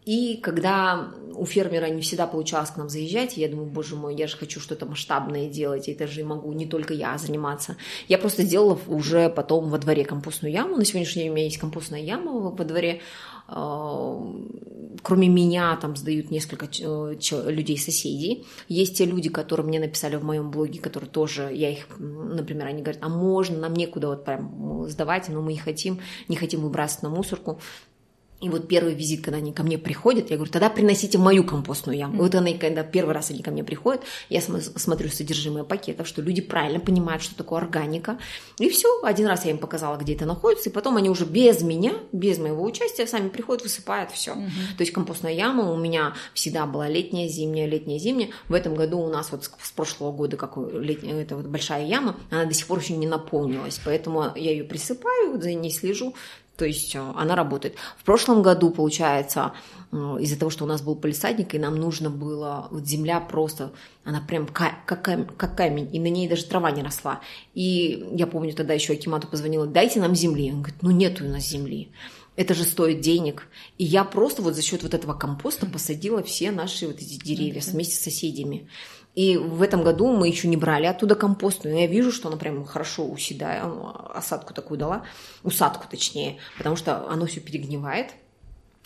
И 0.05 0.37
когда 0.37 1.11
у 1.35 1.47
фермера 1.47 1.87
не 1.87 2.03
всегда 2.03 2.27
получалось 2.27 2.71
к 2.71 2.77
нам 2.77 2.89
заезжать, 2.89 3.37
я 3.37 3.49
думаю, 3.49 3.69
боже 3.69 3.97
мой, 3.97 4.15
я 4.15 4.27
же 4.27 4.37
хочу 4.37 4.61
что-то 4.61 4.87
масштабное 4.87 5.49
делать, 5.49 5.89
это 5.89 6.07
же 6.07 6.25
могу 6.25 6.53
не 6.53 6.67
только 6.67 6.95
я 6.95 7.17
заниматься. 7.19 7.77
Я 8.09 8.19
просто 8.19 8.45
делала 8.45 8.79
уже 8.87 9.31
потом 9.31 9.71
во 9.71 9.79
дворе 9.79 10.05
компостную 10.05 10.53
яму. 10.53 10.77
На 10.77 10.85
сегодняшний 10.85 11.23
день 11.23 11.31
у 11.31 11.35
меня 11.35 11.47
есть 11.47 11.59
компостная 11.59 12.01
яма 12.01 12.33
во 12.33 12.65
дворе. 12.65 13.01
А, 13.47 14.23
кроме 15.03 15.29
меня 15.29 15.77
там 15.77 15.97
сдают 15.97 16.31
несколько 16.31 16.69
людей 17.51 17.79
соседей. 17.79 18.47
Есть 18.69 18.99
те 18.99 19.05
люди, 19.05 19.29
которые 19.29 19.67
мне 19.67 19.81
написали 19.81 20.17
в 20.17 20.25
моем 20.25 20.51
блоге, 20.51 20.81
которые 20.81 21.11
тоже, 21.11 21.51
я 21.53 21.71
их, 21.71 21.87
например, 21.99 22.67
они 22.67 22.83
говорят, 22.83 23.03
а 23.03 23.09
можно, 23.09 23.59
нам 23.59 23.75
некуда 23.75 24.09
вот 24.09 24.25
прям 24.25 24.87
сдавать, 24.89 25.29
но 25.29 25.43
мы 25.43 25.53
не 25.53 25.59
хотим, 25.59 26.01
не 26.29 26.37
хотим 26.37 26.61
выбрасывать 26.61 27.03
на 27.03 27.11
мусорку. 27.11 27.61
И 28.45 28.49
вот 28.51 28.69
первый 28.69 28.93
визит, 28.93 29.25
когда 29.25 29.39
они 29.39 29.55
ко 29.55 29.63
мне 29.63 29.79
приходят, 29.79 30.29
я 30.29 30.37
говорю, 30.37 30.53
тогда 30.53 30.69
приносите 30.69 31.17
мою 31.17 31.45
компостную 31.45 31.97
яму. 31.97 32.17
Mm-hmm. 32.17 32.19
Вот 32.19 32.35
они, 32.35 32.59
когда 32.59 32.83
первый 32.83 33.15
раз 33.15 33.31
они 33.31 33.43
ко 33.43 33.51
мне 33.51 33.65
приходят, 33.65 34.03
я 34.29 34.43
смотрю 34.43 35.09
содержимое 35.09 35.65
пакетов, 35.65 36.07
что 36.07 36.21
люди 36.21 36.43
правильно 36.43 36.79
понимают, 36.79 37.23
что 37.23 37.35
такое 37.35 37.61
органика. 37.61 38.19
И 38.59 38.69
все, 38.69 39.03
один 39.03 39.29
раз 39.29 39.47
я 39.47 39.53
им 39.53 39.57
показала, 39.57 39.97
где 39.97 40.15
это 40.15 40.27
находится, 40.27 40.69
и 40.69 40.73
потом 40.73 40.99
они 40.99 41.09
уже 41.09 41.25
без 41.25 41.63
меня, 41.63 41.95
без 42.13 42.37
моего 42.37 42.63
участия, 42.63 43.07
сами 43.07 43.31
приходят, 43.31 43.63
высыпают 43.63 44.11
все. 44.11 44.33
Mm-hmm. 44.33 44.77
То 44.77 44.83
есть 44.83 44.93
компостная 44.93 45.33
яма 45.33 45.73
у 45.73 45.79
меня 45.79 46.13
всегда 46.35 46.67
была 46.67 46.87
летняя, 46.87 47.29
зимняя, 47.29 47.67
летняя, 47.67 47.99
зимняя. 47.99 48.29
В 48.51 48.53
этом 48.53 48.75
году 48.75 48.99
у 48.99 49.09
нас 49.09 49.33
вот 49.33 49.45
с 49.45 49.73
прошлого 49.73 50.13
года, 50.13 50.37
как 50.37 50.59
летняя, 50.59 51.15
это 51.23 51.37
вот 51.37 51.47
большая 51.47 51.87
яма, 51.87 52.21
она 52.31 52.45
до 52.45 52.53
сих 52.53 52.67
пор 52.67 52.81
еще 52.81 52.95
не 52.95 53.07
наполнилась, 53.07 53.81
поэтому 53.83 54.33
я 54.37 54.51
ее 54.51 54.65
присыпаю, 54.65 55.41
за 55.41 55.55
ней 55.55 55.71
слежу, 55.71 56.15
то 56.57 56.65
есть 56.65 56.95
э, 56.95 57.13
она 57.17 57.35
работает. 57.35 57.77
В 57.99 58.05
прошлом 58.05 58.43
году, 58.43 58.71
получается, 58.71 59.53
э, 59.91 59.97
из-за 60.21 60.39
того, 60.39 60.51
что 60.51 60.65
у 60.65 60.67
нас 60.67 60.83
был 60.83 60.95
полисадник, 60.95 61.55
и 61.55 61.59
нам 61.59 61.77
нужно 61.77 62.11
было, 62.11 62.69
вот 62.71 62.87
земля 62.87 63.21
просто, 63.21 63.73
она 64.05 64.21
прям 64.21 64.47
как, 64.47 64.85
как 64.87 65.57
камень, 65.57 65.89
и 65.93 65.99
на 65.99 66.09
ней 66.09 66.29
даже 66.29 66.45
трава 66.45 66.71
не 66.71 66.83
росла. 66.83 67.21
И 67.55 68.07
я 68.13 68.27
помню, 68.27 68.55
тогда 68.55 68.75
еще 68.75 68.93
Акимату 68.93 69.27
позвонила, 69.27 69.67
дайте 69.67 70.01
нам 70.01 70.15
земли. 70.15 70.53
Он 70.53 70.63
говорит, 70.63 70.83
ну 70.83 70.91
нету 70.91 71.25
у 71.25 71.29
нас 71.29 71.45
земли. 71.45 71.91
Это 72.37 72.55
же 72.55 72.65
стоит 72.65 73.01
денег. 73.01 73.47
И 73.79 73.85
я 73.85 74.05
просто 74.05 74.43
вот 74.43 74.55
за 74.55 74.63
счет 74.63 74.83
вот 74.83 74.95
этого 74.95 75.15
компоста 75.15 75.67
посадила 75.67 76.23
все 76.23 76.51
наши 76.51 76.87
вот 76.87 76.97
эти 76.97 77.15
деревья 77.15 77.63
вместе 77.65 77.95
с 77.95 78.01
соседями. 78.01 78.69
И 79.15 79.37
в 79.37 79.63
этом 79.63 79.85
году 79.85 80.13
мы 80.13 80.29
еще 80.29 80.49
не 80.49 80.57
брали 80.57 80.87
оттуда 80.87 81.15
компостную. 81.15 81.75
Но 81.75 81.81
я 81.81 81.87
вижу, 81.87 82.11
что 82.11 82.29
она 82.29 82.37
прям 82.37 82.65
хорошо 82.65 83.05
уседает, 83.05 83.65
осадку 84.13 84.55
такую 84.55 84.79
дала, 84.79 85.05
усадку 85.43 85.87
точнее, 85.89 86.39
потому 86.59 86.77
что 86.77 87.09
оно 87.09 87.27
все 87.27 87.41
перегнивает. 87.41 88.09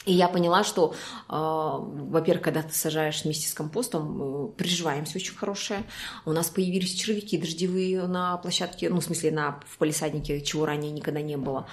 И 0.04 0.12
я 0.12 0.28
поняла, 0.28 0.64
что, 0.64 0.94
э, 1.28 1.32
во-первых, 1.32 2.42
когда 2.42 2.62
ты 2.62 2.72
сажаешь 2.72 3.24
вместе 3.24 3.48
с 3.48 3.52
компостом, 3.52 4.46
э, 4.46 4.48
приживаемость 4.56 5.14
очень 5.16 5.34
хорошая. 5.34 5.82
У 6.24 6.32
нас 6.32 6.48
появились 6.48 6.94
червяки 6.94 7.36
дождевые 7.36 8.06
на 8.06 8.36
площадке, 8.38 8.88
ну, 8.88 9.00
в 9.00 9.04
смысле, 9.04 9.32
на, 9.32 9.60
в 9.66 9.76
полисаднике, 9.76 10.40
чего 10.40 10.64
ранее 10.64 10.92
никогда 10.92 11.20
не 11.20 11.36
было. 11.36 11.66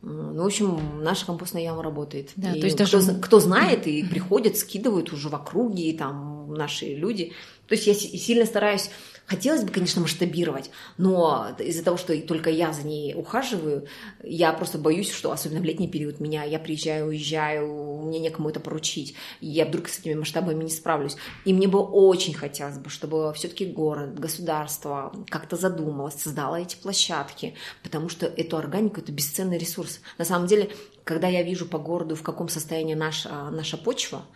Ну, 0.00 0.42
в 0.42 0.46
общем, 0.46 1.02
наша 1.02 1.26
компостная 1.26 1.62
яма 1.62 1.82
работает. 1.82 2.30
Да, 2.36 2.52
и 2.52 2.60
то 2.60 2.66
есть 2.66 2.76
кто, 2.76 2.84
даже... 2.84 3.20
кто 3.20 3.40
знает 3.40 3.86
и 3.86 4.02
приходят, 4.02 4.56
скидывают 4.56 5.12
уже 5.12 5.28
в 5.28 5.34
округе, 5.34 5.84
и 5.84 5.96
там 5.96 6.52
наши 6.52 6.94
люди. 6.94 7.32
То 7.68 7.74
есть 7.74 7.86
я 7.86 7.94
сильно 7.94 8.46
стараюсь 8.46 8.90
Хотелось 9.26 9.62
бы, 9.62 9.70
конечно, 9.70 10.02
масштабировать, 10.02 10.70
но 10.98 11.56
из-за 11.58 11.82
того, 11.82 11.96
что 11.96 12.14
только 12.20 12.50
я 12.50 12.74
за 12.74 12.86
ней 12.86 13.14
ухаживаю, 13.14 13.86
я 14.22 14.52
просто 14.52 14.76
боюсь, 14.76 15.10
что 15.10 15.32
особенно 15.32 15.60
в 15.60 15.64
летний 15.64 15.88
период 15.88 16.20
меня, 16.20 16.44
я 16.44 16.58
приезжаю, 16.58 17.06
уезжаю, 17.06 18.02
мне 18.02 18.18
некому 18.18 18.50
это 18.50 18.60
поручить, 18.60 19.14
и 19.40 19.46
я 19.46 19.64
вдруг 19.64 19.88
с 19.88 19.98
этими 19.98 20.12
масштабами 20.12 20.62
не 20.62 20.70
справлюсь. 20.70 21.16
И 21.46 21.54
мне 21.54 21.66
бы 21.68 21.78
очень 21.78 22.34
хотелось 22.34 22.76
бы, 22.76 22.90
чтобы 22.90 23.32
все-таки 23.34 23.64
город, 23.64 24.18
государство 24.18 25.14
как-то 25.30 25.56
задумалось, 25.56 26.20
создало 26.20 26.56
эти 26.56 26.76
площадки, 26.76 27.54
потому 27.82 28.10
что 28.10 28.26
эту 28.26 28.58
органику– 28.58 29.00
это 29.00 29.10
бесценный 29.10 29.56
ресурс. 29.56 30.00
На 30.18 30.26
самом 30.26 30.48
деле, 30.48 30.68
когда 31.04 31.28
я 31.28 31.42
вижу 31.42 31.64
по 31.64 31.78
городу, 31.78 32.14
в 32.14 32.22
каком 32.22 32.50
состоянии 32.50 32.94
наша, 32.94 33.50
наша 33.50 33.78
почва, 33.78 34.26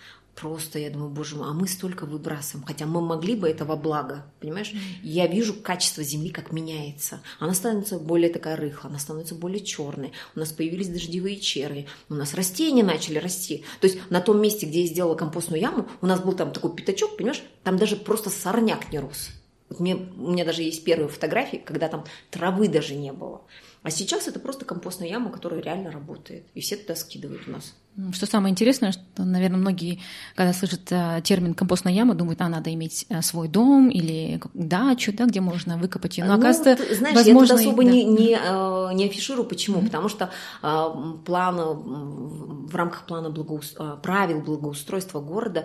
просто 0.41 0.79
я 0.79 0.91
думаю, 0.91 1.11
боже 1.11 1.37
мой, 1.37 1.49
а 1.49 1.53
мы 1.53 1.67
столько 1.67 2.07
выбрасываем, 2.07 2.65
хотя 2.65 2.87
мы 2.87 3.01
могли 3.01 3.35
бы 3.35 3.49
этого 3.49 3.77
благо, 3.77 4.25
понимаешь? 4.41 4.73
Я 5.03 5.27
вижу 5.27 5.55
качество 5.55 6.03
земли, 6.03 6.31
как 6.31 6.53
меняется. 6.53 7.21
Она 7.41 7.55
становится 7.55 7.99
более 7.99 8.31
такая 8.31 8.57
рыхлая, 8.57 8.91
она 8.91 8.99
становится 8.99 9.35
более 9.35 9.61
черной. 9.61 10.13
У 10.37 10.39
нас 10.39 10.53
появились 10.53 10.89
дождевые 10.89 11.39
черви, 11.41 11.87
у 12.09 12.15
нас 12.15 12.35
растения 12.35 12.85
начали 12.85 13.19
расти. 13.19 13.65
То 13.81 13.87
есть 13.89 13.99
на 14.11 14.21
том 14.21 14.41
месте, 14.41 14.67
где 14.67 14.83
я 14.83 14.87
сделала 14.87 15.15
компостную 15.15 15.61
яму, 15.61 15.89
у 16.01 16.07
нас 16.07 16.21
был 16.21 16.33
там 16.33 16.53
такой 16.53 16.75
пятачок, 16.75 17.17
понимаешь, 17.17 17.43
там 17.65 17.77
даже 17.77 17.97
просто 17.97 18.31
сорняк 18.31 18.93
не 18.93 19.01
рос. 19.01 19.31
Вот 19.69 19.81
мне, 19.81 19.97
у 19.97 20.31
меня 20.31 20.45
даже 20.45 20.63
есть 20.63 20.85
первые 20.85 21.09
фотографии, 21.09 21.59
когда 21.59 21.89
там 21.89 22.05
травы 22.31 22.69
даже 22.69 22.95
не 22.95 23.13
было. 23.13 23.43
А 23.83 23.91
сейчас 23.91 24.29
это 24.29 24.41
просто 24.41 24.65
компостная 24.65 25.09
яма, 25.09 25.31
которая 25.31 25.61
реально 25.61 25.91
работает. 25.91 26.45
И 26.55 26.61
все 26.61 26.77
туда 26.77 26.95
скидывают 26.95 27.47
у 27.47 27.51
нас. 27.51 27.75
Что 28.13 28.27
самое 28.27 28.53
интересное, 28.53 28.93
что, 28.93 29.25
наверное, 29.25 29.59
многие, 29.59 29.99
когда 30.37 30.53
слышат 30.53 30.83
э, 30.91 31.21
термин 31.25 31.55
компостная 31.55 31.93
яма, 31.93 32.15
думают, 32.15 32.41
а 32.41 32.49
надо 32.49 32.73
иметь 32.73 33.07
э, 33.09 33.23
свой 33.23 33.49
дом 33.49 33.89
или 33.89 34.41
дачу, 34.55 35.13
да, 35.13 35.27
где 35.27 35.41
можно 35.41 35.77
выкопать 35.77 36.17
ее. 36.17 36.25
Но, 36.25 36.35
ну, 36.35 36.39
оказывается, 36.39 36.87
ты, 36.87 36.95
знаешь, 36.95 37.17
возможно, 37.17 37.55
я 37.55 37.59
тут 37.59 37.67
особо 37.67 37.85
да. 37.85 37.91
не, 37.91 38.05
не, 38.05 38.39
э, 38.41 38.95
не 38.95 39.07
афиширую. 39.07 39.49
Почему? 39.49 39.79
Mm-hmm. 39.79 39.87
Потому 39.87 40.09
что 40.09 40.31
плана, 40.61 41.73
в 41.73 42.75
рамках 42.75 43.05
плана 43.07 43.31
благоус... 43.31 43.75
правил 44.03 44.43
благоустройства 44.43 45.21
города 45.21 45.65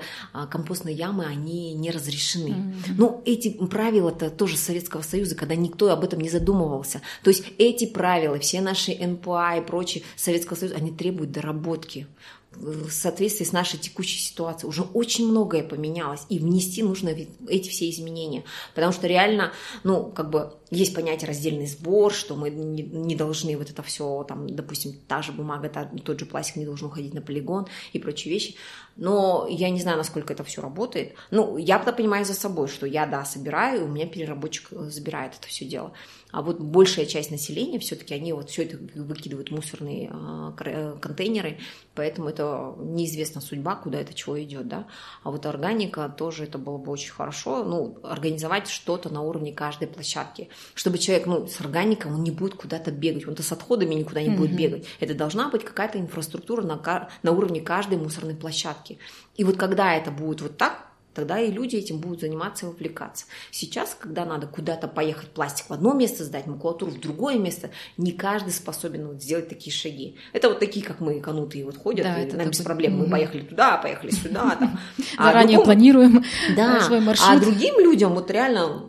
компостные 0.49 0.95
ямы, 0.95 1.25
они 1.25 1.75
не 1.75 1.91
разрешены. 1.91 2.49
Mm-hmm. 2.49 2.93
Ну, 2.97 3.21
эти 3.25 3.51
правила-то 3.51 4.31
тоже 4.31 4.57
Советского 4.57 5.03
Союза, 5.03 5.35
когда 5.35 5.55
никто 5.55 5.91
об 5.91 6.03
этом 6.03 6.19
не 6.19 6.29
задумывался. 6.29 7.01
То 7.23 7.29
есть 7.29 7.45
эти 7.59 7.85
правила, 7.85 8.39
все 8.39 8.61
наши 8.61 8.91
НПА 8.93 9.57
и 9.57 9.61
прочие 9.61 10.03
Советского 10.15 10.57
Союза, 10.57 10.77
они 10.77 10.91
требуют 10.91 11.31
доработки 11.31 12.07
в 12.55 12.91
соответствии 12.91 13.45
с 13.45 13.51
нашей 13.51 13.79
текущей 13.79 14.19
ситуацией. 14.19 14.69
Уже 14.69 14.83
очень 14.83 15.27
многое 15.27 15.63
поменялось, 15.63 16.21
и 16.29 16.39
внести 16.39 16.83
нужно 16.83 17.09
эти 17.47 17.69
все 17.69 17.89
изменения. 17.89 18.43
Потому 18.75 18.93
что 18.93 19.07
реально, 19.07 19.53
ну, 19.83 20.05
как 20.05 20.29
бы 20.29 20.53
есть 20.71 20.95
понятие 20.95 21.27
раздельный 21.27 21.67
сбор, 21.67 22.13
что 22.13 22.35
мы 22.35 22.49
не, 22.49 23.15
должны 23.15 23.57
вот 23.57 23.69
это 23.69 23.83
все, 23.83 24.23
там, 24.23 24.47
допустим, 24.47 24.93
та 25.07 25.21
же 25.21 25.31
бумага, 25.31 25.69
тот 26.03 26.19
же 26.19 26.25
пластик 26.25 26.57
не 26.57 26.65
должен 26.65 26.87
уходить 26.87 27.13
на 27.13 27.21
полигон 27.21 27.67
и 27.91 27.99
прочие 27.99 28.33
вещи. 28.33 28.55
Но 28.95 29.47
я 29.49 29.69
не 29.69 29.81
знаю, 29.81 29.97
насколько 29.97 30.33
это 30.33 30.43
все 30.43 30.61
работает. 30.61 31.15
Ну, 31.31 31.57
я-то 31.57 31.93
понимаю 31.93 32.25
за 32.25 32.33
собой, 32.33 32.67
что 32.67 32.85
я, 32.85 33.05
да, 33.05 33.25
собираю, 33.25 33.85
у 33.85 33.87
меня 33.87 34.05
переработчик 34.05 34.69
забирает 34.71 35.33
это 35.39 35.47
все 35.47 35.65
дело. 35.65 35.93
А 36.33 36.41
вот 36.41 36.59
большая 36.59 37.05
часть 37.05 37.29
населения 37.29 37.77
все-таки 37.77 38.15
они 38.15 38.33
вот 38.33 38.49
все 38.49 38.63
это 38.63 38.79
выкидывают 38.95 39.49
в 39.49 39.55
мусорные 39.55 40.11
э, 40.11 40.97
контейнеры, 40.99 41.59
поэтому 41.93 42.27
это 42.27 42.73
неизвестна 42.79 43.39
судьба, 43.39 43.75
куда 43.75 44.01
это 44.01 44.15
чего 44.15 44.41
идет, 44.41 44.67
да. 44.67 44.87
А 45.21 45.29
вот 45.29 45.45
органика 45.45 46.09
тоже 46.09 46.45
это 46.45 46.57
было 46.57 46.79
бы 46.79 46.91
очень 46.91 47.11
хорошо, 47.11 47.63
ну, 47.63 47.99
организовать 48.01 48.67
что-то 48.67 49.13
на 49.13 49.21
уровне 49.21 49.53
каждой 49.53 49.87
площадки, 49.87 50.49
чтобы 50.73 50.97
человек, 50.97 51.27
ну, 51.27 51.45
с 51.45 51.61
органиком 51.61 52.15
он 52.15 52.23
не 52.23 52.31
будет 52.31 52.55
куда-то 52.55 52.89
бегать, 52.89 53.27
он-то 53.27 53.43
с 53.43 53.51
отходами 53.51 53.93
никуда 53.93 54.23
не 54.23 54.29
mm-hmm. 54.29 54.35
будет 54.35 54.55
бегать. 54.55 54.87
Это 54.99 55.13
должна 55.13 55.49
быть 55.49 55.63
какая-то 55.63 55.99
инфраструктура 55.99 56.63
на, 56.63 57.09
на 57.21 57.31
уровне 57.31 57.61
каждой 57.61 57.99
мусорной 57.99 58.35
площадки. 58.35 58.97
И 59.35 59.43
вот 59.43 59.57
когда 59.57 59.93
это 59.93 60.09
будет 60.09 60.41
вот 60.41 60.57
так, 60.57 60.92
тогда 61.13 61.39
и 61.39 61.51
люди 61.51 61.75
этим 61.75 61.99
будут 61.99 62.21
заниматься 62.21 62.65
и 62.65 62.69
увлекаться. 62.69 63.25
Сейчас, 63.51 63.95
когда 63.99 64.25
надо 64.25 64.47
куда-то 64.47 64.87
поехать 64.87 65.29
пластик 65.29 65.69
в 65.69 65.73
одно 65.73 65.93
место 65.93 66.23
сдать, 66.23 66.47
макулатуру 66.47 66.91
в 66.91 66.99
другое 66.99 67.37
место, 67.37 67.69
не 67.97 68.11
каждый 68.11 68.51
способен 68.51 69.07
вот 69.07 69.21
сделать 69.21 69.49
такие 69.49 69.73
шаги. 69.73 70.17
Это 70.33 70.49
вот 70.49 70.59
такие, 70.59 70.85
как 70.85 70.99
мы, 70.99 71.19
канутые, 71.19 71.65
вот 71.65 71.77
ходят, 71.77 72.05
да, 72.05 72.19
и 72.19 72.25
это 72.25 72.37
нам 72.37 72.49
без 72.49 72.61
проблем. 72.61 72.97
Мы 72.97 73.09
поехали 73.09 73.41
туда, 73.41 73.77
поехали 73.77 74.11
сюда. 74.11 74.55
Там. 74.59 74.79
А 75.17 75.25
Заранее 75.25 75.57
другому... 75.57 75.65
планируем 75.65 76.25
да, 76.55 76.81
свой 76.87 76.99
маршрут. 76.99 77.29
А 77.29 77.39
другим 77.39 77.79
людям 77.79 78.13
вот 78.13 78.31
реально 78.31 78.83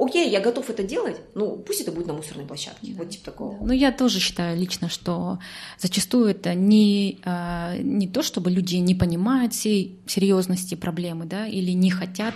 окей, 0.00 0.30
я 0.30 0.40
готов 0.40 0.70
это 0.70 0.82
делать, 0.82 1.16
ну 1.34 1.56
пусть 1.56 1.80
это 1.80 1.92
будет 1.92 2.06
на 2.06 2.14
мусорной 2.14 2.46
площадке, 2.46 2.92
вот 2.94 3.10
типа 3.10 3.24
такого. 3.26 3.56
Ну 3.60 3.72
я 3.72 3.92
тоже 3.92 4.18
считаю 4.18 4.58
лично, 4.58 4.88
что 4.88 5.38
зачастую 5.78 6.30
это 6.30 6.54
не, 6.54 7.18
а, 7.24 7.76
не 7.76 8.08
то, 8.08 8.22
чтобы 8.22 8.50
люди 8.50 8.76
не 8.76 8.94
понимают 8.94 9.54
всей 9.54 10.00
серьезности 10.06 10.74
проблемы, 10.74 11.26
да, 11.26 11.46
или 11.46 11.72
не 11.72 11.90
хотят 11.90 12.34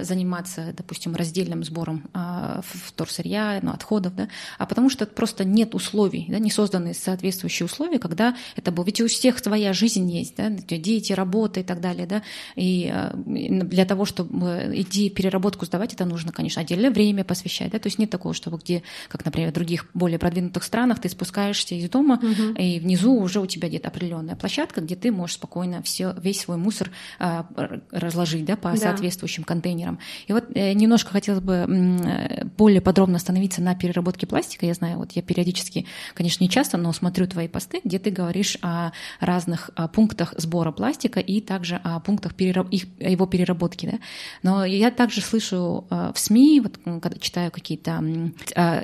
заниматься, 0.00 0.72
допустим, 0.76 1.14
раздельным 1.14 1.62
сбором 1.64 2.08
а, 2.14 2.62
вторсырья, 2.62 3.58
ну, 3.62 3.72
отходов, 3.72 4.14
да, 4.14 4.28
а 4.58 4.66
потому 4.66 4.88
что 4.88 5.06
просто 5.06 5.44
нет 5.44 5.74
условий, 5.74 6.26
да, 6.28 6.38
не 6.38 6.50
созданы 6.50 6.94
соответствующие 6.94 7.66
условия, 7.66 7.98
когда 7.98 8.34
это 8.56 8.72
было. 8.72 8.84
Ведь 8.84 9.00
у 9.00 9.08
всех 9.08 9.38
своя 9.38 9.72
жизнь 9.72 10.10
есть, 10.10 10.36
да, 10.36 10.48
дети, 10.48 11.12
работа 11.12 11.60
и 11.60 11.62
так 11.62 11.80
далее, 11.80 12.06
да, 12.06 12.22
и 12.56 12.92
для 13.14 13.84
того, 13.84 14.04
чтобы 14.04 14.70
идти 14.74 15.10
переработку 15.10 15.66
сдавать, 15.66 15.92
это 15.92 16.04
нужно, 16.04 16.32
конечно, 16.32 16.62
отдельно 16.62 16.78
отдельное 16.78 16.90
время 16.90 17.24
посвящать, 17.24 17.70
да, 17.70 17.78
то 17.78 17.88
есть 17.88 17.98
нет 17.98 18.10
такого, 18.10 18.34
чтобы 18.34 18.58
где, 18.58 18.82
как, 19.08 19.24
например, 19.24 19.50
в 19.50 19.54
других 19.54 19.86
более 19.94 20.18
продвинутых 20.18 20.62
странах, 20.62 21.00
ты 21.00 21.08
спускаешься 21.08 21.74
из 21.74 21.88
дома, 21.90 22.20
угу. 22.22 22.58
и 22.58 22.80
внизу 22.80 23.14
уже 23.14 23.40
у 23.40 23.46
тебя 23.46 23.68
где-то 23.68 23.88
определенная 23.88 24.36
площадка, 24.36 24.80
где 24.80 24.96
ты 24.96 25.10
можешь 25.10 25.36
спокойно 25.36 25.82
все, 25.82 26.14
весь 26.20 26.40
свой 26.40 26.56
мусор 26.56 26.90
а, 27.18 27.46
разложить, 27.90 28.44
да, 28.44 28.56
по 28.56 28.70
да. 28.70 28.76
соответствующим 28.76 29.44
контейнерам. 29.58 29.98
И 30.28 30.32
вот 30.32 30.44
э, 30.54 30.72
немножко 30.72 31.10
хотелось 31.10 31.42
бы 31.42 31.66
э, 31.68 32.44
более 32.56 32.80
подробно 32.80 33.16
остановиться 33.16 33.60
на 33.60 33.74
переработке 33.74 34.26
пластика. 34.26 34.66
Я 34.66 34.74
знаю, 34.74 34.98
вот 34.98 35.12
я 35.12 35.22
периодически, 35.22 35.86
конечно, 36.14 36.44
не 36.44 36.50
часто, 36.50 36.76
но 36.78 36.92
смотрю 36.92 37.26
твои 37.26 37.48
посты, 37.48 37.80
где 37.84 37.98
ты 37.98 38.10
говоришь 38.10 38.56
о 38.62 38.92
разных 39.20 39.70
пунктах 39.92 40.34
сбора 40.36 40.70
пластика 40.72 41.20
и 41.20 41.40
также 41.40 41.80
о 41.82 42.00
пунктах 42.00 42.34
перераб... 42.34 42.72
его 42.72 43.26
переработки, 43.26 43.86
да. 43.86 43.98
Но 44.42 44.64
я 44.64 44.90
также 44.90 45.20
слышу 45.20 45.86
э, 45.90 46.12
в 46.14 46.18
СМИ, 46.18 46.60
вот 46.60 46.78
когда 46.84 47.18
читаю 47.18 47.50
какие-то 47.50 48.02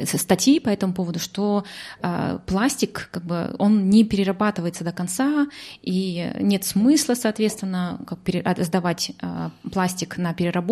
статьи 0.05 0.61
по 0.61 0.69
этому 0.69 0.93
поводу, 0.93 1.19
что 1.19 1.65
пластик, 2.47 3.09
как 3.13 3.25
бы, 3.25 3.55
он 3.59 3.91
не 3.91 4.05
перерабатывается 4.05 4.85
до 4.85 4.93
конца, 4.93 5.47
и 5.83 6.31
нет 6.41 6.65
смысла, 6.65 7.15
соответственно, 7.15 8.01
как 8.07 8.19
пере, 8.21 8.43
сдавать 8.59 9.13
э, 9.21 9.51
пластик 9.73 10.19
на 10.19 10.35
переработку, 10.35 10.64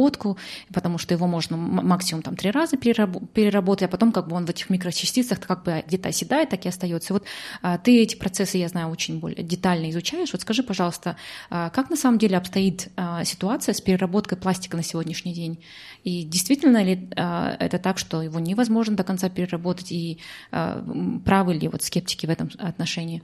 потому 0.72 0.98
что 0.98 1.14
его 1.14 1.26
можно 1.26 1.56
максимум 1.56 2.22
там 2.22 2.36
три 2.36 2.50
раза 2.50 2.76
переработать, 2.76 3.88
а 3.88 3.88
потом 3.88 4.12
как 4.12 4.28
бы 4.28 4.36
он 4.36 4.46
в 4.46 4.50
этих 4.50 4.70
микрочастицах 4.70 5.40
как 5.40 5.64
бы 5.64 5.84
где-то 5.86 6.08
оседает, 6.08 6.50
так 6.50 6.64
и 6.64 6.68
остается. 6.68 7.12
Вот 7.12 7.24
э, 7.62 7.78
ты 7.82 8.02
эти 8.02 8.16
процессы, 8.16 8.58
я 8.58 8.68
знаю, 8.68 8.88
очень 8.88 9.18
более 9.18 9.42
детально 9.42 9.90
изучаешь. 9.90 10.32
Вот 10.32 10.42
скажи, 10.42 10.62
пожалуйста, 10.62 11.16
э, 11.50 11.70
как 11.72 11.90
на 11.90 11.96
самом 11.96 12.18
деле 12.18 12.36
обстоит 12.36 12.88
э, 12.96 13.24
ситуация 13.24 13.74
с 13.74 13.80
переработкой 13.80 14.38
пластика 14.38 14.76
на 14.76 14.82
сегодняшний 14.82 15.32
день? 15.32 15.58
И 16.04 16.24
действительно 16.24 16.82
ли 16.82 17.08
а, 17.16 17.56
это 17.58 17.78
так, 17.78 17.98
что 17.98 18.22
его 18.22 18.40
невозможно 18.40 18.96
до 18.96 19.04
конца 19.04 19.28
переработать, 19.28 19.92
и 19.92 20.18
а, 20.50 20.84
правы 21.24 21.54
ли 21.54 21.68
вот 21.68 21.82
скептики 21.82 22.26
в 22.26 22.30
этом 22.30 22.50
отношении? 22.58 23.22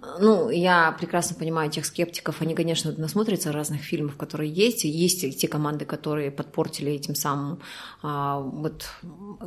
Ну, 0.00 0.48
я 0.48 0.92
прекрасно 0.92 1.34
понимаю 1.34 1.72
тех 1.72 1.84
скептиков. 1.84 2.40
Они, 2.40 2.54
конечно, 2.54 2.94
насмотрятся 2.96 3.50
разных 3.50 3.80
фильмов, 3.80 4.16
которые 4.16 4.52
есть. 4.52 4.84
Есть 4.84 5.40
те 5.40 5.48
команды, 5.48 5.84
которые 5.86 6.30
подпортили 6.30 6.92
этим 6.92 7.16
самым 7.16 7.60
а, 8.00 8.38
вот 8.38 8.88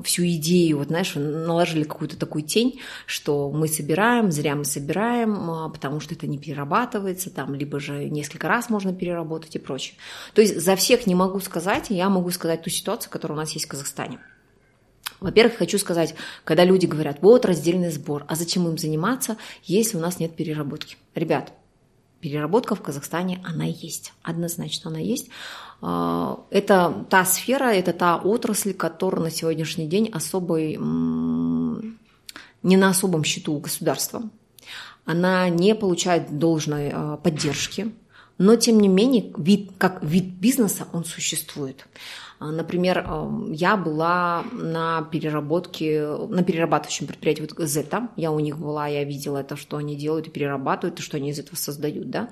всю 0.04 0.26
идею, 0.26 0.80
вот 0.80 0.88
знаешь, 0.88 1.14
наложили 1.16 1.84
какую-то 1.84 2.18
такую 2.18 2.44
тень, 2.44 2.82
что 3.06 3.50
мы 3.50 3.70
собираем, 3.70 4.30
зря 4.30 4.56
мы 4.56 4.66
собираем, 4.66 5.50
а, 5.50 5.70
потому 5.70 6.02
что 6.02 6.16
это 6.16 6.28
не 6.28 6.38
перерабатывается, 6.38 7.30
там, 7.30 7.56
либо 7.56 7.80
же 7.80 8.10
несколько 8.10 8.50
раз 8.50 8.70
можно 8.70 8.94
переработать 8.94 9.56
и 9.56 9.60
прочее. 9.60 9.96
То 10.34 10.42
есть 10.42 10.60
за 10.60 10.76
всех 10.76 11.08
не 11.08 11.16
могу 11.16 11.40
сказать, 11.40 11.86
я 11.90 12.10
могу 12.10 12.30
сказать 12.30 12.62
ту 12.62 12.70
ситуацию, 12.70 13.10
которая 13.10 13.38
у 13.38 13.42
нас 13.42 13.52
есть 13.54 13.68
в 13.68 13.70
Казахстане. 13.70 14.20
Во-первых, 15.22 15.60
хочу 15.60 15.78
сказать, 15.78 16.16
когда 16.44 16.66
люди 16.66 16.88
говорят, 16.88 17.20
вот 17.22 17.46
раздельный 17.46 17.92
сбор, 17.92 18.26
а 18.28 18.36
зачем 18.36 18.68
им 18.68 18.80
заниматься, 18.80 19.38
если 19.64 19.98
у 19.98 20.00
нас 20.00 20.20
нет 20.20 20.36
переработки? 20.36 20.98
Ребят, 21.14 21.54
переработка 22.22 22.74
в 22.74 22.82
Казахстане, 22.82 23.40
она 23.46 23.66
есть, 23.66 24.14
однозначно 24.24 24.90
она 24.90 25.00
есть. 25.00 25.30
А, 25.80 26.44
это 26.50 27.06
та 27.12 27.24
сфера, 27.26 27.66
это 27.66 27.94
та 27.94 28.18
отрасль, 28.18 28.74
которая 28.74 29.26
на 29.26 29.30
сегодняшний 29.30 29.88
день 29.88 30.10
особой, 30.12 30.78
не 30.78 32.78
на 32.78 32.90
особом 32.90 33.24
счету 33.24 33.54
у 33.54 33.60
государства. 33.60 34.24
Она 35.06 35.50
не 35.50 35.76
получает 35.76 36.40
должной 36.40 36.90
а, 36.92 37.18
поддержки, 37.18 37.94
но 38.40 38.56
тем 38.56 38.80
не 38.80 38.88
менее, 38.88 39.32
вид, 39.38 39.74
как 39.78 40.02
вид 40.02 40.26
бизнеса 40.26 40.88
он 40.94 41.06
существует. 41.06 41.86
А, 42.42 42.52
например, 42.52 43.08
я 43.52 43.78
была 43.78 44.44
на 44.52 45.04
переработке, 45.04 46.08
на 46.08 46.44
перерабатывающем 46.44 47.06
предприятии 47.06 47.42
вот 47.42 47.70
Зета. 47.70 48.10
Я 48.16 48.32
у 48.32 48.40
них 48.40 48.58
была, 48.58 48.88
я 48.88 49.04
видела 49.04 49.38
это, 49.38 49.56
что 49.56 49.78
они 49.78 49.96
делают 49.96 50.28
и 50.28 50.32
перерабатывают, 50.32 51.00
и 51.00 51.04
что 51.04 51.18
они 51.18 51.30
из 51.30 51.38
этого 51.38 51.56
создают. 51.56 52.10
Да? 52.10 52.30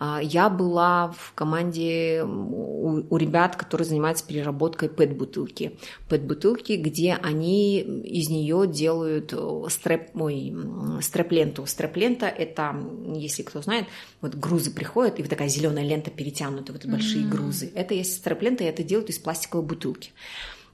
А, 0.00 0.20
я 0.20 0.50
была 0.50 1.14
в 1.16 1.34
команде 1.34 2.24
у, 2.24 3.04
у 3.08 3.16
ребят, 3.16 3.54
которые 3.54 3.86
занимаются 3.86 4.26
переработкой 4.26 4.88
пэт-бутылки. 4.88 5.78
Пэт-бутылки, 6.08 6.72
где 6.72 7.12
они 7.22 7.78
из 7.78 8.30
нее 8.30 8.66
делают 8.66 9.32
э, 9.32 9.66
стрэп, 9.68 10.16
ой, 10.16 10.52
стрэп-ленту. 11.00 11.64
Стрэп-лента– 11.64 12.26
это, 12.26 12.74
если 13.14 13.44
кто 13.44 13.62
знает, 13.62 13.86
вот 14.20 14.34
грузы 14.34 14.72
приходят, 14.72 15.20
и 15.20 15.22
вот 15.22 15.30
такая 15.30 15.48
зеленая 15.48 15.84
лента 15.84 16.10
перетянута, 16.10 16.72
вот 16.72 16.84
большие 16.86 17.24
mm-hmm. 17.24 17.28
грузы. 17.28 17.70
Это 17.76 17.94
есть 17.94 18.16
стрэп-лента, 18.16 18.64
и 18.64 18.66
это 18.66 18.82
делают 18.82 19.10
из 19.10 19.18
пластика 19.20 19.43
пластиковой 19.44 19.66
бутылки. 19.66 20.10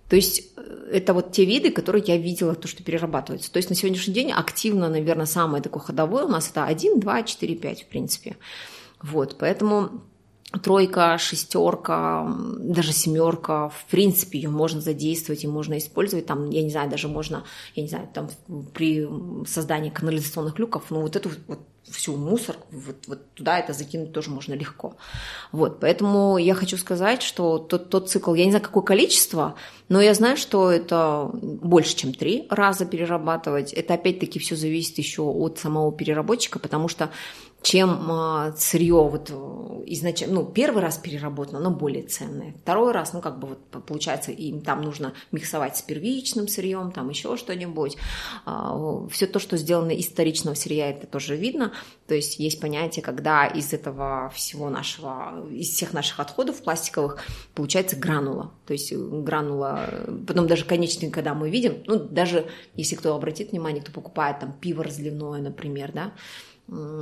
То 0.08 0.16
есть 0.16 0.52
э, 0.56 0.90
это 0.92 1.14
вот 1.14 1.32
те 1.32 1.44
виды, 1.44 1.70
которые 1.70 2.02
я 2.06 2.16
видела, 2.16 2.54
то, 2.54 2.68
что 2.68 2.82
перерабатывается. 2.82 3.52
То 3.52 3.58
есть 3.58 3.70
на 3.70 3.76
сегодняшний 3.76 4.14
день 4.14 4.32
активно, 4.32 4.88
наверное, 4.88 5.26
самое 5.26 5.62
такое 5.62 5.82
ходовое 5.82 6.24
у 6.24 6.28
нас 6.28 6.50
это 6.50 6.64
1, 6.64 7.00
2, 7.00 7.22
4, 7.22 7.54
5, 7.56 7.82
в 7.82 7.86
принципе. 7.86 8.36
Вот, 9.02 9.36
поэтому 9.38 10.02
тройка, 10.62 11.16
шестерка, 11.18 12.36
даже 12.58 12.92
семерка, 12.92 13.68
в 13.68 13.84
принципе, 13.88 14.40
ее 14.40 14.50
можно 14.50 14.80
задействовать 14.80 15.44
и 15.44 15.48
можно 15.48 15.78
использовать. 15.78 16.26
Там, 16.26 16.50
я 16.50 16.62
не 16.62 16.70
знаю, 16.70 16.90
даже 16.90 17.08
можно, 17.08 17.44
я 17.76 17.82
не 17.82 17.88
знаю, 17.88 18.08
там 18.12 18.28
при 18.74 19.08
создании 19.46 19.90
канализационных 19.90 20.58
люков, 20.58 20.90
ну 20.90 21.02
вот 21.02 21.14
эту 21.14 21.30
вот 21.46 21.60
всю 21.90 22.16
мусор, 22.16 22.56
вот, 22.70 22.96
вот 23.06 23.34
туда 23.34 23.58
это 23.58 23.72
закинуть 23.72 24.12
тоже 24.12 24.30
можно 24.30 24.54
легко. 24.54 24.96
Вот, 25.52 25.80
поэтому 25.80 26.38
я 26.38 26.54
хочу 26.54 26.76
сказать, 26.76 27.22
что 27.22 27.58
тот, 27.58 27.90
тот 27.90 28.10
цикл, 28.10 28.34
я 28.34 28.44
не 28.44 28.50
знаю, 28.50 28.64
какое 28.64 28.82
количество, 28.82 29.54
но 29.88 30.00
я 30.00 30.14
знаю, 30.14 30.36
что 30.36 30.70
это 30.70 31.30
больше, 31.32 31.96
чем 31.96 32.14
три 32.14 32.46
раза 32.48 32.86
перерабатывать. 32.86 33.72
Это 33.72 33.94
опять-таки 33.94 34.38
все 34.38 34.56
зависит 34.56 34.98
еще 34.98 35.22
от 35.22 35.58
самого 35.58 35.92
переработчика, 35.92 36.58
потому 36.58 36.88
что 36.88 37.10
чем 37.62 38.10
а, 38.10 38.52
сырье 38.56 38.94
вот 38.94 39.30
э, 39.30 39.82
изначально, 39.86 40.36
ну, 40.36 40.46
первый 40.46 40.80
раз 40.80 40.96
переработано, 40.96 41.58
оно 41.58 41.70
более 41.70 42.04
ценное. 42.04 42.54
Второй 42.62 42.92
раз, 42.92 43.12
ну, 43.12 43.20
как 43.20 43.38
бы 43.38 43.48
вот 43.48 43.84
получается, 43.84 44.32
им 44.32 44.62
там 44.62 44.80
нужно 44.80 45.12
миксовать 45.30 45.76
с 45.76 45.82
первичным 45.82 46.48
сырьем, 46.48 46.90
там 46.90 47.10
еще 47.10 47.36
что-нибудь. 47.36 47.98
А, 48.46 49.06
Все 49.10 49.26
то, 49.26 49.38
что 49.38 49.58
сделано 49.58 49.90
из 49.90 50.06
вторичного 50.06 50.54
сырья, 50.54 50.88
это 50.88 51.06
тоже 51.06 51.36
видно. 51.36 51.72
То 52.06 52.14
есть 52.14 52.38
есть 52.38 52.60
понятие, 52.60 53.02
когда 53.02 53.46
из 53.46 53.72
этого 53.72 54.30
всего 54.34 54.68
нашего, 54.68 55.46
из 55.50 55.70
всех 55.70 55.92
наших 55.92 56.18
отходов 56.18 56.62
пластиковых 56.62 57.18
получается 57.54 57.96
гранула. 57.96 58.52
То 58.66 58.72
есть 58.72 58.92
гранула, 58.92 60.08
потом 60.26 60.46
даже 60.46 60.64
конечный, 60.64 61.10
когда 61.10 61.34
мы 61.34 61.50
видим, 61.50 61.82
ну, 61.86 61.98
даже 61.98 62.46
если 62.74 62.96
кто 62.96 63.14
обратит 63.14 63.52
внимание, 63.52 63.82
кто 63.82 63.92
покупает 63.92 64.40
там 64.40 64.52
пиво 64.52 64.82
разливное, 64.82 65.40
например, 65.40 65.92
да, 65.92 66.12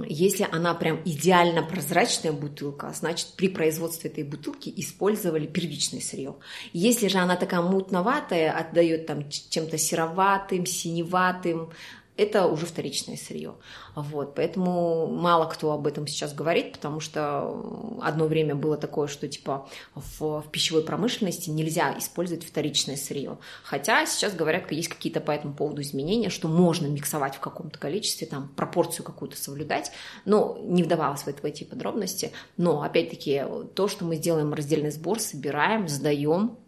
если 0.06 0.46
она 0.50 0.72
прям 0.72 1.00
идеально 1.04 1.62
прозрачная 1.62 2.32
бутылка, 2.32 2.90
значит 2.94 3.34
при 3.36 3.48
производстве 3.48 4.08
этой 4.08 4.24
бутылки 4.24 4.72
использовали 4.74 5.46
первичное 5.46 6.00
сырье. 6.00 6.36
Если 6.72 7.08
же 7.08 7.18
она 7.18 7.36
такая 7.36 7.60
мутноватая, 7.60 8.50
отдает 8.50 9.06
там 9.06 9.28
чем-то 9.28 9.76
сероватым, 9.76 10.64
синеватым, 10.64 11.70
это 12.18 12.46
уже 12.46 12.66
вторичное 12.66 13.16
сырье. 13.16 13.54
Вот, 13.94 14.34
поэтому 14.34 15.06
мало 15.06 15.46
кто 15.46 15.72
об 15.72 15.86
этом 15.86 16.06
сейчас 16.06 16.34
говорит, 16.34 16.72
потому 16.72 16.98
что 17.00 17.98
одно 18.02 18.26
время 18.26 18.56
было 18.56 18.76
такое, 18.76 19.06
что 19.06 19.28
типа 19.28 19.68
в, 19.94 20.42
в 20.42 20.50
пищевой 20.50 20.82
промышленности 20.82 21.48
нельзя 21.48 21.96
использовать 21.96 22.44
вторичное 22.44 22.96
сырье. 22.96 23.38
Хотя 23.62 24.04
сейчас 24.04 24.34
говорят, 24.34 24.70
есть 24.72 24.88
какие-то 24.88 25.20
по 25.20 25.30
этому 25.30 25.54
поводу 25.54 25.80
изменения, 25.80 26.28
что 26.28 26.48
можно 26.48 26.86
миксовать 26.86 27.36
в 27.36 27.40
каком-то 27.40 27.78
количестве, 27.78 28.26
там 28.26 28.48
пропорцию 28.48 29.06
какую-то 29.06 29.36
соблюдать, 29.36 29.92
но 30.24 30.58
не 30.60 30.82
вдавалась 30.82 31.22
в, 31.22 31.28
это, 31.28 31.40
в 31.40 31.44
эти 31.44 31.62
подробности. 31.62 32.32
Но 32.56 32.82
опять-таки 32.82 33.44
то, 33.74 33.86
что 33.86 34.04
мы 34.04 34.16
сделаем 34.16 34.52
раздельный 34.52 34.90
сбор, 34.90 35.20
собираем, 35.20 35.86
сдаем, 35.88 36.58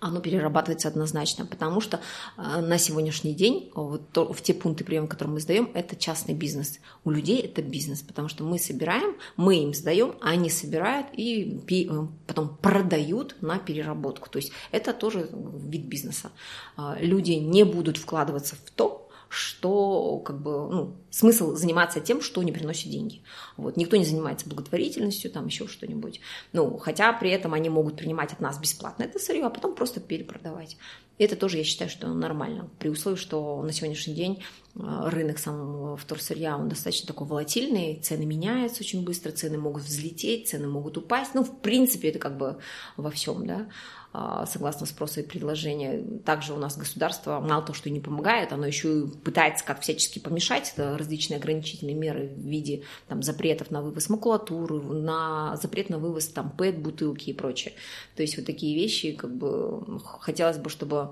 оно 0.00 0.20
перерабатывается 0.20 0.88
однозначно, 0.88 1.46
потому 1.46 1.80
что 1.80 2.00
э, 2.36 2.60
на 2.60 2.78
сегодняшний 2.78 3.34
день 3.34 3.70
вот 3.74 4.10
то, 4.10 4.32
в 4.32 4.40
те 4.42 4.54
пункты 4.54 4.82
приема, 4.84 5.06
которые 5.06 5.34
мы 5.34 5.40
сдаем, 5.40 5.70
это 5.74 5.94
частный 5.94 6.34
бизнес. 6.34 6.80
У 7.04 7.10
людей 7.10 7.40
это 7.40 7.62
бизнес, 7.62 8.02
потому 8.02 8.28
что 8.28 8.42
мы 8.42 8.58
собираем, 8.58 9.16
мы 9.36 9.56
им 9.56 9.74
сдаем, 9.74 10.16
а 10.20 10.30
они 10.30 10.50
собирают 10.50 11.06
и 11.12 11.60
э, 11.70 12.06
потом 12.26 12.56
продают 12.56 13.36
на 13.40 13.58
переработку. 13.58 14.28
То 14.30 14.38
есть 14.38 14.52
это 14.72 14.92
тоже 14.92 15.28
вид 15.32 15.82
бизнеса. 15.82 16.30
Э, 16.76 16.96
люди 17.00 17.32
не 17.32 17.64
будут 17.64 17.98
вкладываться 17.98 18.56
в 18.56 18.70
то, 18.70 18.99
что 19.30 20.18
как 20.18 20.42
бы, 20.42 20.50
ну, 20.50 20.96
смысл 21.08 21.54
заниматься 21.54 22.00
тем, 22.00 22.20
что 22.20 22.42
не 22.42 22.50
приносит 22.50 22.90
деньги. 22.90 23.22
Вот. 23.56 23.76
Никто 23.76 23.96
не 23.96 24.04
занимается 24.04 24.48
благотворительностью, 24.48 25.30
там 25.30 25.46
еще 25.46 25.68
что-нибудь. 25.68 26.20
Ну, 26.52 26.76
хотя 26.78 27.12
при 27.12 27.30
этом 27.30 27.54
они 27.54 27.68
могут 27.68 27.96
принимать 27.96 28.32
от 28.32 28.40
нас 28.40 28.58
бесплатно 28.58 29.04
это 29.04 29.20
сырье, 29.20 29.46
а 29.46 29.50
потом 29.50 29.76
просто 29.76 30.00
перепродавать. 30.00 30.76
Это 31.20 31.36
тоже, 31.36 31.58
я 31.58 31.64
считаю, 31.64 31.90
что 31.90 32.08
нормально, 32.08 32.70
при 32.78 32.88
условии, 32.88 33.16
что 33.16 33.62
на 33.62 33.72
сегодняшний 33.72 34.14
день 34.14 34.42
э, 34.74 34.80
рынок 34.80 35.38
самого 35.38 35.96
вторсырья, 35.96 36.56
он 36.56 36.70
достаточно 36.70 37.06
такой 37.06 37.26
волатильный, 37.28 38.00
цены 38.02 38.24
меняются 38.24 38.80
очень 38.80 39.04
быстро, 39.04 39.30
цены 39.30 39.58
могут 39.58 39.82
взлететь, 39.82 40.48
цены 40.48 40.66
могут 40.66 40.96
упасть. 40.96 41.34
Ну, 41.34 41.44
в 41.44 41.60
принципе, 41.60 42.08
это 42.08 42.18
как 42.18 42.36
бы 42.36 42.58
во 42.96 43.10
всем, 43.10 43.46
да. 43.46 43.68
А, 44.12 44.44
согласно 44.44 44.86
спроса 44.86 45.20
и 45.20 45.22
предложения. 45.22 46.02
Также 46.24 46.52
у 46.52 46.56
нас 46.56 46.76
государство 46.76 47.38
мало 47.38 47.62
того, 47.62 47.74
что 47.74 47.90
не 47.90 48.00
помогает, 48.00 48.52
оно 48.52 48.66
еще 48.66 49.02
и 49.02 49.06
пытается 49.06 49.64
как 49.64 49.82
всячески 49.82 50.18
помешать 50.18 50.72
это 50.74 50.98
различные 50.98 51.38
ограничительные 51.38 51.94
меры 51.94 52.26
в 52.26 52.40
виде 52.40 52.82
там, 53.06 53.22
запретов 53.22 53.70
на 53.70 53.82
вывоз 53.82 54.08
макулатуры, 54.08 54.80
на 54.80 55.56
запрет 55.62 55.90
на 55.90 55.98
вывоз 55.98 56.26
там, 56.26 56.50
ПЭТ-бутылки 56.50 57.30
и 57.30 57.32
прочее. 57.32 57.74
То 58.16 58.22
есть 58.22 58.36
вот 58.36 58.46
такие 58.46 58.74
вещи, 58.74 59.12
как 59.12 59.32
бы 59.32 60.00
хотелось 60.18 60.58
бы, 60.58 60.70
чтобы 60.70 61.10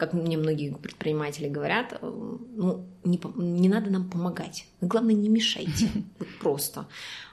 как 0.00 0.14
мне 0.14 0.38
многие 0.38 0.74
предприниматели 0.74 1.46
говорят, 1.48 1.98
ну, 2.00 2.86
не, 3.04 3.20
не 3.36 3.68
надо 3.68 3.90
нам 3.90 4.08
помогать. 4.08 4.64
Главное, 4.80 5.14
не 5.14 5.28
мешайте. 5.28 5.88
Вот 6.18 6.28
просто. 6.40 6.86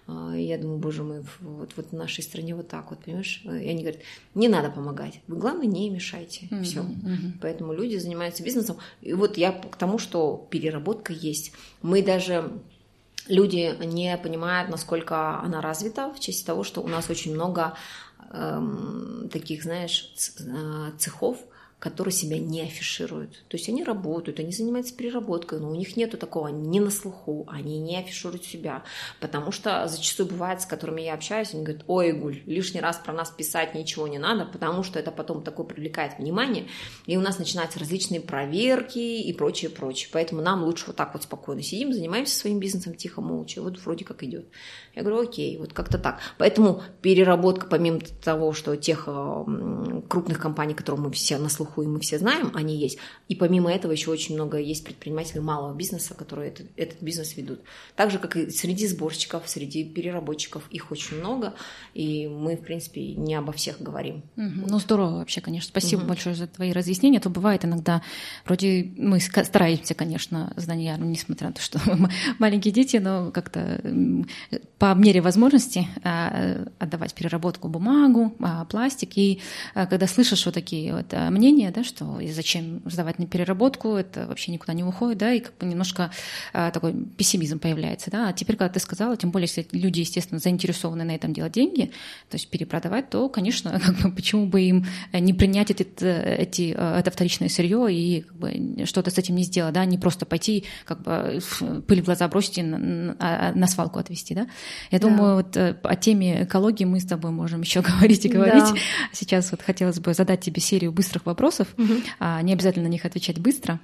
А, 0.06 0.34
я 0.36 0.58
думаю, 0.58 0.78
боже 0.78 1.04
мой, 1.04 1.24
вот, 1.40 1.72
вот 1.78 1.88
в 1.92 1.94
нашей 1.94 2.24
стране 2.24 2.56
вот 2.56 2.68
так 2.68 2.90
вот, 2.90 3.00
понимаешь? 3.00 3.42
И 3.46 3.70
они 3.70 3.84
говорят, 3.84 4.02
не 4.36 4.50
надо 4.50 4.70
помогать, 4.70 5.22
вы, 5.28 5.38
главное, 5.38 5.66
не 5.66 5.90
мешайте, 5.90 6.48
mm-hmm. 6.48 6.64
все. 6.64 6.82
Mm-hmm. 6.82 7.32
Поэтому 7.42 7.74
люди 7.74 7.96
занимаются 7.96 8.44
бизнесом. 8.44 8.78
И 9.02 9.14
вот 9.14 9.38
я 9.38 9.52
к 9.52 9.76
тому, 9.78 9.98
что 9.98 10.48
переработка 10.50 11.14
есть. 11.14 11.54
Мы 11.82 12.04
даже 12.04 12.52
люди 13.28 13.76
не 13.86 14.18
понимают, 14.18 14.70
насколько 14.70 15.40
она 15.40 15.62
развита 15.62 16.14
в 16.14 16.20
честь 16.20 16.46
того, 16.46 16.64
что 16.64 16.82
у 16.82 16.88
нас 16.88 17.10
очень 17.10 17.34
много 17.34 17.74
эм, 18.32 19.30
таких, 19.32 19.64
знаешь, 19.64 20.14
э, 20.40 20.92
цехов, 20.98 21.38
которые 21.80 22.12
себя 22.12 22.40
не 22.40 22.62
афишируют. 22.62 23.44
То 23.50 23.58
есть 23.58 23.70
они 23.70 23.84
работают, 23.84 24.40
они 24.40 24.52
занимаются 24.52 24.96
переработкой, 24.96 25.60
но 25.60 25.70
у 25.70 25.76
них 25.76 25.96
нету 25.96 26.18
такого 26.18 26.48
не 26.48 26.80
на 26.80 26.90
слуху, 26.90 27.48
они 27.48 27.78
не 27.78 27.98
афишируют 28.00 28.46
себя. 28.46 28.84
Потому 29.20 29.52
что 29.52 29.88
зачастую 29.88 30.28
бывает, 30.28 30.62
с 30.62 30.66
которыми 30.66 31.02
я 31.02 31.14
общаюсь, 31.14 31.54
они 31.54 31.64
говорят, 31.64 31.84
ой, 31.86 32.14
Гуль, 32.14 32.42
лишний 32.48 32.82
раз 32.82 32.98
про 32.98 33.14
нас 33.14 33.30
писать 33.30 33.76
ничего 33.76 34.08
не 34.08 34.18
надо, 34.18 34.46
потому 34.46 34.82
что 34.82 34.98
это 34.98 35.12
потом 35.12 35.44
такое 35.44 35.68
привлекает 35.68 36.18
внимание, 36.18 36.68
и 37.06 37.16
у 37.16 37.22
нас 37.22 37.38
начинаются 37.38 37.80
различные 37.80 38.22
проверки 38.22 38.98
и 38.98 39.32
прочее, 39.34 39.70
прочее. 39.70 40.10
Поэтому 40.12 40.42
нам 40.42 40.64
лучше 40.64 40.88
вот 40.88 40.96
так 40.96 41.14
вот 41.14 41.24
спокойно 41.24 41.62
сидим, 41.62 41.94
занимаемся 41.94 42.36
своим 42.36 42.60
бизнесом 42.60 42.96
тихо, 42.96 43.22
молча, 43.22 43.62
вот 43.62 43.78
вроде 43.80 44.04
как 44.04 44.24
идет. 44.24 44.48
Я 44.96 45.04
говорю, 45.04 45.30
окей, 45.30 45.58
вот 45.60 45.74
как-то 45.74 46.00
так. 46.00 46.22
Поэтому 46.40 46.82
переработка, 47.02 47.68
помимо 47.68 48.00
того, 48.00 48.54
что 48.54 48.76
тех 48.76 49.04
крупных 49.06 50.40
компаний, 50.40 50.74
которые 50.74 51.02
мы 51.02 51.12
все 51.12 51.38
на 51.38 51.50
слуху 51.50 51.67
и 51.76 51.88
мы 51.88 52.00
все 52.00 52.18
знаем, 52.18 52.52
они 52.54 52.78
есть. 52.78 52.98
И 53.28 53.36
помимо 53.36 53.72
этого 53.72 53.92
еще 53.92 54.12
очень 54.12 54.36
много 54.36 54.58
есть 54.58 54.84
предпринимателей 54.84 55.42
малого 55.42 55.76
бизнеса, 55.76 56.14
которые 56.14 56.50
этот, 56.50 56.68
этот 56.78 57.02
бизнес 57.02 57.36
ведут. 57.36 57.60
Так 57.96 58.12
же, 58.12 58.20
как 58.20 58.36
и 58.36 58.50
среди 58.50 58.88
сборщиков, 58.88 59.44
среди 59.48 59.84
переработчиков, 59.84 60.64
их 60.70 60.92
очень 60.92 61.18
много, 61.18 61.54
и 61.94 62.28
мы, 62.28 62.56
в 62.56 62.62
принципе, 62.62 63.14
не 63.14 63.36
обо 63.36 63.52
всех 63.52 63.82
говорим. 63.82 64.24
Угу. 64.38 64.62
Вот. 64.62 64.72
Ну, 64.72 64.80
здорово 64.80 65.18
вообще, 65.18 65.42
конечно. 65.42 65.70
Спасибо 65.70 66.02
угу. 66.02 66.10
большое 66.10 66.36
за 66.36 66.48
твои 66.48 66.72
разъяснения. 66.72 67.20
То 67.20 67.30
бывает 67.30 67.66
иногда, 67.66 68.02
вроде 68.46 68.92
мы 68.98 69.20
стараемся, 69.20 69.94
конечно, 69.94 70.54
знания, 70.56 70.98
несмотря 71.00 71.48
на 71.48 71.54
то, 71.54 71.62
что 71.62 71.80
мы 71.86 72.10
маленькие 72.40 72.74
дети, 72.74 72.98
но 72.98 73.32
как-то 73.32 73.82
по 74.80 74.94
мере 74.94 75.22
возможности 75.22 75.88
а, 76.04 76.66
отдавать 76.80 77.14
переработку 77.14 77.68
бумагу, 77.68 78.36
а, 78.40 78.66
пластик. 78.66 79.18
И 79.18 79.42
а, 79.74 79.88
когда 79.88 80.08
слышишь 80.08 80.46
вот 80.46 80.54
такие 80.54 80.96
вот 80.96 81.14
мнения, 81.32 81.57
да, 81.72 81.84
что 81.84 82.20
и 82.20 82.32
зачем 82.32 82.82
сдавать 82.86 83.20
на 83.20 83.28
переработку, 83.28 83.96
это 83.96 84.28
вообще 84.28 84.52
никуда 84.52 84.74
не 84.74 84.84
уходит, 84.84 85.18
да, 85.18 85.34
и 85.34 85.40
как 85.40 85.58
бы 85.58 85.66
немножко 85.66 86.12
такой 86.54 86.94
пессимизм 87.18 87.60
появляется. 87.60 88.12
Да. 88.12 88.30
А 88.30 88.34
теперь, 88.34 88.56
когда 88.56 88.74
ты 88.74 88.80
сказала, 88.80 89.18
тем 89.18 89.32
более, 89.32 89.48
если 89.48 89.68
люди, 89.72 90.00
естественно, 90.02 90.40
заинтересованы 90.40 91.04
на 91.04 91.16
этом 91.16 91.34
делать 91.34 91.54
деньги, 91.54 91.92
то 92.30 92.36
есть 92.36 92.50
перепродавать, 92.50 93.10
то, 93.10 93.30
конечно, 93.30 93.80
как 93.86 93.96
бы, 93.98 94.12
почему 94.12 94.48
бы 94.48 94.62
им 94.62 94.86
не 95.14 95.34
принять 95.34 95.72
эти, 95.72 95.88
эти, 96.04 96.72
это 96.72 97.12
вторичное 97.12 97.50
сырье 97.50 97.88
и 97.90 98.22
как 98.22 98.38
бы, 98.38 98.86
что-то 98.86 99.12
с 99.12 99.18
этим 99.18 99.36
не 99.36 99.44
сделать, 99.44 99.74
да, 99.74 99.86
не 99.86 99.98
просто 99.98 100.26
пойти, 100.26 100.66
как 100.86 101.02
бы 101.02 101.40
пыль 101.88 102.02
в 102.02 102.06
глаза 102.06 102.28
бросить 102.28 102.58
и 102.58 102.64
на, 102.64 102.78
на, 102.78 103.52
на 103.54 103.68
свалку 103.68 104.00
отвезти, 104.00 104.34
да. 104.34 104.48
Я 104.92 105.00
да. 105.00 105.08
думаю, 105.08 105.36
вот 105.38 105.58
э, 105.58 105.78
о 105.84 105.96
теме 105.96 106.44
экологии 106.44 106.86
мы 106.86 107.00
с 107.00 107.06
тобой 107.06 107.32
можем 107.32 107.62
еще 107.68 107.82
говорить 107.82 108.26
и 108.26 108.30
говорить. 108.30 108.64
Да. 108.64 108.76
Сейчас 109.14 109.52
вот 109.52 109.62
хотелось 109.62 110.00
бы 110.00 110.14
задать 110.14 110.42
тебе 110.42 110.62
серию 110.62 110.92
быстрых 110.92 111.26
вопросов. 111.26 111.47
Угу. 111.78 111.94
Не 112.42 112.54
обязательно 112.54 112.88
на 112.88 112.92
них 112.92 113.06
отвечать 113.06 113.40
быстро. 113.40 113.80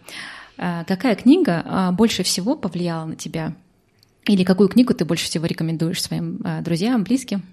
А, 0.58 0.84
какая 0.84 1.16
книга 1.16 1.64
а, 1.66 1.92
больше 1.92 2.24
всего 2.24 2.56
повлияла 2.56 3.06
на 3.06 3.16
тебя? 3.16 3.56
Или 4.26 4.44
какую 4.44 4.70
книгу 4.70 4.94
ты 4.94 5.06
больше 5.06 5.26
всего 5.26 5.46
рекомендуешь 5.46 6.02
своим 6.02 6.40
а, 6.44 6.62
друзьям, 6.62 7.04
близким? 7.04 7.44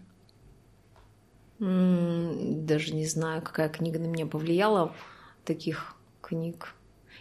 Даже 1.59 2.95
не 2.95 3.07
знаю, 3.07 3.43
какая 3.43 3.69
книга 3.69 3.99
на 3.99 4.07
меня 4.07 4.27
повлияла. 4.27 4.95
Таких 5.45 5.97
книг 6.21 6.75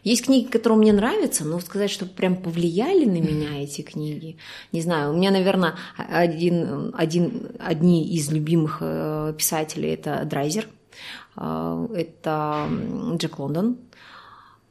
есть 0.03 0.25
книги, 0.25 0.47
которые 0.47 0.79
мне 0.79 0.93
нравятся, 0.93 1.43
но 1.43 1.59
сказать, 1.59 1.91
что 1.91 2.05
прям 2.05 2.37
повлияли 2.37 3.05
на 3.05 3.21
меня 3.21 3.61
эти 3.61 3.81
книги, 3.81 4.37
не 4.71 4.81
знаю. 4.81 5.11
У 5.11 5.17
меня, 5.17 5.31
наверное, 5.31 5.75
один, 5.97 6.93
один, 6.95 7.51
одни 7.59 8.07
из 8.15 8.31
любимых 8.31 8.77
э, 8.81 9.33
писателей– 9.37 9.89
это 9.93 10.23
Драйзер, 10.23 10.67
это 11.35 12.67
Джек 13.17 13.39
Лондон. 13.39 13.77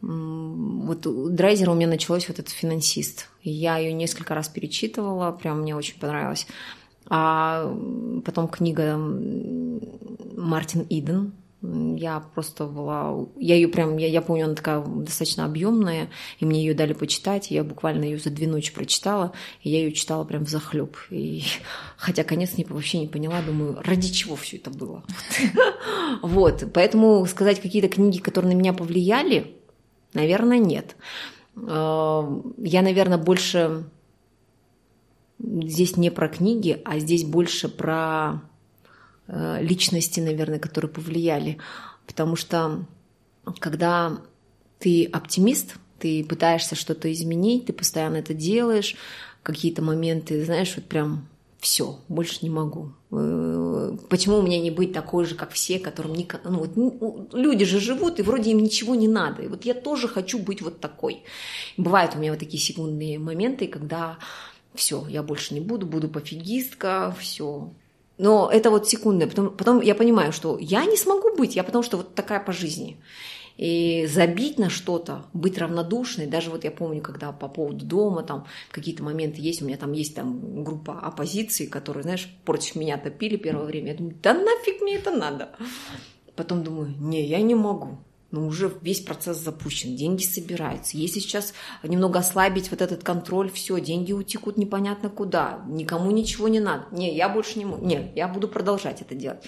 Вот 0.01 1.35
Драйзера 1.35 1.73
у 1.73 1.75
меня 1.75 1.89
началось 1.89 2.29
вот 2.29 2.39
этот 2.39 2.53
финансист. 2.53 3.29
Я 3.43 3.79
ее 3.79 3.93
несколько 3.93 4.35
раз 4.35 4.49
перечитывала, 4.49 5.33
прям 5.33 5.61
мне 5.63 5.75
очень 5.75 5.99
понравилось. 5.99 6.47
А 7.09 7.75
потом 8.25 8.49
книга 8.49 8.97
Мартин 10.37 10.87
Иден. 10.89 11.33
Я 11.61 12.21
просто 12.21 12.67
была... 12.67 13.27
Я 13.37 13.57
ее 13.57 13.67
прям... 13.67 13.97
Я, 13.97 14.07
я 14.07 14.23
помню, 14.23 14.45
она 14.45 14.55
такая 14.55 14.81
достаточно 14.81 15.45
объемная, 15.45 16.09
и 16.39 16.45
мне 16.45 16.61
ее 16.61 16.73
дали 16.73 16.93
почитать. 16.93 17.51
Я 17.51 17.65
буквально 17.65 18.05
ее 18.05 18.19
за 18.19 18.31
две 18.31 18.47
ночи 18.47 18.73
прочитала, 18.73 19.33
и 19.63 19.71
я 19.71 19.79
ее 19.79 19.93
читала 19.93 20.25
прям 20.25 20.45
в 20.45 20.49
захлеб. 20.49 20.97
И, 21.11 21.43
хотя 21.97 22.23
конец 22.23 22.57
не, 22.57 22.65
вообще 22.65 23.01
не 23.01 23.09
поняла, 23.09 23.43
думаю, 23.43 23.81
ради 23.83 24.09
чего 24.09 24.37
все 24.37 24.57
это 24.57 24.71
было. 24.71 25.03
Вот. 26.23 26.65
Поэтому 26.73 27.27
сказать 27.27 27.61
какие-то 27.61 27.89
книги, 27.89 28.19
которые 28.19 28.55
на 28.55 28.59
меня 28.59 28.73
повлияли, 28.73 29.57
наверное, 30.15 30.59
нет. 30.59 30.97
Э, 31.57 32.41
я, 32.59 32.83
наверное, 32.83 33.19
больше 33.19 33.85
здесь 35.39 35.97
не 35.97 36.11
про 36.11 36.29
книги, 36.29 36.81
а 36.85 36.99
здесь 36.99 37.25
больше 37.25 37.69
про 37.69 38.43
личности, 39.29 40.21
наверное, 40.21 40.59
которые 40.59 40.91
повлияли. 40.91 41.59
Потому 42.07 42.37
что 42.37 42.87
когда 43.61 44.19
ты 44.79 45.05
оптимист, 45.05 45.77
ты 45.99 46.25
пытаешься 46.25 46.75
что-то 46.75 47.13
изменить, 47.13 47.67
ты 47.67 47.73
постоянно 47.73 48.17
это 48.17 48.35
делаешь, 48.35 48.97
какие-то 49.43 49.83
моменты, 49.83 50.45
знаешь, 50.45 50.75
вот 50.77 50.85
прям 50.87 51.29
все, 51.61 51.99
больше 52.09 52.39
не 52.43 52.51
могу. 52.51 52.93
Э, 53.11 53.97
почему 54.09 54.37
у 54.37 54.43
меня 54.43 54.61
не 54.61 54.71
быть 54.71 54.93
такой 54.93 55.25
же, 55.25 55.35
как 55.35 55.51
все, 55.51 55.79
которым 55.79 56.15
не... 56.15 56.29
Ну, 56.45 56.59
вот, 56.61 57.35
люди 57.35 57.65
же 57.65 57.81
живут, 57.81 58.21
и 58.21 58.23
вроде 58.23 58.53
им 58.53 58.61
ничего 58.61 58.95
не 58.95 59.09
надо. 59.09 59.43
И 59.43 59.49
вот 59.49 59.65
я 59.65 59.75
тоже 59.75 60.07
хочу 60.07 60.39
быть 60.39 60.63
вот 60.63 60.81
такой. 60.81 61.25
Бывают 61.77 62.15
у 62.15 62.19
меня 62.19 62.31
вот 62.31 62.41
такие 62.41 62.63
секундные 62.63 63.19
моменты, 63.19 63.67
когда 63.67 64.19
все, 64.75 65.05
я 65.09 65.23
больше 65.25 65.55
не 65.55 65.61
буду, 65.61 65.87
буду 65.87 66.09
пофигистка, 66.09 67.15
все. 67.19 67.73
Но 68.19 68.51
это 68.53 68.71
вот 68.71 68.89
секунды. 68.89 69.27
Потом, 69.27 69.57
потом 69.57 69.81
я 69.81 69.95
понимаю, 69.95 70.33
что 70.33 70.59
я 70.59 70.85
не 70.85 70.97
смогу 70.97 71.37
быть, 71.37 71.57
я 71.57 71.65
потому 71.65 71.83
что 71.83 71.97
вот 71.97 72.15
такая 72.15 72.41
по 72.41 72.53
жизни. 72.53 73.01
И 73.57 74.07
забить 74.07 74.59
на 74.59 74.71
что-то, 74.71 75.25
быть 75.33 75.59
равнодушной, 75.59 76.27
даже 76.27 76.51
вот 76.51 76.63
я 76.63 76.71
помню, 76.71 77.01
когда 77.01 77.33
по 77.33 77.49
поводу 77.49 77.85
дома, 77.85 78.23
там 78.23 78.47
какие-то 78.71 79.03
моменты 79.03 79.41
есть, 79.41 79.63
у 79.63 79.65
меня 79.65 79.77
там 79.77 79.93
есть 79.93 80.15
там 80.15 80.63
группа 80.63 81.01
оппозиции, 81.01 81.67
которые, 81.67 82.05
знаешь, 82.05 82.29
против 82.45 82.77
меня 82.77 82.97
топили 82.99 83.37
первое 83.37 83.65
время, 83.65 83.89
я 83.89 83.95
думаю, 83.97 84.15
да 84.23 84.33
нафиг 84.33 84.81
мне 84.81 84.95
это 84.95 85.11
надо. 85.11 85.49
Потом 86.37 86.63
думаю, 86.63 86.95
не, 87.01 87.25
я 87.25 87.41
не 87.41 87.57
могу 87.57 87.99
но 88.31 88.47
уже 88.47 88.71
весь 88.83 89.01
процесс 89.01 89.39
запущен, 89.39 89.97
деньги 89.97 90.23
собираются. 90.23 90.99
Если 90.99 91.21
сейчас 91.21 91.55
немного 91.83 92.19
ослабить 92.19 92.71
вот 92.71 92.83
этот 92.83 93.03
контроль, 93.03 93.51
все, 93.51 93.81
деньги 93.81 94.13
утекут 94.13 94.59
непонятно 94.59 95.09
куда, 95.09 95.65
никому 95.67 96.11
ничего 96.11 96.49
не 96.49 96.61
надо. 96.61 96.85
Не, 96.91 97.15
я 97.17 97.29
больше 97.29 97.59
не 97.59 97.65
могу, 97.65 97.85
не, 97.85 98.13
я 98.15 98.29
буду 98.29 98.47
продолжать 98.49 99.01
это 99.01 99.15
делать. 99.15 99.43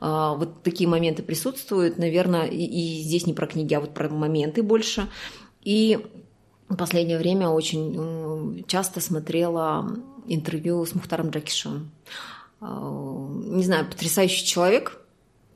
А, 0.00 0.34
вот 0.34 0.62
такие 0.62 0.88
моменты 0.88 1.22
присутствуют, 1.22 1.96
наверное, 1.96 2.46
и, 2.46 2.64
и 2.64 3.02
здесь 3.02 3.26
не 3.26 3.32
про 3.32 3.46
книги, 3.46 3.72
а 3.72 3.80
вот 3.80 3.94
про 3.94 4.10
моменты 4.10 4.62
больше. 4.62 5.08
И 5.62 5.98
в 6.68 6.76
последнее 6.76 7.18
время 7.18 7.48
очень 7.48 8.62
часто 8.66 9.00
смотрела 9.00 9.90
интервью 10.26 10.84
с 10.84 10.94
Мухтаром 10.94 11.30
Джакишевым. 11.30 11.90
А, 12.60 13.26
не 13.46 13.64
знаю, 13.64 13.86
потрясающий 13.86 14.44
человек– 14.44 15.00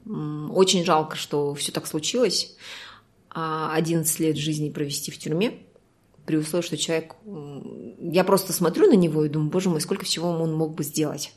очень 0.06 0.84
жалко, 0.84 1.16
что 1.16 1.54
все 1.54 1.72
так 1.72 1.86
случилось. 1.86 2.56
11 3.30 4.20
а 4.20 4.22
лет 4.22 4.36
жизни 4.36 4.70
провести 4.70 5.10
в 5.10 5.18
тюрьме, 5.18 5.58
при 6.26 6.36
условии, 6.36 6.64
что 6.64 6.76
человек... 6.76 7.14
Я 7.98 8.24
просто 8.24 8.52
смотрю 8.52 8.88
на 8.88 8.94
него 8.94 9.24
и 9.24 9.28
думаю, 9.28 9.50
боже 9.50 9.70
мой, 9.70 9.80
сколько 9.80 10.04
всего 10.04 10.28
он 10.28 10.54
мог 10.54 10.74
бы 10.74 10.84
сделать. 10.84 11.32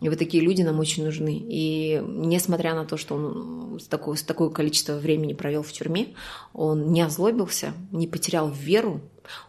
И 0.00 0.08
вот 0.08 0.18
такие 0.18 0.42
люди 0.42 0.62
нам 0.62 0.78
очень 0.78 1.04
нужны. 1.04 1.36
И 1.48 2.00
несмотря 2.06 2.74
на 2.74 2.84
то, 2.84 2.96
что 2.96 3.16
он 3.16 3.80
такое, 3.88 4.16
такое 4.16 4.48
количество 4.50 4.94
времени 4.94 5.32
провел 5.32 5.62
в 5.62 5.72
тюрьме, 5.72 6.14
он 6.52 6.92
не 6.92 7.02
озлобился, 7.02 7.74
не 7.90 8.06
потерял 8.06 8.48
веру, 8.50 9.00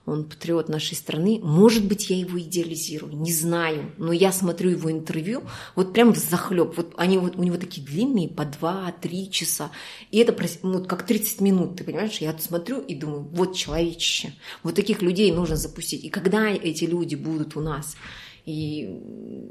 он 0.05 0.25
патриот 0.25 0.69
нашей 0.69 0.95
страны. 0.95 1.39
Может 1.41 1.85
быть, 1.85 2.09
я 2.09 2.17
его 2.17 2.39
идеализирую, 2.39 3.15
не 3.15 3.33
знаю. 3.33 3.91
Но 3.97 4.11
я 4.11 4.31
смотрю 4.31 4.71
его 4.71 4.91
интервью, 4.91 5.43
вот 5.75 5.93
прям 5.93 6.13
в 6.13 6.17
захлеб. 6.17 6.73
Вот 6.77 6.93
они 6.97 7.17
вот, 7.17 7.35
у 7.35 7.43
него 7.43 7.57
такие 7.57 7.85
длинные, 7.85 8.29
по 8.29 8.43
2-3 8.43 9.29
часа. 9.29 9.71
И 10.11 10.17
это 10.17 10.35
ну, 10.63 10.83
как 10.83 11.05
30 11.05 11.41
минут, 11.41 11.77
ты 11.77 11.83
понимаешь? 11.83 12.17
Я 12.17 12.37
смотрю 12.37 12.79
и 12.79 12.95
думаю, 12.95 13.27
вот 13.31 13.55
человечище. 13.55 14.33
Вот 14.63 14.75
таких 14.75 15.01
людей 15.01 15.31
нужно 15.31 15.55
запустить. 15.55 16.03
И 16.03 16.09
когда 16.09 16.47
эти 16.49 16.85
люди 16.85 17.15
будут 17.15 17.55
у 17.55 17.61
нас? 17.61 17.95
И, 18.45 18.81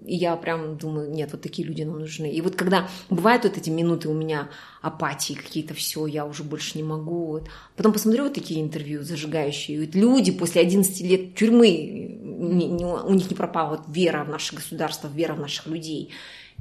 и 0.06 0.16
я 0.16 0.36
прям 0.36 0.77
думаю, 0.77 1.10
нет, 1.10 1.31
вот 1.32 1.40
такие 1.40 1.66
люди 1.66 1.82
нам 1.82 1.98
нужны. 1.98 2.31
И 2.31 2.40
вот 2.40 2.56
когда 2.56 2.89
бывают 3.10 3.44
вот 3.44 3.56
эти 3.56 3.70
минуты 3.70 4.09
у 4.09 4.15
меня 4.15 4.48
апатии 4.81 5.35
какие-то, 5.35 5.74
все, 5.74 6.06
я 6.06 6.24
уже 6.24 6.43
больше 6.44 6.78
не 6.78 6.85
могу. 6.85 7.27
Вот. 7.27 7.48
Потом 7.77 7.93
посмотрю 7.93 8.24
вот 8.24 8.35
такие 8.35 8.60
интервью 8.60 9.02
зажигающие. 9.02 9.81
Вот 9.81 9.94
люди 9.94 10.32
после 10.32 10.62
11 10.62 11.01
лет 11.02 11.35
тюрьмы, 11.35 11.69
не, 11.69 12.66
не, 12.66 12.85
у 12.85 13.12
них 13.12 13.31
не 13.31 13.36
пропала 13.36 13.77
вот 13.77 13.82
вера 13.89 14.24
в 14.24 14.28
наше 14.28 14.55
государство, 14.55 15.09
вера 15.09 15.35
в 15.35 15.40
наших 15.40 15.66
людей. 15.66 16.10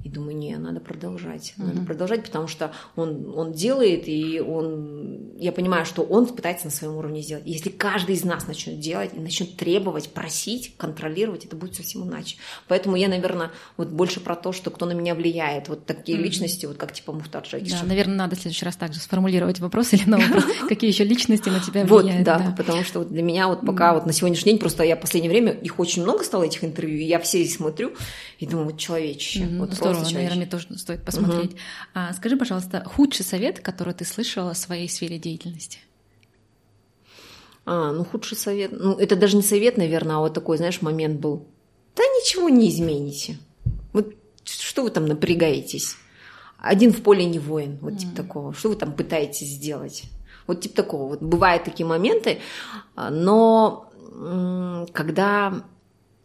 И 0.04 0.10
думаю, 0.10 0.38
не, 0.38 0.56
надо 0.58 0.80
продолжать. 0.80 1.54
Надо 1.58 1.72
mm-hmm. 1.72 1.86
продолжать, 1.86 2.24
потому 2.24 2.48
что 2.48 2.72
он, 2.96 3.34
он 3.36 3.52
делает, 3.52 4.08
и 4.08 4.40
он, 4.40 5.36
я 5.38 5.52
понимаю, 5.52 5.86
что 5.86 6.04
он 6.04 6.28
пытается 6.28 6.66
на 6.66 6.72
своем 6.72 6.96
уровне 6.96 7.22
сделать. 7.22 7.46
И 7.48 7.52
если 7.52 7.70
каждый 7.70 8.16
из 8.16 8.24
нас 8.24 8.48
начнет 8.48 8.80
делать 8.80 9.12
и 9.14 9.20
начнет 9.20 9.58
требовать, 9.58 10.10
просить, 10.10 10.76
контролировать, 10.78 11.46
это 11.46 11.56
будет 11.56 11.76
совсем 11.76 12.04
иначе. 12.04 12.38
Поэтому 12.68 12.96
я, 12.96 13.08
наверное, 13.08 13.52
вот 13.76 13.90
больше 13.90 14.20
про 14.20 14.36
то, 14.36 14.54
что 14.54 14.70
кто 14.70 14.86
на 14.86 14.94
меня 14.94 15.16
влияет. 15.16 15.68
Вот 15.68 15.86
такие 15.86 16.18
mm-hmm. 16.18 16.22
личности, 16.22 16.66
вот 16.68 16.78
как 16.78 16.94
типа 16.94 17.12
Мухтар 17.12 17.44
Джагишев. 17.44 17.82
Да, 17.82 17.88
наверное, 17.88 18.16
надо 18.16 18.36
в 18.36 18.40
следующий 18.40 18.66
раз 18.66 18.76
также 18.76 19.00
сформулировать 19.00 19.60
вопрос 19.60 19.94
или 19.94 20.08
на 20.08 20.20
вопрос, 20.20 20.46
какие 20.70 20.92
еще 20.92 21.04
личности 21.06 21.50
на 21.50 21.60
тебя 21.60 21.86
влияют. 21.86 22.20
Вот, 22.20 22.24
да, 22.24 22.54
потому 22.56 22.84
что 22.84 23.04
для 23.04 23.24
меня 23.24 23.48
вот 23.48 23.66
пока 23.66 23.94
вот 23.96 24.06
на 24.06 24.14
сегодняшний 24.14 24.52
день 24.52 24.60
просто 24.60 24.84
я 24.84 24.96
в 24.96 25.02
последнее 25.02 25.32
время, 25.32 25.52
их 25.52 25.80
очень 25.80 26.04
много 26.04 26.24
стало, 26.24 26.44
этих 26.44 26.64
интервью, 26.64 27.00
я 27.00 27.20
все 27.20 27.44
смотрю 27.46 27.94
и 28.40 28.46
думаю, 28.46 28.68
вот 28.68 28.78
человечище. 28.78 29.48
Вот 29.58 29.74
здорово, 29.74 30.04
наверное, 30.04 30.38
мне 30.38 30.46
тоже 30.46 30.78
стоит 30.78 31.04
посмотреть. 31.04 31.54
Угу. 31.54 31.60
А, 31.96 32.14
скажи, 32.14 32.38
пожалуйста, 32.38 32.84
худший 32.86 33.26
совет, 33.26 33.60
который 33.60 33.94
ты 33.94 34.06
слышала 34.06 34.54
в 34.54 34.58
своей 34.58 34.88
сфере 34.88 35.18
деятельности? 35.18 35.80
А, 37.66 37.92
ну 37.92 38.06
худший 38.06 38.38
совет, 38.38 38.72
ну 38.72 38.94
это 38.94 39.16
даже 39.16 39.36
не 39.36 39.44
совет, 39.44 39.78
наверное, 39.78 40.18
а 40.18 40.20
вот 40.20 40.34
такой, 40.34 40.58
знаешь, 40.58 40.82
момент 40.82 41.20
был. 41.20 41.48
Да 41.96 42.04
ничего 42.04 42.50
не 42.50 42.70
измените. 42.70 43.38
Вот 43.92 44.14
что 44.46 44.84
вы 44.84 44.92
там 44.92 45.06
напрягаетесь? 45.06 45.98
Один 46.60 46.94
в 46.94 47.02
поле 47.02 47.26
не 47.26 47.40
воин, 47.40 47.78
вот 47.82 47.94
mm. 47.94 47.98
типа 47.98 48.16
такого. 48.16 48.54
Что 48.54 48.70
вы 48.70 48.76
там 48.76 48.94
пытаетесь 48.94 49.48
сделать? 49.48 50.04
Вот 50.46 50.62
типа 50.62 50.76
такого. 50.76 51.10
Вот 51.10 51.22
бывают 51.22 51.66
такие 51.66 51.86
моменты, 51.86 52.40
а, 52.96 53.10
но 53.10 53.84
когда 54.94 55.64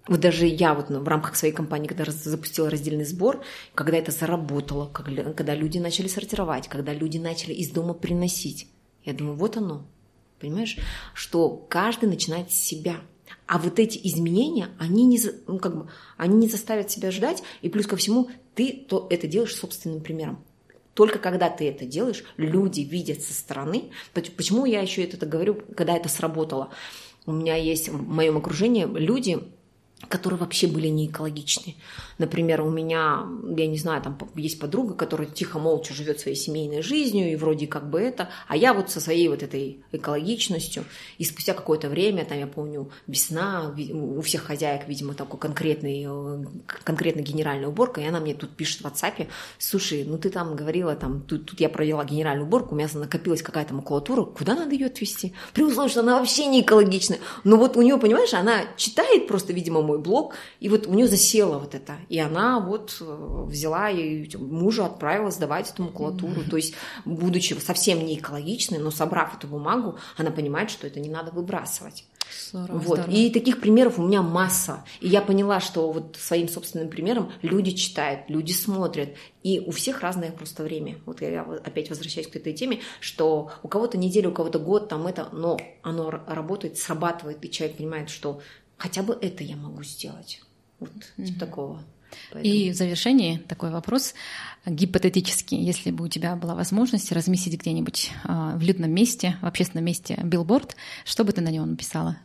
вот 0.09 0.21
даже 0.21 0.47
я 0.47 0.75
вот 0.75 0.91
ну, 0.91 1.01
в 1.01 1.09
рамках 1.09 1.37
своей 1.37 1.55
компании, 1.55 1.87
когда 1.87 2.05
запустила 2.11 2.69
раздельный 2.69 3.05
сбор, 3.05 3.43
когда 3.75 3.97
это 3.97 4.11
заработало, 4.11 4.89
когда 4.89 5.55
люди 5.55 5.79
начали 5.79 6.09
сортировать, 6.09 6.69
когда 6.69 6.93
люди 6.93 7.19
начали 7.19 7.53
из 7.53 7.71
дома 7.71 7.95
приносить, 7.95 8.69
я 9.05 9.13
думаю, 9.13 9.37
вот 9.37 9.57
оно, 9.57 9.87
понимаешь, 10.41 10.77
что 11.15 11.51
каждый 11.69 12.09
начинает 12.09 12.51
с 12.51 12.55
себя. 12.55 12.97
А 13.47 13.59
вот 13.59 13.79
эти 13.79 13.99
изменения, 14.09 14.69
они 14.79 15.05
не, 15.05 15.21
ну, 15.47 15.59
как 15.59 15.77
бы, 15.77 15.89
они 16.17 16.37
не 16.37 16.49
заставят 16.49 16.91
себя 16.91 17.11
ждать, 17.11 17.43
и 17.61 17.69
плюс 17.69 17.87
ко 17.87 17.97
всему 17.97 18.31
ты 18.55 18.73
то 18.89 19.07
это 19.09 19.27
делаешь 19.27 19.55
собственным 19.55 20.01
примером. 20.01 20.45
Только 20.95 21.19
когда 21.19 21.49
ты 21.49 21.69
это 21.69 21.87
делаешь, 21.87 22.25
люди 22.37 22.81
видят 22.81 23.23
со 23.23 23.33
стороны. 23.33 23.91
Почему 24.13 24.67
я 24.67 24.81
еще 24.81 25.03
это 25.05 25.25
говорю, 25.25 25.63
когда 25.77 25.97
это 25.97 26.09
сработало? 26.09 26.71
У 27.25 27.33
меня 27.33 27.57
есть 27.57 27.89
в 27.89 28.03
моем 28.07 28.37
окружении 28.37 28.85
люди, 28.85 29.43
которые 30.09 30.39
вообще 30.39 30.67
были 30.67 30.89
не 30.89 31.07
экологичны. 31.07 31.77
Например, 32.19 32.63
у 32.63 32.71
меня, 32.71 33.27
я 33.57 33.67
не 33.67 33.79
знаю, 33.79 34.03
там 34.03 34.19
есть 34.35 34.59
подруга, 34.59 34.95
которая 34.95 35.29
тихо, 35.29 35.59
молча 35.59 35.95
живет 35.95 36.21
своей 36.21 36.37
семейной 36.37 36.83
жизнью, 36.83 37.33
и 37.33 37.37
вроде 37.37 37.67
как 37.67 37.91
бы 37.91 38.01
это, 38.01 38.29
а 38.49 38.57
я 38.57 38.75
вот 38.75 38.91
со 38.91 39.01
своей 39.01 39.29
вот 39.29 39.43
этой 39.43 39.83
экологичностью, 39.93 40.85
и 41.19 41.25
спустя 41.25 41.55
какое-то 41.55 41.89
время, 41.89 42.25
там, 42.25 42.39
я 42.39 42.47
помню, 42.47 42.91
весна, 43.07 43.75
у 43.93 44.21
всех 44.21 44.45
хозяек, 44.45 44.89
видимо, 44.89 45.15
такой 45.15 45.39
конкретный, 45.39 46.07
э, 46.09 46.45
конкретно 46.85 47.21
генеральная 47.21 47.69
уборка, 47.69 48.01
и 48.01 48.05
она 48.05 48.21
мне 48.21 48.35
тут 48.35 48.51
пишет 48.57 48.83
в 48.83 48.85
WhatsApp, 48.85 49.29
слушай, 49.59 50.05
ну 50.05 50.19
ты 50.19 50.31
там 50.31 50.57
говорила, 50.57 50.95
там, 50.95 51.21
тут, 51.23 51.47
тут 51.47 51.61
я 51.61 51.69
провела 51.69 52.05
генеральную 52.05 52.47
уборку, 52.47 52.75
у 52.75 52.79
меня 52.79 52.89
накопилась 52.95 53.43
какая-то 53.43 53.75
макулатура, 53.75 54.23
куда 54.23 54.55
надо 54.55 54.75
ее 54.75 54.87
отвезти? 54.87 55.33
При 55.53 55.63
условии, 55.65 55.91
что 55.91 56.01
она 56.01 56.19
вообще 56.19 56.47
не 56.47 56.61
экологичная. 56.63 57.19
Но 57.45 57.57
вот 57.57 57.77
у 57.77 57.83
нее, 57.83 57.99
понимаешь, 57.99 58.35
она 58.35 58.63
читает 58.77 59.27
просто, 59.27 59.53
видимо, 59.53 59.83
мой 59.93 59.99
блог, 59.99 60.35
и 60.61 60.69
вот 60.69 60.87
у 60.87 60.95
нее 60.95 61.07
засело 61.07 61.59
вот 61.59 61.75
это. 61.75 61.97
И 62.09 62.19
она 62.19 62.61
вот 62.61 62.97
э, 63.01 63.45
взяла 63.47 63.91
и 63.91 64.29
мужа 64.37 64.87
отправила 64.87 65.31
сдавать 65.31 65.71
эту 65.71 65.85
макулатуру. 65.85 66.41
Mm-hmm. 66.41 66.51
То 66.51 66.57
есть, 66.57 66.75
будучи 67.05 67.55
совсем 67.55 68.05
не 68.05 68.19
экологичной, 68.19 68.79
но 68.79 68.91
собрав 68.91 69.37
эту 69.37 69.47
бумагу, 69.47 69.97
она 70.17 70.31
понимает, 70.31 70.71
что 70.71 70.87
это 70.87 71.01
не 71.01 71.09
надо 71.09 71.31
выбрасывать. 71.33 72.05
Здорово, 72.49 72.79
вот. 72.79 72.99
Здорово. 72.99 73.11
И 73.11 73.31
таких 73.31 73.61
примеров 73.61 73.99
у 73.99 74.03
меня 74.03 74.23
масса. 74.23 74.85
И 75.01 75.09
я 75.09 75.21
поняла, 75.21 75.61
что 75.61 75.91
вот 75.93 76.17
своим 76.19 76.49
собственным 76.49 76.89
примером 76.89 77.33
люди 77.43 77.73
читают, 77.73 78.29
люди 78.29 78.53
смотрят. 78.53 79.11
И 79.43 79.61
у 79.61 79.71
всех 79.73 80.01
разное 80.01 80.31
просто 80.31 80.63
время. 80.63 80.99
Вот 81.05 81.21
я 81.21 81.43
опять 81.43 81.91
возвращаюсь 81.91 82.29
к 82.29 82.37
этой 82.37 82.53
теме, 82.53 82.81
что 83.01 83.51
у 83.63 83.69
кого-то 83.69 83.99
неделя, 83.99 84.29
у 84.29 84.33
кого-то 84.33 84.59
год, 84.59 84.89
там 84.89 85.07
это, 85.07 85.29
но 85.33 85.59
оно 85.83 86.11
работает, 86.11 86.79
срабатывает, 86.79 87.45
и 87.45 87.51
человек 87.51 87.77
понимает, 87.77 88.09
что 88.09 88.41
хотя 88.83 89.05
бы 89.05 89.17
это 89.21 89.45
я 89.45 89.57
могу 89.57 89.85
сделать. 89.85 90.43
Вот 90.81 90.91
mm-hmm. 90.91 91.25
типа 91.25 91.39
такого. 91.39 91.85
Поэтому... 92.33 92.55
И 92.55 92.71
в 92.73 92.75
завершении 92.75 93.39
такой 93.39 93.71
вопрос 93.71 94.15
гипотетический. 94.67 95.63
Если 95.63 95.93
бы 95.93 96.05
у 96.05 96.09
тебя 96.09 96.35
была 96.35 96.57
возможность 96.57 97.13
разместить 97.13 97.61
где-нибудь 97.61 98.11
а, 98.25 98.57
в 98.57 98.63
людном 98.63 98.91
месте, 98.91 99.37
в 99.41 99.47
общественном 99.47 99.85
месте 99.85 100.19
билборд, 100.25 100.75
что 101.05 101.23
бы 101.23 101.33
ты 101.33 101.41
на 101.41 101.51
нем 101.51 101.71
написала? 101.71 102.19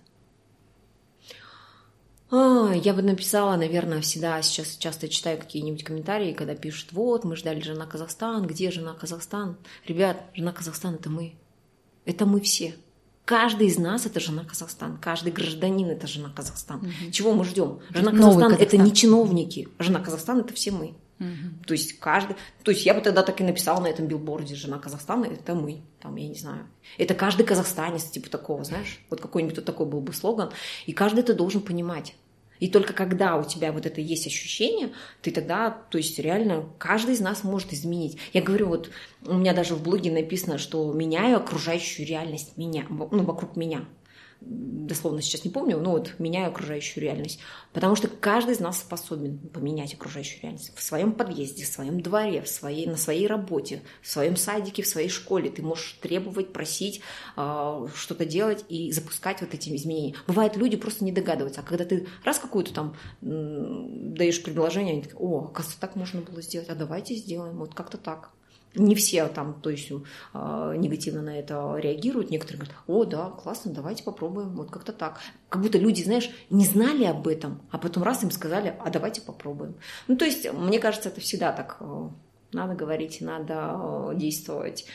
А, 2.31 2.73
я 2.73 2.95
бы 2.95 3.03
написала, 3.03 3.55
наверное, 3.55 4.01
всегда 4.01 4.41
сейчас 4.41 4.77
часто 4.77 5.07
читаю 5.09 5.37
какие-нибудь 5.37 5.83
комментарии, 5.83 6.33
когда 6.33 6.55
пишут, 6.55 6.91
вот, 6.91 7.23
мы 7.23 7.35
ждали 7.35 7.61
жена 7.61 7.85
Казахстан, 7.85 8.47
где 8.47 8.71
жена 8.71 8.95
Казахстан? 8.95 9.57
Ребят, 9.85 10.23
жена 10.33 10.51
Казахстан– 10.53 10.95
это 10.95 11.11
мы. 11.11 11.35
Это 12.05 12.25
мы 12.25 12.41
все. 12.41 12.73
Каждый 13.27 13.67
из 13.67 13.77
нас 13.77 14.05
это 14.05 14.21
жена 14.21 14.45
Казахстан, 14.45 14.97
каждый 15.01 15.33
гражданин 15.33 15.89
это 15.89 16.07
жена 16.07 16.31
Казахстан. 16.33 16.77
Угу. 16.77 17.11
Чего 17.11 17.33
мы 17.33 17.43
ждем? 17.43 17.81
Жена 17.89 18.11
Казахстан 18.11 18.53
это 18.53 18.77
не 18.77 18.93
чиновники, 18.93 19.67
жена 19.79 19.99
Казахстан 19.99 20.39
это 20.39 20.53
все 20.53 20.71
мы. 20.71 20.95
Угу. 21.19 21.65
То 21.65 21.73
есть 21.73 21.99
каждый, 21.99 22.37
то 22.63 22.71
есть 22.71 22.85
я 22.85 22.93
бы 22.93 23.01
тогда 23.01 23.23
так 23.23 23.41
и 23.41 23.43
написала 23.43 23.81
на 23.81 23.87
этом 23.87 24.07
билборде 24.07 24.55
«Жена 24.55 24.79
Казахстана»— 24.79 25.25
это 25.25 25.55
мы, 25.55 25.81
там, 25.99 26.15
я 26.15 26.25
не 26.25 26.35
знаю. 26.35 26.67
Это 26.97 27.15
каждый 27.15 27.45
казахстанец, 27.45 28.05
типа 28.05 28.29
такого, 28.29 28.63
знаешь, 28.63 29.03
вот 29.09 29.19
какой-нибудь 29.19 29.57
вот 29.57 29.65
такой 29.65 29.87
был 29.87 29.99
бы 29.99 30.13
слоган. 30.13 30.51
И 30.85 30.93
каждый 30.93 31.19
это 31.19 31.33
должен 31.33 31.59
понимать. 31.59 32.15
И 32.59 32.69
только 32.69 32.93
когда 32.93 33.37
у 33.37 33.43
тебя 33.43 33.71
вот 33.71 33.85
это 33.85 34.01
есть 34.01 34.27
ощущение, 34.27 34.91
ты 35.21 35.31
тогда, 35.31 35.69
то 35.69 35.97
есть 35.97 36.19
реально 36.19 36.65
каждый 36.77 37.15
из 37.15 37.19
нас 37.19 37.43
может 37.43 37.73
изменить. 37.73 38.17
Я 38.33 38.41
говорю, 38.41 38.67
вот 38.67 38.89
у 39.25 39.33
меня 39.33 39.53
даже 39.53 39.75
в 39.75 39.83
блоге 39.83 40.11
написано, 40.11 40.57
что 40.57 40.91
меняю 40.91 41.37
окружающую 41.37 42.07
реальность 42.07 42.57
меня, 42.57 42.85
ну, 42.89 43.23
вокруг 43.23 43.55
меня 43.55 43.85
дословно 44.41 45.21
сейчас 45.21 45.43
не 45.43 45.51
помню, 45.51 45.77
но 45.77 45.91
вот 45.91 46.13
меняю 46.19 46.49
окружающую 46.49 47.03
реальность. 47.03 47.39
Потому 47.73 47.95
что 47.95 48.07
каждый 48.07 48.53
из 48.53 48.59
нас 48.59 48.79
способен 48.79 49.37
поменять 49.37 49.93
окружающую 49.93 50.41
реальность. 50.41 50.71
В 50.75 50.81
своем 50.81 51.11
подъезде, 51.11 51.65
в 51.65 51.67
своем 51.67 52.01
дворе, 52.01 52.41
в 52.41 52.47
своей, 52.47 52.87
на 52.87 52.97
своей 52.97 53.27
работе, 53.27 53.81
в 54.01 54.09
своем 54.09 54.35
садике, 54.35 54.83
в 54.83 54.87
своей 54.87 55.09
школе. 55.09 55.49
Ты 55.49 55.61
можешь 55.61 55.97
требовать, 56.01 56.53
просить, 56.53 57.01
э, 57.35 57.87
что-то 57.93 58.25
делать 58.25 58.65
и 58.69 58.91
запускать 58.91 59.41
вот 59.41 59.53
эти 59.53 59.75
изменения. 59.75 60.15
Бывает, 60.27 60.55
люди 60.55 60.77
просто 60.77 61.03
не 61.03 61.11
догадываются. 61.11 61.61
А 61.61 61.63
когда 61.63 61.85
ты 61.85 62.07
раз 62.23 62.39
какую-то 62.39 62.73
там 62.73 62.95
даешь 63.21 64.41
предложение, 64.43 64.93
они 64.93 65.01
такие, 65.01 65.17
о, 65.17 65.45
оказывается, 65.45 65.79
так 65.79 65.95
можно 65.95 66.21
было 66.21 66.41
сделать, 66.41 66.69
а 66.69 66.75
давайте 66.75 67.15
сделаем, 67.15 67.57
вот 67.57 67.73
как-то 67.73 67.97
так. 67.97 68.31
Не 68.77 68.95
все 68.95 69.27
там, 69.27 69.59
то 69.61 69.69
есть, 69.69 69.91
э, 69.91 70.73
негативно 70.77 71.21
на 71.21 71.37
это 71.37 71.75
реагируют. 71.77 72.29
Некоторые 72.29 72.59
говорят, 72.59 72.77
о, 72.87 73.05
да, 73.05 73.29
классно, 73.31 73.73
давайте 73.73 74.03
попробуем. 74.03 74.55
Вот 74.55 74.69
как-то 74.69 74.93
так. 74.93 75.19
Как 75.49 75.61
будто 75.61 75.77
люди, 75.77 76.03
знаешь, 76.03 76.29
не 76.49 76.65
знали 76.65 77.05
об 77.05 77.27
этом, 77.27 77.61
а 77.71 77.77
потом 77.77 78.03
раз 78.03 78.23
им 78.23 78.31
сказали, 78.31 78.75
а 78.79 78.89
давайте 78.89 79.21
попробуем. 79.21 79.75
Ну, 80.07 80.15
то 80.15 80.25
есть, 80.25 80.51
мне 80.53 80.79
кажется, 80.79 81.09
это 81.09 81.21
всегда 81.21 81.51
так 81.51 81.77
э, 81.79 82.09
надо 82.53 82.75
говорить, 82.75 83.19
надо 83.21 83.75
э, 83.75 84.15
действовать. 84.15 84.85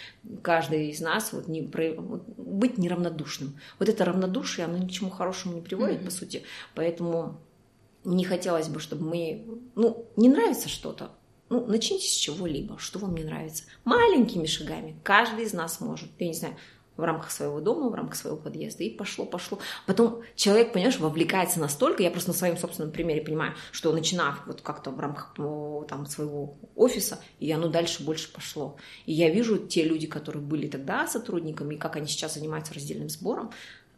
Каждый 0.42 0.90
из 0.90 1.00
нас 1.00 1.32
вот 1.32 1.48
не, 1.48 1.62
быть 1.62 2.78
неравнодушным. 2.78 3.58
Вот 3.78 3.88
это 3.88 4.04
равнодушие, 4.04 4.64
оно 4.64 4.78
ни 4.78 4.86
к 4.86 4.90
чему 4.90 5.10
хорошему 5.10 5.54
не 5.54 5.60
приводит, 5.60 6.00
mm-hmm. 6.00 6.04
по 6.04 6.10
сути. 6.10 6.42
Поэтому 6.74 7.40
не 8.04 8.24
хотелось 8.24 8.68
бы, 8.68 8.80
чтобы 8.80 9.04
мы... 9.04 9.44
Ну, 9.74 10.06
не 10.16 10.28
нравится 10.28 10.68
что-то, 10.68 11.10
ну, 11.52 11.66
начните 11.66 12.06
с 12.06 12.14
чего-либо, 12.14 12.78
что 12.78 12.98
вам 12.98 13.14
не 13.14 13.24
нравится. 13.24 13.64
Маленькими 13.84 14.46
шагами. 14.46 14.96
Каждый 15.02 15.44
из 15.44 15.52
нас 15.52 15.80
может. 15.80 16.08
Я 16.18 16.28
не 16.28 16.34
знаю, 16.34 16.56
в 16.96 17.02
рамках 17.04 17.30
своего 17.30 17.60
дома, 17.60 17.88
в 17.88 17.94
рамках 17.94 18.16
своего 18.16 18.38
подъезда, 18.38 18.84
и 18.84 18.90
пошло, 18.90 19.24
пошло. 19.24 19.58
Потом 19.86 20.22
человек, 20.34 20.72
понимаешь, 20.72 20.98
вовлекается 20.98 21.60
настолько, 21.60 22.02
я 22.02 22.10
просто 22.10 22.30
на 22.30 22.36
своем 22.36 22.56
собственном 22.56 22.92
примере 22.92 23.22
понимаю, 23.22 23.54
что 23.70 23.92
начинав 23.92 24.46
вот 24.46 24.60
как-то 24.60 24.90
в 24.90 25.00
рамках 25.00 25.34
там, 25.88 26.06
своего 26.06 26.56
офиса, 26.74 27.18
и 27.38 27.50
оно 27.50 27.68
дальше 27.68 28.02
больше 28.02 28.32
пошло. 28.32 28.76
И 29.06 29.12
я 29.12 29.30
вижу 29.30 29.58
те 29.58 29.84
люди, 29.84 30.06
которые 30.06 30.42
были 30.42 30.68
тогда 30.68 31.06
сотрудниками, 31.06 31.74
и 31.74 31.78
как 31.78 31.96
они 31.96 32.06
сейчас 32.06 32.34
занимаются 32.34 32.74
раздельным 32.74 33.08
сбором, 33.08 33.52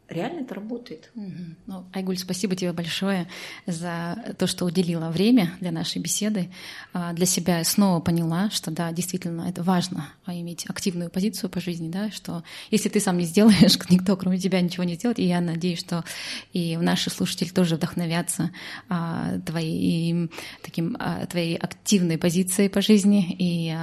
реально 0.09 0.41
это 0.41 0.55
работает. 0.55 1.11
Ну, 1.15 1.85
Айгуль, 1.93 2.19
спасибо 2.19 2.55
тебе 2.57 2.73
большое 2.73 3.27
за 3.67 4.35
то, 4.39 4.47
что 4.47 4.65
уделила 4.65 5.11
время 5.11 5.53
для 5.61 5.73
нашей 5.73 6.01
беседы. 6.01 6.51
А, 6.93 7.13
для 7.13 7.27
себя 7.27 7.65
снова 7.65 8.01
поняла, 8.01 8.51
что 8.51 8.71
да, 8.71 8.93
действительно, 8.93 9.49
это 9.49 9.63
важно 9.63 10.09
а, 10.25 10.35
иметь 10.35 10.67
активную 10.69 11.11
позицию 11.11 11.51
по 11.51 11.61
жизни, 11.61 11.89
да, 11.89 12.11
что 12.11 12.45
если 12.71 12.89
ты 12.89 13.01
сам 13.01 13.19
не 13.19 13.25
сделаешь, 13.25 13.79
никто 13.91 14.17
кроме 14.17 14.39
тебя 14.39 14.61
ничего 14.61 14.85
не 14.85 14.95
сделает. 14.95 15.19
И 15.19 15.25
я 15.25 15.41
надеюсь, 15.41 15.81
что 15.81 16.05
и 16.53 16.77
наши 16.77 17.11
слушатели 17.11 17.49
тоже 17.49 17.77
вдохновятся 17.77 18.51
а, 18.89 19.39
твоей, 19.41 20.31
таким, 20.63 20.97
твоей 21.31 21.57
активной 21.57 22.19
позицией 22.19 22.69
по 22.69 22.83
жизни 22.83 23.35
и 23.39 23.75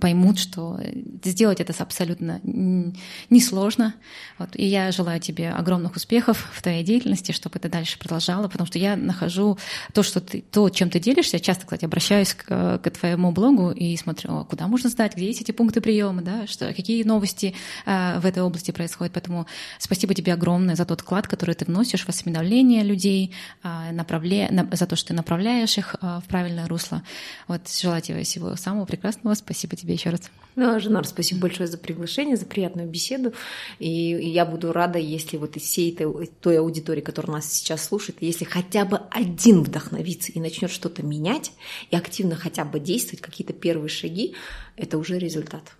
поймут, 0.00 0.38
что 0.38 0.78
сделать 1.24 1.60
это 1.60 1.74
абсолютно 1.82 2.40
несложно. 2.42 3.94
Вот. 4.38 4.50
И 4.56 4.64
я 4.64 4.92
желаю 4.92 5.20
тебе 5.20 5.53
огромных 5.56 5.96
успехов 5.96 6.50
в 6.52 6.62
твоей 6.62 6.84
деятельности, 6.84 7.32
чтобы 7.32 7.58
ты 7.58 7.68
дальше 7.68 7.98
продолжала, 7.98 8.48
потому 8.48 8.66
что 8.66 8.78
я 8.78 8.96
нахожу 8.96 9.58
то, 9.92 10.02
что 10.02 10.20
ты, 10.20 10.42
то, 10.42 10.68
чем 10.70 10.90
ты 10.90 11.00
делишься. 11.00 11.40
Часто, 11.40 11.64
кстати, 11.64 11.84
обращаюсь 11.84 12.34
к, 12.34 12.78
к 12.78 12.90
твоему 12.90 13.32
блогу 13.32 13.70
и 13.70 13.96
смотрю, 13.96 14.44
куда 14.44 14.66
можно 14.66 14.90
сдать, 14.90 15.14
где 15.16 15.26
есть 15.26 15.40
эти 15.40 15.52
пункты 15.52 15.80
приема, 15.80 16.22
да, 16.22 16.46
что, 16.46 16.72
какие 16.74 17.02
новости 17.04 17.54
э, 17.86 18.18
в 18.20 18.26
этой 18.26 18.42
области 18.42 18.70
происходят. 18.70 19.12
Поэтому 19.12 19.46
спасибо 19.78 20.14
тебе 20.14 20.32
огромное 20.32 20.76
за 20.76 20.84
тот 20.84 21.00
вклад, 21.00 21.26
который 21.26 21.54
ты 21.54 21.64
вносишь 21.64 22.04
в 22.04 22.08
осведомление 22.08 22.82
людей, 22.82 23.32
э, 23.62 23.92
направля... 23.92 24.48
на... 24.50 24.68
за 24.76 24.86
то, 24.86 24.96
что 24.96 25.08
ты 25.08 25.14
направляешь 25.14 25.78
их 25.78 25.96
э, 26.00 26.20
в 26.24 26.28
правильное 26.28 26.66
русло. 26.66 27.02
Вот 27.48 27.68
желаю 27.68 28.02
тебе 28.02 28.22
всего 28.22 28.56
самого 28.56 28.84
прекрасного. 28.84 29.34
Спасибо 29.34 29.76
тебе 29.76 29.94
еще 29.94 30.10
раз. 30.10 30.22
Да, 30.56 30.78
Женар, 30.78 31.04
спасибо 31.06 31.42
большое 31.42 31.66
за 31.66 31.78
приглашение, 31.78 32.36
за 32.36 32.46
приятную 32.46 32.88
беседу. 32.88 33.32
И 33.78 33.90
я 33.90 34.46
буду 34.46 34.72
рада, 34.72 34.98
если 34.98 35.36
вот 35.36 35.56
из 35.56 35.62
всей 35.62 35.92
этой, 35.92 36.26
той 36.40 36.58
аудитории, 36.58 37.00
которая 37.00 37.36
нас 37.36 37.52
сейчас 37.52 37.84
слушает, 37.84 38.18
если 38.20 38.44
хотя 38.44 38.84
бы 38.84 39.00
один 39.10 39.62
вдохновится 39.62 40.30
и 40.30 40.40
начнет 40.40 40.70
что-то 40.70 41.02
менять, 41.02 41.52
и 41.90 41.96
активно 41.96 42.36
хотя 42.36 42.64
бы 42.64 42.78
действовать, 42.78 43.20
какие-то 43.20 43.52
первые 43.52 43.88
шаги, 43.88 44.34
это 44.76 44.96
уже 44.98 45.18
результат. 45.18 45.72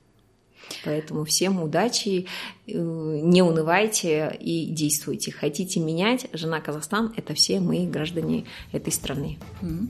Поэтому 0.85 1.25
всем 1.25 1.63
удачи, 1.63 2.27
э, 2.67 2.73
не 2.73 3.43
унывайте 3.43 4.37
и 4.41 4.67
действуйте. 4.67 5.31
Хотите 5.31 5.79
менять, 5.79 6.27
жена 6.33 6.61
Казахстан– 6.61 7.13
это 7.17 7.35
все 7.35 7.61
мы, 7.61 7.87
граждане 7.87 8.45
этой 8.73 8.93
страны. 8.93 9.39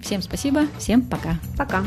Всем 0.03 0.21
спасибо, 0.21 0.67
всем 0.79 1.03
пока. 1.03 1.39
Пока. 1.57 1.87